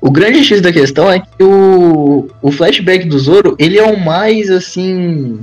O 0.00 0.10
grande 0.10 0.44
X 0.44 0.60
da 0.60 0.72
questão 0.72 1.10
é 1.10 1.20
que 1.20 1.42
o, 1.42 2.28
o 2.40 2.52
flashback 2.52 3.04
do 3.06 3.18
Zoro, 3.18 3.56
ele 3.58 3.78
é 3.78 3.84
o 3.84 3.98
mais, 3.98 4.48
assim... 4.50 5.40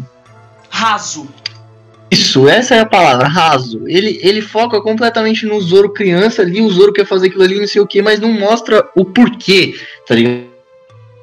Raso. 0.69 1.27
Isso, 2.11 2.47
essa 2.47 2.75
é 2.75 2.79
a 2.79 2.85
palavra, 2.85 3.27
raso. 3.27 3.81
Ele, 3.87 4.19
ele 4.21 4.41
foca 4.41 4.79
completamente 4.81 5.45
no 5.45 5.59
Zoro 5.59 5.91
criança 5.91 6.41
ali, 6.43 6.61
o 6.61 6.69
Zoro 6.69 6.93
quer 6.93 7.05
fazer 7.05 7.27
aquilo 7.27 7.43
ali, 7.43 7.59
não 7.59 7.67
sei 7.67 7.81
o 7.81 7.87
que, 7.87 8.01
mas 8.01 8.19
não 8.19 8.31
mostra 8.31 8.87
o 8.95 9.03
porquê, 9.03 9.75
tá 10.07 10.15
ligado? 10.15 10.45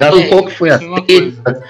É, 0.01 0.29
Qual 0.29 0.45
que 0.45 0.53
foi 0.53 0.71
a 0.71 0.79
uma 0.79 1.01
treta. 1.01 1.63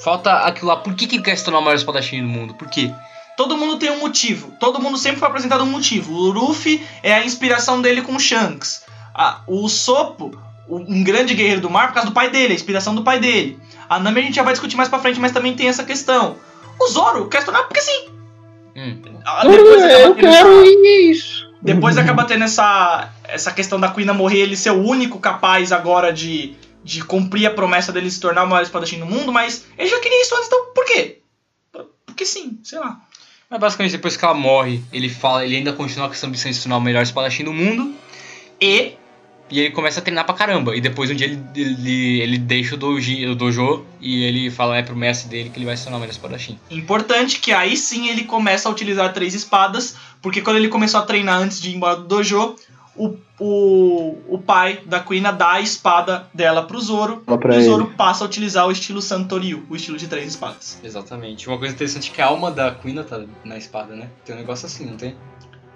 Falta 0.00 0.32
aquilo 0.38 0.66
lá. 0.68 0.76
Por 0.76 0.94
que, 0.94 1.06
que 1.06 1.22
quer 1.22 1.36
se 1.36 1.44
tornar 1.44 1.60
o 1.60 1.62
maior 1.62 1.76
espadachim 1.76 2.20
do 2.20 2.28
mundo? 2.28 2.54
Por 2.54 2.68
quê? 2.68 2.90
Todo 3.36 3.56
mundo 3.56 3.78
tem 3.78 3.90
um 3.90 3.98
motivo. 4.00 4.52
Todo 4.60 4.80
mundo 4.80 4.96
sempre 4.98 5.18
foi 5.18 5.28
apresentado 5.28 5.64
um 5.64 5.70
motivo. 5.70 6.12
O 6.12 6.30
Luffy 6.30 6.86
é 7.02 7.14
a 7.14 7.24
inspiração 7.24 7.80
dele 7.80 8.02
com 8.02 8.14
o 8.14 8.20
Shanks. 8.20 8.84
Ah, 9.14 9.40
o 9.46 9.68
Sopo, 9.68 10.38
um 10.68 11.02
grande 11.02 11.34
guerreiro 11.34 11.60
do 11.60 11.70
mar, 11.70 11.88
por 11.88 11.94
causa 11.94 12.08
do 12.08 12.14
pai 12.14 12.30
dele, 12.30 12.52
a 12.52 12.56
inspiração 12.56 12.94
do 12.94 13.02
pai 13.02 13.18
dele. 13.18 13.58
A 13.88 13.98
Nami 13.98 14.20
a 14.20 14.22
gente 14.24 14.36
já 14.36 14.42
vai 14.42 14.52
discutir 14.52 14.76
mais 14.76 14.88
pra 14.88 14.98
frente, 14.98 15.18
mas 15.20 15.32
também 15.32 15.54
tem 15.54 15.68
essa 15.68 15.84
questão. 15.84 16.36
O 16.80 16.88
Zoro 16.88 17.28
quer 17.28 17.40
se 17.40 17.46
tornar 17.46 17.64
porque 17.64 17.80
sim. 17.80 18.08
Hum. 18.76 19.00
Ah, 19.24 19.46
Depois 19.46 19.82
acaba 19.82 19.98
eu 20.02 20.14
tendo 20.14 20.20
quero 20.30 20.62
essa- 20.62 20.70
isso. 21.10 21.52
Depois 21.60 21.98
acaba 21.98 22.24
tendo 22.24 22.44
essa, 22.44 23.10
essa 23.24 23.52
questão 23.52 23.78
da 23.78 23.90
Queen 23.90 24.06
morrer, 24.12 24.38
ele 24.40 24.56
ser 24.56 24.70
o 24.70 24.82
único 24.82 25.18
capaz 25.20 25.72
agora 25.72 26.12
de 26.12 26.56
de 26.84 27.00
cumprir 27.04 27.46
a 27.46 27.50
promessa 27.54 27.92
dele 27.92 28.10
se 28.10 28.18
tornar 28.18 28.42
o 28.42 28.48
maior 28.48 28.60
espadachim 28.64 28.98
do 28.98 29.06
mundo, 29.06 29.30
mas 29.32 29.66
ele 29.78 29.88
já 29.88 30.00
queria 30.00 30.20
isso 30.20 30.34
antes, 30.34 30.48
então 30.48 30.64
por 30.74 30.84
quê? 30.84 31.20
Porque 32.04 32.26
sim, 32.26 32.58
sei 32.64 32.80
lá. 32.80 33.00
Mas 33.52 33.60
basicamente, 33.60 33.92
depois 33.92 34.16
que 34.16 34.24
ela 34.24 34.32
morre, 34.32 34.82
ele 34.90 35.10
fala, 35.10 35.44
ele 35.44 35.56
ainda 35.56 35.74
continua 35.74 36.06
com 36.08 36.14
essa 36.14 36.26
ambição 36.26 36.50
de 36.50 36.56
se 36.56 36.62
tornar 36.62 36.78
o 36.78 36.80
melhor 36.80 37.02
espadachim 37.02 37.44
do 37.44 37.52
mundo. 37.52 37.94
E 38.58 38.94
E 39.50 39.60
ele 39.60 39.70
começa 39.72 40.00
a 40.00 40.02
treinar 40.02 40.24
pra 40.24 40.34
caramba. 40.34 40.74
E 40.74 40.80
depois 40.80 41.10
um 41.10 41.14
dia 41.14 41.26
ele, 41.26 41.38
ele, 41.54 42.20
ele 42.22 42.38
deixa 42.38 42.76
o 42.76 42.78
doji, 42.78 43.26
o 43.26 43.34
dojo 43.34 43.84
e 44.00 44.24
ele 44.24 44.50
fala 44.50 44.78
é 44.78 44.82
pro 44.82 44.96
mestre 44.96 45.28
dele 45.28 45.50
que 45.50 45.58
ele 45.58 45.66
vai 45.66 45.76
se 45.76 45.82
tornar 45.82 45.98
o 45.98 46.00
melhor 46.00 46.12
espadachim. 46.12 46.58
importante 46.70 47.40
que 47.40 47.52
aí 47.52 47.76
sim 47.76 48.08
ele 48.08 48.24
começa 48.24 48.70
a 48.70 48.72
utilizar 48.72 49.12
três 49.12 49.34
espadas, 49.34 49.96
porque 50.22 50.40
quando 50.40 50.56
ele 50.56 50.68
começou 50.68 51.00
a 51.00 51.02
treinar 51.04 51.38
antes 51.38 51.60
de 51.60 51.68
ir 51.68 51.76
embora 51.76 51.96
do 51.96 52.04
dojo, 52.04 52.56
o, 52.96 53.16
o, 53.40 54.18
o 54.28 54.38
pai 54.38 54.80
da 54.86 55.00
Kuina 55.00 55.32
dá 55.32 55.52
a 55.52 55.60
espada 55.60 56.26
dela 56.34 56.62
pro 56.64 56.80
Zoro, 56.80 57.18
pra 57.26 57.54
e 57.54 57.56
o 57.56 57.60
ele. 57.60 57.64
Zoro 57.64 57.86
passa 57.96 58.22
a 58.22 58.26
utilizar 58.26 58.66
o 58.66 58.72
estilo 58.72 59.00
Santoryu, 59.00 59.64
o 59.70 59.76
estilo 59.76 59.96
de 59.96 60.06
três 60.08 60.28
espadas. 60.28 60.78
Exatamente. 60.84 61.48
Uma 61.48 61.58
coisa 61.58 61.74
interessante 61.74 62.10
é 62.10 62.14
que 62.14 62.20
a 62.20 62.26
alma 62.26 62.50
da 62.50 62.70
Queen 62.72 63.02
tá 63.02 63.20
na 63.44 63.56
espada, 63.56 63.94
né? 63.94 64.08
Tem 64.24 64.34
um 64.34 64.38
negócio 64.38 64.66
assim, 64.66 64.84
não 64.86 64.96
tem? 64.96 65.14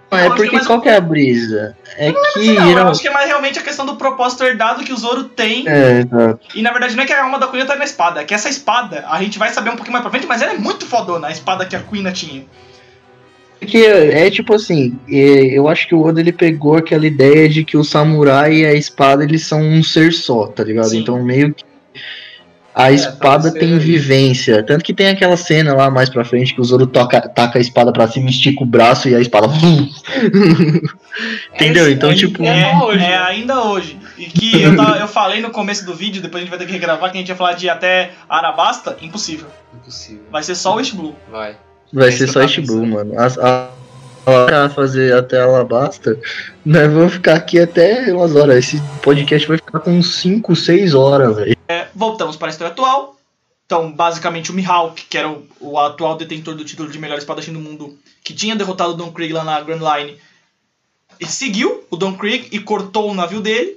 Mas 0.09 0.24
Eu 0.24 0.32
é 0.32 0.36
porque 0.36 0.52
mais 0.55 0.66
qual 0.68 0.78
um 0.78 0.82
que 0.82 0.88
é 0.88 0.97
a 0.97 1.01
brisa? 1.01 1.76
É 1.97 2.12
que. 2.12 2.52
Não, 2.55 2.62
eu 2.62 2.68
geral- 2.68 2.88
acho 2.90 3.01
que 3.01 3.09
é 3.09 3.12
mais 3.12 3.26
realmente 3.26 3.59
a 3.59 3.62
questão 3.62 3.84
do 3.84 3.97
propósito 3.97 4.44
herdado 4.44 4.84
que 4.84 4.93
o 4.93 4.97
Zoro 4.97 5.24
tem. 5.24 5.66
É, 5.66 6.01
exato. 6.01 6.40
E 6.55 6.62
na 6.62 6.70
verdade 6.70 6.94
não 6.94 7.02
é 7.02 7.06
que 7.06 7.12
a 7.12 7.24
alma 7.24 7.40
da 7.40 7.48
Kuina 7.48 7.66
tá 7.66 7.74
na 7.74 7.84
espada, 7.84 8.20
é 8.20 8.24
que 8.24 8.32
essa 8.32 8.48
espada, 8.48 9.05
a 9.09 9.20
gente 9.20 9.36
vai 9.36 9.51
saber 9.52 9.70
um 9.70 9.74
pouquinho 9.76 9.94
mais 9.94 10.02
pra 10.02 10.10
frente, 10.10 10.26
mas 10.28 10.43
ela 10.43 10.52
é 10.52 10.59
muito 10.59 10.86
fodona, 10.86 11.26
a 11.26 11.32
espada 11.32 11.66
que 11.66 11.74
a 11.74 11.80
Kuina 11.82 12.12
tinha. 12.12 12.44
Porque 13.58 13.78
é 13.78 14.30
tipo 14.30 14.54
assim, 14.54 14.98
é, 15.08 15.58
eu 15.58 15.66
acho 15.68 15.88
que 15.88 15.94
o 15.94 16.02
Oda 16.04 16.20
ele 16.20 16.32
pegou 16.32 16.76
aquela 16.76 17.06
ideia 17.06 17.48
de 17.48 17.64
que 17.64 17.76
o 17.76 17.82
samurai 17.84 18.54
e 18.58 18.66
a 18.66 18.74
espada 18.74 19.24
eles 19.24 19.46
são 19.46 19.60
um 19.60 19.82
ser 19.82 20.12
só, 20.12 20.46
tá 20.46 20.62
ligado? 20.62 20.90
Sim. 20.90 21.00
Então 21.00 21.22
meio 21.22 21.54
que 21.54 21.64
a 22.74 22.92
espada 22.92 23.44
pode 23.44 23.52
ser 23.54 23.58
tem 23.60 23.70
isso. 23.70 23.80
vivência. 23.86 24.62
Tanto 24.62 24.84
que 24.84 24.92
tem 24.92 25.08
aquela 25.08 25.36
cena 25.38 25.72
lá 25.72 25.90
mais 25.90 26.10
pra 26.10 26.26
frente 26.26 26.54
que 26.54 26.60
o 26.60 26.64
Zoro 26.64 26.86
toca, 26.86 27.18
taca 27.26 27.58
a 27.58 27.60
espada 27.60 27.90
pra 27.90 28.06
cima, 28.06 28.28
estica 28.28 28.62
o 28.62 28.66
braço 28.66 29.08
e 29.08 29.14
a 29.14 29.20
espada. 29.20 29.48
Entendeu? 31.54 31.90
Então, 31.90 32.14
tipo. 32.14 32.44
É, 32.44 32.76
hoje, 32.82 33.04
é 33.04 33.08
né? 33.08 33.16
ainda 33.16 33.62
hoje. 33.64 33.98
E 34.18 34.26
que 34.26 34.60
eu, 34.62 34.76
tava- 34.76 34.98
eu 34.98 35.08
falei 35.08 35.40
no 35.40 35.50
começo 35.50 35.86
do 35.86 35.94
vídeo, 35.94 36.20
depois 36.20 36.42
a 36.42 36.44
gente 36.44 36.50
vai 36.50 36.58
ter 36.58 36.66
que 36.66 36.72
regravar, 36.72 37.10
que 37.10 37.16
a 37.16 37.20
gente 37.20 37.28
ia 37.30 37.36
falar 37.36 37.54
de 37.54 37.70
até 37.70 38.10
Arabasta, 38.28 38.98
impossível. 39.00 39.46
Impossível. 39.74 40.24
Vai 40.30 40.42
ser 40.42 40.54
só 40.54 40.76
o 40.76 40.80
East 40.80 40.94
Blue. 40.94 41.14
Vai. 41.30 41.56
Vai 41.92 42.12
ser 42.12 42.28
só 42.28 42.40
Blue, 42.62 42.86
mano. 42.86 43.18
As, 43.18 43.38
a, 43.38 43.70
a, 44.26 44.68
fazer 44.70 45.14
até 45.14 45.40
Alabasta, 45.40 46.18
nós 46.64 46.92
vamos 46.92 47.14
ficar 47.14 47.36
aqui 47.36 47.58
até 47.58 48.12
umas 48.12 48.34
horas. 48.34 48.56
Esse 48.58 48.82
podcast 49.02 49.46
vai 49.46 49.56
ficar 49.58 49.80
com 49.80 50.02
5, 50.02 50.56
6 50.56 50.94
horas, 50.94 51.36
velho. 51.36 51.56
É, 51.68 51.86
voltamos 51.94 52.36
para 52.36 52.48
a 52.48 52.50
história 52.50 52.72
atual. 52.72 53.16
Então, 53.66 53.92
basicamente, 53.92 54.50
o 54.50 54.54
Mihawk, 54.54 55.06
que 55.08 55.18
era 55.18 55.28
o, 55.28 55.44
o 55.60 55.78
atual 55.78 56.16
detentor 56.16 56.54
do 56.54 56.64
título 56.64 56.90
de 56.90 56.98
melhor 56.98 57.18
espadachim 57.18 57.52
do 57.52 57.60
mundo, 57.60 57.98
que 58.22 58.32
tinha 58.32 58.54
derrotado 58.54 58.92
o 58.92 58.96
Don 58.96 59.12
Krieg 59.12 59.32
lá 59.32 59.42
na 59.42 59.60
Grand 59.60 59.80
Line, 59.80 60.16
seguiu 61.26 61.84
o 61.90 61.96
Don 61.96 62.16
Krieg 62.16 62.48
e 62.52 62.60
cortou 62.60 63.10
o 63.10 63.14
navio 63.14 63.40
dele. 63.40 63.76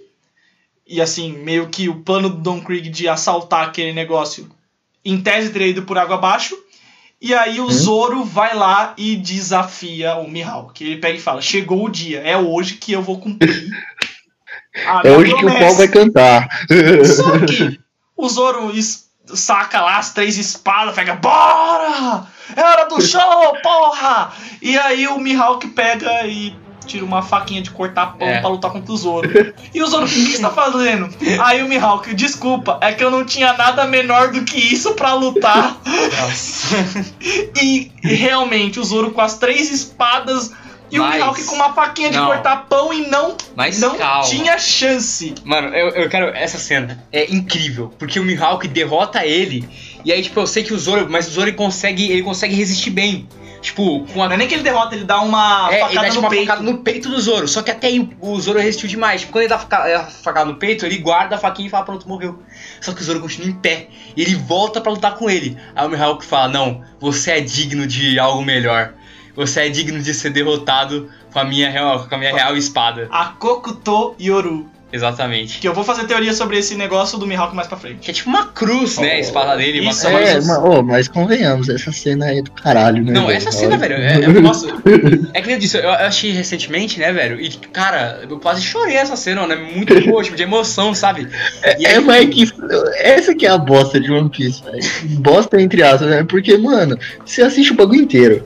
E 0.88 1.02
assim, 1.02 1.31
meio 1.31 1.69
que 1.69 1.90
o 1.90 2.02
plano 2.02 2.30
do 2.30 2.38
Don 2.38 2.61
Krieg 2.61 2.90
de 2.90 3.07
assaltar 3.07 3.68
aquele 3.68 3.94
negócio, 3.94 4.49
em 5.06 5.22
tese 5.22 5.52
teria 5.52 5.68
ido 5.68 5.84
por 5.84 5.98
água 5.98 6.15
abaixo. 6.15 6.56
E 7.22 7.34
aí 7.34 7.60
o 7.60 7.70
Zoro 7.70 8.24
vai 8.24 8.56
lá 8.56 8.94
e 8.98 9.16
desafia 9.18 10.16
o 10.16 10.30
Mihawk. 10.30 10.82
Ele 10.82 10.98
pega 10.98 11.18
e 11.18 11.22
fala: 11.22 11.41
Chegou 11.41 11.86
o 11.86 11.90
dia, 11.90 12.22
é 12.22 12.38
hoje 12.38 12.76
que 12.76 12.94
eu 12.94 13.02
vou 13.02 13.20
cumprir. 13.20 13.70
É 15.04 15.12
hoje 15.12 15.34
que 15.34 15.46
o 15.46 15.48
promessa." 15.48 15.66
pau 15.66 15.76
vai 15.76 15.88
cantar. 15.88 16.48
Só 17.06 17.40
que 17.40 17.80
o 18.16 18.30
Zoro 18.30 18.72
saca 19.26 19.82
lá 19.82 19.98
as 19.98 20.14
três 20.14 20.38
espadas, 20.38 20.96
pega, 20.96 21.16
bora! 21.16 22.26
É 22.56 22.64
hora 22.64 22.86
do 22.88 23.02
show, 23.02 23.58
porra! 23.62 24.32
E 24.62 24.78
aí 24.78 25.08
o 25.08 25.20
Mihawk 25.20 25.68
pega 25.70 26.26
e 26.26 26.56
tira 26.90 27.06
uma 27.06 27.22
faquinha 27.22 27.61
de 27.61 27.70
cortar 27.72 28.18
pão 28.18 28.28
É. 28.28 28.40
pra 28.41 28.49
lutar 28.49 28.72
contra 28.72 28.91
o 28.91 28.98
Zoro. 28.98 29.30
E 29.74 29.82
o 29.82 29.88
Zoro, 29.88 30.06
o 30.06 30.10
que 30.10 30.16
você 30.36 30.41
tá 30.41 30.49
fazendo? 30.49 31.10
Aí 31.44 31.61
o 31.64 31.68
Mihawk, 31.70 32.14
desculpa, 32.14 32.78
é 32.82 32.91
que 32.91 33.03
eu 33.03 33.11
não 33.11 33.24
tinha 33.24 33.53
nada 33.53 33.86
menor 33.86 34.32
do 34.32 34.44
que 34.44 34.57
isso 34.57 34.94
pra 34.95 35.14
lutar. 35.14 35.78
Nossa. 36.22 36.76
E 37.61 37.91
realmente, 38.02 38.80
o 38.80 38.84
Zoro 38.84 39.11
com 39.11 39.22
as 39.22 39.38
três 39.38 39.72
espadas 39.72 40.52
e 40.91 40.99
o 40.99 41.03
Mas- 41.03 41.16
Mihawk 41.16 41.44
com 41.44 41.56
uma 41.56 41.74
faquinha 41.74 42.10
de 42.10 42.18
Não. 42.18 42.26
cortar 42.26 42.66
pão 42.68 42.91
e 42.94 43.07
não, 43.07 43.36
Mas 43.56 43.80
não 43.80 43.95
calma. 43.98 44.24
tinha 44.28 44.57
chance. 44.57 45.36
Mano, 45.44 45.68
eu, 45.70 45.90
eu 45.90 46.10
quero. 46.10 46.28
Essa 46.36 46.57
cena 46.57 47.03
é 47.11 47.30
incrível. 47.32 47.94
Porque 47.99 48.20
o 48.20 48.24
Mihawk 48.24 48.68
derrota 48.68 49.24
ele. 49.26 49.68
E 50.03 50.11
aí, 50.11 50.22
tipo, 50.24 50.40
eu 50.40 50.48
sei 50.48 50.64
que 50.64 50.74
o 50.74 50.80
Zoro. 50.80 51.07
Mas 51.10 51.28
o 51.28 51.32
Zoro 51.32 51.48
ele 51.49 51.57
consegue, 51.57 52.10
ele 52.11 52.24
consegue 52.24 52.56
resistir 52.56 52.90
bem. 52.90 53.28
Tipo, 53.61 54.06
com 54.14 54.23
a. 54.23 54.27
Não 54.27 54.36
é 54.36 54.38
nem 54.38 54.48
que 54.48 54.53
ele 54.53 54.64
derrota, 54.64 54.95
ele 54.95 55.03
dá 55.03 55.19
uma 55.22 55.68
É, 55.69 55.73
ele 55.73 55.80
facada 55.81 56.02
dá 56.02 56.03
tipo, 56.10 56.14
no 56.15 56.19
uma 56.22 56.30
peito. 56.30 56.45
facada 56.48 56.64
no 56.72 56.77
peito 56.80 57.10
do 57.10 57.19
Zoro. 57.19 57.48
Só 57.48 57.61
que 57.61 57.69
até 57.72 57.88
aí 57.88 58.10
o- 58.22 58.40
Zoro 58.40 58.57
resistiu 58.60 58.88
demais. 58.88 59.22
Tipo, 59.22 59.34
quando 59.34 59.41
ele 59.44 59.49
dá 59.49 59.56
a 59.69 59.99
a 59.99 60.03
facada 60.06 60.45
no 60.45 60.56
peito, 60.56 60.86
ele 60.86 60.98
guarda 60.98 61.36
a 61.36 61.38
faquinha 61.38 61.68
e 61.68 61.69
fala, 61.69 61.84
pronto, 61.86 62.07
morreu. 62.07 62.40
Só 62.80 62.94
que 62.94 63.02
o 63.02 63.03
Zoro 63.03 63.19
continua 63.19 63.49
em 63.49 63.53
pé. 63.53 63.88
E 64.15 64.22
ele 64.22 64.36
volta 64.36 64.80
pra 64.80 64.91
lutar 64.91 65.15
com 65.15 65.30
ele. 65.30 65.57
Aí 65.76 65.86
o 65.86 65.90
Mihawk 65.90 66.26
fala, 66.26 66.48
não, 66.48 66.81
você 66.99 67.31
é 67.31 67.41
digno 67.41 67.86
de 67.86 68.18
algo 68.18 68.44
melhor. 68.44 68.94
Você 69.36 69.61
é 69.61 69.69
digno 69.69 70.02
de 70.02 70.14
ser 70.14 70.31
derrotado 70.31 71.10
com 71.31 71.40
a 71.40 71.44
minha 71.44 71.69
real, 71.69 72.07
com 72.07 72.15
a 72.15 72.18
minha 72.18 72.34
real 72.34 72.57
espada. 72.57 73.07
A 73.11 73.26
Kokuto 73.26 74.15
Yoru. 74.19 74.69
Exatamente. 74.91 75.60
Que 75.60 75.68
eu 75.68 75.74
vou 75.74 75.84
fazer 75.84 76.06
teoria 76.06 76.34
sobre 76.34 76.57
esse 76.57 76.76
negócio 76.76 77.18
do 77.18 77.28
Mihawk 77.28 77.56
mais 77.56 77.68
pra 77.68 77.78
frente. 77.78 77.99
Que 78.02 78.11
é 78.11 78.14
tipo 78.14 78.30
uma 78.30 78.48
cruz, 78.48 78.98
né? 78.98 79.14
A 79.14 79.20
espada 79.20 79.56
dele, 79.56 79.82
uma 79.82 79.91
Isso, 79.91 80.07
cruz. 80.07 80.30
É, 80.30 80.36
mas, 80.36 80.49
ô, 80.49 80.82
mas 80.82 81.07
convenhamos, 81.07 81.70
essa 81.70 81.91
cena 81.91 82.26
aí 82.26 82.40
é 82.40 82.41
do 82.41 82.52
caralho, 82.52 83.03
né? 83.03 83.11
Não, 83.11 83.28
velho? 83.28 83.38
essa 83.38 83.52
cena, 83.52 83.78
velho, 83.78 83.95
é, 83.95 84.24
é, 84.24 84.28
nossa, 84.28 84.68
é 85.34 85.41
que 85.41 85.48
nem 85.48 85.56
eu 85.56 85.60
disse, 85.60 85.78
eu, 85.78 85.91
achei 85.91 86.32
recentemente, 86.32 86.99
né, 86.99 87.11
velho, 87.14 87.40
e, 87.40 87.49
cara, 87.49 88.22
eu 88.28 88.40
quase 88.40 88.61
chorei 88.61 88.95
essa 88.95 89.16
cena, 89.16 89.41
mano, 89.41 89.53
é 89.53 89.57
muito 89.57 89.99
boa, 90.06 90.24
tipo, 90.24 90.36
de 90.36 90.44
emoção, 90.44 90.94
sabe? 90.94 91.28
E 91.78 91.86
É, 91.86 91.99
mas 91.99 92.24
é 92.24 92.28
que. 92.28 92.52
Essa 92.98 93.36
que 93.36 93.45
é 93.45 93.49
a 93.49 93.57
bosta 93.57 93.99
de 93.99 94.11
One 94.11 94.30
Piece, 94.30 94.64
velho. 94.64 94.80
Bosta 95.20 95.61
entre 95.61 95.84
aspas, 95.84 96.10
né? 96.10 96.26
Porque, 96.28 96.57
mano, 96.57 96.98
você 97.26 97.41
assiste 97.41 97.72
o 97.72 97.76
bagulho 97.76 98.02
inteiro. 98.02 98.45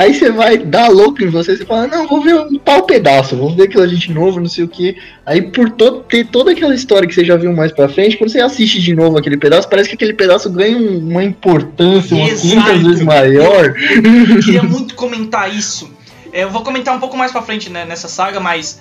Aí 0.00 0.14
você 0.14 0.30
vai 0.30 0.56
dar 0.56 0.88
louco 0.88 1.22
em 1.22 1.28
você, 1.28 1.54
você 1.58 1.66
fala, 1.66 1.86
não, 1.86 2.08
vou 2.08 2.22
ver 2.22 2.34
um 2.34 2.58
pau 2.58 2.84
pedaço, 2.84 3.36
vou 3.36 3.54
ver 3.54 3.64
aquilo 3.64 3.82
ali 3.82 3.96
de 3.96 4.10
novo, 4.10 4.40
não 4.40 4.48
sei 4.48 4.64
o 4.64 4.68
que. 4.68 4.96
Aí 5.26 5.42
por 5.42 5.68
todo, 5.68 6.00
ter 6.04 6.26
toda 6.26 6.52
aquela 6.52 6.74
história 6.74 7.06
que 7.06 7.14
você 7.14 7.22
já 7.22 7.36
viu 7.36 7.52
mais 7.52 7.70
pra 7.70 7.86
frente, 7.86 8.16
quando 8.16 8.30
você 8.30 8.40
assiste 8.40 8.80
de 8.80 8.94
novo 8.94 9.18
aquele 9.18 9.36
pedaço, 9.36 9.68
parece 9.68 9.90
que 9.90 9.96
aquele 9.96 10.14
pedaço 10.14 10.48
ganha 10.48 10.74
um- 10.74 11.06
uma 11.06 11.22
importância 11.22 12.16
umas 12.16 12.32
Exato. 12.32 12.64
500 12.70 12.82
vezes 12.86 13.04
maior. 13.04 13.74
Eu 13.76 14.40
queria 14.40 14.62
muito 14.62 14.94
comentar 14.94 15.54
isso. 15.54 15.90
É, 16.32 16.44
Eu 16.44 16.50
vou 16.50 16.62
comentar 16.62 16.96
um 16.96 16.98
pouco 16.98 17.14
mais 17.14 17.30
pra 17.30 17.42
frente 17.42 17.68
né, 17.68 17.84
nessa 17.84 18.08
saga, 18.08 18.40
mas 18.40 18.80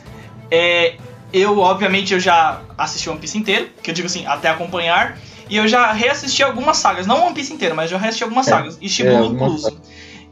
é, 0.49 0.93
eu, 1.33 1.57
obviamente, 1.59 2.13
eu 2.13 2.19
já 2.21 2.61
assisti 2.77 3.09
One 3.09 3.19
Piece 3.19 3.37
inteiro, 3.37 3.67
que 3.83 3.91
eu 3.91 3.93
digo 3.93 4.05
assim, 4.05 4.25
até 4.25 4.47
acompanhar. 4.47 5.17
E 5.49 5.57
eu 5.57 5.67
já 5.67 5.91
reassisti 5.91 6.43
algumas 6.43 6.77
sagas, 6.77 7.05
não 7.07 7.25
One 7.25 7.33
Piece 7.33 7.51
inteiro, 7.51 7.75
mas 7.75 7.89
já 7.89 7.97
reassisti 7.97 8.23
algumas 8.23 8.47
É, 8.47 8.51
sagas, 8.51 8.77
e 8.79 8.85
é, 8.85 8.89
Shibuya 8.89 9.17
algumas 9.19 9.51
incluso. 9.51 9.81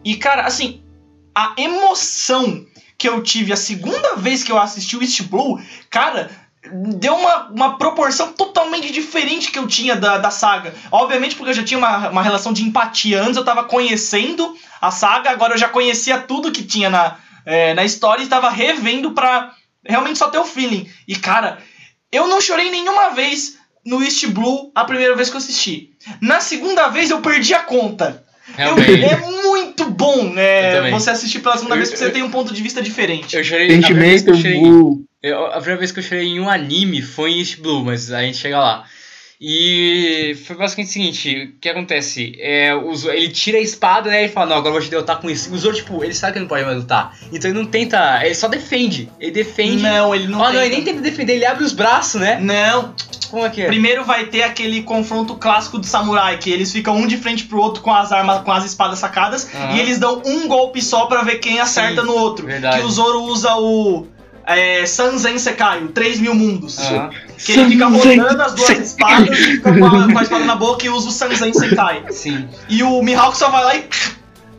E, 0.03 0.15
cara, 0.15 0.45
assim, 0.45 0.81
a 1.35 1.53
emoção 1.57 2.65
que 2.97 3.07
eu 3.07 3.21
tive 3.21 3.53
a 3.53 3.57
segunda 3.57 4.15
vez 4.15 4.43
que 4.43 4.51
eu 4.51 4.57
assisti 4.57 4.97
o 4.97 5.01
East 5.01 5.23
Blue, 5.23 5.61
cara, 5.89 6.31
deu 6.95 7.15
uma, 7.15 7.47
uma 7.47 7.77
proporção 7.77 8.33
totalmente 8.33 8.91
diferente 8.91 9.51
que 9.51 9.59
eu 9.59 9.67
tinha 9.67 9.95
da, 9.95 10.17
da 10.17 10.31
saga. 10.31 10.73
Obviamente 10.91 11.35
porque 11.35 11.51
eu 11.51 11.55
já 11.55 11.63
tinha 11.63 11.77
uma, 11.77 12.09
uma 12.09 12.23
relação 12.23 12.53
de 12.53 12.63
empatia. 12.63 13.21
Antes 13.21 13.37
eu 13.37 13.45
tava 13.45 13.63
conhecendo 13.63 14.55
a 14.81 14.91
saga, 14.91 15.29
agora 15.29 15.53
eu 15.53 15.57
já 15.57 15.69
conhecia 15.69 16.19
tudo 16.19 16.51
que 16.51 16.63
tinha 16.63 16.89
na, 16.89 17.17
é, 17.45 17.73
na 17.73 17.83
história 17.83 18.23
e 18.23 18.27
tava 18.27 18.49
revendo 18.49 19.11
pra 19.11 19.53
realmente 19.85 20.19
só 20.19 20.29
ter 20.29 20.39
o 20.39 20.45
feeling. 20.45 20.89
E, 21.07 21.15
cara, 21.15 21.59
eu 22.11 22.27
não 22.27 22.41
chorei 22.41 22.69
nenhuma 22.69 23.11
vez 23.11 23.57
no 23.85 24.03
East 24.03 24.27
Blue 24.27 24.71
a 24.75 24.83
primeira 24.83 25.15
vez 25.15 25.29
que 25.29 25.35
eu 25.35 25.39
assisti. 25.39 25.91
Na 26.21 26.41
segunda 26.41 26.89
vez 26.89 27.09
eu 27.09 27.21
perdi 27.21 27.53
a 27.53 27.63
conta. 27.63 28.25
Eu- 28.49 28.75
Realmente. 28.75 29.03
é 29.05 29.17
muito 29.17 29.89
bom 29.89 30.15
Eu 30.23 30.33
né, 30.33 30.89
você 30.91 31.09
assistir 31.09 31.39
pela 31.39 31.55
segunda 31.55 31.75
Eu- 31.75 31.77
vez 31.79 31.89
porque 31.89 31.99
você 31.99 32.09
eu- 32.09 32.13
tem 32.13 32.23
um 32.23 32.31
ponto 32.31 32.53
de 32.53 32.61
vista 32.63 32.81
diferente. 32.81 33.35
Eu 33.35 33.43
chorei, 33.43 33.65
a 33.65 33.81
primeira, 33.81 33.93
vez 33.95 34.21
que 34.21 34.31
Sentimento, 34.31 34.47
eu 34.47 34.61
chorei, 34.61 34.71
o- 34.71 35.05
eu- 35.23 35.45
a 35.47 35.57
primeira 35.57 35.77
vez 35.79 35.91
que 35.91 35.99
eu 35.99 36.03
chorei 36.03 36.27
em 36.27 36.39
um 36.39 36.49
anime 36.49 37.01
foi 37.01 37.31
em 37.31 37.39
East 37.39 37.59
Blue, 37.59 37.83
mas 37.83 38.11
a 38.11 38.21
gente 38.21 38.37
chega 38.37 38.59
lá. 38.59 38.85
E 39.39 40.35
foi 40.47 40.55
basicamente 40.55 40.89
o 40.89 40.93
seguinte, 40.93 41.53
o 41.57 41.59
que 41.61 41.69
acontece? 41.69 42.35
É, 42.39 42.71
ele 43.13 43.29
tira 43.29 43.59
a 43.59 43.61
espada, 43.61 44.09
né? 44.09 44.25
E 44.25 44.29
fala, 44.29 44.47
não, 44.47 44.55
agora 44.57 44.69
eu 44.69 44.73
vou 44.73 44.81
te 44.81 44.89
derrotar 44.89 45.21
com 45.21 45.29
isso. 45.29 45.49
E 45.51 45.53
o 45.53 45.57
Zoro, 45.57 45.75
tipo, 45.75 46.03
ele 46.03 46.13
sabe 46.13 46.33
que 46.33 46.39
não 46.39 46.47
pode 46.47 46.65
mais 46.65 46.77
lutar. 46.77 47.15
Então 47.31 47.51
ele 47.51 47.59
não 47.59 47.65
tenta. 47.67 48.19
Ele 48.25 48.33
só 48.33 48.47
defende. 48.47 49.09
Ele 49.19 49.31
defende. 49.31 49.83
Não, 49.83 50.13
ele 50.15 50.27
não 50.27 50.39
Ó, 50.39 50.51
não, 50.51 50.59
ele 50.61 50.75
nem 50.75 50.83
tenta 50.83 51.01
defender, 51.01 51.33
ele 51.35 51.45
abre 51.45 51.63
os 51.63 51.71
braços, 51.73 52.19
né? 52.19 52.39
Não, 52.41 52.95
Como 53.29 53.45
é 53.45 53.49
que 53.49 53.61
é? 53.61 53.67
primeiro 53.67 54.03
vai 54.03 54.25
ter 54.25 54.41
aquele 54.41 54.81
confronto 54.81 55.35
clássico 55.35 55.77
do 55.77 55.85
samurai, 55.85 56.37
que 56.39 56.49
eles 56.49 56.71
ficam 56.71 56.95
um 56.97 57.05
de 57.05 57.17
frente 57.17 57.43
pro 57.43 57.59
outro 57.59 57.83
com 57.83 57.93
as 57.93 58.11
armas, 58.11 58.41
com 58.41 58.51
as 58.51 58.65
espadas 58.65 58.97
sacadas, 58.97 59.47
Aham. 59.53 59.75
e 59.75 59.79
eles 59.79 59.99
dão 59.99 60.21
um 60.25 60.47
golpe 60.47 60.81
só 60.81 61.05
pra 61.05 61.21
ver 61.21 61.35
quem 61.35 61.59
acerta 61.59 62.01
Sim, 62.01 62.07
no 62.07 62.13
outro. 62.15 62.45
verdade. 62.47 62.79
Que 62.79 62.85
o 62.85 62.89
Zoro 62.89 63.21
usa 63.23 63.55
o 63.55 64.07
é, 64.47 64.85
Sanzen 64.85 65.37
Sekai, 65.37 65.83
o 65.83 65.89
3 65.89 66.21
mil 66.21 66.33
mundos. 66.33 66.79
Aham. 66.79 67.09
Que 67.37 67.51
ele 67.51 67.71
fica 67.71 67.87
rodando 67.87 68.41
as 68.41 68.53
duas 68.53 68.79
espadas, 68.79 69.37
fica 69.37 69.77
com 69.77 69.85
a, 69.85 70.11
com 70.11 70.17
a 70.17 70.21
espada 70.23 70.45
na 70.45 70.55
boca 70.55 70.85
e 70.85 70.89
usa 70.89 71.09
o 71.09 71.11
Sanzen 71.11 71.53
Senkai. 71.53 72.05
Sim. 72.11 72.47
E 72.69 72.81
o 72.81 73.01
Mihawk 73.03 73.37
só 73.37 73.49
vai 73.49 73.63
lá 73.63 73.75
e. 73.75 73.89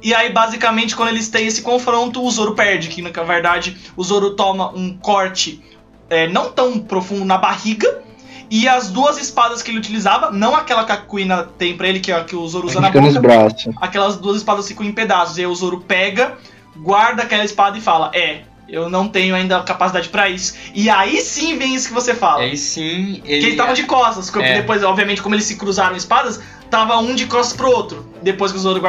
E 0.00 0.14
aí, 0.14 0.30
basicamente, 0.30 0.94
quando 0.94 1.08
eles 1.08 1.28
têm 1.28 1.48
esse 1.48 1.60
confronto, 1.60 2.22
o 2.22 2.30
Zoro 2.30 2.54
perde. 2.54 2.88
Que 2.88 3.02
na 3.02 3.10
verdade 3.10 3.76
o 3.96 4.04
Zoro 4.04 4.36
toma 4.36 4.70
um 4.72 4.96
corte 4.96 5.60
é, 6.08 6.28
não 6.28 6.52
tão 6.52 6.78
profundo 6.78 7.24
na 7.24 7.38
barriga. 7.38 8.02
E 8.50 8.68
as 8.68 8.90
duas 8.90 9.18
espadas 9.18 9.60
que 9.60 9.70
ele 9.70 9.78
utilizava, 9.78 10.30
não 10.30 10.54
aquela 10.54 10.84
que 10.84 10.92
a 10.92 10.96
Kuina 10.96 11.48
tem 11.58 11.76
pra 11.76 11.88
ele, 11.88 12.00
que, 12.00 12.12
é 12.12 12.24
que 12.24 12.36
o 12.36 12.46
Zoro 12.46 12.66
usa 12.66 12.80
na 12.80 12.90
boca, 12.90 13.20
braços. 13.20 13.74
aquelas 13.78 14.16
duas 14.16 14.38
espadas 14.38 14.68
ficam 14.68 14.86
em 14.86 14.92
pedaços. 14.92 15.36
E 15.36 15.40
aí 15.40 15.46
o 15.46 15.54
Zoro 15.54 15.80
pega, 15.80 16.38
guarda 16.76 17.24
aquela 17.24 17.44
espada 17.44 17.76
e 17.76 17.80
fala: 17.80 18.10
É, 18.14 18.42
eu 18.68 18.88
não 18.90 19.08
tenho 19.08 19.34
ainda 19.34 19.62
capacidade 19.62 20.08
pra 20.08 20.28
isso. 20.28 20.54
E 20.74 20.90
aí 20.90 21.20
sim 21.20 21.56
vem 21.56 21.74
isso 21.74 21.88
que 21.88 21.94
você 21.94 22.14
fala. 22.14 22.42
Aí 22.42 22.56
sim, 22.56 23.20
Que 23.24 23.32
ele. 23.32 23.46
ele 23.46 23.56
tava 23.56 23.72
de 23.72 23.84
costas. 23.84 24.30
porque 24.30 24.46
É. 24.46 24.60
Depois, 24.60 24.82
obviamente, 24.84 25.22
como 25.22 25.34
eles 25.34 25.44
se 25.46 25.56
cruzaram 25.56 25.96
espadas, 25.96 26.40
tava 26.70 26.98
um 26.98 27.14
de 27.14 27.26
costas 27.26 27.56
pro 27.56 27.70
outro. 27.70 28.06
Depois 28.22 28.52
que 28.52 28.58
o 28.58 28.60
Zoro 28.60 28.80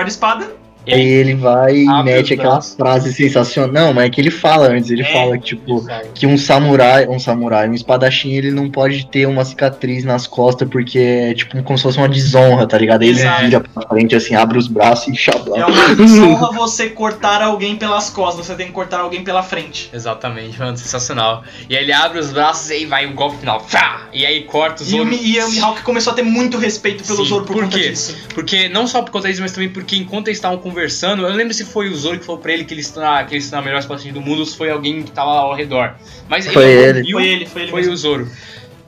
guarda 0.90 0.95
a 0.95 0.95
espada, 0.95 0.95
Aí 0.95 1.07
ele 1.07 1.36
vai 1.36 1.76
e 1.78 2.03
mete 2.03 2.26
os 2.26 2.32
aquela 2.40 2.53
braços. 2.56 2.76
frase 2.76 3.14
sensacional. 3.14 3.72
Não, 3.72 3.94
mas 3.94 4.06
é 4.06 4.10
que 4.10 4.22
ele 4.22 4.32
fala 4.32 4.68
antes, 4.70 4.90
ele 4.90 5.02
É. 5.03 5.14
fala 5.14 5.38
que, 5.38 5.45
tipo, 5.56 5.86
que 6.14 6.26
um 6.28 6.38
samurai, 6.38 7.07
um 7.07 7.20
samurai, 7.20 7.70
um 7.70 7.74
espadachim, 7.74 8.32
ele 8.34 8.52
não 8.52 8.70
pode 8.70 9.06
ter 9.07 9.26
uma 9.28 9.44
cicatriz 9.45 10.03
nas 10.03 10.28
costas 10.28 10.68
porque 10.70 10.99
é 10.99 11.34
tipo 11.34 11.61
como 11.64 11.78
se 11.78 11.84
fosse 11.84 11.98
uma 11.98 12.10
desonra, 12.10 12.66
tá 12.68 12.78
ligado? 12.78 13.02
Aí 13.02 13.10
ele 13.10 13.20
Exato. 13.20 13.44
vira 13.45 13.60
pra 13.61 13.88
frente, 13.88 14.16
assim, 14.16 14.36
abre 14.36 14.57
os 14.57 14.68
braços 14.68 15.07
e 15.14 15.16
chabla. 15.18 15.57
é 15.57 15.66
uma 15.66 15.95
desonra 15.95 16.52
você 16.52 16.90
cortar 16.90 17.41
alguém 17.41 17.76
pelas 17.76 18.10
costas. 18.10 18.45
Você 18.45 18.56
tem 18.56 18.68
que 18.68 18.74
cortar 18.74 18.99
alguém 19.02 19.24
pela 19.24 19.44
frente. 19.44 19.90
Exatamente, 19.94 20.57
mano, 20.60 20.78
sensacional. 20.78 21.44
E 21.70 21.76
aí 21.76 21.84
ele 21.84 21.94
abre 21.94 22.20
os 22.20 22.32
braços 22.32 22.70
e 22.70 22.74
aí 22.74 22.86
vai 22.86 23.06
o 23.06 23.14
golpe 23.14 23.38
final. 23.38 23.60
Fá! 23.68 24.07
E 24.14 24.26
aí 24.26 24.44
corta 24.44 24.84
o 24.84 24.86
E 24.86 24.90
o, 24.90 24.91
Zoro. 24.98 25.06
Mi- 25.06 25.20
e 25.22 25.40
o 25.44 25.49
Mihawk 25.52 25.82
começou 25.84 26.14
a 26.14 26.16
ter 26.16 26.24
muito 26.24 26.57
respeito 26.57 27.03
pelo 27.03 27.20
Sim, 27.24 27.26
Zoro 27.30 27.45
por, 27.45 27.53
por 27.53 27.64
conta 27.64 27.78
quê? 27.78 27.90
disso. 27.90 28.16
Porque 28.34 28.70
não 28.70 28.88
só 28.88 29.02
por 29.02 29.11
conta 29.11 29.28
disso, 29.28 29.41
mas 29.41 29.52
também 29.52 29.70
porque 29.70 29.95
enquanto 29.95 30.28
eles 30.28 30.38
estavam 30.38 30.57
conversando, 30.57 30.78
eu 30.81 31.15
não 31.18 31.35
lembro 31.35 31.53
se 31.53 31.65
foi 31.65 31.89
o 31.89 31.95
Zoro 31.95 32.19
que 32.19 32.26
falou 32.26 32.41
pra 32.41 32.53
ele 32.53 32.64
que 32.65 32.73
ele 32.73 32.81
está, 32.81 33.23
que 33.23 33.34
ele 33.35 33.43
está 33.43 33.57
na 33.57 33.64
melhor 33.64 33.80
espadachim 33.80 34.11
do 34.14 34.22
mundo 34.22 34.39
ou 34.39 34.45
se 34.45 34.56
foi 34.57 34.69
alguém 34.69 35.03
que 35.03 35.11
tava 35.11 35.31
ao 35.31 35.53
redor. 35.56 35.95
Mas 36.27 36.45
Foi 36.47 36.64
ele 36.64 36.81
ele. 36.81 36.99
ouviu- 36.99 37.18
Foi 37.18 37.27
ele, 37.27 37.45
foi 37.45 37.61
ele 37.64 37.72
foi 37.72 37.80
mesmo. 37.81 37.93
o 37.93 37.97
Zoro. 37.97 38.31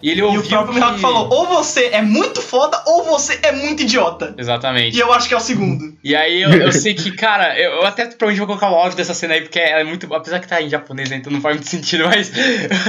E 0.04 0.10
ele 0.10 0.20
E 0.22 0.24
ouviu 0.24 0.42
o 0.42 0.48
próprio 0.48 0.74
que- 0.74 0.80
Mihawk 0.80 1.00
falou: 1.00 1.30
ou 1.32 1.46
você 1.48 1.90
é 1.92 2.02
muito 2.02 2.42
foda, 2.42 2.82
ou 2.88 3.04
você 3.04 3.40
é 3.44 3.52
muito 3.52 3.84
idiota. 3.84 4.34
Exatamente. 4.36 4.98
E 4.98 5.00
eu 5.00 5.14
acho 5.14 5.28
que 5.28 5.34
é 5.36 5.38
o 5.38 5.40
segundo. 5.40 5.92
E 6.04 6.16
aí 6.16 6.42
eu, 6.42 6.50
eu 6.52 6.72
sei 6.72 6.96
que, 6.96 7.12
cara, 7.12 7.56
eu, 7.60 7.74
eu 7.74 7.86
até 7.86 8.06
provavelmente 8.08 8.40
vou 8.40 8.48
colocar 8.48 8.72
o 8.72 8.76
áudio 8.76 8.98
dessa 8.98 9.14
cena 9.14 9.36
aí, 9.36 9.42
porque 9.42 9.60
ela 9.60 9.82
é 9.82 9.84
muito. 9.84 10.12
Apesar 10.12 10.40
que 10.40 10.48
tá 10.48 10.60
em 10.60 10.68
japonês, 10.68 11.12
né, 11.12 11.18
então 11.18 11.32
não 11.32 11.40
faz 11.40 11.56
muito 11.58 11.70
sentido, 11.70 12.06
mas. 12.06 12.32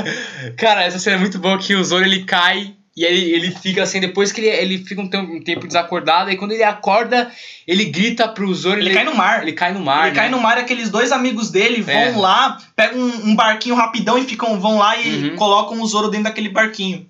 cara, 0.56 0.84
essa 0.84 0.98
cena 0.98 1.16
é 1.16 1.18
muito 1.18 1.38
boa 1.38 1.58
que 1.58 1.74
o 1.74 1.84
Zoro 1.84 2.04
ele 2.04 2.24
cai. 2.24 2.74
E 2.94 3.04
ele, 3.04 3.30
ele 3.32 3.50
fica 3.50 3.82
assim, 3.82 4.00
depois 4.00 4.30
que 4.32 4.40
ele, 4.42 4.48
ele 4.50 4.78
fica 4.84 5.00
um 5.00 5.08
tempo, 5.08 5.32
um 5.32 5.40
tempo 5.42 5.66
desacordado, 5.66 6.30
e 6.30 6.36
quando 6.36 6.52
ele 6.52 6.62
acorda, 6.62 7.30
ele 7.66 7.86
grita 7.86 8.28
pro 8.28 8.54
Zoro. 8.54 8.78
Ele 8.80 8.92
cai 8.92 9.04
no 9.04 9.14
mar. 9.14 9.42
Ele 9.42 9.52
cai 9.52 9.72
no 9.72 9.80
mar. 9.80 10.08
ele 10.08 10.16
cai 10.16 10.26
né? 10.28 10.36
no 10.36 10.42
mar 10.42 10.58
e 10.58 10.60
aqueles 10.60 10.90
dois 10.90 11.10
amigos 11.10 11.50
dele 11.50 11.80
vão 11.80 11.94
É. 11.94 12.10
lá, 12.14 12.58
pegam 12.76 13.00
um, 13.00 13.28
um 13.30 13.34
barquinho 13.34 13.74
rapidão 13.74 14.18
e 14.18 14.24
ficam, 14.24 14.60
vão 14.60 14.76
lá 14.78 14.96
e 15.00 15.30
Uhum. 15.30 15.36
colocam 15.36 15.80
o 15.80 15.86
Zoro 15.86 16.08
dentro 16.10 16.24
daquele 16.24 16.50
barquinho. 16.50 17.06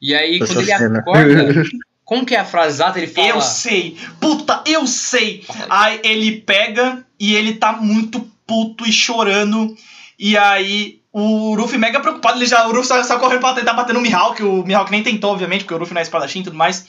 E 0.00 0.14
aí, 0.14 0.36
Essa 0.36 0.46
quando 0.54 0.60
ele 0.62 0.76
cena. 0.78 0.98
acorda. 1.00 1.64
Como 2.04 2.24
que 2.24 2.34
é 2.36 2.38
a 2.38 2.44
frase 2.44 2.68
exata? 2.76 2.98
Ele 2.98 3.08
fala. 3.08 3.26
Eu 3.28 3.40
sei, 3.42 3.96
puta, 4.20 4.62
eu 4.64 4.86
sei. 4.86 5.44
Aí 5.68 6.00
ele 6.04 6.40
pega 6.40 7.04
e 7.18 7.34
ele 7.34 7.54
tá 7.54 7.72
muito 7.72 8.20
puto 8.46 8.86
e 8.88 8.92
chorando. 8.92 9.76
E 10.16 10.36
aí 10.38 11.00
o 11.18 11.56
Ruffy 11.56 11.78
mega 11.78 11.98
preocupado, 11.98 12.36
ele 12.38 12.44
já, 12.44 12.66
o 12.66 12.72
Ruffy 12.72 12.88
só, 12.88 13.02
só 13.02 13.18
correndo 13.18 13.40
pra 13.40 13.54
tentar 13.54 13.72
bater 13.72 13.94
no 13.94 14.02
Mihawk, 14.02 14.42
o 14.42 14.62
Mihawk 14.62 14.90
nem 14.90 15.02
tentou, 15.02 15.32
obviamente, 15.32 15.64
porque 15.64 15.72
o 15.72 15.78
Ruffy 15.78 15.94
não 15.94 16.00
é 16.00 16.02
espadachim 16.02 16.40
e 16.40 16.44
tudo 16.44 16.56
mais. 16.58 16.86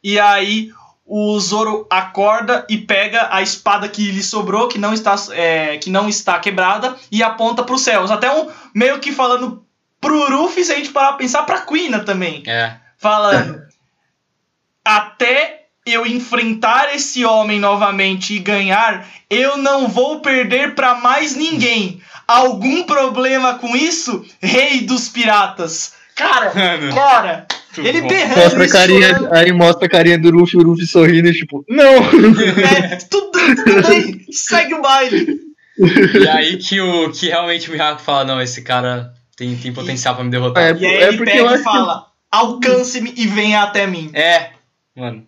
E 0.00 0.16
aí 0.20 0.70
o 1.04 1.40
Zoro 1.40 1.84
acorda 1.90 2.64
e 2.68 2.78
pega 2.78 3.26
a 3.32 3.42
espada 3.42 3.88
que 3.88 4.12
lhe 4.12 4.22
sobrou, 4.22 4.68
que 4.68 4.78
não 4.78 4.94
está, 4.94 5.16
é, 5.32 5.76
que 5.78 5.90
não 5.90 6.08
está 6.08 6.38
quebrada, 6.38 6.94
e 7.10 7.20
aponta 7.20 7.64
pros 7.64 7.80
céus. 7.80 8.12
Até 8.12 8.30
um 8.30 8.48
meio 8.72 9.00
que 9.00 9.10
falando 9.10 9.66
pro 10.00 10.30
Ruffy, 10.30 10.64
se 10.64 10.72
a 10.72 10.76
gente 10.76 10.90
parar 10.90 11.08
pra 11.08 11.16
pensar, 11.16 11.42
pra 11.42 11.62
Quina 11.62 11.98
também 12.04 12.44
É. 12.46 12.76
falando 12.96 13.60
até 14.84 15.66
eu 15.84 16.06
enfrentar 16.06 16.94
esse 16.94 17.24
homem 17.24 17.58
novamente 17.58 18.34
e 18.34 18.38
ganhar, 18.38 19.04
eu 19.28 19.56
não 19.56 19.88
vou 19.88 20.20
perder 20.20 20.74
pra 20.74 20.94
mais 20.94 21.34
ninguém. 21.34 22.00
Algum 22.28 22.82
problema 22.84 23.54
com 23.54 23.74
isso, 23.74 24.22
rei 24.40 24.82
dos 24.82 25.08
piratas? 25.08 25.94
Cara, 26.14 26.52
Mano, 26.54 26.94
cara, 26.94 27.46
muito 27.76 27.88
ele 27.88 28.02
bom. 28.02 28.08
berrando 28.08 28.40
Mostra 28.42 28.64
a 28.64 28.68
carinha, 28.68 29.08
chorando. 29.14 29.34
aí 29.34 29.52
mostra 29.52 29.86
a 29.86 29.88
carinha 29.88 30.18
do 30.18 30.30
Luffy, 30.30 30.58
o 30.58 30.62
Luffy 30.62 30.86
sorrindo, 30.86 31.32
tipo, 31.32 31.64
não! 31.68 31.94
É, 32.82 32.96
tudo, 32.96 33.30
tudo 33.32 33.88
bem, 33.88 34.26
segue 34.30 34.74
o 34.74 34.82
baile. 34.82 35.38
E 36.20 36.28
aí 36.28 36.56
que, 36.58 36.80
o, 36.80 37.10
que 37.12 37.28
realmente 37.28 37.68
o 37.68 37.72
Mihawk 37.72 38.02
fala, 38.02 38.24
não, 38.24 38.42
esse 38.42 38.62
cara 38.62 39.14
tem, 39.36 39.56
tem 39.56 39.72
potencial 39.72 40.16
pra 40.16 40.24
me 40.24 40.30
derrotar. 40.30 40.64
É, 40.64 40.72
E 40.76 40.84
aí 40.84 40.94
é 40.96 41.08
ele 41.08 41.24
pega 41.24 41.54
e 41.54 41.58
que 41.58 41.62
fala: 41.62 42.06
alcance-me 42.32 43.14
e 43.16 43.26
venha 43.28 43.62
até 43.62 43.86
mim. 43.86 44.10
É, 44.12 44.50
mano. 44.96 45.24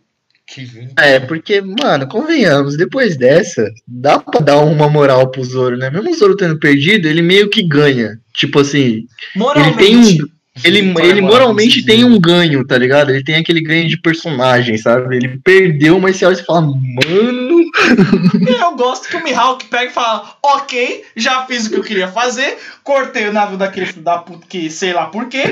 Que 0.53 0.69
É, 0.99 1.21
porque, 1.21 1.61
mano, 1.61 2.09
convenhamos, 2.09 2.77
depois 2.77 3.17
dessa, 3.17 3.71
dá 3.87 4.19
pra 4.19 4.41
dar 4.41 4.59
uma 4.61 4.89
moral 4.91 5.31
pro 5.31 5.45
Zoro, 5.45 5.77
né? 5.77 5.89
Mesmo 5.91 6.11
o 6.11 6.15
Zoro 6.15 6.37
tendo 6.37 6.59
perdido, 6.59 7.07
ele 7.07 7.23
meio 7.23 7.49
que 7.49 7.63
ganha. 7.63 8.19
Tipo 8.35 8.59
assim, 8.61 8.81
ele 8.81 9.07
Moralmente. 9.37 9.77
tem 9.79 9.97
um. 10.25 10.27
Ele, 10.65 10.79
ele 10.79 11.21
moral 11.21 11.23
moralmente 11.23 11.85
tem 11.85 12.05
um 12.05 12.21
ganho, 12.21 12.67
tá 12.67 12.77
ligado? 12.77 13.11
Ele 13.11 13.23
tem 13.23 13.37
aquele 13.37 13.63
ganho 13.63 13.89
de 13.89 13.97
personagem, 13.97 14.77
sabe? 14.77 15.17
Ele 15.17 15.41
perdeu, 15.45 16.01
mas 16.01 16.17
você 16.17 16.27
olha 16.27 16.35
e 16.35 16.45
fala, 16.45 16.63
mano. 16.63 17.61
Eu 18.61 18.77
gosto 18.77 19.09
que 19.09 19.17
o 19.17 19.23
Mihawk 19.23 19.65
pega 19.67 19.91
e 19.91 19.95
fala: 19.95 20.35
Ok, 20.43 21.05
já 21.17 21.47
fiz 21.47 21.67
o 21.67 21.71
que 21.71 21.77
eu 21.77 21.83
queria 21.83 22.09
fazer, 22.09 22.59
cortei 22.83 23.29
o 23.29 23.33
navio 23.33 23.57
daquele 23.57 23.87
filho 23.87 24.03
da 24.03 24.19
puta 24.19 24.47
que 24.49 24.69
sei 24.71 24.93
lá 24.93 25.07
por 25.07 25.29
quê. 25.29 25.45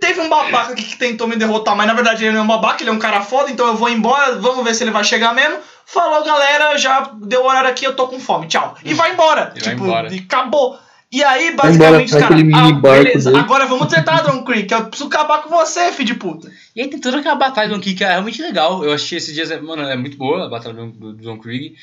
Teve 0.00 0.20
um 0.20 0.28
babaca 0.28 0.72
aqui 0.72 0.82
que 0.82 0.96
tentou 0.96 1.28
me 1.28 1.36
derrotar, 1.36 1.76
mas 1.76 1.86
na 1.86 1.94
verdade 1.94 2.24
ele 2.24 2.32
não 2.32 2.40
é 2.40 2.44
um 2.44 2.46
babaca, 2.46 2.82
ele 2.82 2.90
é 2.90 2.92
um 2.92 2.98
cara 2.98 3.22
foda, 3.22 3.50
então 3.50 3.66
eu 3.66 3.76
vou 3.76 3.88
embora, 3.88 4.36
vamos 4.36 4.64
ver 4.64 4.74
se 4.74 4.82
ele 4.82 4.90
vai 4.90 5.04
chegar 5.04 5.34
mesmo. 5.34 5.58
Falou, 5.84 6.24
galera, 6.24 6.76
já 6.76 7.10
deu 7.22 7.44
horário 7.44 7.70
aqui, 7.70 7.84
eu 7.84 7.96
tô 7.96 8.08
com 8.08 8.20
fome, 8.20 8.46
tchau. 8.46 8.76
E 8.84 8.92
vai 8.92 9.12
embora. 9.12 9.52
E 9.56 9.60
vai 9.60 9.72
tipo, 9.72 9.84
embora. 9.84 10.14
e 10.14 10.18
acabou. 10.18 10.78
E 11.10 11.24
aí, 11.24 11.56
basicamente, 11.56 12.14
embora 12.14 13.00
ah, 13.00 13.02
beleza, 13.04 13.30
dele. 13.30 13.42
agora 13.42 13.64
vamos 13.66 13.86
tentar, 13.88 14.20
Don 14.20 14.44
Creek, 14.44 14.70
eu 14.70 14.84
preciso 14.86 15.08
acabar 15.08 15.42
com 15.42 15.48
você, 15.48 15.90
filho 15.90 16.08
de 16.08 16.14
puta. 16.14 16.50
E 16.76 16.82
aí 16.82 16.88
tem 16.88 17.00
toda 17.00 17.18
aquela 17.18 17.34
batalha 17.34 17.68
do 17.68 17.74
Don 17.76 17.80
Krieg 17.80 17.96
que 17.96 18.04
é 18.04 18.08
realmente 18.08 18.42
legal. 18.42 18.84
Eu 18.84 18.92
achei 18.92 19.16
esses 19.16 19.32
dias, 19.34 19.48
mano, 19.62 19.82
é 19.84 19.96
muito 19.96 20.18
boa 20.18 20.44
a 20.44 20.48
batalha 20.50 20.74
do, 20.74 20.90
do 20.92 21.12
Don 21.14 21.38
Krieg. 21.38 21.74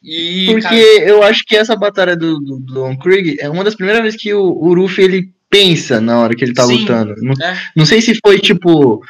E, 0.00 0.46
Porque 0.46 0.62
cara, 0.62 0.76
eu 0.76 1.24
acho 1.24 1.44
que 1.44 1.56
essa 1.56 1.74
batalha 1.74 2.16
do, 2.16 2.38
do, 2.38 2.60
do 2.60 2.74
Don 2.74 2.96
Krieg 2.96 3.36
é 3.40 3.50
uma 3.50 3.64
das 3.64 3.74
primeiras 3.74 4.00
vezes 4.02 4.20
que 4.20 4.32
o, 4.32 4.44
o 4.44 4.72
Luffy 4.72 5.02
ele 5.04 5.32
pensa 5.50 6.00
na 6.00 6.20
hora 6.20 6.36
que 6.36 6.44
ele 6.44 6.54
tá 6.54 6.64
Sim. 6.64 6.80
lutando. 6.82 7.14
Não, 7.20 7.34
É. 7.44 7.60
não 7.74 7.84
sei 7.84 8.00
se 8.00 8.16
foi 8.24 8.38
tipo 8.38 9.02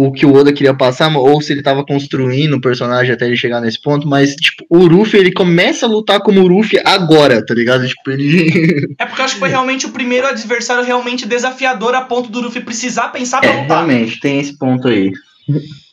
o 0.00 0.12
que 0.12 0.24
o 0.24 0.32
Oda 0.32 0.52
queria 0.52 0.72
passar, 0.72 1.12
ou 1.16 1.40
se 1.42 1.52
ele 1.52 1.60
tava 1.60 1.84
construindo 1.84 2.54
o 2.54 2.60
personagem 2.60 3.12
até 3.12 3.26
ele 3.26 3.36
chegar 3.36 3.60
nesse 3.60 3.82
ponto, 3.82 4.06
mas 4.06 4.36
tipo, 4.36 4.64
o 4.70 4.86
Luffy 4.86 5.18
ele 5.18 5.32
começa 5.32 5.86
a 5.86 5.88
lutar 5.88 6.20
como 6.20 6.40
o 6.40 6.46
Luffy 6.46 6.78
agora, 6.84 7.44
tá 7.44 7.52
ligado? 7.52 7.84
Tipo, 7.88 8.12
ele. 8.12 8.94
É 8.96 9.04
porque 9.04 9.20
eu 9.20 9.24
acho 9.24 9.34
que 9.34 9.40
foi 9.40 9.48
realmente 9.48 9.86
o 9.86 9.90
primeiro 9.90 10.28
adversário 10.28 10.84
realmente 10.84 11.26
desafiador 11.26 11.96
a 11.96 12.02
ponto 12.02 12.30
do 12.30 12.40
Luffy 12.40 12.62
precisar 12.62 13.08
pensar 13.08 13.40
pra 13.40 13.50
É, 13.50 13.62
lutar. 13.62 13.84
realmente, 13.86 14.20
tem 14.20 14.38
esse 14.38 14.56
ponto 14.56 14.86
aí. 14.86 15.10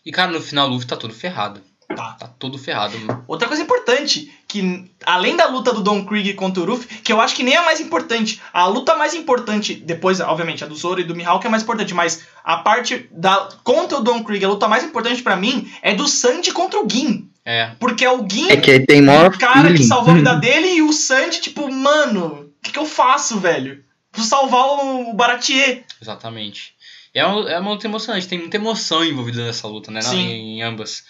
e 0.05 0.11
cara, 0.11 0.31
no 0.31 0.39
final 0.39 0.67
o 0.67 0.73
Luffy 0.73 0.87
tá 0.87 0.95
todo 0.95 1.11
ferrado. 1.13 1.59
Tá. 1.87 2.15
Tá 2.19 2.27
todo 2.39 2.57
ferrado. 2.57 2.97
mano. 2.99 3.23
Outra 3.27 3.47
coisa 3.47 3.61
importante, 3.61 4.33
que 4.47 4.89
além 5.05 5.35
da 5.35 5.47
luta 5.47 5.71
do 5.73 5.81
Don 5.81 6.05
Krieg 6.05 6.33
contra 6.33 6.63
o 6.63 6.65
Ruffy, 6.65 6.87
que 7.01 7.11
eu 7.11 7.21
acho 7.21 7.35
que 7.35 7.43
nem 7.43 7.53
é 7.53 7.57
a 7.57 7.65
mais 7.65 7.79
importante, 7.79 8.41
a 8.51 8.65
luta 8.67 8.95
mais 8.95 9.13
importante, 9.13 9.75
depois, 9.75 10.19
obviamente, 10.19 10.63
a 10.63 10.67
do 10.67 10.75
Zoro 10.75 10.99
e 10.99 11.03
do 11.03 11.15
Mihawk 11.15 11.45
é 11.45 11.49
mais 11.49 11.63
importante, 11.63 11.93
mas 11.93 12.25
a 12.43 12.57
parte 12.57 13.07
da 13.11 13.49
contra 13.63 13.97
o 13.97 14.01
Don 14.01 14.23
Krieg, 14.23 14.43
a 14.45 14.49
luta 14.49 14.67
mais 14.67 14.83
importante 14.83 15.21
pra 15.21 15.35
mim 15.35 15.71
é 15.81 15.93
do 15.93 16.07
Sanji 16.07 16.51
contra 16.51 16.79
o 16.79 16.89
Gin. 16.89 17.29
É. 17.43 17.71
Porque 17.79 18.03
é 18.03 18.11
o 18.11 18.27
Gin, 18.27 18.49
É 18.49 18.57
que 18.57 18.79
tem 18.79 19.01
maior 19.01 19.33
o 19.33 19.37
cara 19.37 19.71
que 19.73 19.83
salvou 19.83 20.13
a 20.13 20.17
vida 20.17 20.33
dele, 20.39 20.75
e 20.75 20.81
o 20.81 20.91
Sanji, 20.91 21.41
tipo, 21.41 21.71
mano, 21.71 22.49
o 22.59 22.63
que, 22.63 22.71
que 22.71 22.79
eu 22.79 22.85
faço, 22.85 23.39
velho? 23.39 23.83
Preciso 24.11 24.29
salvar 24.29 24.63
o 24.65 25.13
Baratier. 25.13 25.83
Exatamente. 26.01 26.73
E 27.15 27.19
é 27.19 27.25
uma, 27.25 27.49
é 27.49 27.57
uma 27.57 27.71
luta 27.71 27.87
emocionante, 27.87 28.27
tem 28.27 28.37
muita 28.39 28.57
emoção 28.57 29.01
envolvida 29.05 29.45
nessa 29.45 29.65
luta, 29.69 29.89
né? 29.89 30.01
na- 30.03 30.09
Sim. 30.09 30.27
Em, 30.27 30.61
ambas. 30.61 31.03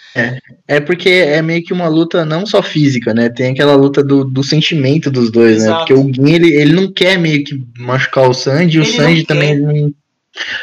É 0.68 0.80
porque 0.80 1.10
é 1.10 1.42
meio 1.42 1.64
que 1.64 1.74
uma 1.74 1.88
luta 1.88 2.24
não 2.24 2.46
só 2.46 2.62
física, 2.62 3.12
né? 3.12 3.28
Tem 3.28 3.52
aquela 3.54 3.74
luta 3.76 4.04
do, 4.04 4.24
do 4.24 4.44
sentimento 4.44 5.10
dos 5.10 5.32
dois, 5.32 5.58
né? 5.64 5.70
Exato. 5.70 5.80
Porque 5.80 5.94
o 5.94 6.14
Gin, 6.14 6.32
ele, 6.34 6.54
ele 6.54 6.74
não 6.74 6.94
quer 6.94 7.18
meio 7.18 7.44
que 7.44 7.60
machucar 7.80 8.30
o 8.30 8.34
Sanji, 8.36 8.78
e 8.78 8.82
o 8.82 9.02
não 9.02 9.24
também 9.24 9.60
não... 9.60 9.92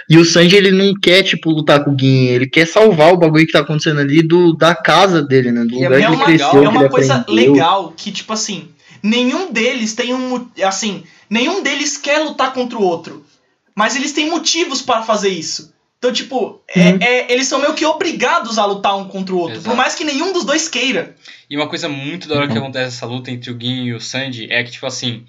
E 0.09 0.16
o 0.19 0.24
Sanji, 0.24 0.55
ele 0.55 0.70
não 0.70 0.93
quer, 0.94 1.23
tipo, 1.24 1.51
lutar 1.51 1.82
com 1.82 1.90
o 1.93 1.98
Gin, 1.98 2.27
ele 2.27 2.47
quer 2.47 2.66
salvar 2.66 3.12
o 3.12 3.16
bagulho 3.16 3.44
que 3.44 3.52
tá 3.52 3.60
acontecendo 3.60 3.98
ali 4.01 4.23
do, 4.23 4.52
da 4.55 4.77
casa 4.77 5.23
dele, 5.23 5.51
né? 5.51 5.64
Do 5.64 5.74
E 5.74 5.82
é 5.82 5.89
lugar 5.89 5.98
É 5.98 6.02
que 6.02 6.06
ele 6.06 6.16
uma, 6.16 6.24
cresceu, 6.24 6.47
é 6.47 6.51
que 6.52 6.56
ele 6.59 6.66
uma 6.69 6.89
coisa 6.89 7.14
aprendeu. 7.16 7.52
legal 7.55 7.94
que, 7.97 8.12
tipo 8.12 8.32
assim, 8.32 8.69
nenhum 9.02 9.51
deles 9.52 9.93
tem 9.94 10.14
um. 10.14 10.47
Assim, 10.62 11.02
nenhum 11.28 11.62
deles 11.64 11.97
quer 11.98 12.19
lutar 12.20 12.52
contra 12.52 12.78
o 12.78 12.82
outro. 12.82 13.24
Mas 13.74 13.96
eles 13.96 14.12
têm 14.12 14.28
motivos 14.30 14.82
para 14.82 15.02
fazer 15.02 15.28
isso. 15.30 15.72
Então, 15.98 16.12
tipo, 16.12 16.60
é- 16.68 16.90
Uhum. 16.90 16.98
é- 17.00 17.32
eles 17.32 17.46
são 17.46 17.60
meio 17.60 17.74
que 17.74 17.86
obrigados 17.86 18.58
a 18.58 18.64
lutar 18.66 18.96
um 18.96 19.06
contra 19.06 19.34
o 19.34 19.38
outro. 19.38 19.54
Exato. 19.54 19.68
Por 19.68 19.76
mais 19.76 19.94
que 19.94 20.02
nenhum 20.04 20.32
dos 20.32 20.44
dois 20.44 20.68
queira. 20.68 21.14
E 21.48 21.56
uma 21.56 21.68
coisa 21.68 21.88
muito 21.88 22.28
da 22.28 22.34
hora 22.36 22.48
que 22.48 22.58
acontece 22.58 22.86
nessa 22.86 23.06
luta 23.06 23.30
entre 23.30 23.50
o 23.52 23.58
Gin 23.60 23.84
e 23.84 23.94
o 23.94 24.00
Sanji 24.00 24.48
é 24.50 24.64
que, 24.64 24.72
tipo 24.72 24.84
assim, 24.86 25.24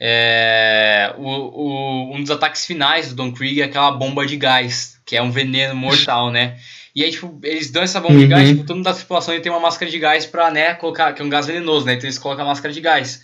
é, 0.00 1.14
o, 1.16 1.28
o- 1.28 2.14
um 2.14 2.20
dos 2.20 2.30
ataques 2.30 2.66
finais 2.66 3.08
do 3.08 3.14
Don 3.14 3.32
Krieg 3.32 3.60
é 3.60 3.64
aquela 3.64 3.90
bomba 3.92 4.26
de 4.26 4.36
gás, 4.36 4.98
que 5.06 5.16
é 5.16 5.22
um 5.22 5.30
veneno 5.30 5.74
mortal, 5.76 6.30
né? 6.30 6.56
E 6.94 7.04
aí, 7.04 7.10
tipo, 7.10 7.38
eles 7.42 7.70
dão 7.70 7.82
essa 7.82 8.00
bomba 8.00 8.14
de 8.16 8.22
Uhum. 8.24 8.28
gás, 8.28 8.48
tipo, 8.48 8.64
todo 8.64 8.76
mundo 8.76 8.84
da 8.86 8.94
tripulação 8.94 9.34
ele 9.34 9.42
tem 9.42 9.52
uma 9.52 9.60
máscara 9.60 9.90
de 9.90 9.98
gás 9.98 10.24
pra, 10.26 10.50
né, 10.50 10.74
colocar, 10.74 11.12
que 11.12 11.20
é 11.20 11.24
um 11.24 11.28
gás 11.28 11.46
venenoso, 11.46 11.84
né? 11.86 11.94
Então 11.94 12.06
eles 12.06 12.18
colocam 12.18 12.44
a 12.44 12.48
máscara 12.48 12.72
de 12.72 12.80
gás. 12.80 13.20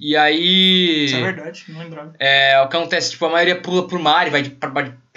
E 0.00 0.16
aí. 0.16 1.04
Isso 1.04 1.16
é 1.16 1.20
verdade, 1.22 1.64
não 1.68 1.78
lembrava. 1.80 2.14
É, 2.18 2.60
o 2.62 2.68
que 2.68 2.76
acontece, 2.76 3.10
tipo, 3.10 3.26
a 3.26 3.30
maioria 3.30 3.60
pula 3.60 3.86
pro 3.86 4.00
mar 4.02 4.26
e 4.26 4.30
vai 4.30 4.42
de- 4.42 4.50
pra, 4.50 4.70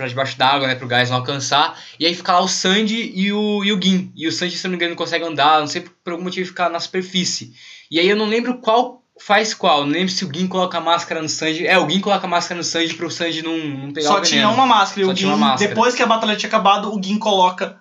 debaixo 0.07 0.38
d'água, 0.38 0.68
né, 0.68 0.76
pro 0.76 0.88
gás 0.88 1.10
não 1.10 1.18
alcançar. 1.18 1.80
E 1.99 2.05
aí 2.05 2.14
fica 2.14 2.34
lá 2.34 2.41
o 2.41 2.47
Sandy 2.47 3.11
e 3.15 3.31
o, 3.31 3.64
e 3.64 3.72
o 3.72 3.81
Gin. 3.81 4.11
E 4.15 4.27
o 4.27 4.31
Sandy, 4.31 4.57
se 4.57 4.64
não 4.65 4.72
me 4.72 4.76
engano, 4.76 4.89
não 4.91 4.97
consegue 4.97 5.23
andar, 5.23 5.60
não 5.61 5.68
sei 5.68 5.81
por, 6.03 6.11
algum 6.11 6.23
motivo 6.26 6.47
ficar 6.47 6.69
na 6.69 6.80
superfície. 6.80 7.53
E 7.89 7.99
aí 7.99 8.10
eu 8.10 8.15
não 8.18 8.26
lembro 8.26 8.57
qual 8.57 9.01
faz 9.19 9.53
qual, 9.53 9.85
não 9.85 9.93
lembro 9.93 10.10
se 10.10 10.26
o 10.26 10.34
Gin 10.34 10.47
coloca 10.47 10.77
a 10.77 10.81
máscara 10.81 11.22
no 11.22 11.30
Sandy. 11.30 11.65
É, 11.68 11.77
o 11.80 11.88
Gin 11.89 12.01
coloca 12.01 12.26
a 12.26 12.30
máscara 12.30 12.57
no 12.57 12.64
Sandy 12.64 12.95
pro 12.95 13.10
Sandy 13.11 13.41
não, 13.43 13.57
não 13.57 13.93
pegar 13.93 14.07
Só 14.07 14.14
o 14.14 14.22
veneno. 14.22 14.27
tinha 14.27 14.49
uma 14.49 14.65
máscara. 14.65 15.01
E 15.01 15.05
Só 15.05 15.11
o 15.11 15.14
tinha 15.14 15.30
Gin, 15.30 15.35
uma 15.38 15.47
máscara. 15.49 15.69
depois 15.69 15.95
que 15.95 16.03
a 16.03 16.07
batalha 16.07 16.35
tinha 16.35 16.47
acabado, 16.49 16.93
o 16.93 17.01
Gin 17.01 17.18
coloca 17.19 17.77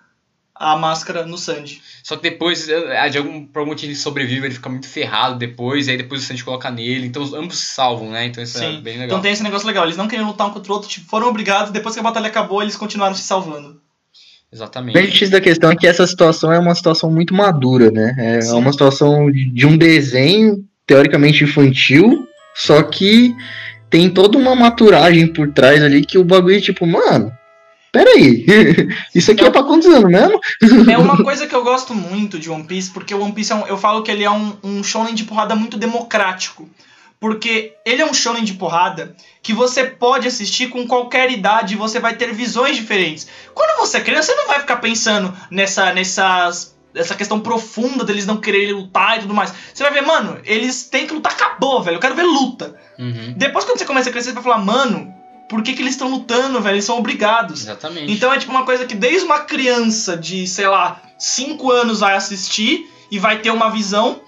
a 0.54 0.76
máscara 0.76 1.26
no 1.26 1.38
Sandy. 1.38 1.80
Só 2.02 2.16
que 2.16 2.22
depois, 2.22 2.68
é, 2.68 3.08
de 3.08 3.18
algum, 3.18 3.46
por 3.46 3.60
algum 3.60 3.70
motivo, 3.70 3.90
ele 3.90 3.98
sobrevive, 3.98 4.46
ele 4.46 4.54
fica 4.54 4.68
muito 4.68 4.86
ferrado 4.86 5.38
depois, 5.38 5.86
e 5.86 5.92
aí 5.92 5.96
depois 5.96 6.22
o 6.22 6.26
Sandy 6.26 6.44
coloca 6.44 6.70
nele. 6.70 7.06
Então 7.06 7.22
ambos 7.34 7.58
se 7.58 7.66
salvam, 7.74 8.10
né? 8.10 8.26
Então 8.26 8.42
isso 8.42 8.58
é 8.58 8.72
Sim. 8.72 8.80
bem 8.80 8.94
legal. 8.94 9.06
Então 9.06 9.20
tem 9.20 9.32
esse 9.32 9.42
negócio 9.42 9.66
legal. 9.66 9.84
Eles 9.84 9.96
não 9.96 10.08
queriam 10.08 10.28
lutar 10.28 10.46
um 10.46 10.50
contra 10.50 10.72
o 10.72 10.74
outro, 10.74 10.88
tipo, 10.88 11.08
foram 11.08 11.28
obrigados. 11.28 11.72
Depois 11.72 11.94
que 11.94 12.00
a 12.00 12.04
batalha 12.04 12.26
acabou, 12.26 12.62
eles 12.62 12.76
continuaram 12.76 13.14
se 13.14 13.22
salvando. 13.22 13.80
O 14.50 14.54
Exatamente. 14.54 15.10
X 15.10 15.30
da 15.30 15.40
questão 15.40 15.70
é 15.70 15.76
que 15.76 15.86
essa 15.86 16.06
situação 16.06 16.52
é 16.52 16.58
uma 16.58 16.74
situação 16.74 17.10
muito 17.10 17.34
madura, 17.34 17.90
né? 17.90 18.14
É 18.18 18.40
Sim. 18.42 18.58
uma 18.58 18.70
situação 18.72 19.30
de 19.30 19.50
de 19.50 19.66
um 19.66 19.76
desenho 19.76 20.62
teoricamente 20.86 21.44
infantil, 21.44 22.26
só 22.54 22.82
que 22.82 23.34
tem 23.88 24.10
toda 24.10 24.36
uma 24.36 24.54
maturagem 24.54 25.26
por 25.26 25.52
trás 25.52 25.82
ali 25.82 26.04
que 26.04 26.18
o 26.18 26.24
bagulho, 26.24 26.60
tipo, 26.60 26.86
mano, 26.86 27.32
peraí, 27.93 28.47
isso 29.14 29.31
aqui 29.31 29.44
é 29.44 29.51
pra 29.51 29.62
quantos 29.62 29.86
anos 29.86 30.10
mesmo? 30.10 30.40
É 30.90 30.97
uma 30.97 31.23
coisa 31.23 31.47
que 31.47 31.55
eu 31.55 31.62
gosto 31.62 31.94
muito 31.94 32.39
de 32.39 32.51
One 32.51 32.64
Piece, 32.64 32.90
porque 32.90 33.14
o 33.14 33.23
One 33.23 33.32
Piece 33.32 33.52
é 33.52 33.55
um, 33.55 33.66
eu 33.66 33.77
falo 33.77 34.02
que 34.02 34.10
ele 34.10 34.24
é 34.24 34.31
um, 34.31 34.56
um 34.64 34.82
shonen 34.82 35.14
de 35.14 35.24
porrada 35.24 35.55
muito 35.55 35.77
democrático. 35.77 36.69
Porque 37.20 37.74
ele 37.86 38.02
é 38.02 38.05
um 38.05 38.12
shonen 38.12 38.43
de 38.43 38.55
porrada 38.55 39.14
que 39.40 39.52
você 39.52 39.85
pode 39.85 40.27
assistir 40.27 40.70
com 40.70 40.89
qualquer 40.89 41.31
idade 41.31 41.74
e 41.74 41.77
você 41.77 42.01
vai 42.01 42.16
ter 42.16 42.32
visões 42.32 42.74
diferentes. 42.74 43.28
Quando 43.55 43.78
você 43.78 43.98
é 43.98 44.01
criança, 44.01 44.32
você 44.32 44.39
não 44.39 44.48
vai 44.48 44.59
ficar 44.59 44.78
pensando 44.78 45.32
nessa, 45.48 45.94
nessas, 45.94 46.77
essa 46.93 47.14
questão 47.14 47.39
profunda 47.39 48.05
deles 48.05 48.27
não 48.27 48.39
quererem 48.39 48.73
lutar 48.73 49.19
e 49.19 49.20
tudo 49.20 49.35
mais. 49.35 49.55
Você 49.73 49.85
vai 49.85 49.93
ver, 49.93 50.01
mano, 50.01 50.40
eles 50.44 50.89
têm 50.89 51.06
que 51.06 51.14
lutar, 51.14 51.32
acabou, 51.32 51.81
velho. 51.81 51.94
Eu 51.94 52.01
quero 52.01 52.16
ver 52.16 52.24
luta. 52.24 52.74
Uhum. 52.98 53.35
Depois, 53.36 53.64
quando 53.64 53.78
você 53.78 53.85
começa 53.85 54.09
a 54.09 54.12
crescer, 54.12 54.31
você 54.31 54.35
vai 54.35 54.43
falar, 54.43 54.59
mano, 54.59 55.14
por 55.52 55.62
que, 55.62 55.74
que 55.74 55.82
eles 55.82 55.92
estão 55.92 56.08
lutando, 56.08 56.62
velho? 56.62 56.76
Eles 56.76 56.86
são 56.86 56.98
obrigados. 56.98 57.60
Exatamente. 57.60 58.10
Então 58.10 58.32
é 58.32 58.38
tipo 58.38 58.50
uma 58.50 58.64
coisa 58.64 58.86
que 58.86 58.94
desde 58.94 59.26
uma 59.26 59.40
criança 59.40 60.16
de, 60.16 60.46
sei 60.46 60.66
lá, 60.66 61.02
5 61.18 61.70
anos 61.70 62.00
vai 62.00 62.16
assistir 62.16 62.90
e 63.10 63.18
vai 63.18 63.38
ter 63.40 63.50
uma 63.50 63.70
visão. 63.70 64.22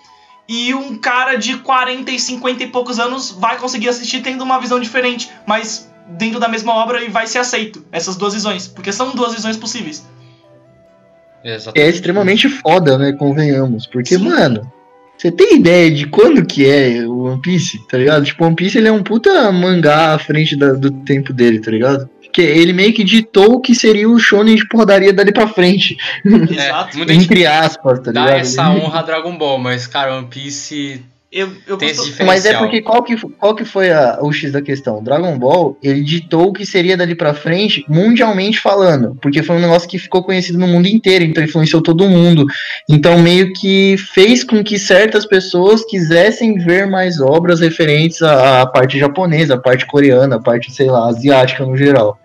E 0.46 0.74
um 0.74 0.98
cara 0.98 1.36
de 1.36 1.56
40 1.56 2.10
e 2.10 2.20
50 2.20 2.64
e 2.64 2.66
poucos 2.66 2.98
anos 2.98 3.30
vai 3.30 3.56
conseguir 3.56 3.88
assistir 3.88 4.20
tendo 4.20 4.44
uma 4.44 4.60
visão 4.60 4.78
diferente, 4.78 5.30
mas 5.46 5.90
dentro 6.06 6.38
da 6.38 6.46
mesma 6.46 6.74
obra 6.74 7.02
e 7.02 7.08
vai 7.08 7.26
ser 7.26 7.38
aceito 7.38 7.86
essas 7.90 8.16
duas 8.16 8.34
visões, 8.34 8.68
porque 8.68 8.92
são 8.92 9.12
duas 9.12 9.32
visões 9.32 9.56
possíveis. 9.56 10.06
Exatamente. 11.42 11.86
É 11.86 11.88
extremamente 11.90 12.50
foda, 12.50 12.98
né? 12.98 13.14
Convenhamos. 13.14 13.86
Porque, 13.86 14.18
Sim. 14.18 14.28
mano, 14.28 14.70
você 15.16 15.30
tem 15.30 15.56
ideia 15.56 15.90
de 15.90 16.06
quando 16.06 16.44
que 16.44 16.66
é 16.68 17.06
o 17.06 17.24
One 17.24 17.40
Piece, 17.40 17.78
tá 17.88 17.96
ligado? 17.98 18.24
Tipo, 18.24 18.44
One 18.44 18.56
Piece 18.56 18.76
ele 18.78 18.88
é 18.88 18.92
um 18.92 19.02
puta 19.02 19.50
mangá 19.52 20.14
à 20.14 20.18
frente 20.18 20.56
da- 20.56 20.72
do 20.72 20.90
tempo 20.90 21.32
dele, 21.32 21.60
tá 21.60 21.70
ligado? 21.70 22.08
Porque 22.22 22.42
ele 22.42 22.72
meio 22.72 22.92
que 22.92 23.04
ditou 23.04 23.54
o 23.54 23.60
que 23.60 23.74
seria 23.76 24.08
o 24.10 24.18
shonen 24.18 24.56
de 24.56 24.66
porradaria 24.68 25.12
dali 25.12 25.32
pra 25.32 25.46
frente. 25.46 25.96
Exato. 26.24 26.98
É, 27.08 27.12
Entre 27.14 27.46
aspas, 27.46 28.00
tá 28.00 28.10
dá 28.10 28.24
ligado? 28.24 28.40
essa 28.40 28.70
honra 28.70 28.98
a 28.98 29.02
Dragon 29.02 29.38
Ball, 29.38 29.58
mas, 29.58 29.86
cara, 29.86 30.16
One 30.16 30.26
Piece 30.26 31.00
Eu, 31.34 31.50
eu 31.66 31.76
tem 31.76 31.88
esse. 31.88 32.22
Mas 32.24 32.46
é 32.46 32.50
porque 32.56 32.80
qual 32.80 33.02
que, 33.02 33.16
qual 33.16 33.56
que 33.56 33.64
foi 33.64 33.90
a- 33.90 34.18
o 34.22 34.32
X 34.32 34.52
da 34.52 34.62
questão? 34.62 35.02
Dragon 35.02 35.36
Ball, 35.36 35.76
ele 35.82 36.00
ditou 36.00 36.48
o 36.48 36.52
que 36.52 36.64
seria 36.64 36.96
dali 36.96 37.16
pra 37.16 37.34
frente, 37.34 37.84
mundialmente 37.88 38.60
falando. 38.60 39.18
Porque 39.20 39.42
foi 39.42 39.56
um 39.56 39.60
negócio 39.60 39.88
que 39.88 39.98
ficou 39.98 40.22
conhecido 40.22 40.58
no 40.58 40.68
mundo 40.68 40.86
inteiro, 40.86 41.24
então 41.24 41.42
influenciou 41.42 41.82
todo 41.82 42.08
mundo. 42.08 42.46
Então 42.88 43.18
meio 43.18 43.52
que 43.52 43.96
fez 43.98 44.44
com 44.44 44.62
que 44.62 44.78
certas 44.78 45.26
pessoas 45.26 45.84
quisessem 45.84 46.56
ver 46.58 46.86
mais 46.86 47.20
obras 47.20 47.58
referentes 47.60 48.22
à, 48.22 48.62
à 48.62 48.66
parte 48.66 48.96
japonesa, 48.96 49.54
à 49.54 49.58
parte 49.58 49.84
coreana, 49.86 50.36
à 50.36 50.40
parte, 50.40 50.70
sei 50.72 50.86
lá, 50.86 51.08
asiática 51.08 51.66
no 51.66 51.76
geral. 51.76 52.16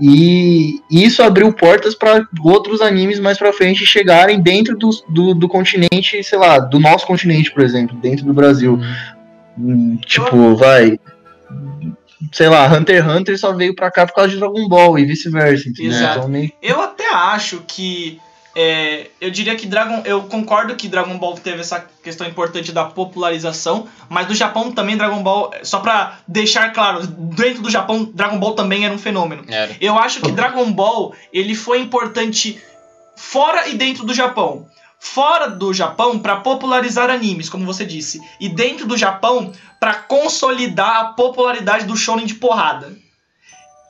E 0.00 0.80
isso 0.90 1.22
abriu 1.22 1.52
portas 1.52 1.94
para 1.94 2.26
outros 2.42 2.80
animes 2.80 3.20
mais 3.20 3.36
pra 3.38 3.52
frente 3.52 3.84
chegarem 3.84 4.40
dentro 4.40 4.76
do, 4.76 4.88
do, 5.08 5.34
do 5.34 5.46
continente, 5.48 6.22
sei 6.24 6.38
lá, 6.38 6.58
do 6.58 6.78
nosso 6.80 7.06
continente, 7.06 7.50
por 7.52 7.62
exemplo, 7.62 7.96
dentro 7.98 8.24
do 8.24 8.32
Brasil. 8.32 8.78
Hum, 9.58 9.98
Tipo, 10.06 10.56
vai. 10.56 10.98
Sei 12.32 12.48
lá, 12.48 12.66
Hunter 12.72 13.02
x 13.04 13.14
Hunter 13.14 13.38
só 13.38 13.52
veio 13.52 13.74
pra 13.74 13.90
cá 13.90 14.06
por 14.06 14.14
causa 14.14 14.30
de 14.30 14.38
Dragon 14.38 14.68
Ball 14.68 14.98
e 14.98 15.04
vice-versa, 15.04 15.68
entendeu? 15.68 15.92
Exato. 15.92 16.18
Então, 16.18 16.28
meio- 16.28 16.52
Eu 16.62 16.80
até 16.80 17.12
acho 17.12 17.62
que. 17.66 18.18
É, 18.62 19.06
eu 19.18 19.30
diria 19.30 19.56
que 19.56 19.66
Dragon. 19.66 20.02
Eu 20.04 20.24
concordo 20.24 20.76
que 20.76 20.86
Dragon 20.86 21.16
Ball 21.16 21.34
teve 21.36 21.60
essa 21.60 21.82
questão 22.04 22.26
importante 22.26 22.72
da 22.72 22.84
popularização, 22.84 23.88
mas 24.06 24.28
no 24.28 24.34
Japão 24.34 24.70
também 24.70 24.98
Dragon 24.98 25.22
Ball. 25.22 25.50
Só 25.62 25.80
pra 25.80 26.18
deixar 26.28 26.70
claro, 26.70 27.06
dentro 27.06 27.62
do 27.62 27.70
Japão, 27.70 28.04
Dragon 28.12 28.38
Ball 28.38 28.54
também 28.54 28.84
era 28.84 28.92
um 28.92 28.98
fenômeno. 28.98 29.44
Era. 29.48 29.74
Eu 29.80 29.98
acho 29.98 30.20
que 30.20 30.30
Dragon 30.30 30.70
Ball 30.70 31.14
ele 31.32 31.54
foi 31.54 31.80
importante 31.80 32.60
fora 33.16 33.66
e 33.66 33.78
dentro 33.78 34.04
do 34.04 34.12
Japão. 34.12 34.66
Fora 34.98 35.48
do 35.48 35.72
Japão 35.72 36.18
para 36.18 36.36
popularizar 36.36 37.08
animes, 37.08 37.48
como 37.48 37.64
você 37.64 37.86
disse, 37.86 38.20
e 38.38 38.50
dentro 38.50 38.86
do 38.86 38.98
Japão 38.98 39.54
para 39.80 39.94
consolidar 39.94 40.96
a 40.96 41.04
popularidade 41.14 41.86
do 41.86 41.96
shonen 41.96 42.26
de 42.26 42.34
porrada. 42.34 42.94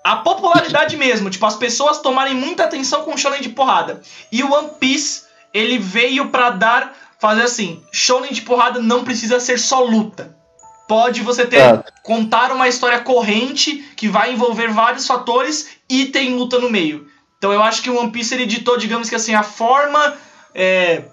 A 0.02 0.16
popularidade 0.16 0.97
mesmo, 0.97 1.28
tipo 1.28 1.44
as 1.44 1.56
pessoas 1.56 1.98
tomarem 1.98 2.35
muita 2.35 2.64
atenção 2.64 3.02
com 3.05 3.14
o 3.14 3.18
shonen 3.18 3.40
de 3.40 3.51
porrada. 3.51 4.01
E 4.32 4.43
o 4.43 4.52
One 4.52 4.70
Piece, 4.78 5.22
ele 5.52 5.78
veio 5.78 6.28
para 6.28 6.51
dar 6.51 6.94
fazer 7.18 7.43
assim, 7.43 7.82
shonen 7.93 8.32
de 8.32 8.40
porrada 8.40 8.81
não 8.81 9.05
precisa 9.05 9.39
ser 9.39 9.59
só 9.59 9.85
luta. 9.85 10.35
Pode 10.89 11.20
você 11.20 11.47
ter 11.47 11.59
Tá. 11.59 11.85
contar 12.02 12.51
uma 12.51 12.66
história 12.66 12.98
corrente 13.01 13.77
que 13.94 14.09
vai 14.09 14.32
envolver 14.32 14.68
vários 14.72 15.06
fatores 15.06 15.68
e 15.89 16.06
tem 16.06 16.35
luta 16.35 16.59
no 16.59 16.70
meio. 16.70 17.06
Então 17.36 17.52
eu 17.52 17.62
acho 17.62 17.82
que 17.82 17.90
o 17.90 17.98
One 17.98 18.10
Piece 18.10 18.35
ele 18.35 18.47
ditou, 18.47 18.77
digamos 18.77 19.09
que 19.09 19.14
assim, 19.14 19.35
a 19.35 19.43
forma 19.43 20.16
é, 20.55 21.05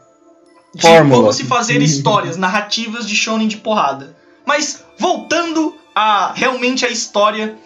de 0.73 0.81
Fórmula. 0.81 1.22
como 1.22 1.34
se 1.34 1.43
fazer 1.43 1.81
histórias, 1.81 2.35
narrativas 2.38 3.07
de 3.07 3.15
shonen 3.15 3.47
de 3.47 3.57
porrada. 3.57 4.15
Mas 4.45 4.84
voltando 4.97 5.77
a 5.93 6.31
realmente 6.34 6.85
a 6.85 6.89
história 6.89 7.57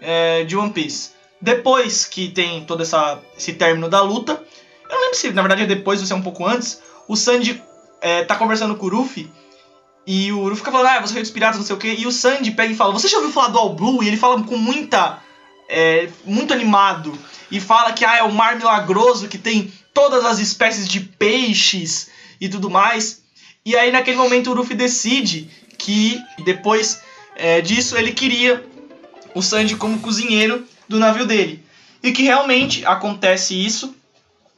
é, 0.00 0.44
de 0.44 0.56
One 0.56 0.72
Piece. 0.72 1.10
Depois 1.40 2.04
que 2.04 2.28
tem 2.28 2.64
todo 2.64 2.82
essa, 2.82 3.20
esse 3.36 3.52
término 3.52 3.88
da 3.88 4.00
luta, 4.00 4.42
eu 4.84 4.94
não 4.94 5.00
lembro 5.02 5.16
se 5.16 5.30
na 5.32 5.42
verdade 5.42 5.62
é 5.62 5.66
depois 5.66 6.00
ou 6.00 6.06
se 6.06 6.12
é 6.12 6.16
um 6.16 6.22
pouco 6.22 6.46
antes, 6.46 6.80
o 7.06 7.16
Sandy 7.16 7.62
é, 8.00 8.24
tá 8.24 8.36
conversando 8.36 8.76
com 8.76 8.86
o 8.86 8.88
Ruffy 8.88 9.30
e 10.06 10.32
o 10.32 10.42
Luffy 10.42 10.58
fica 10.58 10.70
falando, 10.70 10.86
ah, 10.86 11.00
você 11.00 11.18
é 11.18 11.22
dos 11.22 11.30
piratas, 11.30 11.58
não 11.58 11.66
sei 11.66 11.74
o 11.74 11.78
quê. 11.78 11.96
E 11.98 12.06
o 12.06 12.12
Sandy 12.12 12.52
pega 12.52 12.72
e 12.72 12.76
fala, 12.76 12.92
você 12.92 13.08
já 13.08 13.16
ouviu 13.16 13.32
falar 13.32 13.48
do 13.48 13.58
All 13.58 13.74
Blue? 13.74 14.02
E 14.02 14.08
ele 14.08 14.16
fala 14.16 14.40
com 14.42 14.56
muita. 14.56 15.20
é, 15.68 16.08
muito 16.24 16.52
animado. 16.52 17.16
E 17.50 17.60
fala 17.60 17.92
que 17.92 18.04
ah, 18.04 18.18
é 18.18 18.22
o 18.22 18.32
mar 18.32 18.56
milagroso 18.56 19.28
que 19.28 19.38
tem 19.38 19.72
todas 19.92 20.24
as 20.24 20.38
espécies 20.38 20.88
de 20.88 21.00
peixes 21.00 22.08
e 22.40 22.48
tudo 22.48 22.70
mais. 22.70 23.22
E 23.64 23.76
aí 23.76 23.90
naquele 23.90 24.16
momento 24.16 24.50
o 24.50 24.54
Luffy 24.54 24.76
decide 24.76 25.50
que 25.78 26.20
depois 26.44 27.02
é, 27.34 27.60
disso 27.60 27.96
ele 27.96 28.12
queria 28.12 28.64
o 29.36 29.42
Sandy 29.42 29.76
como 29.76 29.98
cozinheiro 29.98 30.66
do 30.88 30.98
navio 30.98 31.26
dele. 31.26 31.62
E 32.02 32.10
que 32.10 32.22
realmente 32.22 32.86
acontece 32.86 33.54
isso. 33.54 33.94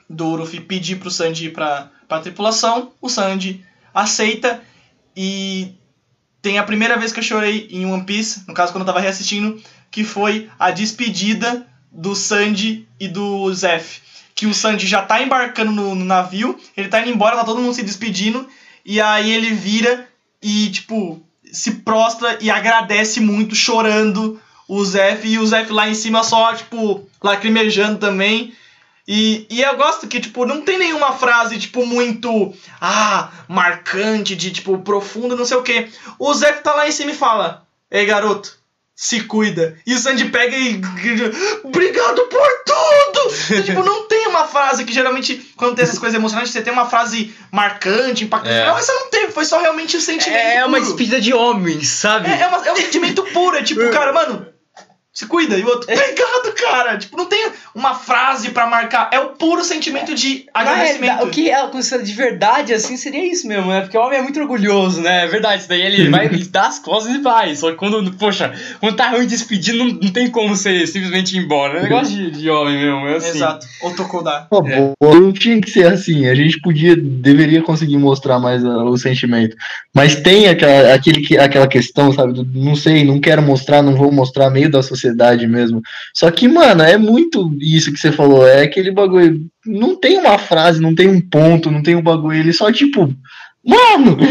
Do 0.08 0.36
Luffy 0.36 0.60
pedir 0.60 1.00
pro 1.00 1.10
Sandy 1.10 1.46
ir 1.46 1.52
pra, 1.52 1.90
pra 2.06 2.20
tripulação. 2.20 2.92
O 3.00 3.08
Sandy 3.08 3.66
aceita. 3.92 4.62
E 5.16 5.72
tem 6.40 6.58
a 6.58 6.62
primeira 6.62 6.96
vez 6.96 7.12
que 7.12 7.18
eu 7.18 7.24
chorei 7.24 7.66
em 7.72 7.86
One 7.86 8.04
Piece, 8.04 8.44
no 8.46 8.54
caso 8.54 8.70
quando 8.70 8.82
eu 8.82 8.86
tava 8.86 9.00
reassistindo, 9.00 9.60
que 9.90 10.04
foi 10.04 10.48
a 10.56 10.70
despedida 10.70 11.66
do 11.90 12.14
Sandy 12.14 12.86
e 13.00 13.08
do 13.08 13.52
Zef. 13.52 14.00
Que 14.32 14.46
o 14.46 14.54
Sandy 14.54 14.86
já 14.86 15.02
tá 15.02 15.20
embarcando 15.20 15.72
no, 15.72 15.96
no 15.96 16.04
navio, 16.04 16.56
ele 16.76 16.86
tá 16.86 17.00
indo 17.00 17.10
embora, 17.10 17.34
tá 17.34 17.42
todo 17.42 17.60
mundo 17.60 17.74
se 17.74 17.82
despedindo, 17.82 18.48
e 18.84 19.00
aí 19.00 19.28
ele 19.28 19.50
vira 19.50 20.08
e, 20.40 20.70
tipo, 20.70 21.20
se 21.50 21.72
prostra 21.72 22.38
e 22.40 22.48
agradece 22.48 23.18
muito, 23.18 23.56
chorando 23.56 24.40
o 24.68 24.84
Zef 24.84 25.26
e 25.26 25.38
o 25.38 25.46
Zef 25.46 25.72
lá 25.72 25.88
em 25.88 25.94
cima 25.94 26.22
só, 26.22 26.52
tipo, 26.54 27.08
lacrimejando 27.24 27.98
também. 27.98 28.52
E, 29.10 29.46
e 29.48 29.62
eu 29.62 29.74
gosto 29.78 30.06
que, 30.06 30.20
tipo, 30.20 30.44
não 30.44 30.60
tem 30.60 30.76
nenhuma 30.78 31.12
frase, 31.14 31.58
tipo, 31.58 31.86
muito, 31.86 32.52
ah, 32.78 33.30
marcante, 33.48 34.36
de, 34.36 34.50
tipo, 34.50 34.76
profundo, 34.78 35.34
não 35.34 35.46
sei 35.46 35.56
o 35.56 35.62
quê. 35.62 35.88
O 36.18 36.34
Zef 36.34 36.60
tá 36.62 36.74
lá 36.74 36.86
em 36.86 36.92
cima 36.92 37.12
e 37.12 37.14
fala, 37.14 37.66
ei, 37.90 38.04
garoto, 38.04 38.58
se 38.94 39.22
cuida. 39.22 39.78
E 39.86 39.94
o 39.94 39.98
Sandy 39.98 40.26
pega 40.26 40.54
e. 40.54 40.78
Obrigado 41.64 42.22
por 42.26 42.48
tudo! 42.66 43.34
Então, 43.50 43.62
tipo, 43.62 43.82
não 43.82 44.06
tem 44.08 44.26
uma 44.26 44.44
frase 44.44 44.84
que 44.84 44.92
geralmente, 44.92 45.36
quando 45.56 45.74
tem 45.74 45.84
essas 45.84 45.98
coisas 45.98 46.18
emocionantes, 46.18 46.52
você 46.52 46.60
tem 46.62 46.72
uma 46.72 46.84
frase 46.88 47.32
marcante, 47.50 48.24
impactante. 48.24 48.54
É. 48.54 48.66
Não, 48.66 48.76
essa 48.76 48.92
não 48.92 49.08
teve, 49.08 49.32
foi 49.32 49.44
só 49.44 49.58
realmente 49.60 49.96
o 49.96 50.00
sentimento. 50.00 50.38
É 50.38 50.64
uma 50.64 50.78
puro. 50.78 50.88
despedida 50.90 51.20
de 51.20 51.32
homem, 51.32 51.82
sabe? 51.82 52.28
É, 52.30 52.40
é, 52.42 52.46
uma- 52.46 52.66
é 52.66 52.72
um 52.72 52.76
sentimento 52.76 53.22
puro, 53.24 53.56
é 53.56 53.62
tipo, 53.62 53.88
cara, 53.90 54.12
mano, 54.12 54.46
se 55.18 55.26
cuida. 55.26 55.58
E 55.58 55.64
o 55.64 55.66
outro, 55.66 55.92
obrigado, 55.92 56.54
cara. 56.54 56.96
Tipo, 56.96 57.16
não 57.16 57.26
tem 57.26 57.50
uma 57.74 57.92
frase 57.92 58.50
pra 58.50 58.68
marcar. 58.68 59.10
É 59.12 59.18
o 59.18 59.30
puro 59.30 59.64
sentimento 59.64 60.14
de 60.14 60.46
agradecimento. 60.54 61.24
o 61.24 61.28
que 61.30 61.50
ela 61.50 61.68
considera 61.70 62.04
de 62.04 62.12
verdade, 62.12 62.72
assim, 62.72 62.96
seria 62.96 63.24
isso 63.32 63.48
mesmo, 63.48 63.68
né? 63.68 63.80
Porque 63.80 63.98
o 63.98 64.00
homem 64.00 64.20
é 64.20 64.22
muito 64.22 64.38
orgulhoso, 64.38 65.00
né? 65.00 65.24
É 65.24 65.26
verdade, 65.26 65.60
isso 65.62 65.68
daí 65.68 65.82
ele 65.82 66.08
vai 66.08 66.26
ele 66.26 66.44
dá 66.44 66.68
as 66.68 66.78
costas 66.78 67.12
e 67.16 67.18
vai. 67.18 67.52
Só 67.56 67.72
que 67.72 67.76
quando, 67.76 68.12
poxa, 68.12 68.52
quando 68.78 68.94
tá 68.94 69.08
ruim 69.10 69.26
despedir, 69.26 69.74
não, 69.74 69.86
não 69.86 70.12
tem 70.12 70.30
como 70.30 70.54
você 70.54 70.86
simplesmente 70.86 71.36
ir 71.36 71.40
embora. 71.40 71.78
É 71.78 71.80
um 71.80 71.82
negócio 71.82 72.14
de, 72.14 72.30
de 72.30 72.48
homem 72.48 72.78
mesmo, 72.78 73.08
é 73.08 73.16
assim. 73.16 73.30
Exato. 73.30 73.66
Ou 73.82 73.94
Tokodá. 73.96 74.46
Pô, 74.48 74.64
É. 74.68 74.92
não 75.02 75.32
tinha 75.32 75.60
que 75.60 75.68
ser 75.68 75.86
assim. 75.92 76.28
A 76.28 76.34
gente 76.36 76.60
podia, 76.60 76.94
deveria 76.96 77.60
conseguir 77.60 77.98
mostrar 77.98 78.38
mais 78.38 78.64
ah, 78.64 78.84
o 78.84 78.96
sentimento. 78.96 79.56
Mas 79.92 80.14
tem 80.14 80.46
aquela, 80.46 80.94
aquele, 80.94 81.22
que- 81.22 81.36
aquela 81.38 81.66
questão, 81.66 82.12
sabe? 82.12 82.32
do 82.34 82.46
não 82.54 82.76
sei, 82.76 83.04
não 83.04 83.18
quero 83.20 83.42
mostrar, 83.42 83.82
não 83.82 83.96
vou 83.96 84.12
mostrar, 84.12 84.48
meio 84.50 84.70
da 84.70 84.80
sociedade 84.80 85.07
mesmo. 85.46 85.82
Só 86.14 86.30
que, 86.30 86.48
mano, 86.48 86.82
é 86.82 86.96
muito 86.96 87.54
isso 87.60 87.92
que 87.92 87.98
você 87.98 88.12
falou. 88.12 88.46
É 88.46 88.62
aquele 88.62 88.90
bagulho. 88.90 89.46
Não 89.66 89.96
tem 89.96 90.18
uma 90.18 90.38
frase, 90.38 90.80
não 90.80 90.94
tem 90.94 91.08
um 91.08 91.20
ponto, 91.20 91.70
não 91.70 91.82
tem 91.82 91.94
um 91.94 92.02
bagulho. 92.02 92.38
Ele 92.38 92.52
só, 92.52 92.70
tipo. 92.72 93.14
Mano! 93.64 94.16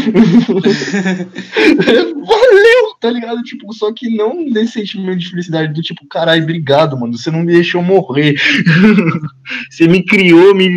Valeu, 2.26 2.94
tá 3.00 3.10
ligado? 3.10 3.42
Tipo, 3.42 3.72
só 3.72 3.92
que 3.92 4.08
não 4.08 4.44
nesse 4.44 4.72
sentimento 4.72 5.18
de 5.18 5.30
felicidade 5.30 5.72
do 5.72 5.80
tipo, 5.80 6.04
caralho, 6.08 6.42
obrigado, 6.42 6.98
mano. 6.98 7.16
Você 7.16 7.30
não 7.30 7.40
me 7.40 7.52
deixou 7.52 7.82
morrer. 7.82 8.34
Você 9.70 9.86
me 9.86 10.02
criou, 10.02 10.54
me 10.54 10.68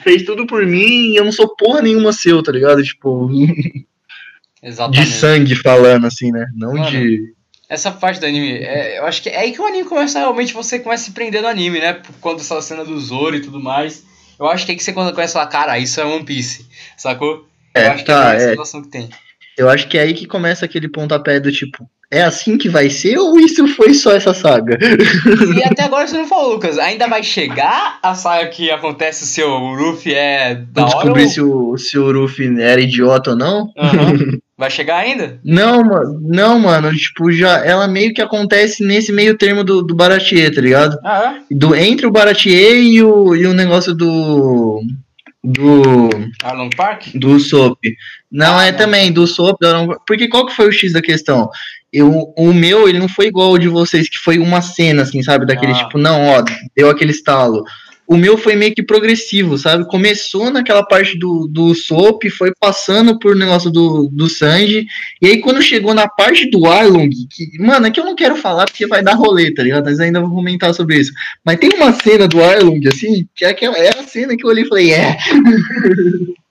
fez 0.00 0.22
tudo 0.22 0.46
por 0.46 0.64
mim 0.66 1.12
e 1.12 1.16
eu 1.16 1.24
não 1.24 1.32
sou 1.32 1.56
porra 1.56 1.82
nenhuma 1.82 2.12
seu, 2.12 2.42
tá 2.42 2.52
ligado? 2.52 2.82
Tipo, 2.82 3.28
Exatamente. 4.62 5.04
de 5.04 5.12
sangue 5.12 5.56
falando, 5.56 6.06
assim, 6.06 6.30
né? 6.30 6.46
Não 6.54 6.74
Mano. 6.74 6.90
de. 6.90 7.34
Essa 7.72 7.90
parte 7.90 8.20
do 8.20 8.26
anime, 8.26 8.58
é, 8.58 8.98
eu 8.98 9.06
acho 9.06 9.22
que 9.22 9.30
é 9.30 9.38
aí 9.38 9.50
que 9.50 9.58
o 9.58 9.64
anime 9.64 9.88
começa 9.88 10.18
realmente, 10.18 10.52
você 10.52 10.78
começa 10.78 11.04
a 11.04 11.06
se 11.06 11.12
prender 11.12 11.40
no 11.40 11.48
anime, 11.48 11.80
né? 11.80 11.94
Por 11.94 12.14
conta 12.20 12.36
dessa 12.36 12.60
cena 12.60 12.84
do 12.84 13.00
Zoro 13.00 13.34
e 13.34 13.40
tudo 13.40 13.58
mais. 13.58 14.04
Eu 14.38 14.46
acho 14.46 14.66
que 14.66 14.72
é 14.72 14.74
aí 14.74 14.76
que 14.76 14.84
você 14.84 14.92
quando 14.92 15.14
começa 15.14 15.38
a 15.38 15.40
falar, 15.40 15.50
cara, 15.50 15.78
isso 15.78 15.98
é 15.98 16.04
One 16.04 16.22
Piece, 16.22 16.66
sacou? 16.98 17.48
É, 17.74 17.86
eu 17.86 17.92
acho 17.92 18.04
que 18.04 18.10
tá, 18.10 18.34
é 18.34 18.36
essa 18.36 18.44
é. 18.44 18.50
situação 18.50 18.82
que 18.82 18.88
tem. 18.88 19.08
Eu 19.56 19.70
acho 19.70 19.88
que 19.88 19.96
é 19.96 20.02
aí 20.02 20.12
que 20.12 20.26
começa 20.26 20.66
aquele 20.66 20.86
pontapé 20.86 21.40
do 21.40 21.50
tipo, 21.50 21.88
é 22.10 22.22
assim 22.22 22.58
que 22.58 22.68
vai 22.68 22.90
ser 22.90 23.16
ou 23.16 23.40
isso 23.40 23.66
foi 23.68 23.94
só 23.94 24.12
essa 24.12 24.34
saga? 24.34 24.78
E 25.56 25.64
até 25.64 25.84
agora 25.84 26.06
você 26.06 26.18
não 26.18 26.28
falou, 26.28 26.52
Lucas, 26.52 26.78
ainda 26.78 27.08
vai 27.08 27.22
chegar 27.22 27.98
a 28.02 28.14
saga 28.14 28.50
que 28.50 28.70
acontece 28.70 29.26
se 29.26 29.42
o 29.42 29.72
Luffy 29.72 30.12
é 30.12 30.56
da 30.56 30.82
hora 30.82 30.94
descobrir 30.94 31.22
ou... 31.22 31.28
se 31.30 31.40
o, 31.40 31.78
se 31.78 31.98
o 31.98 32.12
Ruffy 32.12 32.60
era 32.60 32.82
idiota 32.82 33.30
ou 33.30 33.36
não? 33.36 33.72
Aham. 33.78 34.38
Vai 34.56 34.70
chegar 34.70 34.98
ainda? 34.98 35.40
Não, 35.44 35.82
mano, 35.82 36.20
não, 36.22 36.58
mano, 36.60 36.94
tipo, 36.94 37.32
já 37.32 37.64
ela 37.64 37.88
meio 37.88 38.12
que 38.14 38.20
acontece 38.22 38.84
nesse 38.84 39.10
meio 39.10 39.36
termo 39.36 39.64
do, 39.64 39.82
do 39.82 39.94
Baratier, 39.94 40.54
tá 40.54 40.60
ligado? 40.60 40.96
Ah, 41.04 41.36
é? 41.50 41.54
Do, 41.54 41.74
entre 41.74 42.06
o 42.06 42.10
Baratier 42.12 42.76
e 42.76 43.02
o, 43.02 43.34
e 43.34 43.46
o 43.46 43.54
negócio 43.54 43.94
do. 43.94 44.80
Do. 45.42 46.08
Arlong 46.44 46.70
Park? 46.76 47.08
Do 47.14 47.40
Soap. 47.40 47.78
Não, 48.30 48.56
Ah, 48.58 48.66
é 48.66 48.70
não. 48.72 48.78
também, 48.78 49.10
do 49.12 49.26
Soap. 49.26 49.56
da 49.60 49.70
Iron- 49.70 49.96
Porque 50.06 50.28
qual 50.28 50.46
que 50.46 50.54
foi 50.54 50.68
o 50.68 50.72
X 50.72 50.92
da 50.92 51.02
questão? 51.02 51.48
Eu, 51.92 52.32
o 52.38 52.52
meu, 52.54 52.88
ele 52.88 52.98
não 52.98 53.08
foi 53.08 53.26
igual 53.26 53.48
ao 53.48 53.58
de 53.58 53.68
vocês, 53.68 54.08
que 54.08 54.18
foi 54.18 54.38
uma 54.38 54.62
cena, 54.62 55.02
assim, 55.02 55.22
sabe? 55.22 55.44
Daquele 55.44 55.72
Ah. 55.72 55.76
tipo, 55.76 55.98
não, 55.98 56.26
ó, 56.28 56.44
deu 56.76 56.88
aquele 56.88 57.10
estalo. 57.10 57.64
O 58.06 58.16
meu 58.16 58.36
foi 58.36 58.56
meio 58.56 58.74
que 58.74 58.82
progressivo, 58.82 59.56
sabe? 59.56 59.86
Começou 59.86 60.50
naquela 60.50 60.84
parte 60.84 61.16
do, 61.18 61.46
do 61.48 61.74
Soap, 61.74 62.24
foi 62.36 62.52
passando 62.58 63.18
por 63.18 63.36
negócio 63.36 63.70
do, 63.70 64.08
do 64.10 64.28
Sanji, 64.28 64.86
e 65.20 65.28
aí 65.28 65.40
quando 65.40 65.62
chegou 65.62 65.94
na 65.94 66.08
parte 66.08 66.50
do 66.50 66.66
Arlong, 66.66 67.08
que, 67.30 67.58
mano, 67.58 67.86
é 67.86 67.90
que 67.90 68.00
eu 68.00 68.04
não 68.04 68.16
quero 68.16 68.36
falar 68.36 68.66
porque 68.66 68.86
vai 68.86 69.02
dar 69.02 69.14
rolê, 69.14 69.54
tá 69.54 69.62
ligado? 69.62 69.84
Mas 69.84 70.00
ainda 70.00 70.20
vou 70.20 70.30
comentar 70.30 70.74
sobre 70.74 70.98
isso. 70.98 71.12
Mas 71.44 71.58
tem 71.58 71.70
uma 71.74 71.92
cena 71.92 72.26
do 72.26 72.42
Arlong, 72.42 72.86
assim, 72.88 73.26
que 73.34 73.44
é, 73.44 73.48
aquela, 73.48 73.78
é 73.78 73.88
a 73.88 74.02
cena 74.02 74.36
que 74.36 74.44
eu 74.44 74.50
olhei 74.50 74.64
e 74.64 74.68
falei, 74.68 74.92
é. 74.92 75.16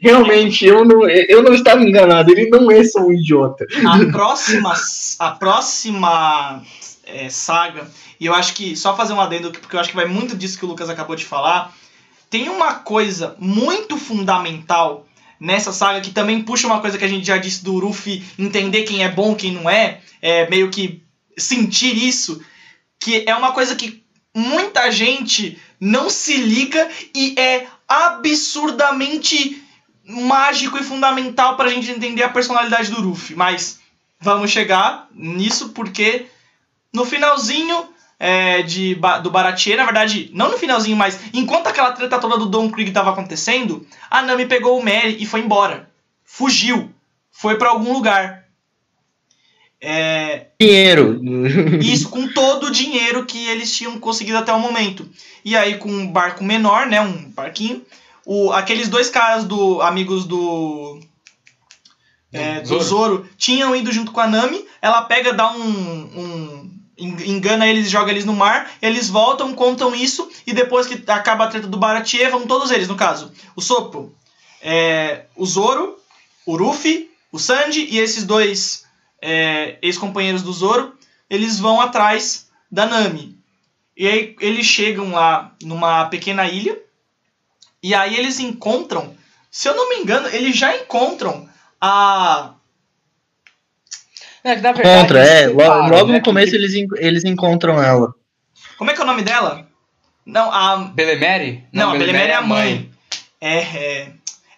Realmente, 0.00 0.64
eu 0.64 0.84
não, 0.84 1.08
eu 1.08 1.42
não 1.42 1.52
estava 1.52 1.82
enganado, 1.82 2.30
ele 2.30 2.48
não 2.48 2.70
é 2.70 2.84
só 2.84 3.00
um 3.00 3.12
idiota. 3.12 3.66
A 3.86 4.04
próxima, 4.06 4.72
a 5.18 5.30
próxima 5.32 6.62
é, 7.06 7.28
saga, 7.28 7.86
e 8.20 8.26
eu 8.26 8.34
acho 8.34 8.54
que, 8.54 8.76
só 8.76 8.96
fazer 8.96 9.12
um 9.12 9.20
adendo, 9.20 9.50
porque 9.52 9.76
eu 9.76 9.80
acho 9.80 9.90
que 9.90 9.96
vai 9.96 10.06
muito 10.06 10.36
disso 10.36 10.58
que 10.58 10.64
o 10.64 10.68
Lucas 10.68 10.90
acabou 10.90 11.14
de 11.14 11.24
falar, 11.24 11.74
tem 12.28 12.48
uma 12.48 12.74
coisa 12.74 13.36
muito 13.38 13.96
fundamental 13.96 15.06
nessa 15.40 15.72
saga 15.72 16.00
que 16.00 16.10
também 16.10 16.42
puxa 16.42 16.66
uma 16.66 16.80
coisa 16.80 16.98
que 16.98 17.04
a 17.04 17.08
gente 17.08 17.26
já 17.26 17.38
disse 17.38 17.62
do 17.62 17.78
Ruffy 17.78 18.24
entender 18.38 18.82
quem 18.82 19.04
é 19.04 19.08
bom, 19.08 19.34
quem 19.34 19.52
não 19.52 19.70
é, 19.70 20.00
é 20.20 20.48
meio 20.50 20.70
que 20.70 21.02
sentir 21.36 21.96
isso, 21.96 22.42
que 22.98 23.24
é 23.26 23.34
uma 23.34 23.52
coisa 23.52 23.76
que 23.76 24.02
muita 24.34 24.90
gente 24.90 25.58
não 25.80 26.10
se 26.10 26.36
liga 26.36 26.88
e 27.14 27.34
é 27.38 27.66
absurdamente 27.86 29.62
mágico 30.04 30.78
e 30.78 30.82
fundamental 30.82 31.56
pra 31.56 31.68
gente 31.68 31.90
entender 31.90 32.22
a 32.22 32.28
personalidade 32.28 32.90
do 32.90 33.00
Ruffy. 33.00 33.36
Mas 33.36 33.78
vamos 34.20 34.50
chegar 34.50 35.08
nisso 35.12 35.70
porque 35.70 36.26
no 36.92 37.04
finalzinho 37.04 37.88
é, 38.18 38.62
de, 38.62 38.96
do 39.22 39.30
Baratier, 39.30 39.76
na 39.76 39.84
verdade, 39.84 40.30
não 40.32 40.50
no 40.50 40.58
finalzinho, 40.58 40.96
mas 40.96 41.20
enquanto 41.32 41.68
aquela 41.68 41.92
treta 41.92 42.18
toda 42.18 42.36
do 42.36 42.46
Don 42.46 42.70
Krieg 42.70 42.90
tava 42.90 43.10
acontecendo, 43.10 43.86
a 44.10 44.22
Nami 44.22 44.46
pegou 44.46 44.78
o 44.78 44.84
Mary 44.84 45.16
e 45.20 45.26
foi 45.26 45.40
embora. 45.40 45.88
Fugiu. 46.24 46.90
Foi 47.30 47.56
pra 47.56 47.68
algum 47.68 47.92
lugar. 47.92 48.44
É, 49.80 50.48
Dinheiro. 50.60 51.20
isso 51.80 52.08
com 52.08 52.26
todo 52.26 52.66
o 52.66 52.70
dinheiro 52.72 53.24
que 53.24 53.46
eles 53.46 53.72
tinham 53.76 54.00
conseguido 54.00 54.38
até 54.38 54.52
o 54.52 54.58
momento. 54.58 55.08
E 55.44 55.56
aí 55.56 55.78
com 55.78 55.88
um 55.88 56.10
barco 56.10 56.42
menor, 56.42 56.86
né, 56.86 57.00
um 57.00 57.30
barquinho, 57.30 57.84
o, 58.26 58.50
aqueles 58.50 58.88
dois 58.88 59.08
caras 59.08 59.44
do 59.44 59.80
amigos 59.80 60.24
do 60.24 61.00
é, 62.32 62.60
do 62.60 62.66
Zoro. 62.66 62.82
Zoro 62.82 63.28
tinham 63.36 63.74
ido 63.74 63.92
junto 63.92 64.10
com 64.10 64.20
a 64.20 64.26
Nami. 64.26 64.66
Ela 64.82 65.02
pega, 65.02 65.32
dá 65.32 65.50
um, 65.52 65.60
um 65.60 66.77
engana 66.98 67.66
eles, 67.66 67.90
joga 67.90 68.10
eles 68.10 68.24
no 68.24 68.32
mar. 68.32 68.70
Eles 68.82 69.08
voltam, 69.08 69.54
contam 69.54 69.94
isso 69.94 70.28
e 70.46 70.52
depois 70.52 70.86
que 70.86 71.10
acaba 71.10 71.44
a 71.44 71.48
treta 71.48 71.66
do 71.66 71.78
Baratier, 71.78 72.30
vão 72.30 72.46
todos 72.46 72.70
eles, 72.70 72.88
no 72.88 72.96
caso, 72.96 73.32
o 73.54 73.60
Sopo, 73.60 74.12
é, 74.60 75.26
o 75.36 75.46
Zoro, 75.46 75.98
o 76.44 76.56
Ruffy, 76.56 77.10
o 77.30 77.38
Sanji 77.38 77.86
e 77.90 77.98
esses 77.98 78.24
dois 78.24 78.84
é, 79.20 79.78
ex-companheiros 79.82 80.42
do 80.42 80.52
Zoro, 80.52 80.96
eles 81.28 81.58
vão 81.58 81.80
atrás 81.80 82.48
da 82.70 82.86
Nami. 82.86 83.38
E 83.96 84.06
aí 84.06 84.36
eles 84.40 84.66
chegam 84.66 85.10
lá 85.10 85.54
numa 85.62 86.06
pequena 86.06 86.46
ilha. 86.46 86.80
E 87.82 87.94
aí 87.94 88.16
eles 88.16 88.38
encontram, 88.38 89.16
se 89.50 89.68
eu 89.68 89.74
não 89.74 89.88
me 89.88 89.96
engano, 89.96 90.28
eles 90.28 90.56
já 90.56 90.76
encontram 90.76 91.48
a. 91.80 92.54
É, 94.44 94.54
que 94.56 94.62
na 94.62 94.72
verdade, 94.72 95.00
Contra, 95.00 95.18
é. 95.24 95.46
Logo, 95.48 95.88
logo 95.88 96.06
né? 96.12 96.18
no 96.18 96.24
começo 96.24 96.54
eles, 96.54 96.72
eles 96.96 97.24
encontram 97.24 97.82
ela. 97.82 98.14
Como 98.76 98.90
é 98.90 98.94
que 98.94 99.00
é 99.00 99.04
o 99.04 99.06
nome 99.06 99.22
dela? 99.22 99.66
Não, 100.24 100.52
a. 100.52 100.76
Belemere? 100.94 101.64
Não, 101.72 101.90
a 101.92 101.96
Belemere 101.98 102.30
é 102.32 102.34
a 102.34 102.42
mãe. 102.42 102.90
É. 103.40 103.58
É, 103.58 104.08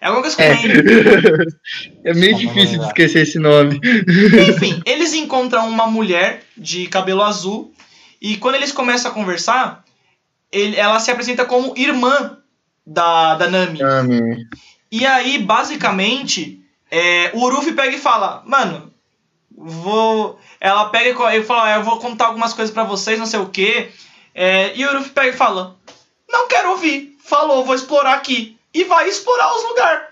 é 0.00 0.06
alguma 0.06 0.22
coisa 0.22 0.36
com 0.36 0.42
M. 0.42 0.58
É 2.04 2.14
meio 2.14 2.32
Não, 2.32 2.42
não 2.42 2.48
difícil 2.48 2.78
de 2.80 2.86
esquecer 2.86 3.22
esse 3.22 3.38
nome. 3.38 3.78
Enfim, 4.48 4.82
eles 4.86 5.12
encontram 5.12 5.68
uma 5.68 5.86
mulher 5.86 6.42
de 6.56 6.86
cabelo 6.86 7.22
azul 7.22 7.72
e 8.20 8.36
quando 8.36 8.54
eles 8.56 8.72
começam 8.72 9.10
a 9.10 9.14
conversar, 9.14 9.84
ele- 10.50 10.76
ela 10.76 10.98
se 10.98 11.10
apresenta 11.10 11.44
como 11.44 11.74
irmã 11.76 12.38
da, 12.86 13.34
da 13.36 13.48
Nami. 13.50 13.78
Nome. 13.78 14.46
E 14.90 15.06
aí, 15.06 15.38
basicamente, 15.38 16.60
é, 16.90 17.30
o 17.34 17.48
Ruffy 17.48 17.72
pega 17.72 17.94
e 17.94 18.00
fala, 18.00 18.42
mano, 18.46 18.89
vou. 19.60 20.38
Ela 20.60 20.88
pega 20.88 21.36
e 21.36 21.42
fala, 21.42 21.64
"Ah, 21.64 21.76
eu 21.76 21.84
vou 21.84 21.98
contar 21.98 22.26
algumas 22.26 22.52
coisas 22.52 22.72
pra 22.72 22.84
vocês, 22.84 23.18
não 23.18 23.26
sei 23.26 23.40
o 23.40 23.48
quê. 23.48 23.90
É, 24.34 24.72
e 24.76 24.84
o 24.84 24.96
Ruffy 24.96 25.10
pega 25.10 25.28
e 25.28 25.32
fala, 25.36 25.76
não 26.28 26.48
quero 26.48 26.70
ouvir. 26.70 27.16
Falou, 27.24 27.64
vou 27.64 27.74
explorar 27.74 28.14
aqui. 28.14 28.56
E 28.72 28.84
vai 28.84 29.08
explorar 29.08 29.54
os 29.56 29.64
lugares. 29.64 30.02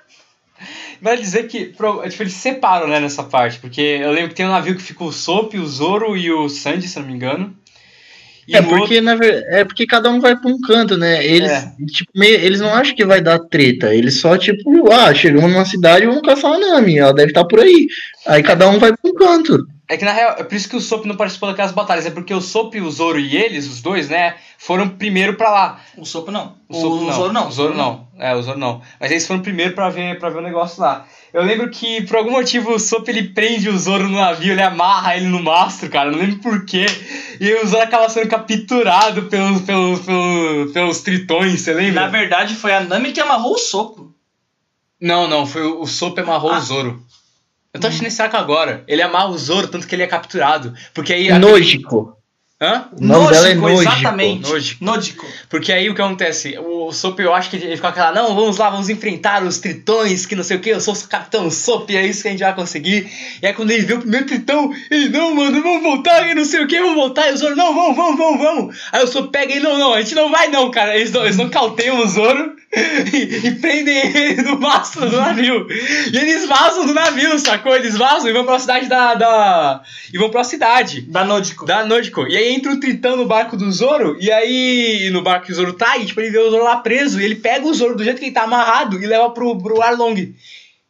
Vai 1.00 1.16
dizer 1.16 1.46
que. 1.46 1.66
Tipo, 1.66 2.02
eles 2.02 2.32
separam, 2.34 2.88
né, 2.88 2.98
nessa 2.98 3.22
parte. 3.22 3.58
Porque 3.60 3.80
eu 3.80 4.10
lembro 4.10 4.30
que 4.30 4.34
tem 4.34 4.46
um 4.46 4.50
navio 4.50 4.76
que 4.76 4.82
fica 4.82 5.04
o 5.04 5.12
Sop, 5.12 5.54
o 5.54 5.66
Zoro 5.66 6.16
e 6.16 6.30
o 6.32 6.48
Sanji, 6.48 6.88
se 6.88 6.98
não 6.98 7.06
me 7.06 7.14
engano. 7.14 7.56
E 8.48 8.56
É 8.56 8.60
no 8.62 8.66
outro- 8.68 8.80
porque, 8.80 9.00
na 9.02 9.14
ver- 9.14 9.44
é 9.50 9.62
porque 9.62 9.86
cada 9.86 10.08
um 10.10 10.20
vai 10.20 10.34
pra 10.34 10.50
um 10.50 10.58
canto, 10.58 10.96
né? 10.96 11.22
Eles, 11.24 11.50
É. 11.50 11.70
tipo, 11.92 12.10
meio- 12.16 12.40
eles 12.40 12.60
não 12.60 12.72
acham 12.74 12.96
que 12.96 13.04
vai 13.04 13.20
dar 13.20 13.38
treta. 13.38 13.94
Eles 13.94 14.20
só, 14.20 14.38
tipo, 14.38 14.90
ah, 14.90 15.12
chegamos 15.12 15.52
numa 15.52 15.66
cidade 15.66 16.04
e 16.04 16.08
vamos 16.08 16.22
caçar 16.22 16.52
a 16.54 16.58
Nami. 16.58 16.96
Ela 16.98 17.12
deve 17.12 17.28
estar 17.30 17.44
por 17.44 17.60
aí. 17.60 17.86
Aí 18.26 18.42
cada 18.42 18.66
um 18.68 18.78
vai 18.78 18.90
pra 18.96 19.10
um 19.10 19.14
canto. 19.14 19.58
É 19.90 19.96
que 19.96 20.04
na 20.04 20.12
real, 20.12 20.34
é 20.38 20.44
por 20.44 20.54
isso 20.54 20.68
que 20.68 20.76
o 20.76 20.80
Sop 20.82 21.06
não 21.06 21.16
participou 21.16 21.48
daquelas 21.48 21.72
batalhas. 21.72 22.04
É 22.04 22.10
porque 22.10 22.34
o 22.34 22.42
Sop, 22.42 22.74
o 22.78 22.90
Zoro 22.90 23.18
e 23.18 23.34
eles, 23.36 23.66
os 23.66 23.80
dois, 23.80 24.10
né, 24.10 24.36
foram 24.58 24.86
primeiro 24.86 25.32
pra 25.34 25.50
lá. 25.50 25.80
O 25.96 26.04
Sopo 26.04 26.30
não. 26.30 26.56
O, 26.68 26.74
Sop 26.74 27.00
não. 27.04 27.12
Zoro 27.12 27.32
não. 27.32 27.48
O 27.48 27.50
Zoro 27.52 27.74
não. 27.74 28.08
É, 28.18 28.34
o 28.34 28.42
Zoro 28.42 28.58
não. 28.58 28.82
Mas 29.00 29.10
eles 29.10 29.26
foram 29.26 29.40
primeiro 29.40 29.74
pra 29.74 29.88
ver, 29.88 30.18
pra 30.18 30.28
ver 30.28 30.38
o 30.40 30.42
negócio 30.42 30.82
lá. 30.82 31.06
Eu 31.32 31.42
lembro 31.42 31.70
que, 31.70 32.02
por 32.02 32.16
algum 32.18 32.32
motivo, 32.32 32.72
o 32.74 32.78
Sop 32.78 33.08
ele 33.08 33.30
prende 33.30 33.70
o 33.70 33.78
Zoro 33.78 34.08
no 34.10 34.16
navio, 34.18 34.52
ele 34.52 34.60
amarra 34.62 35.16
ele 35.16 35.26
no 35.26 35.42
mastro, 35.42 35.88
cara. 35.88 36.10
Não 36.10 36.18
lembro 36.18 36.38
porquê. 36.40 36.84
E 37.40 37.54
o 37.54 37.66
Zoro 37.66 37.82
acaba 37.82 38.10
sendo 38.10 38.28
capturado 38.28 39.22
pelos, 39.22 39.62
pelos, 39.62 40.00
pelos, 40.00 40.72
pelos 40.72 41.00
tritões, 41.00 41.62
você 41.62 41.72
lembra? 41.72 42.02
Na 42.02 42.08
verdade, 42.08 42.54
foi 42.54 42.74
a 42.74 42.80
Nami 42.80 43.12
que 43.12 43.20
amarrou 43.20 43.54
o 43.54 43.58
Sopo. 43.58 44.12
Não, 45.00 45.28
não, 45.28 45.46
foi 45.46 45.62
o, 45.62 45.80
o 45.80 45.86
Sop 45.86 46.18
amarrou 46.18 46.50
Ah. 46.50 46.58
o 46.58 46.60
Zoro. 46.60 47.02
Eu 47.72 47.80
tô 47.80 47.86
achando 47.86 48.06
esse 48.06 48.16
saco 48.16 48.36
agora. 48.36 48.82
Ele 48.88 49.02
amarra 49.02 49.28
o 49.28 49.38
Zoro, 49.38 49.68
tanto 49.68 49.86
que 49.86 49.94
ele 49.94 50.02
é 50.02 50.06
capturado. 50.06 50.74
Porque 50.94 51.12
aí. 51.12 51.30
Nojiko. 51.38 52.16
Hã? 52.60 52.88
O 52.92 53.04
nome 53.04 53.30
dela 53.30 53.48
é 53.50 53.54
Nojiko. 53.54 53.82
exatamente. 53.82 54.48
Nojiko. 54.48 54.84
Nojiko. 54.84 55.26
Porque 55.48 55.72
aí 55.72 55.88
o 55.88 55.94
que 55.94 56.02
acontece? 56.02 56.58
O 56.58 56.92
Sop, 56.92 57.20
eu 57.20 57.32
acho 57.32 57.50
que 57.50 57.56
ele 57.56 57.76
fica 57.76 57.88
aquela, 57.88 58.10
não, 58.10 58.34
vamos 58.34 58.56
lá, 58.56 58.68
vamos 58.68 58.88
enfrentar 58.88 59.44
os 59.44 59.58
tritões, 59.58 60.26
que 60.26 60.34
não 60.34 60.42
sei 60.42 60.56
o 60.56 60.60
que, 60.60 60.70
eu 60.70 60.80
sou 60.80 60.92
o 60.92 61.08
Capitão 61.08 61.48
Sop, 61.52 61.88
é 61.90 62.04
isso 62.04 62.22
que 62.22 62.28
a 62.28 62.30
gente 62.32 62.40
vai 62.40 62.54
conseguir. 62.54 63.08
E 63.40 63.46
aí 63.46 63.52
quando 63.52 63.70
ele 63.70 63.84
vê 63.84 63.94
o 63.94 64.00
primeiro 64.00 64.26
tritão, 64.26 64.72
ele, 64.90 65.08
não, 65.10 65.34
mano, 65.36 65.62
vamos 65.62 65.82
voltar, 65.82 66.28
e 66.28 66.34
não 66.34 66.44
sei 66.44 66.64
o 66.64 66.66
que, 66.66 66.80
vamos 66.80 66.96
voltar. 66.96 67.30
E 67.30 67.34
o 67.34 67.36
Zoro, 67.36 67.54
não, 67.54 67.72
vamos, 67.72 67.96
vamos, 67.96 68.18
vamos, 68.18 68.40
vamos. 68.40 68.76
Aí 68.90 69.04
o 69.04 69.06
Sop 69.06 69.30
pega 69.30 69.52
ele, 69.52 69.60
não, 69.60 69.78
não, 69.78 69.94
a 69.94 70.00
gente 70.00 70.16
não 70.16 70.28
vai 70.28 70.48
não, 70.48 70.68
cara. 70.70 70.96
Eles 70.96 71.12
não, 71.12 71.22
eles 71.22 71.36
não 71.36 71.48
cauteiam 71.48 72.00
o 72.00 72.08
Zoro 72.08 72.57
e, 72.74 73.46
e 73.46 73.54
prendem 73.54 73.96
ele 73.96 74.42
no 74.42 74.58
mastro 74.60 75.08
do 75.08 75.16
navio. 75.16 75.66
E 76.12 76.16
eles 76.16 76.46
vazam 76.46 76.86
do 76.86 76.92
navio, 76.92 77.38
sacou? 77.38 77.74
Eles 77.74 77.96
vazam 77.96 78.28
e 78.28 78.32
vão 78.32 78.44
pra 78.44 78.58
cidade 78.58 78.88
da... 78.88 79.14
da... 79.14 79.82
E 80.12 80.18
vão 80.18 80.30
pra 80.30 80.44
cidade. 80.44 81.00
Da 81.02 81.24
Nojiko. 81.24 81.64
Da 81.64 81.84
Nojiko. 81.84 82.26
E 82.26 82.36
aí 82.36 82.52
entra 82.54 82.72
o 82.72 82.80
Tritão 82.80 83.16
no 83.16 83.26
barco 83.26 83.56
do 83.56 83.70
Zoro, 83.72 84.16
e 84.20 84.30
aí 84.30 85.08
no 85.10 85.22
barco 85.22 85.46
que 85.46 85.52
o 85.52 85.54
Zoro 85.54 85.72
tá, 85.72 85.96
e 85.96 86.06
tipo, 86.06 86.20
ele 86.20 86.30
vê 86.30 86.38
o 86.38 86.50
Zoro 86.50 86.64
lá 86.64 86.76
preso, 86.76 87.20
e 87.20 87.24
ele 87.24 87.36
pega 87.36 87.66
o 87.66 87.74
Zoro 87.74 87.96
do 87.96 88.04
jeito 88.04 88.18
que 88.18 88.26
ele 88.26 88.32
tá 88.32 88.42
amarrado 88.42 89.02
e 89.02 89.06
leva 89.06 89.30
pro, 89.30 89.56
pro 89.56 89.82
Arlong. 89.82 90.34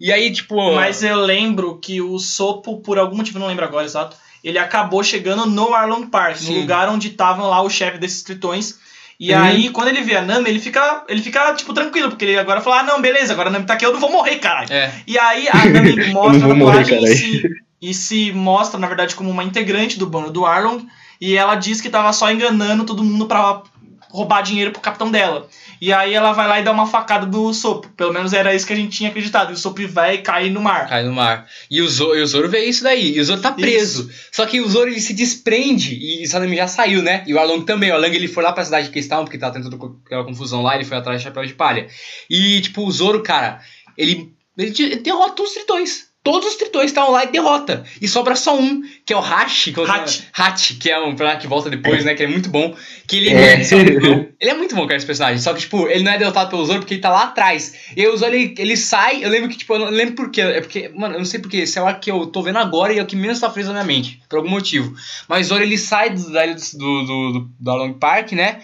E 0.00 0.12
aí, 0.12 0.32
tipo. 0.32 0.74
Mas 0.74 1.02
eu 1.02 1.16
lembro 1.16 1.78
que 1.80 2.00
o 2.00 2.18
Sopo, 2.18 2.78
por 2.78 2.98
algum 2.98 3.16
motivo, 3.16 3.38
não 3.38 3.48
lembro 3.48 3.64
agora 3.64 3.84
exato, 3.84 4.16
ele 4.42 4.58
acabou 4.58 5.02
chegando 5.02 5.46
no 5.46 5.74
Arlong 5.74 6.06
Park, 6.06 6.36
Sim. 6.36 6.54
no 6.54 6.60
lugar 6.60 6.88
onde 6.88 7.08
estavam 7.08 7.48
lá 7.48 7.60
o 7.62 7.70
chefe 7.70 7.98
desses 7.98 8.22
tritões. 8.22 8.78
E 9.18 9.34
Uhum. 9.34 9.40
aí, 9.42 9.70
quando 9.70 9.88
ele 9.88 10.02
vê 10.02 10.16
a 10.16 10.22
Nami, 10.22 10.48
ele 10.48 10.60
fica, 10.60 11.04
ele 11.08 11.20
fica, 11.20 11.52
tipo, 11.54 11.74
tranquilo, 11.74 12.08
porque 12.08 12.24
ele 12.24 12.38
agora 12.38 12.60
fala, 12.60 12.80
ah, 12.80 12.82
não, 12.84 13.00
beleza, 13.00 13.32
agora 13.32 13.48
a 13.48 13.52
Nami 13.52 13.66
tá 13.66 13.74
aqui, 13.74 13.84
eu 13.84 13.92
não 13.92 13.98
vou 13.98 14.12
morrer, 14.12 14.36
caralho. 14.36 14.72
É. 14.72 14.92
E 15.06 15.18
aí 15.18 15.48
a 15.48 15.64
Nami 15.66 16.12
mostra 16.12 16.46
a 16.46 16.54
tatuagem 16.54 17.04
e 17.04 17.14
se, 17.16 17.42
e 17.82 17.94
se 17.94 18.32
mostra, 18.32 18.78
na 18.78 18.86
verdade, 18.86 19.16
como 19.16 19.30
uma 19.30 19.42
integrante 19.42 19.98
do 19.98 20.06
bando 20.06 20.30
do 20.30 20.46
Arlong. 20.46 20.86
E 21.20 21.36
ela 21.36 21.56
diz 21.56 21.80
que 21.80 21.90
tava 21.90 22.12
só 22.12 22.30
enganando 22.30 22.84
todo 22.84 23.02
mundo 23.02 23.26
pra 23.26 23.62
roubar 24.08 24.42
dinheiro 24.42 24.70
pro 24.70 24.80
capitão 24.80 25.10
dela. 25.10 25.48
E 25.80 25.92
aí 25.92 26.12
ela 26.14 26.32
vai 26.32 26.48
lá 26.48 26.60
e 26.60 26.64
dá 26.64 26.72
uma 26.72 26.86
facada 26.86 27.24
do 27.26 27.52
Sopo. 27.54 27.88
Pelo 27.96 28.12
menos 28.12 28.32
era 28.32 28.54
isso 28.54 28.66
que 28.66 28.72
a 28.72 28.76
gente 28.76 28.96
tinha 28.96 29.10
acreditado. 29.10 29.50
E 29.50 29.54
o 29.54 29.56
Sopo 29.56 29.86
vai 29.88 30.18
cair 30.18 30.50
no 30.50 30.60
mar. 30.60 30.88
Cai 30.88 31.04
no 31.04 31.12
mar. 31.12 31.46
E 31.70 31.80
o, 31.80 31.88
Zoro, 31.88 32.18
e 32.18 32.22
o 32.22 32.26
Zoro 32.26 32.48
vê 32.48 32.64
isso 32.64 32.82
daí. 32.82 33.16
E 33.16 33.20
o 33.20 33.24
Zoro 33.24 33.40
tá 33.40 33.52
preso. 33.52 34.10
Só 34.32 34.44
que 34.46 34.60
o 34.60 34.68
Zoro 34.68 34.90
ele 34.90 35.00
se 35.00 35.14
desprende. 35.14 35.94
E 35.94 36.24
o 36.24 36.28
Sanami 36.28 36.56
já 36.56 36.66
saiu, 36.66 37.02
né? 37.02 37.22
E 37.26 37.32
o 37.34 37.38
Arlong 37.38 37.62
também. 37.64 37.90
O 37.90 37.94
Arlong 37.94 38.14
ele 38.14 38.26
foi 38.28 38.42
lá 38.42 38.52
pra 38.52 38.64
cidade 38.64 38.88
que 38.88 38.94
eles 38.96 39.04
estavam, 39.04 39.24
porque 39.24 39.38
tava 39.38 39.54
tendo 39.54 39.70
toda 39.70 39.94
aquela 40.04 40.24
confusão 40.24 40.62
lá. 40.62 40.74
Ele 40.74 40.84
foi 40.84 40.96
atrás 40.96 41.20
de 41.20 41.24
chapéu 41.24 41.44
de 41.46 41.54
palha. 41.54 41.86
E, 42.28 42.60
tipo, 42.60 42.84
o 42.84 42.90
Zoro, 42.90 43.22
cara, 43.22 43.60
ele, 43.96 44.32
ele 44.56 44.70
de- 44.70 44.96
derrota 44.96 45.42
os 45.42 45.52
tritões. 45.52 46.07
Todos 46.30 46.48
os 46.48 46.56
tritões 46.56 46.86
estavam 46.90 47.10
lá 47.12 47.24
e 47.24 47.28
derrota. 47.28 47.84
E 48.02 48.06
sobra 48.06 48.36
só 48.36 48.54
um, 48.58 48.82
que 49.06 49.14
é 49.14 49.16
o 49.16 49.20
Hashi. 49.20 49.72
que 49.72 49.80
é 49.80 49.82
o- 49.82 49.86
Hachi. 49.90 50.24
Hachi, 50.32 50.74
que 50.74 50.90
é 50.90 50.98
um 51.00 51.10
personagem 51.16 51.40
que 51.40 51.46
volta 51.46 51.70
depois, 51.70 52.04
né? 52.04 52.14
Que 52.14 52.24
é 52.24 52.26
muito 52.26 52.50
bom. 52.50 52.76
Que 53.06 53.16
ele 53.16 53.30
É. 53.30 53.64
só 53.64 53.76
que 53.76 53.90
não- 53.98 54.26
ele 54.38 54.50
é 54.50 54.54
muito 54.54 54.74
bom, 54.74 54.82
cara, 54.86 54.96
esse 54.98 55.06
personagem. 55.06 55.38
Só 55.40 55.54
que, 55.54 55.60
tipo, 55.60 55.88
ele 55.88 56.02
não 56.04 56.12
é 56.12 56.18
derrotado 56.18 56.50
pelo 56.50 56.66
Zoro 56.66 56.80
porque 56.80 56.94
ele 56.94 57.00
tá 57.00 57.08
lá 57.08 57.22
atrás. 57.22 57.74
E 57.96 58.02
aí 58.02 58.08
o 58.08 58.16
Zoro, 58.16 58.34
ele, 58.34 58.54
ele 58.58 58.76
sai. 58.76 59.24
Eu 59.24 59.30
lembro 59.30 59.48
que, 59.48 59.56
tipo, 59.56 59.72
eu 59.72 59.78
não 59.78 59.88
lembro 59.90 60.14
por 60.16 60.30
quê. 60.30 60.42
É 60.42 60.60
porque, 60.60 60.90
mano, 60.94 61.14
eu 61.14 61.18
não 61.18 61.24
sei 61.24 61.40
porquê. 61.40 61.58
Esse 61.58 61.78
é 61.78 61.82
o 61.82 61.98
que 61.98 62.10
eu 62.10 62.26
tô 62.26 62.42
vendo 62.42 62.58
agora 62.58 62.92
e 62.92 62.98
é 62.98 63.02
o 63.02 63.06
que 63.06 63.16
menos 63.16 63.40
tá 63.40 63.48
preso 63.48 63.68
na 63.72 63.82
minha 63.82 63.96
mente. 63.96 64.20
Por 64.28 64.36
algum 64.36 64.50
motivo. 64.50 64.92
Mas 65.26 65.46
o 65.46 65.48
Zoro, 65.48 65.62
ele 65.62 65.78
sai 65.78 66.10
do, 66.10 66.30
da 66.30 66.44
do, 66.46 66.54
do, 66.54 67.32
do, 67.32 67.48
do 67.58 67.70
Along 67.70 67.94
Park, 67.94 68.32
né? 68.32 68.58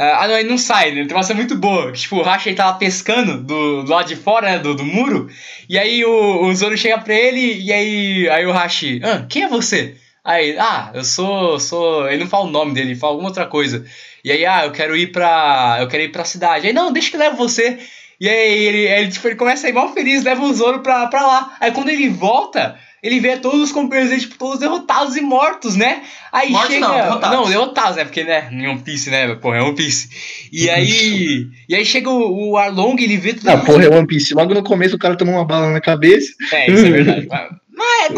Ah, 0.00 0.22
ah, 0.22 0.28
não, 0.28 0.38
ele 0.38 0.48
não 0.48 0.56
sai, 0.56 0.92
né? 0.92 1.04
Tem 1.04 1.16
uma 1.16 1.24
cena 1.24 1.38
muito 1.38 1.56
boa. 1.56 1.90
Tipo, 1.90 2.18
o 2.18 2.22
Hashi 2.22 2.50
ele 2.50 2.56
tá 2.56 2.72
pescando 2.72 3.42
do, 3.42 3.82
do 3.82 3.90
lado 3.90 4.06
de 4.06 4.14
fora, 4.14 4.52
né? 4.52 4.58
Do, 4.60 4.72
do 4.72 4.84
muro. 4.84 5.28
E 5.68 5.76
aí 5.76 6.04
o, 6.04 6.44
o 6.44 6.54
Zoro 6.54 6.78
chega 6.78 6.98
pra 6.98 7.12
ele 7.12 7.60
e 7.60 7.72
aí, 7.72 8.28
aí 8.28 8.46
o 8.46 8.52
Hashi, 8.52 9.00
ah, 9.02 9.26
quem 9.28 9.42
é 9.42 9.48
você? 9.48 9.96
Aí, 10.24 10.56
ah, 10.56 10.92
eu 10.94 11.02
sou, 11.02 11.58
sou. 11.58 12.08
Ele 12.08 12.22
não 12.22 12.30
fala 12.30 12.44
o 12.44 12.50
nome 12.50 12.72
dele, 12.74 12.90
ele 12.90 12.98
fala 13.00 13.14
alguma 13.14 13.30
outra 13.30 13.46
coisa. 13.46 13.84
E 14.24 14.30
aí, 14.30 14.46
ah, 14.46 14.66
eu 14.66 14.72
quero 14.72 14.96
ir 14.96 15.10
pra. 15.10 15.78
Eu 15.80 15.88
quero 15.88 16.04
ir 16.04 16.12
pra 16.12 16.24
cidade. 16.24 16.68
Aí, 16.68 16.72
não, 16.72 16.92
deixa 16.92 17.10
que 17.10 17.16
eu 17.16 17.20
levo 17.20 17.36
você. 17.36 17.78
E 18.20 18.28
aí 18.28 18.64
ele, 18.64 18.78
ele, 18.86 19.10
tipo, 19.10 19.26
ele 19.26 19.36
começa 19.36 19.66
a 19.66 19.70
ir 19.70 19.72
mal 19.72 19.92
feliz, 19.92 20.22
leva 20.24 20.42
o 20.42 20.52
Zoro 20.52 20.80
pra, 20.80 21.06
pra 21.08 21.26
lá. 21.26 21.56
Aí 21.60 21.72
quando 21.72 21.88
ele 21.88 22.08
volta, 22.08 22.78
ele 23.02 23.20
vê 23.20 23.36
todos 23.36 23.60
os 23.60 23.72
companheiros 23.72 24.10
dele, 24.10 24.22
tipo, 24.22 24.36
todos 24.38 24.58
derrotados 24.60 25.16
e 25.16 25.20
mortos, 25.20 25.76
né? 25.76 26.02
Aí 26.32 26.50
Mortos 26.50 26.72
chega. 26.74 26.88
não, 26.88 26.94
derrotados. 26.94 27.36
Não, 27.38 27.48
derrotados, 27.48 27.96
né? 27.96 28.04
Porque, 28.04 28.24
né? 28.24 28.48
Em 28.50 28.66
One 28.68 28.80
Piece, 28.80 29.10
né? 29.10 29.34
Porra, 29.36 29.58
é 29.58 29.62
One 29.62 29.74
Piece. 29.74 30.08
E 30.52 30.68
aí. 30.68 31.46
e 31.68 31.74
aí 31.74 31.84
chega 31.84 32.10
o, 32.10 32.50
o 32.50 32.56
Arlong, 32.56 32.96
ele 33.02 33.16
vê 33.16 33.34
tudo. 33.34 33.48
Ah, 33.48 33.56
porra, 33.58 33.84
é 33.84 33.88
One 33.88 34.06
Piece. 34.06 34.34
Logo 34.34 34.52
no 34.54 34.62
começo 34.62 34.96
o 34.96 34.98
cara 34.98 35.16
tomou 35.16 35.34
uma 35.34 35.44
bala 35.44 35.70
na 35.70 35.80
cabeça. 35.80 36.32
É, 36.52 36.70
isso 36.70 36.86
é 36.86 36.90
verdade. 36.90 37.28
Mas, 37.78 38.10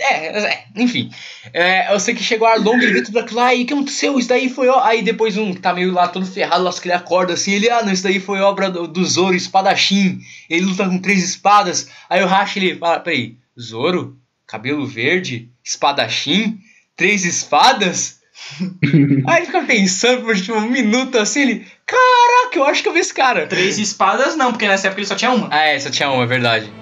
é, 0.00 0.02
é, 0.02 0.38
é, 0.50 0.64
enfim. 0.76 1.10
É, 1.52 1.92
eu 1.92 2.00
sei 2.00 2.14
que 2.14 2.22
chegou 2.22 2.48
o 2.48 2.50
Arlong, 2.50 2.82
ele 2.82 2.94
vê 2.94 3.02
tudo 3.02 3.18
aquilo 3.18 3.38
lá, 3.38 3.54
e 3.54 3.62
o 3.62 3.66
que 3.66 3.74
aconteceu? 3.74 4.18
Isso 4.18 4.30
daí 4.30 4.48
foi. 4.48 4.66
ó- 4.68 4.82
Aí 4.82 5.02
depois 5.02 5.36
um 5.36 5.52
que 5.52 5.60
tá 5.60 5.74
meio 5.74 5.92
lá 5.92 6.08
todo 6.08 6.24
ferrado, 6.24 6.64
lá 6.64 6.72
que 6.72 6.88
ele 6.88 6.94
acorda 6.94 7.34
assim, 7.34 7.52
ele, 7.52 7.68
ah, 7.68 7.82
não, 7.82 7.92
isso 7.92 8.02
daí 8.02 8.18
foi 8.18 8.40
obra 8.40 8.70
do, 8.70 8.88
do 8.88 9.04
Zoro, 9.04 9.34
espadachim. 9.34 10.18
Ele 10.48 10.64
luta 10.64 10.86
com 10.88 10.98
três 10.98 11.22
espadas. 11.22 11.90
Aí 12.08 12.22
o 12.22 12.26
Hashi, 12.26 12.58
ele 12.60 12.76
fala, 12.78 13.00
peraí, 13.00 13.36
Zoro? 13.60 14.16
Cabelo 14.46 14.86
verde? 14.86 15.50
Espadachim? 15.64 16.58
Três 16.96 17.24
espadas? 17.24 18.18
Aí 19.26 19.38
ele 19.38 19.46
fica 19.46 19.62
pensando 19.62 20.22
por 20.22 20.36
tipo, 20.36 20.54
um 20.54 20.70
minuto 20.70 21.18
assim, 21.18 21.42
ele. 21.42 21.66
Caraca, 21.84 22.56
eu 22.56 22.64
acho 22.64 22.82
que 22.82 22.88
eu 22.88 22.92
vi 22.92 23.00
esse 23.00 23.12
cara. 23.12 23.46
Três 23.46 23.78
espadas 23.78 24.36
não, 24.36 24.52
porque 24.52 24.68
nessa 24.68 24.86
época 24.86 25.00
ele 25.00 25.08
só 25.08 25.16
tinha 25.16 25.32
uma. 25.32 25.48
Ah, 25.50 25.66
é, 25.66 25.78
só 25.78 25.90
tinha 25.90 26.10
uma, 26.10 26.22
é 26.22 26.26
verdade. 26.26 26.72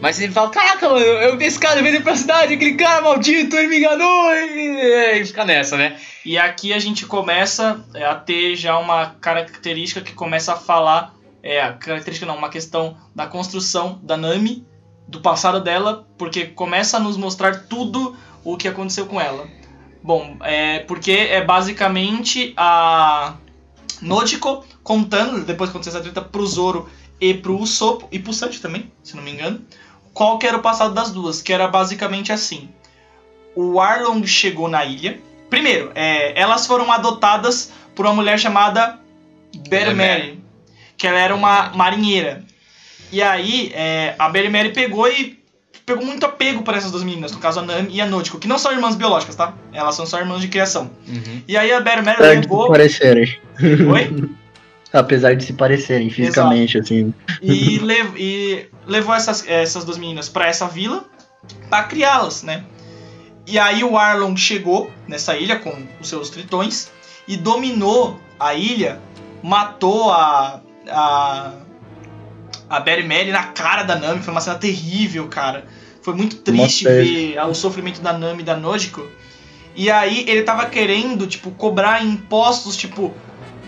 Mas 0.00 0.18
ele 0.18 0.32
fala, 0.32 0.48
caraca, 0.48 0.88
mano, 0.88 1.04
eu 1.04 1.36
vi 1.36 1.44
esse 1.44 1.58
cara 1.58 1.82
vindo 1.82 2.02
pra 2.02 2.16
cidade, 2.16 2.54
aquele 2.54 2.74
cara 2.74 3.02
maldito, 3.02 3.54
ele 3.54 3.68
me 3.68 3.78
enganou, 3.78 4.34
e, 4.34 5.20
e 5.20 5.26
fica 5.26 5.44
nessa, 5.44 5.76
né? 5.76 5.98
E 6.24 6.38
aqui 6.38 6.72
a 6.72 6.78
gente 6.78 7.04
começa 7.04 7.84
é, 7.94 8.04
a 8.06 8.14
ter 8.14 8.56
já 8.56 8.78
uma 8.78 9.14
característica 9.20 10.00
que 10.00 10.14
começa 10.14 10.54
a 10.54 10.56
falar. 10.56 11.14
É, 11.42 11.60
a 11.60 11.72
característica 11.72 12.26
não, 12.26 12.36
uma 12.36 12.50
questão 12.50 12.96
da 13.14 13.26
construção 13.26 13.98
da 14.02 14.16
Nami, 14.16 14.66
do 15.10 15.20
passado 15.20 15.60
dela, 15.60 16.06
porque 16.16 16.46
começa 16.46 16.96
a 16.96 17.00
nos 17.00 17.16
mostrar 17.16 17.64
tudo 17.64 18.16
o 18.44 18.56
que 18.56 18.68
aconteceu 18.68 19.06
com 19.06 19.20
ela. 19.20 19.46
Bom, 20.02 20.36
é 20.40 20.78
porque 20.80 21.10
é 21.10 21.44
basicamente 21.44 22.54
a 22.56 23.34
Nojiko 24.00 24.64
contando, 24.82 25.44
depois 25.44 25.68
que 25.68 25.76
aconteceu 25.76 25.98
essa 25.98 26.02
treta, 26.02 26.22
pro 26.22 26.46
Zoro 26.46 26.88
e 27.20 27.34
pro 27.34 27.58
Usopp, 27.58 28.06
e 28.10 28.18
pro 28.18 28.32
Sanji 28.32 28.60
também, 28.60 28.90
se 29.02 29.16
não 29.16 29.22
me 29.22 29.32
engano, 29.32 29.60
qual 30.14 30.38
que 30.38 30.46
era 30.46 30.56
o 30.56 30.62
passado 30.62 30.94
das 30.94 31.10
duas, 31.10 31.42
que 31.42 31.52
era 31.52 31.68
basicamente 31.68 32.32
assim. 32.32 32.70
O 33.54 33.80
Arlong 33.80 34.24
chegou 34.24 34.68
na 34.68 34.84
ilha. 34.84 35.20
Primeiro, 35.50 35.90
é, 35.94 36.40
elas 36.40 36.66
foram 36.66 36.90
adotadas 36.92 37.72
por 37.94 38.06
uma 38.06 38.14
mulher 38.14 38.38
chamada 38.38 39.00
Bermeri, 39.68 40.42
que 40.96 41.06
ela 41.06 41.18
era 41.18 41.34
uma 41.34 41.70
marinheira. 41.70 42.44
E 43.12 43.22
aí, 43.22 43.72
é, 43.74 44.14
a 44.18 44.28
Bermeri 44.28 44.70
pegou 44.72 45.08
e 45.08 45.38
pegou 45.84 46.04
muito 46.06 46.24
apego 46.24 46.62
por 46.62 46.74
essas 46.74 46.90
duas 46.92 47.02
meninas, 47.02 47.32
no 47.32 47.38
caso 47.38 47.58
a 47.58 47.62
Nami 47.62 47.88
e 47.92 48.00
a 48.00 48.06
Nojiko, 48.06 48.38
que 48.38 48.46
não 48.46 48.58
são 48.58 48.70
irmãs 48.70 48.94
biológicas, 48.94 49.34
tá? 49.34 49.54
Elas 49.72 49.96
são 49.96 50.06
só 50.06 50.18
irmãs 50.20 50.40
de 50.40 50.46
criação. 50.48 50.90
Uhum. 51.08 51.42
E 51.48 51.56
aí 51.56 51.72
a 51.72 51.80
Bermeri 51.80 52.16
Apesar 52.16 52.34
de 52.36 52.42
se 52.42 52.48
levou... 52.48 52.68
parecerem. 52.68 53.40
Oi? 53.60 54.30
Apesar 54.92 55.34
de 55.36 55.44
se 55.44 55.52
parecerem 55.52 56.10
fisicamente, 56.10 56.76
assim. 56.78 57.14
e, 57.40 57.78
lev- 57.78 58.16
e 58.16 58.68
levou 58.86 59.14
essas, 59.14 59.46
essas 59.48 59.84
duas 59.84 59.98
meninas 59.98 60.28
pra 60.28 60.46
essa 60.48 60.66
vila 60.66 61.04
pra 61.68 61.84
criá-las, 61.84 62.42
né? 62.42 62.64
E 63.46 63.58
aí 63.58 63.82
o 63.84 63.96
Arlong 63.96 64.36
chegou 64.36 64.90
nessa 65.08 65.36
ilha 65.36 65.56
com 65.60 65.72
os 66.00 66.08
seus 66.08 66.28
tritões 66.30 66.90
e 67.26 67.36
dominou 67.36 68.20
a 68.38 68.54
ilha, 68.54 69.00
matou 69.42 70.10
a, 70.12 70.60
a 70.88 71.52
a 72.70 72.78
Berry 72.78 73.06
Mary 73.06 73.32
na 73.32 73.42
cara 73.42 73.82
da 73.82 73.96
Nami. 73.96 74.22
Foi 74.22 74.32
uma 74.32 74.40
cena 74.40 74.56
terrível, 74.56 75.26
cara. 75.28 75.66
Foi 76.00 76.14
muito 76.14 76.36
triste 76.36 76.84
Mó 76.84 76.90
ver 76.90 77.38
o 77.50 77.54
sofrimento 77.54 78.00
da 78.00 78.12
Nami 78.12 78.40
e 78.40 78.44
da 78.44 78.56
Nojiko. 78.56 79.06
E 79.74 79.90
aí 79.90 80.24
ele 80.28 80.42
tava 80.42 80.66
querendo, 80.66 81.26
tipo, 81.26 81.50
cobrar 81.50 82.04
impostos, 82.04 82.76
tipo, 82.76 83.12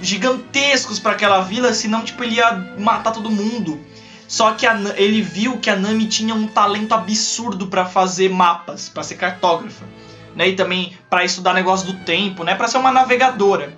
gigantescos 0.00 0.98
pra 0.98 1.12
aquela 1.12 1.40
vila, 1.40 1.72
senão, 1.74 2.02
tipo, 2.02 2.22
ele 2.22 2.36
ia 2.36 2.52
matar 2.78 3.12
todo 3.12 3.30
mundo. 3.30 3.80
Só 4.26 4.52
que 4.52 4.66
a 4.66 4.74
ele 4.96 5.20
viu 5.20 5.58
que 5.58 5.68
a 5.68 5.76
Nami 5.76 6.06
tinha 6.06 6.34
um 6.34 6.46
talento 6.46 6.94
absurdo 6.94 7.66
pra 7.66 7.84
fazer 7.84 8.30
mapas, 8.30 8.88
pra 8.88 9.02
ser 9.02 9.16
cartógrafa, 9.16 9.84
né? 10.34 10.48
E 10.48 10.56
também 10.56 10.96
pra 11.10 11.24
estudar 11.24 11.52
negócio 11.52 11.86
do 11.86 11.98
tempo, 12.04 12.42
né? 12.42 12.54
Pra 12.54 12.66
ser 12.66 12.78
uma 12.78 12.90
navegadora. 12.90 13.76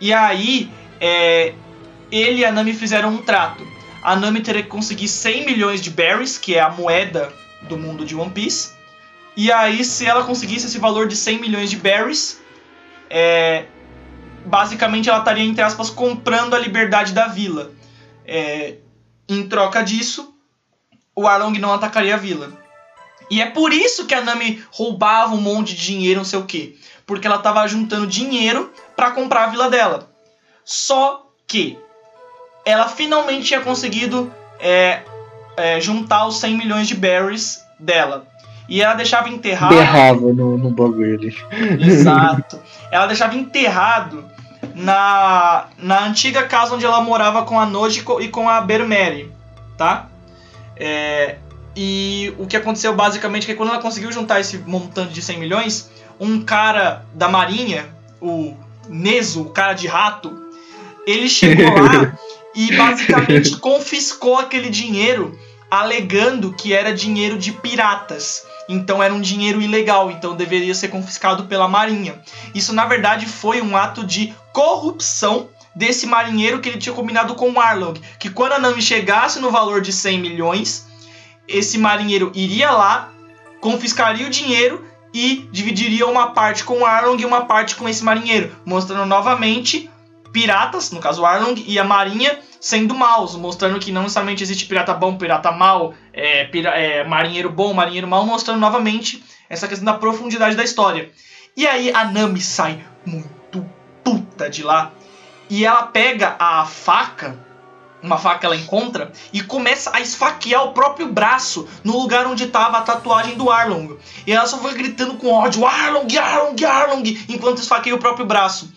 E 0.00 0.12
aí, 0.12 0.70
é, 1.00 1.54
ele 2.10 2.40
e 2.40 2.44
a 2.44 2.52
Nami 2.52 2.72
fizeram 2.72 3.10
um 3.10 3.18
trato. 3.18 3.66
A 4.02 4.16
Nami 4.16 4.40
teria 4.40 4.62
que 4.62 4.68
conseguir 4.68 5.08
100 5.08 5.44
milhões 5.44 5.80
de 5.80 5.90
berries, 5.90 6.38
que 6.38 6.54
é 6.54 6.60
a 6.60 6.70
moeda 6.70 7.32
do 7.62 7.76
mundo 7.76 8.04
de 8.04 8.16
One 8.16 8.30
Piece. 8.30 8.72
E 9.36 9.52
aí, 9.52 9.84
se 9.84 10.06
ela 10.06 10.24
conseguisse 10.24 10.66
esse 10.66 10.78
valor 10.78 11.06
de 11.06 11.16
100 11.16 11.40
milhões 11.40 11.70
de 11.70 11.76
berries, 11.76 12.40
é, 13.08 13.66
basicamente 14.44 15.08
ela 15.08 15.18
estaria, 15.18 15.44
entre 15.44 15.62
aspas, 15.62 15.90
comprando 15.90 16.54
a 16.54 16.58
liberdade 16.58 17.12
da 17.12 17.26
vila. 17.26 17.72
É, 18.24 18.76
em 19.28 19.46
troca 19.48 19.82
disso, 19.82 20.34
o 21.14 21.26
Arlong 21.26 21.58
não 21.58 21.72
atacaria 21.72 22.14
a 22.14 22.18
vila. 22.18 22.58
E 23.30 23.40
é 23.40 23.46
por 23.46 23.72
isso 23.72 24.06
que 24.06 24.14
a 24.14 24.22
Nami 24.22 24.62
roubava 24.70 25.34
um 25.34 25.40
monte 25.40 25.74
de 25.74 25.86
dinheiro, 25.86 26.18
não 26.18 26.24
sei 26.24 26.38
o 26.38 26.46
quê. 26.46 26.76
Porque 27.06 27.26
ela 27.26 27.36
estava 27.36 27.66
juntando 27.68 28.06
dinheiro 28.06 28.72
para 28.96 29.12
comprar 29.12 29.44
a 29.44 29.46
vila 29.48 29.70
dela. 29.70 30.10
Só 30.64 31.30
que 31.46 31.78
ela 32.70 32.88
finalmente 32.88 33.46
tinha 33.46 33.60
conseguido 33.60 34.32
é, 34.58 35.00
é, 35.56 35.80
juntar 35.80 36.26
os 36.26 36.38
100 36.38 36.56
milhões 36.56 36.88
de 36.88 36.94
berries 36.94 37.64
dela. 37.78 38.26
E 38.68 38.80
ela 38.80 38.94
deixava 38.94 39.28
enterrado. 39.28 39.74
Berrava 39.74 40.32
no, 40.32 40.56
no 40.56 40.70
bagulho. 40.70 41.34
Exato. 41.80 42.60
Ela 42.90 43.06
deixava 43.06 43.34
enterrado 43.34 44.24
na, 44.74 45.66
na 45.76 46.04
antiga 46.04 46.44
casa 46.44 46.74
onde 46.74 46.84
ela 46.84 47.00
morava 47.00 47.42
com 47.42 47.58
a 47.58 47.66
Nojiko 47.66 48.20
e 48.20 48.28
com 48.28 48.48
a 48.48 48.60
Bermeri, 48.60 49.32
tá? 49.76 50.06
É, 50.76 51.36
e 51.74 52.32
o 52.38 52.46
que 52.46 52.56
aconteceu 52.56 52.94
basicamente 52.94 53.44
é 53.44 53.46
que 53.46 53.54
quando 53.54 53.70
ela 53.70 53.82
conseguiu 53.82 54.12
juntar 54.12 54.40
esse 54.40 54.58
montante 54.58 55.12
de 55.12 55.22
100 55.22 55.38
milhões, 55.38 55.90
um 56.18 56.42
cara 56.42 57.04
da 57.14 57.28
marinha, 57.28 57.86
o 58.20 58.54
Nezo, 58.88 59.42
o 59.42 59.50
cara 59.50 59.72
de 59.72 59.86
rato, 59.86 60.32
ele 61.06 61.28
chegou 61.28 61.66
lá 61.74 62.12
e 62.54 62.76
basicamente 62.76 63.56
confiscou 63.58 64.38
aquele 64.38 64.68
dinheiro 64.68 65.38
alegando 65.70 66.52
que 66.52 66.72
era 66.72 66.92
dinheiro 66.92 67.38
de 67.38 67.52
piratas. 67.52 68.44
Então 68.68 69.02
era 69.02 69.14
um 69.14 69.20
dinheiro 69.20 69.60
ilegal, 69.60 70.10
então 70.10 70.34
deveria 70.34 70.74
ser 70.74 70.88
confiscado 70.88 71.44
pela 71.44 71.68
marinha. 71.68 72.20
Isso 72.54 72.72
na 72.72 72.86
verdade 72.86 73.26
foi 73.26 73.60
um 73.60 73.76
ato 73.76 74.04
de 74.04 74.34
corrupção 74.52 75.48
desse 75.74 76.06
marinheiro 76.06 76.60
que 76.60 76.68
ele 76.68 76.78
tinha 76.78 76.94
combinado 76.94 77.34
com 77.34 77.50
o 77.50 77.60
Arlong, 77.60 77.94
que 78.18 78.30
quando 78.30 78.52
a 78.52 78.58
Nami 78.58 78.82
chegasse 78.82 79.38
no 79.38 79.50
valor 79.50 79.80
de 79.80 79.92
100 79.92 80.18
milhões, 80.20 80.86
esse 81.46 81.78
marinheiro 81.78 82.32
iria 82.34 82.70
lá, 82.70 83.12
confiscaria 83.60 84.26
o 84.26 84.30
dinheiro 84.30 84.84
e 85.12 85.48
dividiria 85.50 86.06
uma 86.06 86.30
parte 86.30 86.64
com 86.64 86.80
o 86.80 86.86
Arlong 86.86 87.20
e 87.20 87.26
uma 87.26 87.42
parte 87.42 87.74
com 87.74 87.88
esse 87.88 88.04
marinheiro, 88.04 88.54
mostrando 88.64 89.06
novamente 89.06 89.89
piratas, 90.32 90.90
no 90.90 91.00
caso 91.00 91.24
Arlong, 91.24 91.54
e 91.66 91.78
a 91.78 91.84
marinha 91.84 92.38
sendo 92.60 92.94
maus, 92.94 93.34
mostrando 93.36 93.80
que 93.80 93.90
não 93.90 94.02
necessariamente 94.02 94.42
existe 94.42 94.66
pirata 94.66 94.92
bom, 94.94 95.16
pirata 95.16 95.50
mal, 95.50 95.94
é, 96.12 96.44
pira- 96.44 96.78
é, 96.78 97.04
marinheiro 97.04 97.50
bom, 97.50 97.72
marinheiro 97.72 98.06
mal, 98.06 98.24
mostrando 98.26 98.60
novamente 98.60 99.24
essa 99.48 99.66
questão 99.66 99.84
da 99.86 99.94
profundidade 99.94 100.54
da 100.56 100.62
história. 100.62 101.10
E 101.56 101.66
aí 101.66 101.90
a 101.92 102.04
Nami 102.04 102.40
sai 102.40 102.84
muito 103.04 103.64
puta 104.04 104.48
de 104.48 104.62
lá 104.62 104.92
e 105.48 105.64
ela 105.64 105.82
pega 105.84 106.36
a 106.38 106.64
faca, 106.64 107.36
uma 108.02 108.16
faca 108.16 108.38
que 108.40 108.46
ela 108.46 108.56
encontra, 108.56 109.10
e 109.32 109.42
começa 109.42 109.90
a 109.94 110.00
esfaquear 110.00 110.64
o 110.64 110.72
próprio 110.72 111.08
braço 111.12 111.68
no 111.82 111.98
lugar 111.98 112.26
onde 112.26 112.44
estava 112.44 112.78
a 112.78 112.82
tatuagem 112.82 113.36
do 113.36 113.50
Arlong. 113.50 113.98
E 114.26 114.32
ela 114.32 114.46
só 114.46 114.58
foi 114.58 114.74
gritando 114.74 115.14
com 115.14 115.32
ódio: 115.32 115.66
Arlong, 115.66 116.06
Arlong, 116.16 116.64
Arlong, 116.64 117.02
enquanto 117.28 117.58
esfaqueia 117.58 117.96
o 117.96 117.98
próprio 117.98 118.24
braço. 118.24 118.72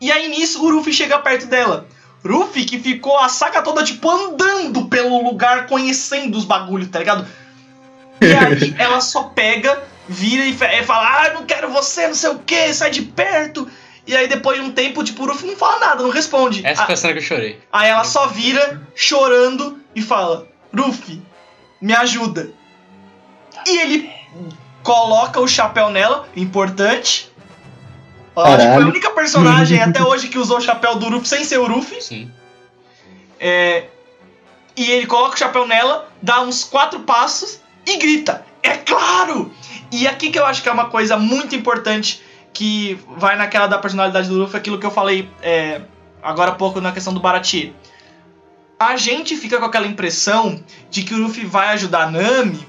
E 0.00 0.10
aí 0.12 0.28
nisso 0.28 0.62
o 0.64 0.70
Ruffy 0.70 0.92
chega 0.92 1.18
perto 1.18 1.46
dela. 1.46 1.86
Ruffy 2.24 2.64
que 2.64 2.78
ficou 2.78 3.18
a 3.18 3.28
saga 3.28 3.62
toda, 3.62 3.82
tipo, 3.84 4.10
andando 4.10 4.86
pelo 4.86 5.22
lugar, 5.22 5.66
conhecendo 5.66 6.36
os 6.38 6.44
bagulhos, 6.44 6.88
tá 6.88 6.98
ligado? 6.98 7.26
E 8.20 8.26
aí 8.34 8.74
ela 8.78 9.00
só 9.00 9.24
pega, 9.24 9.82
vira 10.08 10.44
e 10.46 10.54
fa- 10.56 10.68
fala, 10.84 11.26
ah, 11.26 11.34
não 11.34 11.44
quero 11.44 11.68
você, 11.70 12.06
não 12.06 12.14
sei 12.14 12.30
o 12.30 12.38
que, 12.38 12.72
sai 12.72 12.90
de 12.90 13.02
perto. 13.02 13.68
E 14.06 14.14
aí 14.16 14.26
depois 14.28 14.58
de 14.60 14.64
um 14.66 14.70
tempo, 14.72 15.02
tipo, 15.04 15.22
o 15.22 15.26
Ruffy 15.26 15.48
não 15.50 15.56
fala 15.56 15.78
nada, 15.80 16.02
não 16.02 16.10
responde. 16.10 16.64
Essa 16.66 16.82
A- 16.82 16.86
foi 16.86 16.94
a 16.94 16.96
cena 16.96 17.12
que 17.14 17.18
eu 17.18 17.22
chorei. 17.22 17.60
Aí 17.72 17.88
ela 17.90 18.04
só 18.04 18.26
vira, 18.26 18.82
chorando, 18.94 19.78
e 19.94 20.00
fala: 20.02 20.46
Ruffy, 20.76 21.22
me 21.80 21.92
ajuda. 21.94 22.50
E 23.66 23.78
ele 23.78 24.10
coloca 24.82 25.40
o 25.40 25.48
chapéu 25.48 25.88
nela, 25.90 26.28
importante. 26.36 27.30
Eu 28.36 28.42
acho 28.42 28.66
que 28.66 28.74
foi 28.74 28.82
a 28.82 28.86
única 28.86 29.10
personagem 29.10 29.80
até 29.82 30.02
hoje 30.02 30.28
que 30.28 30.38
usou 30.38 30.58
o 30.58 30.60
chapéu 30.60 30.96
do 30.96 31.08
Ruffy 31.08 31.28
sem 31.28 31.44
ser 31.44 31.58
o 31.58 31.66
Ruffy. 31.66 32.02
Sim. 32.02 32.30
É, 33.38 33.84
e 34.76 34.90
ele 34.90 35.06
coloca 35.06 35.34
o 35.34 35.38
chapéu 35.38 35.66
nela, 35.66 36.08
dá 36.20 36.40
uns 36.42 36.64
quatro 36.64 37.00
passos 37.00 37.60
e 37.86 37.96
grita: 37.96 38.44
É 38.62 38.76
claro! 38.76 39.52
E 39.92 40.06
aqui 40.08 40.30
que 40.30 40.38
eu 40.38 40.46
acho 40.46 40.62
que 40.62 40.68
é 40.68 40.72
uma 40.72 40.88
coisa 40.88 41.16
muito 41.16 41.54
importante 41.54 42.22
que 42.52 42.98
vai 43.16 43.36
naquela 43.36 43.66
da 43.66 43.78
personalidade 43.78 44.28
do 44.28 44.36
Luffy, 44.36 44.56
aquilo 44.56 44.78
que 44.78 44.86
eu 44.86 44.90
falei 44.90 45.28
é, 45.42 45.82
agora 46.22 46.52
há 46.52 46.54
pouco 46.54 46.80
na 46.80 46.92
questão 46.92 47.12
do 47.12 47.20
Baratie. 47.20 47.74
A 48.78 48.96
gente 48.96 49.36
fica 49.36 49.58
com 49.58 49.64
aquela 49.64 49.86
impressão 49.86 50.62
de 50.90 51.02
que 51.02 51.14
o 51.14 51.18
Luffy 51.18 51.44
vai 51.44 51.68
ajudar 51.68 52.04
a 52.04 52.10
Nami 52.10 52.66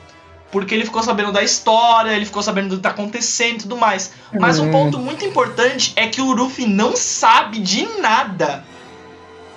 porque 0.56 0.74
ele 0.74 0.86
ficou 0.86 1.04
sabendo 1.04 1.34
da 1.34 1.44
história, 1.44 2.12
ele 2.12 2.24
ficou 2.24 2.42
sabendo 2.42 2.70
do 2.70 2.78
que 2.78 2.82
tá 2.82 2.92
acontecendo 2.92 3.56
e 3.56 3.64
tudo 3.64 3.76
mais. 3.76 4.14
Mas 4.40 4.58
um 4.58 4.70
Hum. 4.70 4.72
ponto 4.72 4.98
muito 4.98 5.26
importante 5.26 5.92
é 5.98 6.08
que 6.08 6.22
o 6.22 6.32
Luffy 6.32 6.66
não 6.66 6.96
sabe 6.96 7.60
de 7.60 7.86
nada. 8.00 8.64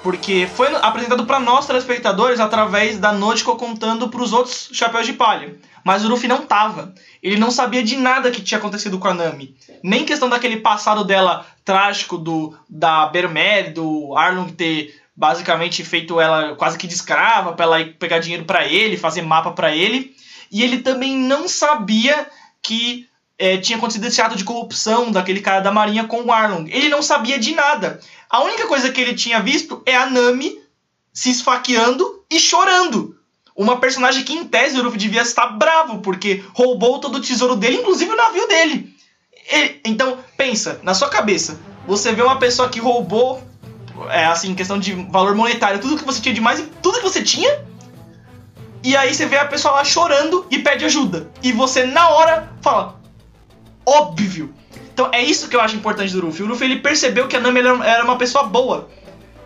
Porque 0.03 0.49
foi 0.57 0.75
apresentado 0.83 1.25
pra 1.25 1.39
nós, 1.39 1.69
telespectadores, 1.69 2.41
através 2.41 2.99
da 2.99 3.13
Nojiko 3.13 3.55
contando 3.55 4.09
pros 4.09 4.33
outros 4.33 4.71
chapéus 4.73 5.07
de 5.07 5.13
palha. 5.13 5.55
Mas 5.85 6.05
o 6.05 6.09
Luffy 6.09 6.27
não 6.27 6.45
tava. 6.45 6.93
Ele 7.23 7.37
não 7.37 7.53
sabia 7.53 7.85
de 7.85 7.97
nada 7.97 8.33
que 8.33 8.43
tinha 8.43 8.59
acontecido 8.59 8.99
com 8.99 9.07
a 9.07 9.15
Nami. 9.15 9.55
Nem 9.85 10.05
questão 10.05 10.29
daquele 10.29 10.57
passado 10.57 11.05
dela 11.05 11.47
trágico 11.65 12.19
do 12.19 12.57
da 12.69 13.07
Bermere, 13.07 13.71
do 13.71 14.17
Arlong 14.17 14.51
ter 14.51 15.01
basicamente 15.15 15.85
feito 15.85 16.21
ela 16.21 16.57
quase 16.57 16.77
que 16.77 16.89
de 16.89 16.95
escrava 16.95 17.53
pra 17.53 17.67
ela 17.67 17.81
ir 17.81 17.93
pegar 17.95 18.19
dinheiro 18.19 18.45
pra 18.45 18.67
ele, 18.67 18.97
fazer 18.97 19.23
mapa 19.23 19.53
pra 19.53 19.73
ele. 19.73 20.19
E 20.51 20.63
ele 20.63 20.79
também 20.79 21.17
não 21.17 21.49
sabia 21.49 22.27
que 22.63 23.07
eh, 23.39 23.59
tinha 23.59 23.79
acontecido 23.79 24.07
esse 24.07 24.21
ato 24.21 24.37
de 24.37 24.45
corrupção 24.45 25.11
daquele 25.11 25.41
cara 25.41 25.61
da 25.61 25.71
marinha 25.71 26.05
com 26.05 26.23
o 26.23 26.33
Arlong. 26.33 26.69
Ele 26.71 26.89
não 26.89 27.03
sabia 27.03 27.39
de 27.39 27.55
nada. 27.55 28.01
A 28.29 28.43
única 28.43 28.67
coisa 28.67 28.91
que 28.91 29.01
ele 29.01 29.15
tinha 29.15 29.41
visto 29.41 29.83
é 29.87 29.95
a 29.95 30.07
Nami 30.07 30.59
se 31.13 31.31
esfaqueando 31.31 32.23
e 32.31 32.39
chorando. 32.39 33.17
Uma 33.57 33.79
personagem 33.79 34.23
que, 34.23 34.33
em 34.33 34.45
tese, 34.45 34.79
o 34.79 34.83
Luffy 34.85 34.99
devia 34.99 35.23
estar 35.23 35.49
bravo, 35.49 35.99
porque 35.99 36.45
roubou 36.55 37.01
todo 37.01 37.17
o 37.17 37.21
tesouro 37.21 37.57
dele, 37.57 37.79
inclusive 37.79 38.11
o 38.13 38.17
navio 38.17 38.47
dele. 38.47 38.95
E- 39.53 39.81
então, 39.85 40.19
pensa, 40.37 40.79
na 40.85 40.95
sua 40.95 41.09
cabeça, 41.09 41.59
você 41.87 42.13
vê 42.13 42.23
uma 42.23 42.39
pessoa 42.39 42.69
que 42.69 42.79
roubou, 42.79 43.43
é, 44.11 44.27
assim, 44.27 44.55
questão 44.55 44.79
de 44.79 44.93
valor 45.11 45.35
monetário, 45.35 45.81
tudo 45.81 45.97
que 45.97 46.05
você 46.05 46.21
tinha 46.21 46.35
de 46.35 46.41
mais, 46.41 46.63
tudo 46.81 46.99
que 46.99 47.03
você 47.03 47.21
tinha, 47.21 47.65
e 48.83 48.97
aí 48.97 49.15
você 49.15 49.27
vê 49.27 49.37
a 49.37 49.45
pessoa 49.45 49.75
lá 49.75 49.85
chorando 49.85 50.47
e 50.51 50.59
pede 50.59 50.85
ajuda. 50.85 51.31
E 51.43 51.53
você, 51.53 51.85
na 51.85 52.09
hora, 52.09 52.53
fala, 52.63 53.01
óbvio. 53.85 54.55
Então 54.93 55.09
é 55.13 55.23
isso 55.23 55.49
que 55.49 55.57
eu 55.57 55.61
acho 55.61 55.77
importante 55.77 56.13
do 56.13 56.27
Luffy. 56.27 56.45
O 56.45 56.49
Luffy 56.49 56.67
ele 56.67 56.81
percebeu 56.81 57.29
que 57.29 57.37
a 57.37 57.41
Nami 57.41 57.61
era 57.61 58.05
uma 58.05 58.17
pessoa 58.17 58.45
boa. 58.45 58.89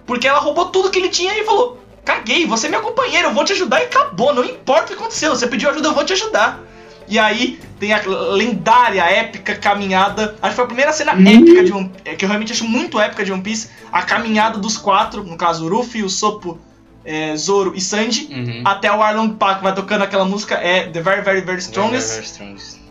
Porque 0.06 0.26
ela 0.26 0.38
roubou 0.38 0.66
tudo 0.66 0.90
que 0.90 0.98
ele 0.98 1.08
tinha 1.08 1.38
e 1.38 1.44
falou: 1.44 1.78
Caguei, 2.04 2.46
você 2.46 2.66
é 2.66 2.70
minha 2.70 2.80
companheira, 2.80 3.28
eu 3.28 3.34
vou 3.34 3.44
te 3.44 3.52
ajudar 3.52 3.80
e 3.80 3.84
acabou. 3.84 4.34
Não 4.34 4.44
importa 4.44 4.84
o 4.84 4.86
que 4.88 4.94
aconteceu, 4.94 5.30
você 5.30 5.46
pediu 5.46 5.70
ajuda, 5.70 5.88
eu 5.88 5.94
vou 5.94 6.04
te 6.04 6.12
ajudar. 6.12 6.60
E 7.08 7.18
aí 7.18 7.60
tem 7.78 7.92
a 7.92 8.00
lendária, 8.32 9.02
épica 9.02 9.54
caminhada. 9.54 10.36
Acho 10.40 10.50
que 10.50 10.56
foi 10.56 10.64
a 10.64 10.66
primeira 10.66 10.92
cena 10.92 11.12
épica 11.12 11.64
de 11.64 11.72
One 11.72 11.88
Piece, 11.88 12.16
que 12.16 12.24
eu 12.24 12.28
realmente 12.28 12.52
acho 12.52 12.64
muito 12.64 12.98
épica 12.98 13.24
de 13.24 13.32
One 13.32 13.42
Piece. 13.42 13.68
A 13.92 14.02
caminhada 14.02 14.58
dos 14.58 14.78
quatro, 14.78 15.22
no 15.22 15.36
caso 15.36 15.66
o 15.66 15.68
Luffy, 15.68 16.02
o 16.02 16.08
Soppo, 16.08 16.58
é, 17.04 17.34
Zoro 17.36 17.72
e 17.74 17.80
Sanji, 17.80 18.28
Uhum. 18.32 18.62
até 18.64 18.90
o 18.92 19.02
Arlong 19.02 19.30
Park 19.34 19.62
vai 19.62 19.74
tocando 19.74 20.02
aquela 20.02 20.24
música, 20.24 20.54
é 20.56 20.86
The 20.86 21.00
Very 21.02 21.22
Very 21.22 21.40
Very 21.40 21.58
Strongest. 21.60 22.08
Very, 22.08 22.14
very 22.20 22.26
strongest. 22.26 22.82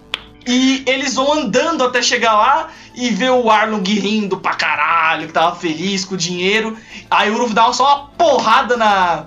E 0.47 0.83
eles 0.87 1.13
vão 1.15 1.31
andando 1.33 1.83
até 1.83 2.01
chegar 2.01 2.33
lá 2.33 2.69
e 2.95 3.09
ver 3.11 3.29
o 3.29 3.49
Arlong 3.51 3.83
rindo 3.83 4.37
pra 4.37 4.55
caralho, 4.55 5.27
que 5.27 5.33
tava 5.33 5.55
feliz 5.55 6.03
com 6.03 6.15
o 6.15 6.17
dinheiro. 6.17 6.75
Aí 7.11 7.29
o 7.29 7.37
Luffy 7.37 7.53
dá 7.53 7.71
só 7.71 7.83
uma 7.85 8.07
porrada 8.17 8.75
na, 8.75 9.25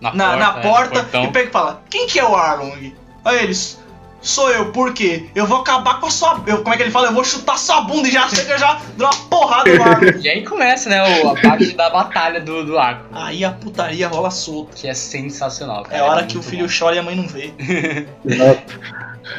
Na, 0.00 0.12
na, 0.14 0.36
na 0.36 0.58
é, 0.58 0.62
porta 0.62 1.00
portão. 1.02 1.24
e 1.24 1.28
pega 1.28 1.48
e 1.48 1.52
fala: 1.52 1.82
Quem 1.88 2.06
que 2.06 2.18
é 2.20 2.24
o 2.24 2.36
Arlong? 2.36 2.92
Aí 3.24 3.38
eles. 3.42 3.79
Sou 4.22 4.50
eu, 4.50 4.70
por 4.70 4.92
quê? 4.92 5.26
Eu 5.34 5.46
vou 5.46 5.60
acabar 5.60 5.98
com 5.98 6.06
a 6.06 6.10
sua. 6.10 6.42
Eu, 6.46 6.58
como 6.58 6.74
é 6.74 6.76
que 6.76 6.82
ele 6.82 6.90
fala? 6.90 7.08
Eu 7.08 7.14
vou 7.14 7.24
chutar 7.24 7.56
sua 7.58 7.80
bunda 7.82 8.06
e 8.06 8.10
já 8.10 8.28
chega 8.28 8.58
já 8.58 8.80
dá 8.96 9.06
uma 9.06 9.14
porrada 9.30 9.74
no 9.74 9.82
Arlong. 9.82 10.10
E 10.20 10.28
aí 10.28 10.44
começa, 10.44 10.90
né, 10.90 11.02
o, 11.22 11.30
a 11.30 11.40
parte 11.40 11.72
da 11.72 11.88
batalha 11.88 12.40
do, 12.40 12.64
do 12.64 12.78
arco. 12.78 13.06
Aí 13.12 13.44
a 13.44 13.50
putaria 13.50 14.08
rola 14.08 14.30
solta. 14.30 14.72
Que 14.74 14.88
é 14.88 14.94
sensacional, 14.94 15.84
cara. 15.84 15.96
É 15.96 16.00
a 16.00 16.04
hora 16.04 16.26
que 16.26 16.36
o 16.36 16.42
filho 16.42 16.66
bom. 16.66 16.72
chora 16.78 16.96
e 16.96 16.98
a 16.98 17.02
mãe 17.02 17.16
não 17.16 17.26
vê. 17.26 17.52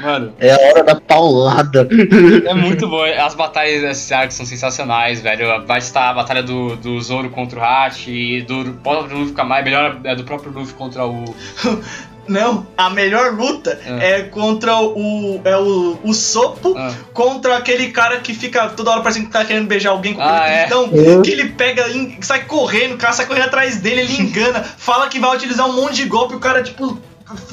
Mano, 0.02 0.34
É 0.40 0.52
a 0.52 0.70
hora 0.70 0.84
da 0.84 0.96
paulada. 0.96 1.88
é 2.46 2.54
muito 2.54 2.88
bom. 2.88 3.04
As 3.04 3.36
batalhas 3.36 3.82
desses 3.82 4.12
arcos 4.12 4.36
são 4.36 4.46
sensacionais, 4.46 5.22
velho. 5.22 5.66
Vai 5.66 5.80
estar 5.80 6.10
a 6.10 6.14
batalha 6.14 6.42
do, 6.42 6.76
do 6.78 7.02
Zoro 7.02 7.30
contra 7.30 7.60
o 7.60 7.64
Hachi, 7.64 8.42
do 8.42 8.74
próprio 8.84 9.18
Luffy 9.18 9.34
com 9.34 9.42
a 9.42 9.44
Mai, 9.44 9.64
melhor 9.64 10.00
é 10.04 10.16
do 10.16 10.24
próprio 10.24 10.52
Luffy 10.52 10.74
contra 10.74 11.06
o. 11.06 11.26
Não, 12.32 12.68
a 12.78 12.90
melhor 12.90 13.34
luta 13.34 13.80
Ah. 13.86 14.04
é 14.04 14.22
contra 14.24 14.76
o. 14.78 15.42
É 15.44 15.58
o, 15.58 16.00
o 16.04 16.14
Sopo 16.14 16.74
Ah, 16.78 16.94
contra 17.14 17.58
aquele 17.58 17.92
cara 17.92 18.20
que 18.20 18.34
fica 18.34 18.70
toda 18.70 18.92
hora 18.92 19.02
parecendo 19.02 19.26
que 19.28 19.32
tá 19.34 19.44
querendo 19.46 19.68
beijar 19.68 19.92
alguém 19.92 20.14
com 20.14 20.22
Ah, 20.22 20.48
é. 20.48 20.64
pintão, 20.64 20.90
É. 20.94 21.22
que 21.22 21.32
ele 21.32 21.50
pega, 21.50 21.88
e 21.90 22.18
sai 22.22 22.46
correndo, 22.46 22.96
o 22.96 22.98
cara 22.98 23.14
sai 23.14 23.26
correndo 23.26 23.46
atrás 23.46 23.78
dele, 23.78 24.02
ele 24.02 24.22
engana, 24.22 24.64
fala 24.78 25.08
que 25.08 25.20
vai 25.20 25.36
utilizar 25.36 25.68
um 25.68 25.74
monte 25.74 25.96
de 25.96 26.06
golpe, 26.06 26.36
o 26.36 26.40
cara, 26.40 26.64
tipo, 26.64 26.98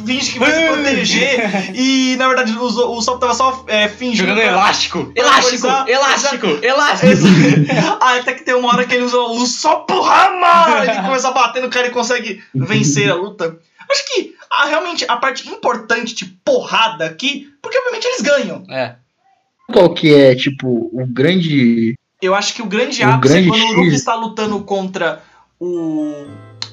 finge 0.05 0.33
que 0.33 0.39
vai 0.41 0.51
se 0.51 0.67
proteger, 0.67 1.71
e 1.75 2.17
na 2.17 2.27
verdade 2.27 2.53
o, 2.53 2.65
o 2.65 3.01
Sopo 3.03 3.19
tava 3.19 3.35
só 3.35 3.65
é, 3.69 3.89
fingindo. 3.89 4.29
jogando 4.29 4.43
pra- 4.43 4.47
elástico! 4.53 5.05
pra 5.15 5.23
Elástico! 5.23 5.51
coisar- 5.51 5.89
Elástico! 5.89 6.47
Exa- 6.47 6.67
Elástico! 6.67 7.13
ah, 8.01 8.15
até 8.19 8.33
que 8.35 8.43
tem 8.45 8.55
uma 8.55 8.69
hora 8.73 8.85
que 8.85 8.95
ele 8.95 9.05
usa 9.05 9.19
o 9.19 9.47
Sopo 9.47 10.01
Rama! 10.01 10.83
Ele 10.85 11.03
começa 11.07 11.29
a 11.29 11.33
bater 11.33 11.63
no 11.63 11.69
cara 11.71 11.87
e 11.87 11.91
consegue 11.91 12.43
vencer 12.55 13.09
a 13.11 13.15
luta. 13.15 13.57
Acho 13.91 14.05
que 14.15 14.35
ah, 14.51 14.67
realmente 14.67 15.05
a 15.09 15.17
parte 15.17 15.49
importante 15.49 16.15
de 16.15 16.27
porrada 16.27 17.07
aqui, 17.07 17.49
porque 17.63 17.79
obviamente 17.79 18.07
eles 18.07 18.21
ganham. 18.21 18.65
É. 18.71 18.97
Qual 19.73 19.93
que 19.93 20.15
é, 20.15 20.35
tipo, 20.35 20.91
o 20.93 21.07
grande. 21.07 21.95
Eu 22.21 22.35
acho 22.35 22.55
que 22.55 22.63
o 22.63 22.67
grande 22.67 23.03
O 23.03 23.09
ápice 23.09 23.35
grande 23.35 23.49
é 23.49 23.51
quando 23.51 23.63
o 23.63 23.73
Luffy 23.75 23.91
X. 23.91 23.95
está 23.95 24.15
lutando 24.15 24.61
contra 24.65 25.23
o, 25.61 26.27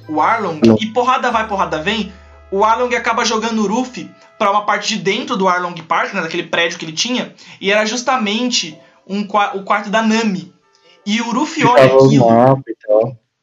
o 0.07 0.21
Arlong 0.21 0.59
Não. 0.65 0.77
e 0.79 0.87
porrada 0.87 1.29
vai, 1.31 1.47
porrada 1.47 1.81
vem. 1.81 2.11
O 2.51 2.63
Arlong 2.63 2.95
acaba 2.95 3.25
jogando 3.25 3.63
o 3.63 3.67
Luffy 3.67 4.09
pra 4.39 4.51
uma 4.51 4.65
parte 4.65 4.95
de 4.95 5.03
dentro 5.03 5.35
do 5.35 5.47
Arlong 5.47 5.75
Park, 5.87 6.13
né, 6.13 6.21
daquele 6.21 6.43
prédio 6.43 6.79
que 6.79 6.85
ele 6.85 6.93
tinha, 6.93 7.33
e 7.59 7.71
era 7.71 7.85
justamente 7.85 8.77
um, 9.07 9.21
o 9.21 9.63
quarto 9.63 9.89
da 9.89 10.01
Nami. 10.01 10.53
E 11.05 11.21
o 11.21 11.31
Luffy 11.31 11.65
olha 11.65 11.85
aquilo 11.85 12.63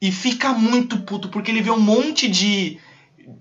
e 0.00 0.08
e 0.08 0.10
fica 0.10 0.48
muito 0.52 0.98
puto, 0.98 1.28
porque 1.28 1.50
ele 1.50 1.62
vê 1.62 1.70
um 1.70 1.78
monte 1.78 2.28
de, 2.28 2.78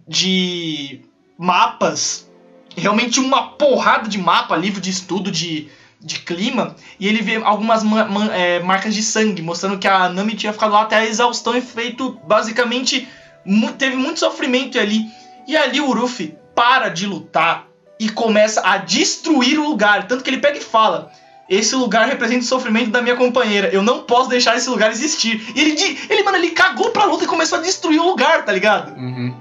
de 0.07 1.01
mapas, 1.37 2.29
realmente 2.75 3.19
uma 3.19 3.49
porrada 3.49 4.07
de 4.07 4.17
mapa, 4.17 4.55
livro 4.55 4.79
de 4.81 4.89
estudo 4.89 5.31
de, 5.31 5.67
de 5.99 6.19
clima, 6.19 6.75
e 6.99 7.07
ele 7.07 7.21
vê 7.21 7.35
algumas 7.37 7.83
ma- 7.83 8.05
ma- 8.05 8.35
é, 8.35 8.59
marcas 8.59 8.93
de 8.93 9.01
sangue, 9.03 9.41
mostrando 9.41 9.77
que 9.79 9.87
a 9.87 10.09
Nami 10.09 10.35
tinha 10.35 10.53
ficado 10.53 10.73
lá 10.73 10.81
até 10.81 10.97
a 10.97 11.05
exaustão 11.05 11.55
e 11.55 11.61
feito, 11.61 12.11
basicamente, 12.27 13.07
mu- 13.45 13.73
teve 13.73 13.95
muito 13.95 14.19
sofrimento 14.19 14.77
ali. 14.79 15.05
E 15.47 15.57
ali 15.57 15.81
o 15.81 15.91
Ruffy 15.91 16.35
para 16.55 16.89
de 16.89 17.07
lutar 17.07 17.67
e 17.99 18.09
começa 18.09 18.61
a 18.65 18.77
destruir 18.77 19.57
o 19.59 19.67
lugar, 19.69 20.07
tanto 20.07 20.23
que 20.23 20.29
ele 20.29 20.37
pega 20.39 20.57
e 20.57 20.61
fala... 20.61 21.11
Esse 21.49 21.75
lugar 21.75 22.07
representa 22.07 22.45
o 22.45 22.47
sofrimento 22.47 22.91
da 22.91 23.01
minha 23.01 23.15
companheira. 23.17 23.67
Eu 23.73 23.83
não 23.83 24.03
posso 24.03 24.29
deixar 24.29 24.55
esse 24.55 24.69
lugar 24.69 24.89
existir. 24.89 25.51
E 25.53 25.59
ele, 25.59 25.99
ele, 26.09 26.23
mano, 26.23 26.37
ele 26.37 26.51
cagou 26.51 26.91
pra 26.91 27.03
luta 27.03 27.25
e 27.25 27.27
começou 27.27 27.57
a 27.57 27.61
destruir 27.61 27.99
o 27.99 28.05
lugar, 28.05 28.45
tá 28.45 28.53
ligado? 28.53 28.97
Uhum. 28.97 29.35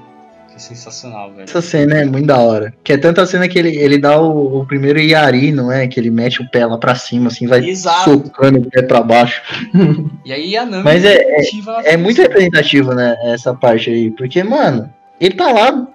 Que 0.60 0.66
sensacional, 0.66 1.30
velho. 1.32 1.44
Essa 1.44 1.62
cena 1.62 1.96
é 2.00 2.04
muito 2.04 2.26
da 2.26 2.38
hora. 2.38 2.74
Que 2.84 2.92
é 2.92 2.98
tanta 2.98 3.24
cena 3.24 3.48
que 3.48 3.58
ele, 3.58 3.74
ele 3.78 3.96
dá 3.96 4.20
o, 4.20 4.60
o 4.60 4.66
primeiro 4.66 5.00
Yari, 5.00 5.52
não 5.52 5.72
é? 5.72 5.88
Que 5.88 5.98
ele 5.98 6.10
mete 6.10 6.42
o 6.42 6.50
pé 6.50 6.66
lá 6.66 6.76
pra 6.76 6.94
cima, 6.94 7.28
assim, 7.28 7.46
vai 7.46 7.66
Exato. 7.66 8.10
socando 8.10 8.58
o 8.58 8.70
pé 8.70 8.82
pra 8.82 9.00
baixo. 9.00 9.40
E 10.22 10.32
aí 10.34 10.54
a 10.56 10.66
Nami 10.66 10.84
Mas 10.84 11.02
é- 11.02 11.40
a 11.40 11.82
É 11.84 11.96
muito 11.96 12.20
representativo, 12.20 12.94
né? 12.94 13.16
Essa 13.24 13.54
parte 13.54 13.88
aí. 13.90 14.10
Porque, 14.10 14.42
mano, 14.44 14.92
ele 15.18 15.34
tá 15.34 15.50
lá 15.50 15.88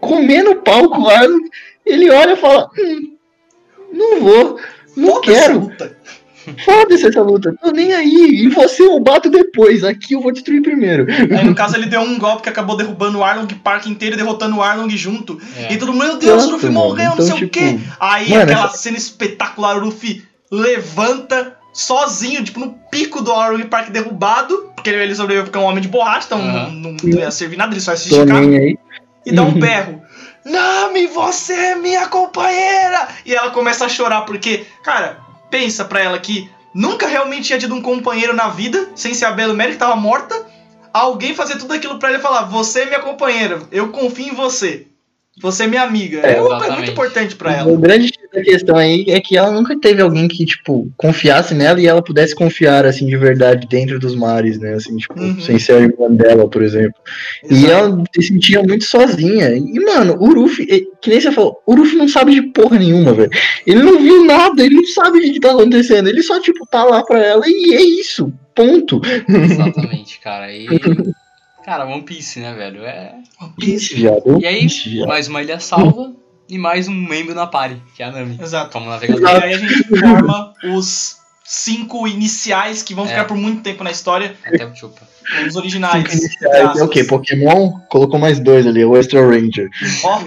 comendo 0.00 0.52
o 0.52 0.70
Arlong. 0.70 1.40
Ele 1.84 2.10
olha 2.10 2.34
e 2.34 2.36
fala: 2.36 2.70
hum, 2.78 3.16
Não 3.92 4.20
vou, 4.20 4.60
não 4.96 5.14
Foda-se 5.16 5.30
a 5.32 5.40
quero. 5.40 5.72
Foda-se 6.64 7.06
essa 7.06 7.22
luta. 7.22 7.54
Tô 7.62 7.70
nem 7.70 7.92
aí. 7.92 8.44
E 8.44 8.48
você 8.48 8.82
eu 8.82 8.98
bato 9.00 9.28
depois. 9.30 9.84
Aqui 9.84 10.14
eu 10.14 10.20
vou 10.20 10.32
destruir 10.32 10.62
primeiro. 10.62 11.06
Aí, 11.10 11.44
no 11.44 11.54
caso, 11.54 11.76
ele 11.76 11.86
deu 11.86 12.00
um 12.00 12.18
golpe 12.18 12.42
que 12.42 12.48
acabou 12.48 12.76
derrubando 12.76 13.18
o 13.18 13.24
Arlong 13.24 13.46
Park 13.62 13.86
inteiro 13.86 14.14
e 14.14 14.18
derrotando 14.18 14.56
o 14.56 14.62
Arlong 14.62 14.88
junto. 14.96 15.40
É. 15.56 15.72
E 15.72 15.76
todo 15.76 15.92
mundo, 15.92 16.04
meu 16.04 16.16
Deus, 16.18 16.44
o 16.46 16.50
Luffy 16.52 16.70
morreu, 16.70 17.06
não 17.10 17.12
Então, 17.14 17.26
sei 17.26 17.34
tipo, 17.36 17.46
o 17.46 17.50
quê. 17.50 17.78
Aí 18.00 18.30
mano, 18.30 18.42
aquela 18.42 18.66
essa- 18.66 18.76
cena 18.78 18.96
espetacular, 18.96 19.76
o 19.76 19.80
Luffy 19.80 20.22
levanta 20.50 21.56
sozinho, 21.72 22.42
tipo, 22.42 22.58
no 22.60 22.72
pico 22.90 23.22
do 23.22 23.32
Arlong 23.32 23.64
Park 23.66 23.90
derrubado. 23.90 24.70
Porque 24.74 24.88
ele 24.90 25.14
sobreviveu 25.14 25.44
porque 25.44 25.58
é 25.58 25.60
um 25.60 25.64
homem 25.66 25.82
de 25.82 25.88
borracha, 25.88 26.26
então 26.26 26.38
Aham. 26.40 26.70
não, 26.70 26.96
não 27.02 27.18
ia 27.18 27.30
servir 27.30 27.56
nada, 27.58 27.72
ele 27.74 27.80
só 27.80 27.90
ia 27.90 27.96
se 27.98 28.08
esticar. 28.14 28.40
nem 28.40 28.58
aí. 28.58 28.78
e 29.26 29.32
dá 29.32 29.42
um 29.42 29.52
berro. 29.60 30.00
Nami, 30.42 31.06
você 31.08 31.52
é 31.52 31.74
minha 31.74 32.06
companheira! 32.08 33.08
E 33.26 33.34
ela 33.34 33.50
começa 33.50 33.84
a 33.84 33.88
chorar, 33.90 34.22
porque, 34.22 34.64
cara, 34.82 35.18
pensa 35.50 35.84
pra 35.84 36.00
ela 36.00 36.18
que 36.18 36.48
nunca 36.74 37.06
realmente 37.06 37.44
tinha 37.48 37.58
tido 37.58 37.74
um 37.74 37.82
companheiro 37.82 38.32
na 38.34 38.48
vida, 38.48 38.90
sem 38.94 39.12
ser 39.14 39.24
a 39.26 39.32
Bela 39.32 39.54
Mary, 39.54 39.72
que 39.72 39.78
tava 39.78 39.96
morta. 39.96 40.46
Alguém 40.92 41.34
fazer 41.34 41.56
tudo 41.56 41.72
aquilo 41.74 41.98
pra 41.98 42.08
ela 42.10 42.18
e 42.18 42.22
falar: 42.22 42.42
Você 42.44 42.80
é 42.82 42.86
minha 42.86 43.00
companheira, 43.00 43.60
eu 43.70 43.90
confio 43.90 44.26
em 44.32 44.34
você. 44.34 44.86
Você 45.40 45.64
é 45.64 45.66
minha 45.66 45.82
amiga. 45.82 46.18
É, 46.26 46.32
É, 46.32 46.36
é 46.36 46.70
muito 46.72 46.90
importante 46.90 47.36
pra 47.36 47.50
O 47.50 47.54
ela. 47.54 47.76
grande 47.76 48.08
X 48.08 48.19
da 48.32 48.42
questão 48.42 48.76
aí 48.76 49.04
é 49.08 49.20
que 49.20 49.36
ela 49.36 49.50
nunca 49.50 49.78
teve 49.78 50.00
alguém 50.00 50.28
que, 50.28 50.44
tipo, 50.44 50.90
confiasse 50.96 51.54
nela 51.54 51.80
e 51.80 51.86
ela 51.86 52.02
pudesse 52.02 52.34
confiar, 52.34 52.86
assim, 52.86 53.06
de 53.06 53.16
verdade 53.16 53.66
dentro 53.66 53.98
dos 53.98 54.14
mares, 54.14 54.58
né? 54.58 54.74
Assim, 54.74 54.96
tipo, 54.96 55.18
Uhum. 55.20 55.40
sem 55.40 55.58
ser 55.58 55.72
a 55.72 55.80
irmã 55.80 56.10
dela, 56.10 56.48
por 56.48 56.62
exemplo. 56.62 56.94
E 57.50 57.64
Exato. 57.64 57.72
ela 57.72 58.04
se 58.14 58.22
sentia 58.22 58.62
muito 58.62 58.84
sozinha. 58.84 59.50
E, 59.56 59.80
mano, 59.80 60.16
o 60.20 60.46
eh, 60.68 60.82
que 61.00 61.10
nem 61.10 61.20
você 61.20 61.32
falou, 61.32 61.60
o 61.66 61.74
Ruffy 61.74 61.96
não 61.96 62.08
sabe 62.08 62.34
de 62.34 62.42
porra 62.42 62.78
nenhuma, 62.78 63.12
velho. 63.12 63.30
Ele 63.66 63.82
não 63.82 63.98
viu 63.98 64.24
nada, 64.24 64.64
ele 64.64 64.76
não 64.76 64.86
sabe 64.86 65.18
o 65.18 65.22
que 65.22 65.40
tá 65.40 65.52
acontecendo. 65.52 66.08
Ele 66.08 66.22
só, 66.22 66.40
tipo, 66.40 66.66
tá 66.66 66.84
lá 66.84 67.02
pra 67.04 67.18
ela 67.18 67.42
e 67.46 67.74
é 67.74 67.82
isso. 67.82 68.32
Ponto. 68.54 69.00
Exatamente, 69.28 70.20
cara. 70.20 70.52
E. 70.52 70.66
Cara, 71.64 71.84
One 71.86 72.02
Piece, 72.02 72.40
né, 72.40 72.54
velho? 72.54 72.82
É. 72.84 73.14
One 73.40 73.52
Piece. 73.58 73.94
Viado. 73.94 74.40
E 74.40 74.46
aí, 74.46 74.66
mais 75.06 75.28
uma 75.28 75.42
ilha 75.42 75.60
salva 75.60 76.10
e 76.50 76.58
mais 76.58 76.88
um 76.88 76.94
membro 76.94 77.34
na 77.34 77.46
party, 77.46 77.80
que 77.94 78.02
é 78.02 78.06
a 78.06 78.10
Nami. 78.12 78.38
Exato. 78.42 78.70
Como 78.72 78.86
E 78.86 78.88
navegador. 78.88 79.42
aí 79.42 79.54
a 79.54 79.58
gente 79.58 79.84
forma 79.84 80.52
os 80.74 81.16
cinco 81.44 82.06
iniciais 82.06 82.82
que 82.82 82.94
vão 82.94 83.04
É. 83.06 83.08
ficar 83.08 83.24
por 83.24 83.36
muito 83.36 83.62
tempo 83.62 83.82
na 83.84 83.90
história, 83.90 84.36
Até 84.44 84.66
o 84.66 84.74
Chupa. 84.74 85.00
os 85.46 85.56
originais. 85.56 86.02
Cinco 86.10 86.24
iniciais. 86.24 86.78
É 86.78 86.82
o 86.84 86.88
quê? 86.88 87.04
Pokémon 87.04 87.72
colocou 87.88 88.18
mais 88.18 88.38
dois 88.40 88.66
ali, 88.66 88.84
o 88.84 88.96
Extra 88.96 89.20
Ranger. 89.26 89.68
Ó, 90.04 90.20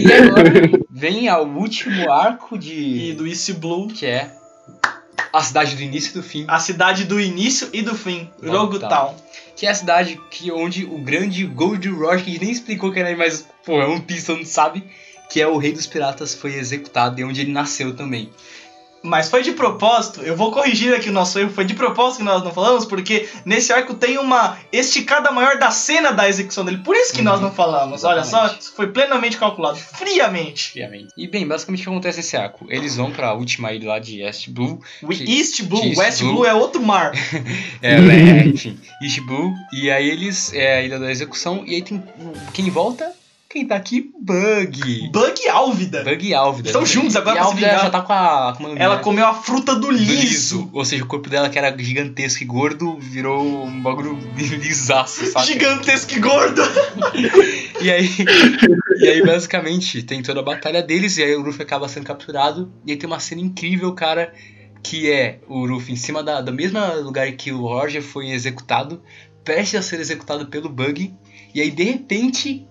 E 0.00 0.12
agora 0.12 0.52
vem 0.90 1.28
ao 1.28 1.46
último 1.46 2.10
arco 2.10 2.56
e 2.56 2.58
de. 2.58 3.12
do 3.14 3.26
East 3.26 3.50
Blue. 3.54 3.88
Que 3.88 4.04
é 4.06 4.30
a 5.32 5.42
cidade 5.42 5.74
do 5.76 5.82
início 5.82 6.10
e 6.10 6.14
do 6.14 6.22
fim. 6.22 6.44
A 6.48 6.58
cidade 6.58 7.04
do 7.04 7.18
início 7.20 7.68
e 7.72 7.80
do 7.82 7.94
fim. 7.94 8.30
Rogue 8.44 8.78
Town. 8.78 8.88
Town. 8.88 9.14
Que 9.56 9.66
é 9.66 9.70
a 9.70 9.74
cidade 9.74 10.20
que, 10.30 10.52
onde 10.52 10.84
o 10.84 10.98
grande 10.98 11.44
Gold 11.44 11.88
Roger, 11.88 12.22
que 12.24 12.30
a 12.30 12.32
gente 12.34 12.42
nem 12.44 12.52
explicou 12.52 12.92
que 12.92 13.00
era, 13.00 13.16
mas, 13.16 13.44
pô, 13.68 13.82
é 13.82 13.86
um 13.86 14.00
todo 14.00 14.36
mundo 14.38 14.46
sabe, 14.46 14.82
que 15.30 15.40
é 15.42 15.46
o 15.46 15.58
rei 15.58 15.72
dos 15.72 15.86
piratas, 15.86 16.34
foi 16.34 16.54
executado 16.54 17.20
e 17.20 17.24
onde 17.24 17.42
ele 17.42 17.52
nasceu 17.52 17.94
também. 17.94 18.30
Mas 19.00 19.28
foi 19.30 19.44
de 19.44 19.52
propósito, 19.52 20.22
eu 20.22 20.34
vou 20.34 20.50
corrigir 20.50 20.92
aqui 20.92 21.08
o 21.08 21.12
nosso 21.12 21.38
erro, 21.38 21.50
foi 21.52 21.64
de 21.64 21.72
propósito 21.72 22.18
que 22.18 22.24
nós 22.24 22.42
não 22.42 22.50
falamos, 22.50 22.84
porque 22.84 23.28
nesse 23.44 23.72
arco 23.72 23.94
tem 23.94 24.18
uma 24.18 24.58
esticada 24.72 25.30
maior 25.30 25.56
da 25.56 25.70
cena 25.70 26.10
da 26.10 26.28
execução 26.28 26.64
dele. 26.64 26.78
Por 26.78 26.96
isso 26.96 27.12
que 27.14 27.22
nós 27.22 27.36
Uhum. 27.36 27.46
não 27.46 27.52
falamos. 27.54 28.02
Olha 28.02 28.24
só, 28.24 28.38
Exatamente. 28.46 28.70
foi 28.70 28.88
plenamente 28.88 29.36
calculado, 29.36 29.78
friamente. 29.78 30.70
Obviamente. 30.70 31.12
E 31.16 31.28
bem, 31.28 31.46
basicamente 31.46 31.82
o 31.82 31.84
que 31.84 31.90
acontece 31.90 32.18
nesse 32.18 32.36
arco? 32.36 32.66
Eles 32.68 32.96
vão 32.96 33.12
pra 33.12 33.34
última 33.34 33.72
ilha 33.72 33.88
lá 33.88 33.98
de 34.00 34.20
East 34.20 34.48
Blue. 34.50 34.80
Que- 35.08 35.38
East 35.38 35.62
Blue, 35.62 35.84
East 35.84 35.96
West 35.98 36.18
Blue. 36.22 36.32
Blue 36.32 36.44
é 36.44 36.54
outro 36.54 36.82
mar. 36.82 37.12
É, 37.80 37.94
é, 37.94 38.46
enfim, 38.48 38.76
East 39.00 39.20
Blue. 39.20 39.54
E 39.72 39.88
aí 39.92 40.08
eles. 40.10 40.52
É 40.52 40.78
a 40.78 40.82
ilha 40.82 40.98
da 40.98 41.08
execução. 41.08 41.62
E 41.64 41.76
aí 41.76 41.82
tem. 41.82 42.02
Quem 42.52 42.68
volta? 42.68 43.12
Quem 43.50 43.66
tá 43.66 43.76
aqui? 43.76 44.12
Bug. 44.20 45.10
Bug 45.10 45.48
Álvida. 45.48 46.04
Bug 46.04 46.26
e 46.26 46.34
Álvida. 46.34 46.68
Estão 46.68 46.84
juntos 46.84 47.16
agora 47.16 47.36
e 47.36 47.38
pra 47.38 47.44
se 47.44 47.48
Álvida 47.48 47.66
vingar. 47.66 47.82
já 47.82 47.90
tá 47.90 48.02
com 48.02 48.12
a. 48.12 48.54
Com 48.54 48.76
Ela 48.76 48.98
comeu 48.98 49.26
a 49.26 49.32
fruta 49.32 49.74
do 49.74 49.88
do 49.88 49.90
liso. 49.90 50.68
Ou 50.72 50.84
seja, 50.84 51.02
o 51.02 51.06
corpo 51.06 51.30
dela 51.30 51.48
que 51.48 51.58
era 51.58 51.74
gigantesco 51.76 52.42
e 52.42 52.46
gordo 52.46 52.98
virou 52.98 53.64
um 53.64 53.80
bagulho 53.82 54.18
lisaço, 54.36 55.24
sabe? 55.32 55.46
Gigantesco 55.46 56.12
e 56.14 56.20
gordo. 56.20 56.62
E 57.80 57.92
aí, 57.92 58.10
e 58.98 59.06
aí, 59.06 59.24
basicamente, 59.24 60.02
tem 60.02 60.20
toda 60.20 60.40
a 60.40 60.42
batalha 60.42 60.82
deles, 60.82 61.16
e 61.16 61.22
aí 61.22 61.32
o 61.36 61.40
Luffy 61.40 61.62
acaba 61.62 61.88
sendo 61.88 62.06
capturado. 62.06 62.72
E 62.84 62.90
aí 62.90 62.98
tem 62.98 63.06
uma 63.06 63.20
cena 63.20 63.40
incrível, 63.40 63.94
cara, 63.94 64.34
que 64.82 65.08
é 65.08 65.38
o 65.46 65.64
Luffy 65.64 65.92
em 65.92 65.96
cima 65.96 66.20
da, 66.20 66.40
do 66.40 66.52
mesmo 66.52 66.80
lugar 67.04 67.30
que 67.32 67.52
o 67.52 67.60
Roger 67.60 68.02
foi 68.02 68.30
executado, 68.30 69.00
prestes 69.44 69.78
a 69.78 69.82
ser 69.82 70.00
executado 70.00 70.48
pelo 70.48 70.68
Bug. 70.68 71.14
E 71.54 71.60
aí, 71.60 71.70
de 71.70 71.84
repente. 71.84 72.66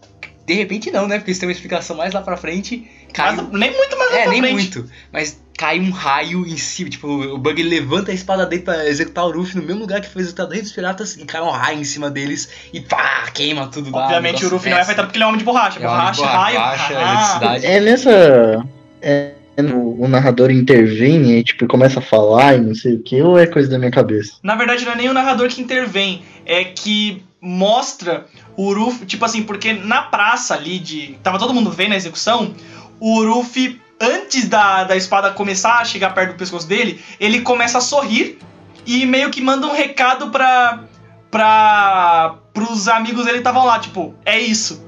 De 0.48 0.54
repente 0.54 0.90
não, 0.90 1.10
né? 1.10 1.18
Porque 1.18 1.32
isso 1.32 1.42
tem 1.42 1.50
uma 1.50 1.54
explicação 1.54 1.98
mais 1.98 2.14
lá 2.14 2.22
pra 2.22 2.38
frente. 2.38 2.90
Cai 3.14 3.36
Mas 3.36 3.50
nem 3.52 3.76
muito 3.76 3.98
mais 3.98 4.12
lá 4.12 4.18
É, 4.18 4.22
pra 4.24 4.32
nem 4.32 4.40
frente. 4.42 4.54
muito. 4.54 4.90
Mas 5.12 5.38
cai 5.58 5.78
um 5.78 5.92
raio 5.92 6.48
em 6.48 6.56
cima. 6.56 6.90
Tipo, 6.90 7.08
o 7.10 7.38
Bug 7.38 7.62
levanta 7.62 8.12
a 8.12 8.14
espada 8.14 8.46
dele 8.46 8.62
pra 8.62 8.88
executar 8.88 9.26
o 9.26 9.30
Luffy 9.32 9.58
no 9.58 9.64
mesmo 9.64 9.82
lugar 9.82 10.00
que 10.00 10.08
foi 10.08 10.22
executado 10.22 10.54
Rei 10.54 10.62
dos 10.62 10.72
Piratas 10.72 11.18
e 11.18 11.26
cai 11.26 11.42
um 11.42 11.50
raio 11.50 11.80
em 11.82 11.84
cima 11.84 12.10
deles 12.10 12.48
e 12.72 12.80
pá, 12.80 13.26
queima 13.34 13.68
tudo 13.68 13.92
lá. 13.92 14.06
Obviamente 14.06 14.46
o 14.46 14.50
Luffy 14.50 14.70
não 14.72 14.78
é 14.78 14.82
afetado 14.82 15.08
porque 15.10 15.18
ele 15.18 15.26
é 15.26 15.28
homem 15.28 15.40
de 15.40 15.44
borracha. 15.44 15.80
É 15.82 15.86
homem 15.86 16.12
de 16.14 16.18
borracha, 16.18 16.22
borracha, 16.22 16.38
raio. 16.38 16.60
borracha, 16.60 16.94
ah, 16.98 17.58
eletricidade. 17.58 17.66
É 17.66 17.80
nessa. 17.82 18.66
É, 19.02 19.32
o 19.74 20.08
narrador 20.08 20.52
intervém 20.52 21.32
e 21.40 21.44
tipo, 21.44 21.68
começa 21.68 22.00
a 22.00 22.02
falar 22.02 22.56
e 22.56 22.62
não 22.62 22.76
sei 22.76 22.94
o 22.94 23.00
que, 23.04 23.22
ou 23.22 23.38
é 23.38 23.48
coisa 23.48 23.68
da 23.70 23.78
minha 23.80 23.92
cabeça? 23.92 24.34
Na 24.44 24.56
verdade, 24.56 24.86
não 24.86 24.94
é 24.94 24.96
nem 24.96 25.10
o 25.10 25.14
narrador 25.14 25.50
que 25.50 25.60
intervém, 25.62 26.22
é 26.46 26.64
que 26.64 27.24
mostra 27.42 28.26
o 28.56 28.74
Ruffy, 28.74 29.06
tipo 29.06 29.24
assim, 29.26 29.44
porque 29.44 29.74
na 29.74 30.02
praça 30.04 30.54
ali 30.54 30.80
de. 30.80 31.18
Tava 31.24 31.40
todo 31.40 31.54
mundo 31.54 31.72
vendo 31.72 31.94
a 31.94 31.96
execução, 31.96 32.54
o 33.00 33.24
Ruffy, 33.24 33.82
antes 34.00 34.48
da, 34.48 34.84
da 34.84 34.96
espada 34.96 35.32
começar 35.32 35.80
a 35.80 35.86
chegar 35.86 36.14
perto 36.14 36.34
do 36.34 36.38
pescoço 36.38 36.68
dele, 36.68 37.04
ele 37.20 37.42
começa 37.42 37.78
a 37.78 37.82
sorrir 37.82 38.40
e 38.86 39.06
meio 39.06 39.30
que 39.30 39.42
manda 39.42 39.68
um 39.68 39.74
recado 39.74 40.30
pra. 40.30 40.84
pra. 41.30 42.36
pros 42.54 42.88
amigos 42.88 43.26
dele 43.26 43.38
que 43.38 43.42
estavam 43.42 43.66
lá, 43.66 43.80
tipo, 43.80 44.16
é 44.26 44.40
isso. 44.40 44.86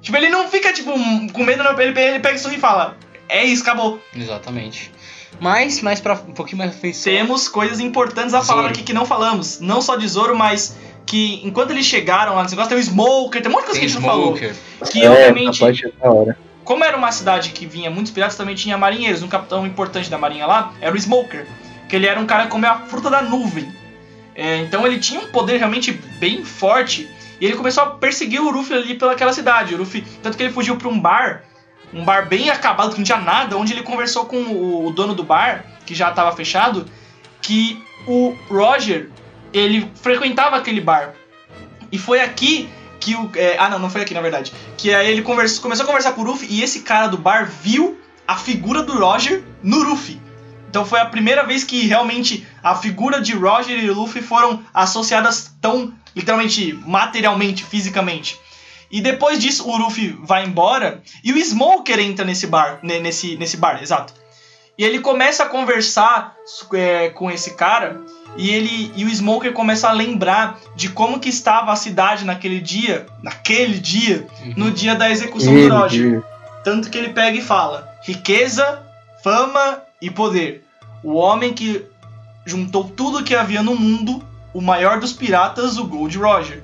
Tipo, 0.00 0.16
ele 0.16 0.28
não 0.28 0.48
fica, 0.48 0.72
tipo, 0.72 0.92
com 1.32 1.44
medo, 1.44 1.64
não, 1.64 1.78
ele, 1.80 1.98
ele 2.00 2.20
pega 2.20 2.36
e 2.36 2.38
sorri 2.38 2.56
e 2.56 2.60
fala, 2.60 2.96
é 3.28 3.44
isso, 3.44 3.62
acabou. 3.62 4.00
Exatamente. 4.14 4.92
Mas, 5.40 5.82
mais 5.82 6.00
pra, 6.00 6.14
um 6.14 6.32
pouquinho 6.32 6.58
mais 6.58 6.74
frente. 6.74 7.02
Temos 7.02 7.48
coisas 7.48 7.80
importantes 7.80 8.34
a 8.34 8.42
falar 8.42 8.62
Zoro. 8.62 8.72
aqui 8.72 8.82
que 8.82 8.92
não 8.92 9.04
falamos. 9.04 9.60
Não 9.60 9.80
só 9.80 9.96
de 9.96 10.06
Zoro, 10.08 10.36
mas 10.36 10.76
que 11.08 11.40
enquanto 11.42 11.70
eles 11.70 11.86
chegaram 11.86 12.34
lá 12.34 12.42
nesse 12.42 12.54
negócio, 12.54 12.68
tem 12.68 12.78
o 12.78 12.82
Smoker, 12.82 13.40
tem 13.40 13.50
um 13.50 13.54
monte 13.54 13.62
de 13.62 13.66
coisa 13.70 13.80
Tem 13.80 13.80
que 13.80 13.86
a 13.86 13.88
gente 13.88 14.02
não 14.02 14.10
falou. 14.10 14.36
Smoker. 14.36 14.56
Que 14.90 15.02
é, 15.02 15.10
obviamente, 15.10 15.64
é 15.64 16.36
como 16.64 16.84
era 16.84 16.94
uma 16.98 17.10
cidade 17.10 17.48
que 17.48 17.64
vinha 17.64 17.90
muitos 17.90 18.12
piratas, 18.12 18.36
também 18.36 18.54
tinha 18.54 18.76
marinheiros. 18.76 19.22
Um 19.22 19.28
capitão 19.28 19.66
importante 19.66 20.10
da 20.10 20.18
marinha 20.18 20.46
lá 20.46 20.74
era 20.82 20.94
o 20.94 20.98
Smoker. 20.98 21.46
Que 21.88 21.96
ele 21.96 22.06
era 22.06 22.20
um 22.20 22.26
cara 22.26 22.44
que 22.44 22.50
comeu 22.50 22.70
a 22.70 22.80
fruta 22.80 23.08
da 23.08 23.22
nuvem. 23.22 23.72
É, 24.34 24.58
então 24.58 24.86
ele 24.86 24.98
tinha 24.98 25.18
um 25.18 25.28
poder 25.28 25.56
realmente 25.56 25.92
bem 26.20 26.44
forte. 26.44 27.08
E 27.40 27.46
ele 27.46 27.56
começou 27.56 27.84
a 27.84 27.86
perseguir 27.86 28.42
o 28.42 28.50
Luffy 28.50 28.76
ali 28.76 28.94
pelaquela 28.94 29.32
cidade. 29.32 29.74
O 29.74 29.78
Luffy, 29.78 30.04
tanto 30.22 30.36
que 30.36 30.42
ele 30.42 30.52
fugiu 30.52 30.76
pra 30.76 30.88
um 30.88 31.00
bar, 31.00 31.42
um 31.94 32.04
bar 32.04 32.28
bem 32.28 32.50
acabado, 32.50 32.90
que 32.90 32.98
não 32.98 33.04
tinha 33.04 33.16
nada, 33.16 33.56
onde 33.56 33.72
ele 33.72 33.82
conversou 33.82 34.26
com 34.26 34.36
o, 34.36 34.88
o 34.88 34.92
dono 34.92 35.14
do 35.14 35.24
bar, 35.24 35.64
que 35.86 35.94
já 35.94 36.10
estava 36.10 36.36
fechado, 36.36 36.84
que 37.40 37.82
o 38.06 38.36
Roger, 38.50 39.08
ele 39.52 39.90
frequentava 40.02 40.56
aquele 40.56 40.80
bar. 40.80 41.14
E 41.90 41.98
foi 41.98 42.20
aqui 42.20 42.68
que 43.00 43.14
o. 43.14 43.30
é, 43.34 43.56
ah, 43.58 43.68
não, 43.68 43.78
não 43.78 43.90
foi 43.90 44.02
aqui 44.02 44.14
na 44.14 44.20
verdade. 44.20 44.52
Que 44.76 44.92
aí 44.94 45.10
ele 45.10 45.22
conversou, 45.22 45.62
começou 45.62 45.84
a 45.84 45.86
conversar 45.86 46.12
com 46.12 46.22
o 46.22 46.24
Luffy 46.24 46.48
e 46.50 46.62
esse 46.62 46.80
cara 46.80 47.06
do 47.06 47.16
bar 47.16 47.50
viu 47.62 47.98
a 48.26 48.36
figura 48.36 48.82
do 48.82 48.98
Roger 48.98 49.42
no 49.62 49.78
Luffy. 49.78 50.20
Então 50.68 50.84
foi 50.84 51.00
a 51.00 51.06
primeira 51.06 51.44
vez 51.44 51.64
que 51.64 51.86
realmente 51.86 52.46
a 52.62 52.74
figura 52.74 53.20
de 53.22 53.34
Roger 53.34 53.82
e 53.82 53.90
Luffy 53.90 54.20
foram 54.20 54.62
associadas 54.74 55.50
tão 55.62 55.94
literalmente, 56.14 56.78
materialmente, 56.86 57.64
fisicamente. 57.64 58.38
E 58.90 59.00
depois 59.00 59.38
disso 59.38 59.68
o 59.68 59.76
Luffy 59.76 60.18
vai 60.22 60.44
embora 60.44 61.02
e 61.22 61.32
o 61.32 61.38
Smoker 61.38 61.98
entra 62.00 62.24
nesse 62.24 62.46
bar, 62.46 62.80
ne- 62.82 63.00
nesse, 63.00 63.36
nesse 63.36 63.56
bar, 63.56 63.82
exato. 63.82 64.12
E 64.76 64.84
ele 64.84 65.00
começa 65.00 65.42
a 65.42 65.46
conversar 65.46 66.36
é, 66.72 67.10
com 67.10 67.30
esse 67.30 67.54
cara 67.54 68.00
e 68.36 68.50
ele 68.50 68.92
e 68.94 69.04
o 69.04 69.10
Smoker 69.10 69.52
começa 69.52 69.88
a 69.88 69.92
lembrar 69.92 70.58
de 70.76 70.88
como 70.90 71.18
que 71.18 71.28
estava 71.28 71.72
a 71.72 71.76
cidade 71.76 72.24
naquele 72.24 72.60
dia, 72.60 73.06
naquele 73.22 73.78
dia, 73.78 74.26
Uhum. 74.42 74.54
no 74.56 74.70
dia 74.70 74.94
da 74.94 75.10
execução 75.10 75.52
Ele, 75.56 75.68
do 75.68 75.74
Roger. 75.76 76.22
Tanto 76.64 76.90
que 76.90 76.98
ele 76.98 77.10
pega 77.10 77.36
e 77.38 77.42
fala: 77.42 77.88
riqueza, 78.02 78.82
fama 79.22 79.82
e 80.00 80.10
poder. 80.10 80.64
O 81.02 81.14
homem 81.14 81.52
que 81.52 81.84
juntou 82.44 82.84
tudo 82.84 83.22
que 83.24 83.34
havia 83.34 83.62
no 83.62 83.74
mundo, 83.74 84.22
o 84.54 84.60
maior 84.60 85.00
dos 85.00 85.12
piratas, 85.12 85.78
o 85.78 85.84
Gold 85.86 86.16
Roger. 86.18 86.62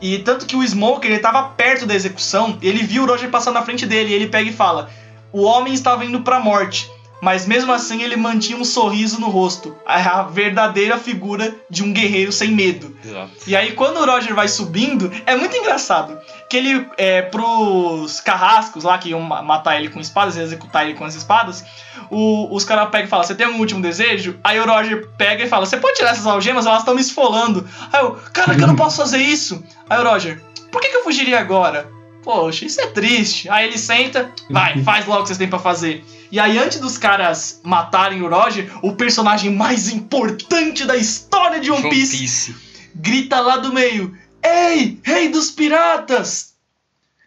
E 0.00 0.18
tanto 0.18 0.46
que 0.46 0.56
o 0.56 0.62
Smoker 0.66 1.08
ele 1.10 1.16
estava 1.16 1.42
perto 1.50 1.86
da 1.86 1.94
execução, 1.94 2.58
ele 2.60 2.82
viu 2.82 3.04
o 3.04 3.06
Roger 3.06 3.30
passar 3.30 3.52
na 3.52 3.62
frente 3.62 3.86
dele, 3.86 4.10
e 4.10 4.14
ele 4.14 4.26
pega 4.26 4.50
e 4.50 4.52
fala: 4.52 4.90
o 5.32 5.42
homem 5.42 5.72
estava 5.72 6.04
indo 6.04 6.20
para 6.20 6.36
a 6.36 6.40
morte, 6.40 6.90
mas 7.20 7.46
mesmo 7.46 7.72
assim 7.72 8.02
ele 8.02 8.16
mantinha 8.16 8.58
um 8.58 8.64
sorriso 8.64 9.20
no 9.20 9.28
rosto, 9.28 9.74
a 9.86 10.22
verdadeira 10.22 10.98
figura 10.98 11.54
de 11.70 11.82
um 11.82 11.92
guerreiro 11.92 12.30
sem 12.32 12.50
medo. 12.50 12.94
Exato. 13.04 13.30
E 13.46 13.56
aí, 13.56 13.72
quando 13.72 13.98
o 13.98 14.04
Roger 14.06 14.34
vai 14.34 14.48
subindo, 14.48 15.10
é 15.26 15.34
muito 15.36 15.56
engraçado. 15.56 16.18
Que 16.50 16.56
ele, 16.58 16.86
é, 16.98 17.22
pros 17.22 18.20
carrascos 18.20 18.84
lá 18.84 18.98
que 18.98 19.10
iam 19.10 19.20
ma- 19.20 19.42
matar 19.42 19.76
ele 19.78 19.88
com 19.88 20.00
espadas, 20.00 20.36
executar 20.36 20.84
ele 20.84 20.94
com 20.94 21.04
as 21.04 21.14
espadas, 21.14 21.64
o- 22.10 22.54
os 22.54 22.64
caras 22.64 22.90
pegam 22.90 23.06
e 23.06 23.10
falam: 23.10 23.24
Você 23.26 23.34
tem 23.34 23.46
algum 23.46 23.58
último 23.58 23.80
desejo? 23.80 24.38
Aí 24.44 24.58
o 24.60 24.66
Roger 24.66 25.08
pega 25.16 25.44
e 25.44 25.48
fala: 25.48 25.64
Você 25.66 25.76
pode 25.78 25.96
tirar 25.96 26.10
essas 26.10 26.26
algemas? 26.26 26.66
Elas 26.66 26.80
estão 26.80 26.94
me 26.94 27.00
esfolando. 27.00 27.66
Aí 27.92 28.02
eu, 28.02 28.18
cara, 28.32 28.54
que 28.54 28.62
eu 28.62 28.66
não 28.66 28.76
posso 28.76 28.98
fazer 28.98 29.18
isso. 29.18 29.62
Aí 29.88 29.98
o 29.98 30.04
Roger, 30.08 30.40
por 30.70 30.80
que, 30.80 30.88
que 30.88 30.96
eu 30.96 31.04
fugiria 31.04 31.38
agora? 31.40 31.88
Poxa, 32.24 32.64
isso 32.64 32.80
é 32.80 32.86
triste. 32.86 33.48
Aí 33.50 33.66
ele 33.68 33.78
senta, 33.78 34.30
vai, 34.50 34.82
faz 34.82 35.06
logo 35.06 35.20
o 35.20 35.22
que 35.22 35.28
vocês 35.28 35.38
têm 35.38 35.48
pra 35.48 35.58
fazer. 35.58 36.04
E 36.32 36.40
aí, 36.40 36.58
antes 36.58 36.80
dos 36.80 36.96
caras 36.98 37.60
matarem 37.62 38.22
o 38.22 38.28
Roger, 38.28 38.70
o 38.82 38.94
personagem 38.94 39.50
mais 39.52 39.88
importante 39.88 40.84
da 40.84 40.96
história 40.96 41.60
de 41.60 41.70
One 41.70 41.82
One 41.82 41.90
Piece 41.90 42.18
Piece. 42.18 42.56
grita 42.94 43.40
lá 43.40 43.58
do 43.58 43.72
meio: 43.72 44.16
Ei, 44.42 44.98
rei 45.02 45.28
dos 45.28 45.50
piratas! 45.50 46.54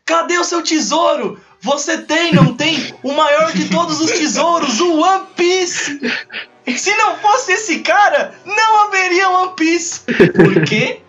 Cadê 0.06 0.38
o 0.38 0.44
seu 0.44 0.61
tesouro? 0.61 1.40
Você 1.61 1.99
tem, 1.99 2.34
não 2.34 2.53
tem? 2.53 2.94
O 3.03 3.14
maior 3.14 3.52
de 3.52 3.65
todos 3.69 3.99
os 3.99 4.11
tesouros, 4.11 4.80
o 4.80 4.99
One 5.02 5.26
Piece! 5.36 5.99
Se 6.76 6.95
não 6.95 7.15
fosse 7.18 7.53
esse 7.53 7.80
cara, 7.80 8.34
não 8.45 8.88
haveria 8.88 9.30
One 9.30 9.52
Piece! 9.56 10.02
Por 10.02 10.64
quê? 10.65 10.99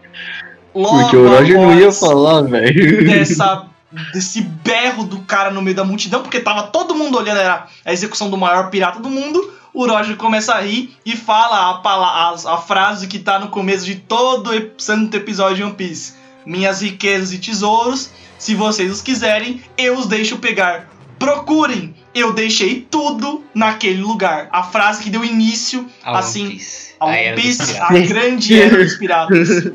Logo 0.74 1.01
Porque 1.01 1.16
o 1.16 1.28
Roger 1.28 1.56
não 1.60 1.78
ia 1.78 1.90
falar, 1.93 2.43
velho. 2.43 3.05
dessa 3.06 3.66
desse 4.12 4.40
berro 4.40 5.05
do 5.05 5.20
cara 5.20 5.51
no 5.51 5.62
meio 5.62 5.77
da 5.77 5.85
multidão, 5.85 6.23
porque 6.23 6.40
tava 6.40 6.65
todo 6.65 6.94
mundo 6.94 7.19
olhando 7.19 7.40
era 7.40 7.66
a 7.85 7.93
execução 7.93 8.28
do 8.28 8.36
maior 8.36 8.70
pirata 8.70 9.01
do 9.01 9.09
mundo. 9.09 9.55
O 9.73 9.86
Roger 9.86 10.16
começa 10.16 10.55
a 10.55 10.60
rir 10.60 10.97
e 11.05 11.16
fala 11.16 11.56
a, 11.56 11.89
a, 11.89 12.55
a 12.55 12.59
frase 12.59 13.06
que 13.06 13.19
tá 13.19 13.39
no 13.39 13.48
começo 13.48 13.85
de 13.85 13.97
todo 13.97 14.51
santo 14.78 15.16
episódio 15.16 15.56
de 15.56 15.62
One 15.65 15.74
Piece: 15.74 16.15
Minhas 16.44 16.82
riquezas 16.82 17.32
e 17.32 17.39
tesouros, 17.39 18.10
se 18.39 18.55
vocês 18.55 18.90
os 18.90 19.02
quiserem, 19.02 19.62
eu 19.77 19.97
os 19.97 20.06
deixo 20.06 20.39
pegar. 20.39 20.89
Procurem, 21.19 21.94
eu 22.15 22.32
deixei 22.32 22.86
tudo 22.89 23.44
naquele 23.55 24.01
lugar. 24.01 24.48
A 24.52 24.62
frase 24.62 25.02
que 25.02 25.10
deu 25.10 25.24
início 25.24 25.89
A 26.02 26.12
One 26.12 26.19
assim 26.19 26.48
Piece. 26.51 26.94
a 27.01 27.06
One 27.06 27.32
Piece, 27.35 27.78
a 27.78 27.89
grande 27.89 28.60
era 28.60 28.85
dos 28.85 28.94
piratas. 28.98 29.73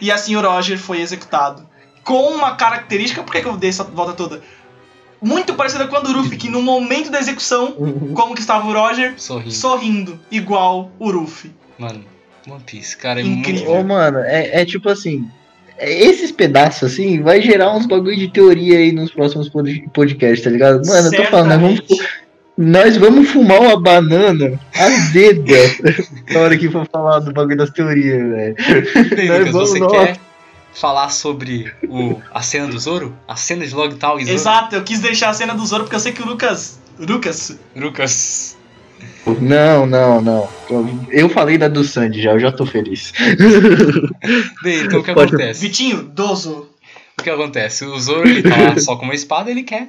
E 0.00 0.10
assim 0.10 0.36
o 0.36 0.40
Roger 0.40 0.78
foi 0.78 1.00
executado. 1.00 1.66
Com 2.04 2.28
uma 2.34 2.54
característica, 2.56 3.22
por 3.22 3.32
que 3.32 3.40
que 3.40 3.48
eu 3.48 3.56
dei 3.56 3.70
essa 3.70 3.82
volta 3.84 4.12
toda? 4.12 4.42
Muito 5.22 5.54
parecida 5.54 5.86
com 5.86 5.96
a 5.96 6.00
do 6.00 6.12
Ruffy, 6.12 6.36
que 6.36 6.50
no 6.50 6.60
momento 6.60 7.10
da 7.10 7.18
execução, 7.18 7.72
como 8.14 8.34
que 8.34 8.40
estava 8.42 8.66
o 8.68 8.72
Roger? 8.74 9.14
Sorrindo. 9.16 9.50
Sorrindo, 9.52 10.20
igual 10.30 10.92
o 10.98 11.10
Ruffy. 11.10 11.50
Mano, 11.78 12.04
One 12.46 12.62
Piece, 12.66 12.94
cara, 12.96 13.20
é 13.20 13.24
Incrível. 13.24 13.70
Ô, 13.72 13.82
mano, 13.82 14.18
é, 14.18 14.60
é 14.60 14.64
tipo 14.66 14.86
assim. 14.90 15.26
é- 15.78 15.90
Esses 16.04 16.30
pedaços, 16.30 16.92
assim, 16.92 17.22
vai 17.22 17.40
gerar 17.40 17.74
uns 17.74 17.86
bagulho 17.86 18.16
de 18.16 18.28
teoria 18.28 18.78
aí 18.78 18.92
nos 18.92 19.10
próximos 19.10 19.48
pod- 19.48 19.88
podcasts, 19.94 20.44
tá 20.44 20.50
ligado? 20.50 20.86
Mano, 20.86 21.08
eu 21.08 21.16
tô 21.16 21.24
falando, 21.30 21.48
nós 21.48 21.60
vamos, 21.62 21.78
Certamente. 21.80 22.08
nós 22.58 22.96
vamos 22.98 23.30
fumar 23.30 23.60
uma 23.62 23.80
banana 23.80 24.60
azeda 24.78 25.54
na 26.34 26.40
hora 26.40 26.58
que 26.58 26.68
for 26.70 26.86
falar 26.92 27.20
do 27.20 27.32
bagulho 27.32 27.56
das 27.56 27.70
teorias, 27.70 28.28
velho. 28.28 28.56
Nós 28.58 29.38
Lucas, 29.38 29.52
vamos- 29.52 29.70
você 29.70 29.78
nossa. 29.78 29.94
quer 30.06 30.20
falar 30.74 31.08
sobre 31.10 31.72
o, 31.88 32.20
a 32.32 32.42
cena 32.42 32.66
do 32.66 32.78
Zoro? 32.78 33.14
A 33.26 33.36
cena 33.36 33.66
de 33.66 33.74
Logtown 33.74 34.18
e 34.18 34.24
Zoro? 34.24 34.34
Exato, 34.36 34.74
eu 34.76 34.82
quis 34.82 35.00
deixar 35.00 35.30
a 35.30 35.34
cena 35.34 35.54
do 35.54 35.64
Zoro 35.64 35.84
porque 35.84 35.96
eu 35.96 36.00
sei 36.00 36.12
que 36.12 36.22
o 36.22 36.26
Lucas. 36.26 36.78
Lucas. 36.98 37.56
Lucas. 37.74 38.56
Não, 39.40 39.86
não, 39.86 40.20
não. 40.20 40.48
Eu 41.10 41.28
falei 41.28 41.56
da 41.58 41.68
do 41.68 41.82
Sandy 41.84 42.20
já, 42.22 42.32
eu 42.32 42.40
já 42.40 42.52
tô 42.52 42.64
feliz. 42.66 43.12
Bem, 44.62 44.84
então 44.84 45.00
o 45.00 45.02
que 45.04 45.12
Pode- 45.12 45.34
acontece? 45.34 45.60
Vitinho, 45.60 46.02
Dozo. 46.02 46.68
O 47.18 47.22
que 47.22 47.30
acontece? 47.30 47.84
O 47.84 47.98
Zoro 47.98 48.28
ele 48.28 48.42
tá 48.42 48.56
lá 48.56 48.78
só 48.78 48.96
com 48.96 49.04
uma 49.04 49.14
espada, 49.14 49.50
ele 49.50 49.62
quer 49.62 49.88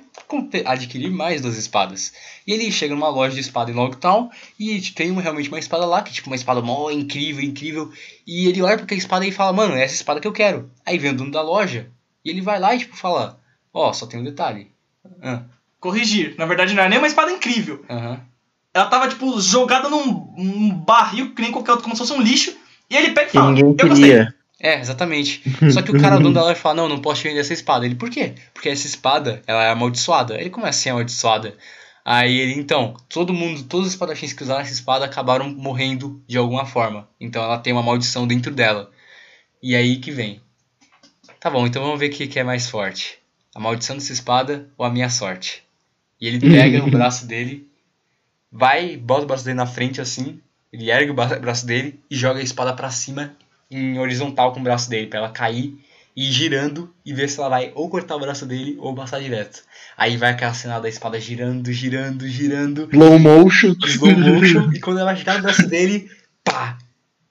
adquirir 0.66 1.10
mais 1.10 1.42
duas 1.42 1.58
espadas. 1.58 2.14
E 2.46 2.54
ele 2.54 2.72
chega 2.72 2.94
numa 2.94 3.10
loja 3.10 3.36
de 3.36 3.42
espada 3.42 3.72
em 3.72 3.74
Logtown 3.74 4.30
e 4.60 4.80
tem 4.92 5.12
realmente 5.20 5.50
uma 5.50 5.60
espada 5.60 5.86
lá, 5.86 6.02
que 6.02 6.12
é 6.12 6.14
tipo 6.14 6.30
uma 6.30 6.36
espada 6.36 6.62
mó 6.62 6.90
incrível, 6.90 7.44
incrível. 7.44 7.92
E 8.26 8.48
ele 8.48 8.62
olha 8.62 8.76
pra 8.76 8.86
aquela 8.86 9.00
espada 9.00 9.26
e 9.26 9.32
fala, 9.32 9.54
mano, 9.54 9.76
é 9.76 9.84
essa 9.84 9.96
espada 9.96 10.20
que 10.20 10.28
eu 10.28 10.34
quero. 10.34 10.70
Aí 10.86 10.98
vem 10.98 11.12
o 11.12 11.16
dono 11.16 11.32
da 11.32 11.42
loja 11.42 11.90
e 12.24 12.30
ele 12.30 12.42
vai 12.42 12.60
lá 12.60 12.76
e 12.76 12.80
tipo 12.80 12.96
fala, 12.96 13.40
ó, 13.74 13.92
só 13.94 14.06
tem 14.06 14.20
um 14.20 14.24
detalhe. 14.24 14.72
Ah, 15.22 15.44
Corrigir. 15.80 16.36
Na 16.38 16.46
verdade, 16.46 16.74
não 16.74 16.82
era 16.82 16.90
nem 16.90 16.98
uma 16.98 17.08
espada 17.08 17.32
incrível. 17.32 17.86
Aham. 17.90 18.20
Ela 18.74 18.88
tava, 18.88 19.08
tipo, 19.08 19.40
jogada 19.40 19.88
num, 19.88 20.34
num 20.36 20.70
barril, 20.74 21.34
que 21.34 21.42
nem 21.42 21.52
qualquer 21.52 21.72
outro, 21.72 21.84
como 21.84 21.96
se 21.96 22.02
fosse 22.02 22.12
um 22.12 22.22
lixo. 22.22 22.54
E 22.90 22.96
ele 22.96 23.12
pega 23.12 23.30
e 23.30 23.32
fala: 23.32 23.52
ninguém 23.52 23.76
Eu 23.80 23.88
gostei. 23.88 24.28
É, 24.60 24.80
exatamente. 24.80 25.42
Só 25.72 25.82
que 25.82 25.92
o 25.92 26.00
cara, 26.00 26.18
o 26.18 26.20
dono 26.24 26.34
da 26.34 26.56
fala: 26.56 26.76
Não, 26.76 26.90
não 26.90 27.00
posso 27.02 27.22
te 27.22 27.28
vender 27.28 27.42
essa 27.42 27.54
espada. 27.54 27.86
Ele, 27.86 27.96
por 27.96 28.10
quê? 28.10 28.36
Porque 28.54 28.70
essa 28.70 28.88
espada, 28.88 29.42
ela 29.46 29.64
é 29.64 29.70
amaldiçoada. 29.70 30.40
Ele, 30.40 30.50
como 30.50 30.66
assim 30.66 30.90
amaldiçoada? 30.90 31.58
Aí 32.04 32.38
ele, 32.40 32.54
então, 32.54 32.96
todo 33.10 33.34
mundo, 33.34 33.64
todos 33.64 33.88
os 33.88 33.94
espadachins 33.94 34.32
que 34.32 34.44
usaram 34.44 34.62
essa 34.62 34.72
espada 34.72 35.04
acabaram 35.06 35.50
morrendo 35.50 36.24
de 36.28 36.38
alguma 36.38 36.66
forma. 36.66 37.10
Então 37.20 37.44
ela 37.44 37.58
tem 37.58 37.74
uma 37.74 37.82
maldição 37.82 38.28
dentro 38.28 38.54
dela. 38.54 38.92
E 39.62 39.76
aí 39.76 39.98
que 39.98 40.12
vem. 40.12 40.40
Tá 41.40 41.50
bom, 41.50 41.66
então 41.66 41.82
vamos 41.84 42.00
ver 42.00 42.08
o 42.08 42.12
que, 42.12 42.28
que 42.28 42.40
é 42.40 42.44
mais 42.44 42.70
forte. 42.70 43.18
A 43.56 43.60
maldição 43.60 43.96
dessa 43.96 44.14
espada 44.14 44.70
ou 44.78 44.86
a 44.86 44.90
minha 44.92 45.10
sorte? 45.10 45.64
E 46.22 46.28
ele 46.28 46.40
pega 46.40 46.84
o 46.84 46.90
braço 46.92 47.26
dele, 47.26 47.68
vai, 48.52 48.96
bota 48.98 49.24
o 49.24 49.28
braço 49.28 49.44
dele 49.44 49.58
na 49.58 49.66
frente 49.66 50.00
assim, 50.00 50.40
ele 50.72 50.90
ergue 50.92 51.12
o 51.12 51.14
bra- 51.14 51.40
braço 51.40 51.66
dele 51.66 52.00
e 52.10 52.16
joga 52.16 52.40
a 52.40 52.44
espada 52.44 52.74
pra 52.74 52.90
cima 52.90 53.36
em 53.70 54.00
horizontal 54.00 54.52
com 54.54 54.60
o 54.60 54.64
braço 54.64 54.90
dele, 54.90 55.08
pra 55.08 55.20
ela 55.20 55.30
cair 55.30 55.78
e 56.16 56.30
ir 56.30 56.32
girando 56.32 56.94
e 57.06 57.14
ver 57.14 57.28
se 57.30 57.40
ela 57.40 57.50
vai 57.50 57.72
ou 57.76 57.90
cortar 57.90 58.16
o 58.16 58.20
braço 58.20 58.46
dele 58.46 58.78
ou 58.80 58.96
passar 58.96 59.20
direto. 59.20 59.62
Aí 59.98 60.16
vai 60.18 60.32
aquela 60.32 60.54
cena 60.54 60.80
da 60.80 60.88
espada 60.88 61.20
girando, 61.20 61.72
girando, 61.74 62.28
girando, 62.28 62.88
Slow 62.92 63.20
motion. 63.20 63.76
slow 63.86 64.18
motion, 64.18 64.72
e 64.74 64.80
quando 64.80 65.00
ela 65.00 65.14
girar 65.16 65.40
o 65.40 65.42
braço 65.42 65.68
dele, 65.68 66.10
pá! 66.44 66.78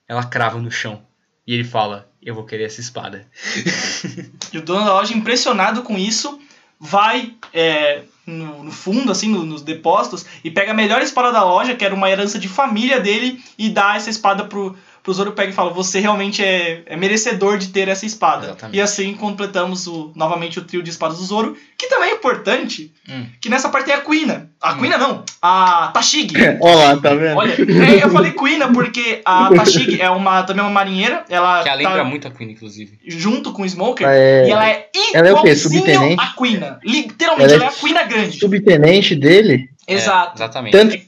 Ela 0.07 0.25
crava 0.25 0.59
no 0.61 0.71
chão. 0.71 1.01
E 1.47 1.55
ele 1.55 1.65
fala: 1.65 2.11
Eu 2.23 2.35
vou 2.35 2.45
querer 2.45 2.65
essa 2.65 2.81
espada. 2.81 3.27
E 4.53 4.59
o 4.59 4.63
dono 4.63 4.85
da 4.85 4.93
loja, 4.93 5.15
impressionado 5.15 5.83
com 5.83 5.99
isso, 5.99 6.39
vai 6.79 7.35
é, 7.53 8.03
no, 8.27 8.63
no 8.65 8.71
fundo, 8.71 9.11
assim, 9.11 9.29
no- 9.29 9.45
nos 9.45 9.63
depósitos, 9.63 10.25
e 10.45 10.51
pega 10.51 10.71
a 10.71 10.75
melhor 10.75 11.03
espada 11.03 11.33
da 11.33 11.43
loja, 11.43 11.75
que 11.75 11.85
era 11.85 11.95
uma 11.95 12.09
herança 12.11 12.39
de 12.39 12.47
família 12.49 13.01
dele, 13.01 13.43
e 13.59 13.69
dá 13.69 13.97
essa 13.97 14.11
espada 14.11 14.45
pro, 14.45 14.77
pro 15.05 15.13
Zoro 15.13 15.33
pega 15.33 15.51
e 15.51 15.55
fala: 15.55 15.71
Você 15.71 16.01
realmente 16.01 16.43
é, 16.43 16.83
é 16.87 16.97
merecedor 16.97 17.59
de 17.59 17.69
ter 17.69 17.87
essa 17.89 18.05
espada. 18.07 18.47
Exatamente. 18.47 18.77
E 18.77 18.81
assim 18.81 19.15
completamos 19.15 19.87
o, 19.87 20.11
novamente 20.17 20.59
o 20.59 20.65
trio 20.65 20.83
de 20.83 20.91
espadas 20.91 21.19
do 21.19 21.25
Zoro, 21.25 21.57
que 21.79 21.87
também 21.89 22.11
é 22.11 22.15
importante, 22.15 22.91
Hum. 23.09 23.27
que 23.39 23.51
nessa 23.51 23.69
parte 23.69 23.85
tem 23.85 23.95
a 23.95 24.01
Quina. 24.01 24.49
A 24.61 24.73
Hum. 24.73 24.79
Quina 24.81 24.97
não, 24.97 25.23
a 25.43 25.91
Tashigi. 25.93 26.35
Olha 26.59 26.75
lá, 26.75 26.97
tá 26.97 27.15
vendo? 27.15 27.37
Olha, 27.37 27.53
é, 27.53 28.03
eu 28.03 28.09
falei 28.11 28.33
Quina 28.33 28.73
porque 28.73 29.21
a 29.27 29.51
Tashigi 29.55 30.01
é 30.01 30.09
uma, 30.09 30.43
também 30.43 30.65
uma 30.65 30.71
marinheira, 30.71 31.23
ela 31.29 31.63
Que 31.63 31.69
ela 31.69 31.77
lembra 31.79 31.97
tá 31.99 32.05
muito 32.05 32.27
a 32.27 32.31
Queen, 32.31 32.51
inclusive. 32.53 32.99
junto 33.07 33.53
com 33.53 33.61
o 33.63 33.69
Smoker, 33.69 34.07
É, 34.09 34.47
e 34.49 34.51
ela 34.51 34.69
é 34.71 34.89
ela 35.13 35.29
é 35.29 35.33
o 35.33 35.43
quê? 35.43 35.51
igualzinho 35.51 35.83
Subtenente? 35.85 36.17
a 36.19 36.27
Quina. 36.35 36.81
Literalmente, 36.83 37.53
Ela 37.53 37.53
é 37.53 37.57
ela 37.57 37.65
é 37.67 37.69
a 37.69 37.79
Quina 37.79 38.03
grande. 38.05 38.39
subtenente 38.41 39.15
dele. 39.15 39.69
É, 39.87 39.95
Exato. 39.95 40.33
exatamente. 40.37 40.73
Tanto, 40.73 40.99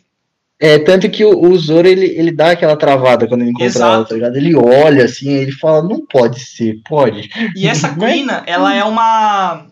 é, 0.59 0.78
tanto 0.78 1.11
que 1.11 1.24
o, 1.24 1.51
o 1.51 1.59
Zoro 1.59 1.87
ele, 1.87 2.07
ele 2.07 2.33
dá 2.33 2.53
aquela 2.53 2.77
travada 2.77 3.27
quando 3.27 3.43
ele 3.43 3.51
encontra 3.51 3.66
Exato. 3.66 3.95
ela, 3.95 4.05
tá 4.05 4.15
ligado? 4.15 4.37
Ele 4.37 4.57
olha 4.57 5.05
assim, 5.05 5.31
ele 5.31 5.53
fala, 5.53 5.83
não 5.83 6.05
pode 6.07 6.41
ser, 6.41 6.81
pode. 6.89 7.28
E 7.55 7.69
essa 7.69 7.93
Né? 7.97 8.12
Quina, 8.12 8.43
ela 8.47 8.74
é 8.74 8.83
uma 8.83 9.66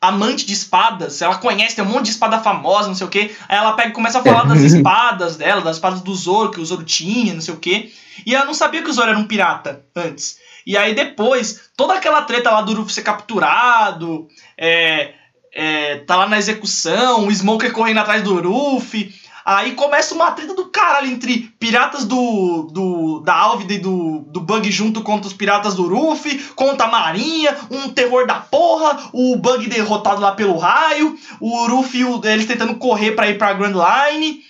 amante 0.00 0.44
de 0.44 0.52
espadas, 0.52 1.22
ela 1.22 1.36
conhece, 1.36 1.76
tem 1.76 1.84
um 1.84 1.88
monte 1.88 2.06
de 2.06 2.10
espada 2.10 2.40
famosa, 2.40 2.88
não 2.88 2.94
sei 2.94 3.06
o 3.06 3.10
que. 3.10 3.30
Aí 3.48 3.56
ela 3.56 3.74
pega 3.74 3.90
e 3.90 3.92
começa 3.92 4.18
a 4.18 4.22
falar 4.22 4.44
das 4.48 4.60
espadas 4.60 5.36
dela, 5.36 5.60
das 5.60 5.76
espadas 5.76 6.00
do 6.00 6.14
Zoro, 6.14 6.50
que 6.50 6.60
o 6.60 6.64
Zoro 6.64 6.82
tinha, 6.82 7.34
não 7.34 7.40
sei 7.40 7.54
o 7.54 7.58
que. 7.58 7.92
E 8.26 8.34
ela 8.34 8.44
não 8.44 8.54
sabia 8.54 8.82
que 8.82 8.90
o 8.90 8.92
Zoro 8.92 9.10
era 9.10 9.18
um 9.18 9.26
pirata 9.26 9.84
antes. 9.94 10.38
E 10.66 10.76
aí 10.76 10.94
depois, 10.94 11.70
toda 11.76 11.94
aquela 11.94 12.22
treta 12.22 12.50
lá 12.50 12.62
do 12.62 12.74
Ruffy 12.74 12.94
ser 12.94 13.02
capturado, 13.02 14.28
é, 14.56 15.12
é, 15.54 15.96
tá 15.98 16.16
lá 16.16 16.28
na 16.28 16.38
execução, 16.38 17.26
o 17.26 17.30
Smoker 17.30 17.72
correndo 17.72 17.98
atrás 17.98 18.22
do 18.22 18.40
Ruffy. 18.40 19.14
Aí 19.44 19.72
começa 19.72 20.14
uma 20.14 20.30
treta 20.30 20.54
do 20.54 20.66
caralho 20.66 21.08
entre 21.08 21.52
piratas 21.58 22.04
do, 22.04 22.68
do 22.72 23.20
da 23.20 23.34
Álvida 23.34 23.74
e 23.74 23.78
do, 23.78 24.20
do 24.28 24.40
Bug 24.40 24.70
junto 24.70 25.02
contra 25.02 25.26
os 25.26 25.32
piratas 25.32 25.74
do 25.74 25.88
Ruffy, 25.88 26.38
contra 26.54 26.86
a 26.86 26.90
Marinha, 26.90 27.56
um 27.70 27.88
terror 27.88 28.26
da 28.26 28.36
porra, 28.36 29.10
o 29.12 29.36
Bug 29.36 29.68
derrotado 29.68 30.20
lá 30.20 30.32
pelo 30.32 30.56
raio, 30.56 31.16
o 31.40 31.66
Ruffy 31.66 32.02
e 32.02 32.28
eles 32.28 32.46
tentando 32.46 32.76
correr 32.76 33.12
pra 33.12 33.28
ir 33.28 33.36
pra 33.36 33.52
Grand 33.52 33.74
Line. 33.74 34.40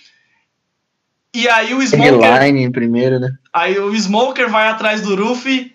E 1.33 1.49
aí 1.49 1.73
o 1.73 1.81
Smoker, 1.81 2.43
Line 2.43 2.71
primeiro, 2.71 3.19
né? 3.19 3.29
aí 3.51 3.79
o 3.79 3.95
Smoker 3.95 4.49
vai 4.49 4.67
atrás 4.67 5.01
do 5.01 5.15
Ruffy 5.15 5.72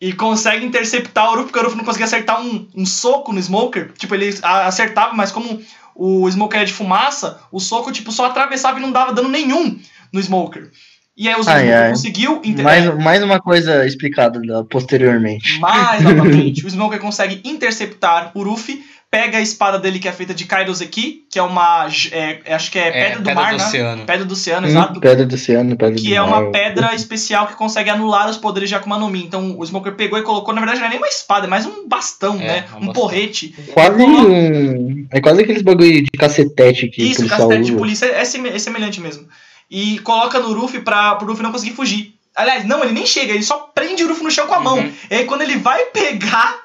e 0.00 0.12
consegue 0.12 0.64
interceptar 0.66 1.26
o 1.28 1.36
Ruffy, 1.36 1.44
porque 1.46 1.58
o 1.58 1.62
Ruffy 1.62 1.78
não 1.78 1.84
conseguia 1.84 2.06
acertar 2.06 2.40
um, 2.40 2.68
um 2.74 2.84
soco 2.84 3.32
no 3.32 3.40
Smoker. 3.40 3.92
Tipo, 3.96 4.14
ele 4.14 4.34
acertava, 4.42 5.14
mas 5.14 5.30
como 5.32 5.60
o 5.94 6.28
Smoker 6.28 6.60
é 6.60 6.64
de 6.64 6.72
fumaça, 6.72 7.40
o 7.52 7.60
soco 7.60 7.92
tipo, 7.92 8.10
só 8.12 8.26
atravessava 8.26 8.78
e 8.78 8.82
não 8.82 8.92
dava 8.92 9.12
dano 9.14 9.28
nenhum 9.28 9.78
no 10.12 10.20
Smoker. 10.20 10.70
E 11.16 11.28
aí 11.28 11.34
o 11.34 11.38
Ai, 11.38 11.42
Smoker 11.44 11.74
ai. 11.82 11.90
conseguiu... 11.90 12.40
inter- 12.44 12.64
Mais, 12.64 12.94
mais 12.98 13.22
uma 13.22 13.40
coisa 13.40 13.86
explicada 13.86 14.40
da- 14.40 14.64
posteriormente. 14.64 15.60
mais 15.60 16.02
novamente, 16.02 16.66
o 16.66 16.68
Smoker 16.70 16.98
consegue 16.98 17.40
interceptar 17.48 18.32
o 18.34 18.42
Ruffy, 18.42 18.84
pega 19.14 19.38
a 19.38 19.40
espada 19.40 19.78
dele 19.78 20.00
que 20.00 20.08
é 20.08 20.12
feita 20.12 20.34
de 20.34 20.44
Kairoseki, 20.44 21.22
que 21.30 21.38
é 21.38 21.42
uma. 21.42 21.86
é, 22.10 22.40
acho 22.52 22.68
que 22.70 22.78
é 22.80 22.90
pedra 22.90 23.20
do 23.20 23.32
mar, 23.34 23.54
né? 23.54 23.64
oceano. 23.64 24.04
Pedra 24.04 24.24
do 24.24 24.32
oceano, 24.32 24.66
Hum, 24.66 24.70
exato. 24.70 24.98
pedra 25.00 25.24
do 25.24 25.34
oceano, 25.36 25.76
pedra 25.76 25.94
Que 25.94 26.08
do 26.08 26.14
é 26.14 26.18
mar. 26.20 26.26
uma 26.42 26.50
pedra 26.50 26.94
especial 26.94 27.46
que 27.46 27.54
consegue 27.54 27.90
anular 27.90 28.28
os 28.28 28.36
poderes 28.36 28.68
de 28.68 28.74
Akuma 28.74 28.98
no 28.98 29.08
Mi. 29.08 29.22
Então 29.24 29.56
o 29.56 29.64
Smoker 29.64 29.94
pegou 29.94 30.18
e 30.18 30.22
colocou, 30.22 30.52
na 30.52 30.60
verdade 30.60 30.80
não 30.80 30.86
é 30.86 30.90
nem 30.90 30.98
uma 30.98 31.06
espada, 31.06 31.46
é 31.46 31.48
mais 31.48 31.64
um 31.64 31.86
bastão, 31.88 32.34
É, 32.40 32.46
né? 32.46 32.64
um 32.72 32.76
Um 32.76 32.86
bastão. 32.86 32.92
porrete. 32.94 33.54
Quase 33.72 34.02
um. 34.02 35.06
É 35.12 35.20
quase 35.20 35.42
aqueles 35.42 35.62
bagulho 35.62 36.02
de 36.02 36.10
cacetete 36.18 36.88
que 36.88 37.02
Isso, 37.02 37.22
o 37.22 37.26
o 37.26 37.28
policial 37.28 37.38
castelo 37.38 37.64
de 37.64 37.70
usa. 37.70 37.78
polícia 37.78 38.06
é, 38.06 38.20
é 38.20 38.58
semelhante 38.58 39.00
mesmo. 39.00 39.28
E 39.70 39.98
coloca 40.00 40.40
no 40.40 40.52
Ruffy 40.52 40.80
pra 40.80 41.14
pro 41.14 41.28
Ruffy 41.28 41.42
não 41.42 41.52
conseguir 41.52 41.74
fugir. 41.74 42.14
Aliás, 42.36 42.64
não, 42.64 42.82
ele 42.82 42.92
nem 42.92 43.06
chega, 43.06 43.32
ele 43.32 43.44
só 43.44 43.70
prende 43.72 44.02
o 44.02 44.08
Ruffy 44.08 44.24
no 44.24 44.30
chão 44.30 44.48
com 44.48 44.54
a 44.54 44.60
mão. 44.60 44.78
Uhum. 44.78 44.92
E 45.08 45.14
aí 45.14 45.24
quando 45.24 45.42
ele 45.42 45.56
vai 45.56 45.84
pegar 45.86 46.63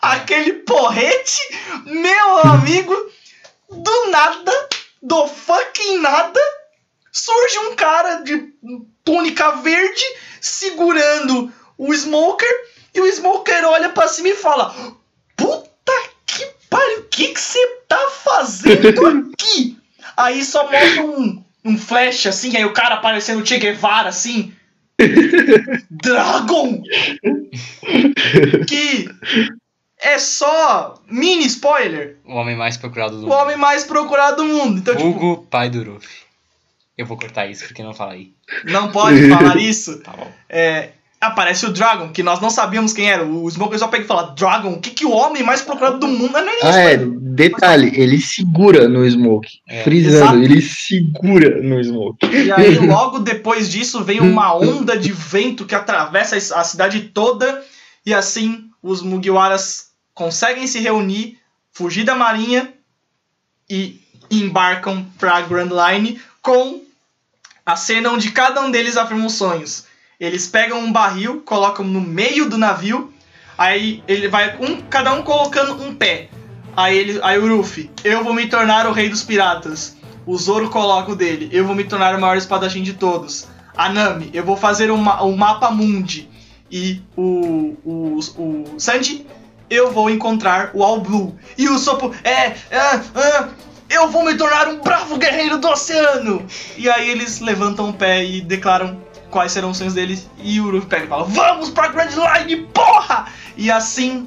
aquele 0.00 0.52
porrete, 0.54 1.40
meu 1.84 2.38
amigo, 2.38 2.94
do 3.70 4.10
nada, 4.10 4.68
do 5.02 5.26
fucking 5.26 5.98
nada, 5.98 6.40
surge 7.12 7.58
um 7.60 7.76
cara 7.76 8.22
de 8.22 8.52
túnica 9.04 9.52
verde 9.56 10.04
segurando 10.40 11.52
o 11.78 11.92
Smoker 11.94 12.48
e 12.94 13.00
o 13.00 13.06
Smoker 13.06 13.64
olha 13.64 13.90
pra 13.90 14.08
cima 14.08 14.28
e 14.28 14.36
fala: 14.36 14.74
Puta 15.36 15.92
que 16.24 16.46
pariu, 16.70 17.00
o 17.00 17.04
que 17.04 17.28
que 17.28 17.40
você 17.40 17.66
tá 17.88 18.08
fazendo 18.24 19.06
aqui? 19.06 19.78
Aí 20.16 20.42
só 20.42 20.70
mostra 20.70 21.02
um, 21.02 21.44
um 21.62 21.76
flash 21.76 22.26
assim, 22.26 22.56
aí 22.56 22.64
o 22.64 22.72
cara 22.72 22.94
aparecendo 22.94 23.42
o 23.42 23.46
Che 23.46 23.58
Guevara 23.58 24.08
assim. 24.08 24.54
Dragon! 25.90 26.82
Que 28.66 29.08
é 30.06 30.18
só 30.18 30.94
mini 31.10 31.46
spoiler. 31.46 32.16
O 32.24 32.34
homem 32.34 32.56
mais 32.56 32.76
procurado 32.76 33.20
do 33.20 33.26
O 33.26 33.30
homem 33.30 33.56
mais 33.56 33.82
procurado 33.84 34.36
do 34.36 34.44
mundo. 34.44 34.78
Então, 34.78 34.94
tipo, 34.94 35.08
Hugo, 35.08 35.46
pai 35.50 35.68
do 35.68 35.82
Ruffy. 35.82 36.26
Eu 36.96 37.04
vou 37.04 37.16
cortar 37.16 37.46
isso 37.46 37.66
porque 37.66 37.82
não 37.82 37.92
fala 37.92 38.12
aí. 38.12 38.30
não 38.64 38.90
pode 38.90 39.26
falar 39.28 39.56
isso. 39.56 40.00
Tá 40.00 40.12
bom. 40.12 40.30
É, 40.48 40.90
aparece 41.20 41.66
o 41.66 41.72
Dragon, 41.72 42.08
que 42.10 42.22
nós 42.22 42.40
não 42.40 42.48
sabíamos 42.48 42.92
quem 42.92 43.10
era. 43.10 43.24
O 43.26 43.50
Smoker 43.50 43.78
só 43.78 43.88
pega 43.88 44.04
e 44.04 44.06
fala: 44.06 44.34
Dragon, 44.34 44.74
o 44.74 44.80
que, 44.80 44.90
que 44.90 45.04
o 45.04 45.10
homem 45.10 45.42
mais 45.42 45.60
procurado 45.60 45.98
do 45.98 46.06
mundo? 46.06 46.32
Não 46.32 46.40
é 46.40 46.44
nem 46.44 46.58
Ah, 46.62 46.78
é. 46.78 46.96
Detalhe, 46.96 47.92
ele 48.00 48.20
segura 48.20 48.88
no 48.88 49.04
Smoke. 49.08 49.58
É. 49.68 49.82
Frisando, 49.82 50.16
Exato. 50.16 50.38
ele 50.38 50.62
segura 50.62 51.60
no 51.62 51.82
Smoke. 51.82 52.26
E 52.26 52.50
aí, 52.52 52.78
logo 52.86 53.18
depois 53.18 53.70
disso, 53.70 54.02
vem 54.04 54.20
uma 54.20 54.56
onda 54.56 54.96
de 54.96 55.12
vento 55.12 55.66
que 55.66 55.74
atravessa 55.74 56.36
a 56.36 56.64
cidade 56.64 57.00
toda. 57.12 57.62
E 58.06 58.14
assim, 58.14 58.70
os 58.82 59.02
Mugiwaras 59.02 59.85
conseguem 60.16 60.66
se 60.66 60.80
reunir, 60.80 61.38
fugir 61.72 62.02
da 62.02 62.16
marinha 62.16 62.72
e 63.68 64.00
embarcam 64.30 65.04
pra 65.18 65.42
Grand 65.42 65.68
Line 65.70 66.18
com 66.42 66.80
a 67.64 67.76
cena 67.76 68.10
onde 68.10 68.30
cada 68.32 68.62
um 68.62 68.70
deles 68.70 68.96
afirma 68.96 69.26
os 69.26 69.34
sonhos. 69.34 69.84
Eles 70.18 70.48
pegam 70.48 70.80
um 70.80 70.90
barril, 70.90 71.42
colocam 71.42 71.84
no 71.84 72.00
meio 72.00 72.48
do 72.48 72.56
navio, 72.56 73.12
aí 73.58 74.02
ele 74.08 74.26
vai 74.28 74.56
um, 74.58 74.80
cada 74.80 75.12
um 75.12 75.22
colocando 75.22 75.80
um 75.84 75.94
pé. 75.94 76.30
Aí 76.74 76.96
ele, 76.96 77.20
aí 77.22 77.38
o 77.38 77.56
Ruffy, 77.56 77.90
eu 78.02 78.24
vou 78.24 78.32
me 78.32 78.48
tornar 78.48 78.86
o 78.86 78.92
rei 78.92 79.10
dos 79.10 79.22
piratas. 79.22 79.96
O 80.24 80.36
Zoro 80.38 80.70
coloca 80.70 81.12
o 81.12 81.16
dele, 81.16 81.50
eu 81.52 81.66
vou 81.66 81.74
me 81.74 81.84
tornar 81.84 82.14
o 82.16 82.20
maior 82.20 82.36
espadachim 82.38 82.82
de 82.82 82.94
todos. 82.94 83.46
A 83.76 83.90
Nami, 83.90 84.30
eu 84.32 84.42
vou 84.44 84.56
fazer 84.56 84.90
ma- 84.92 85.20
o 85.22 85.36
mapa 85.36 85.70
mundi. 85.70 86.28
E 86.70 87.02
o, 87.16 87.76
o, 87.84 88.18
o 88.18 88.74
Sanji, 88.80 89.26
eu 89.70 89.90
vou 89.92 90.10
encontrar 90.10 90.70
o 90.74 90.82
All 90.82 91.00
Blue. 91.00 91.36
E 91.56 91.68
o 91.68 91.78
Sopo, 91.78 92.14
é, 92.24 92.54
ah, 92.72 93.02
ah, 93.14 93.48
eu 93.88 94.08
vou 94.08 94.24
me 94.24 94.34
tornar 94.36 94.68
um 94.68 94.80
bravo 94.80 95.16
guerreiro 95.16 95.58
do 95.58 95.68
oceano. 95.68 96.44
E 96.76 96.88
aí 96.88 97.10
eles 97.10 97.40
levantam 97.40 97.90
o 97.90 97.92
pé 97.92 98.24
e 98.24 98.40
declaram 98.40 99.00
quais 99.30 99.52
serão 99.52 99.70
os 99.70 99.78
sonhos 99.78 99.94
deles. 99.94 100.28
E 100.42 100.60
o 100.60 100.70
Luffy 100.70 100.88
pega 100.88 101.04
e 101.04 101.08
fala, 101.08 101.24
vamos 101.24 101.70
pra 101.70 101.88
Grand 101.88 102.10
Line, 102.10 102.66
porra! 102.72 103.26
E 103.56 103.70
assim, 103.70 104.26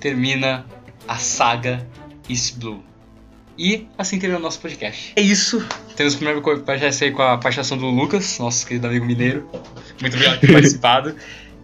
Termina 0.00 0.66
a 1.08 1.16
saga 1.16 1.86
East 2.28 2.56
Blue. 2.56 2.82
E 3.56 3.86
assim 3.96 4.18
termina 4.18 4.38
o 4.38 4.42
nosso 4.42 4.60
podcast. 4.60 5.12
é 5.16 5.20
isso. 5.22 5.66
Temos 5.96 6.14
o 6.14 6.16
primeiro 6.16 6.42
podcast 6.42 7.04
aí 7.04 7.10
com 7.12 7.22
a 7.22 7.38
participação 7.38 7.78
do 7.78 7.86
Lucas, 7.86 8.38
nosso 8.38 8.66
querido 8.66 8.86
amigo 8.86 9.06
mineiro. 9.06 9.48
Muito 10.00 10.14
obrigado 10.14 10.40
por 10.40 10.46
ter 10.46 10.52
participado. 10.52 11.16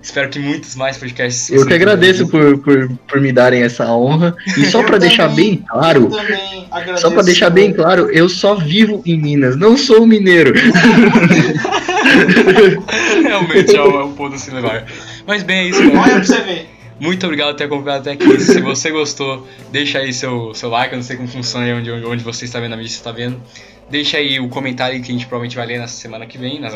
Espero 0.02 0.30
que 0.30 0.38
muitos 0.38 0.76
mais 0.76 0.96
podcasts. 0.96 1.50
Eu 1.50 1.66
que 1.66 1.74
agradeço 1.74 2.26
por, 2.26 2.58
por, 2.58 2.88
por 3.06 3.20
me 3.20 3.32
darem 3.32 3.62
essa 3.62 3.86
honra. 3.92 4.34
E 4.56 4.64
só 4.66 4.82
pra 4.82 4.96
deixar 4.96 5.28
bem 5.28 5.62
claro, 5.68 6.04
Eu 6.04 6.10
também 6.10 6.66
agradeço. 6.70 7.02
só 7.02 7.10
pra 7.10 7.22
deixar 7.22 7.50
bem 7.50 7.72
claro, 7.72 8.10
eu 8.10 8.28
só 8.28 8.54
vivo 8.54 9.02
em 9.04 9.18
Minas, 9.20 9.56
não 9.56 9.76
sou 9.76 10.06
mineiro. 10.06 10.54
Realmente 13.22 13.76
é 13.76 13.82
um, 13.82 14.00
é 14.00 14.04
um 14.04 14.38
se 14.38 14.50
levar. 14.50 14.86
Mas 15.26 15.42
bem, 15.42 15.58
é 15.58 15.68
isso, 15.68 15.80
Olha 15.82 16.14
pra 16.14 16.24
você 16.24 16.40
ver. 16.40 16.79
Muito 17.00 17.24
obrigado 17.24 17.48
por 17.48 17.56
ter 17.56 17.64
acompanhado 17.64 18.02
até 18.02 18.12
aqui. 18.12 18.40
Se 18.40 18.60
você 18.60 18.90
gostou, 18.90 19.48
deixa 19.72 19.98
aí 19.98 20.12
seu, 20.12 20.52
seu 20.54 20.68
like. 20.68 20.92
Eu 20.92 20.98
não 20.98 21.02
sei 21.02 21.16
como 21.16 21.28
funciona 21.28 21.64
aí 21.64 21.72
onde, 21.72 21.90
onde 21.90 22.22
você 22.22 22.44
está 22.44 22.60
vendo 22.60 22.74
a 22.74 22.76
mídia, 22.76 22.92
você 22.92 22.98
está 22.98 23.10
vendo. 23.10 23.42
Deixa 23.88 24.18
aí 24.18 24.38
o 24.38 24.48
comentário 24.48 25.02
que 25.02 25.10
a 25.10 25.12
gente 25.12 25.26
provavelmente 25.26 25.56
vai 25.56 25.66
ler 25.66 25.78
na 25.78 25.88
semana 25.88 26.24
que 26.24 26.38
vem, 26.38 26.60
na 26.60 26.68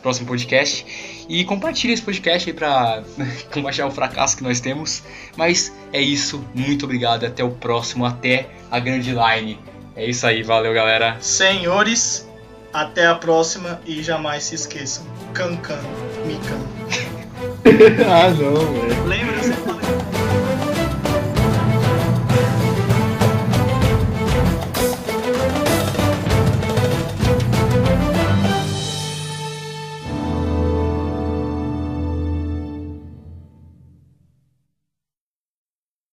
próximo 0.00 0.26
podcast. 0.26 1.26
E 1.28 1.44
compartilha 1.44 1.92
esse 1.92 2.02
podcast 2.02 2.48
aí 2.48 2.54
pra 2.54 3.02
combater 3.52 3.82
o 3.82 3.90
fracasso 3.90 4.36
que 4.36 4.42
nós 4.42 4.60
temos. 4.60 5.02
Mas 5.36 5.70
é 5.92 6.00
isso. 6.00 6.42
Muito 6.54 6.84
obrigado. 6.84 7.26
Até 7.26 7.42
o 7.42 7.50
próximo. 7.50 8.06
Até 8.06 8.48
a 8.70 8.78
grande 8.78 9.10
line. 9.10 9.58
É 9.96 10.08
isso 10.08 10.26
aí. 10.26 10.44
Valeu, 10.44 10.72
galera. 10.72 11.18
Senhores, 11.20 12.26
até 12.72 13.06
a 13.06 13.16
próxima 13.16 13.80
e 13.84 14.02
jamais 14.02 14.44
se 14.44 14.54
esqueçam. 14.54 15.04
Cancan, 15.34 15.80
Mikan. 16.24 17.18
ah, 18.08 18.30
não, 18.30 18.54
velho. 18.72 19.04
Lembra, 19.06 19.42
você 19.42 19.52
falou 19.52 19.87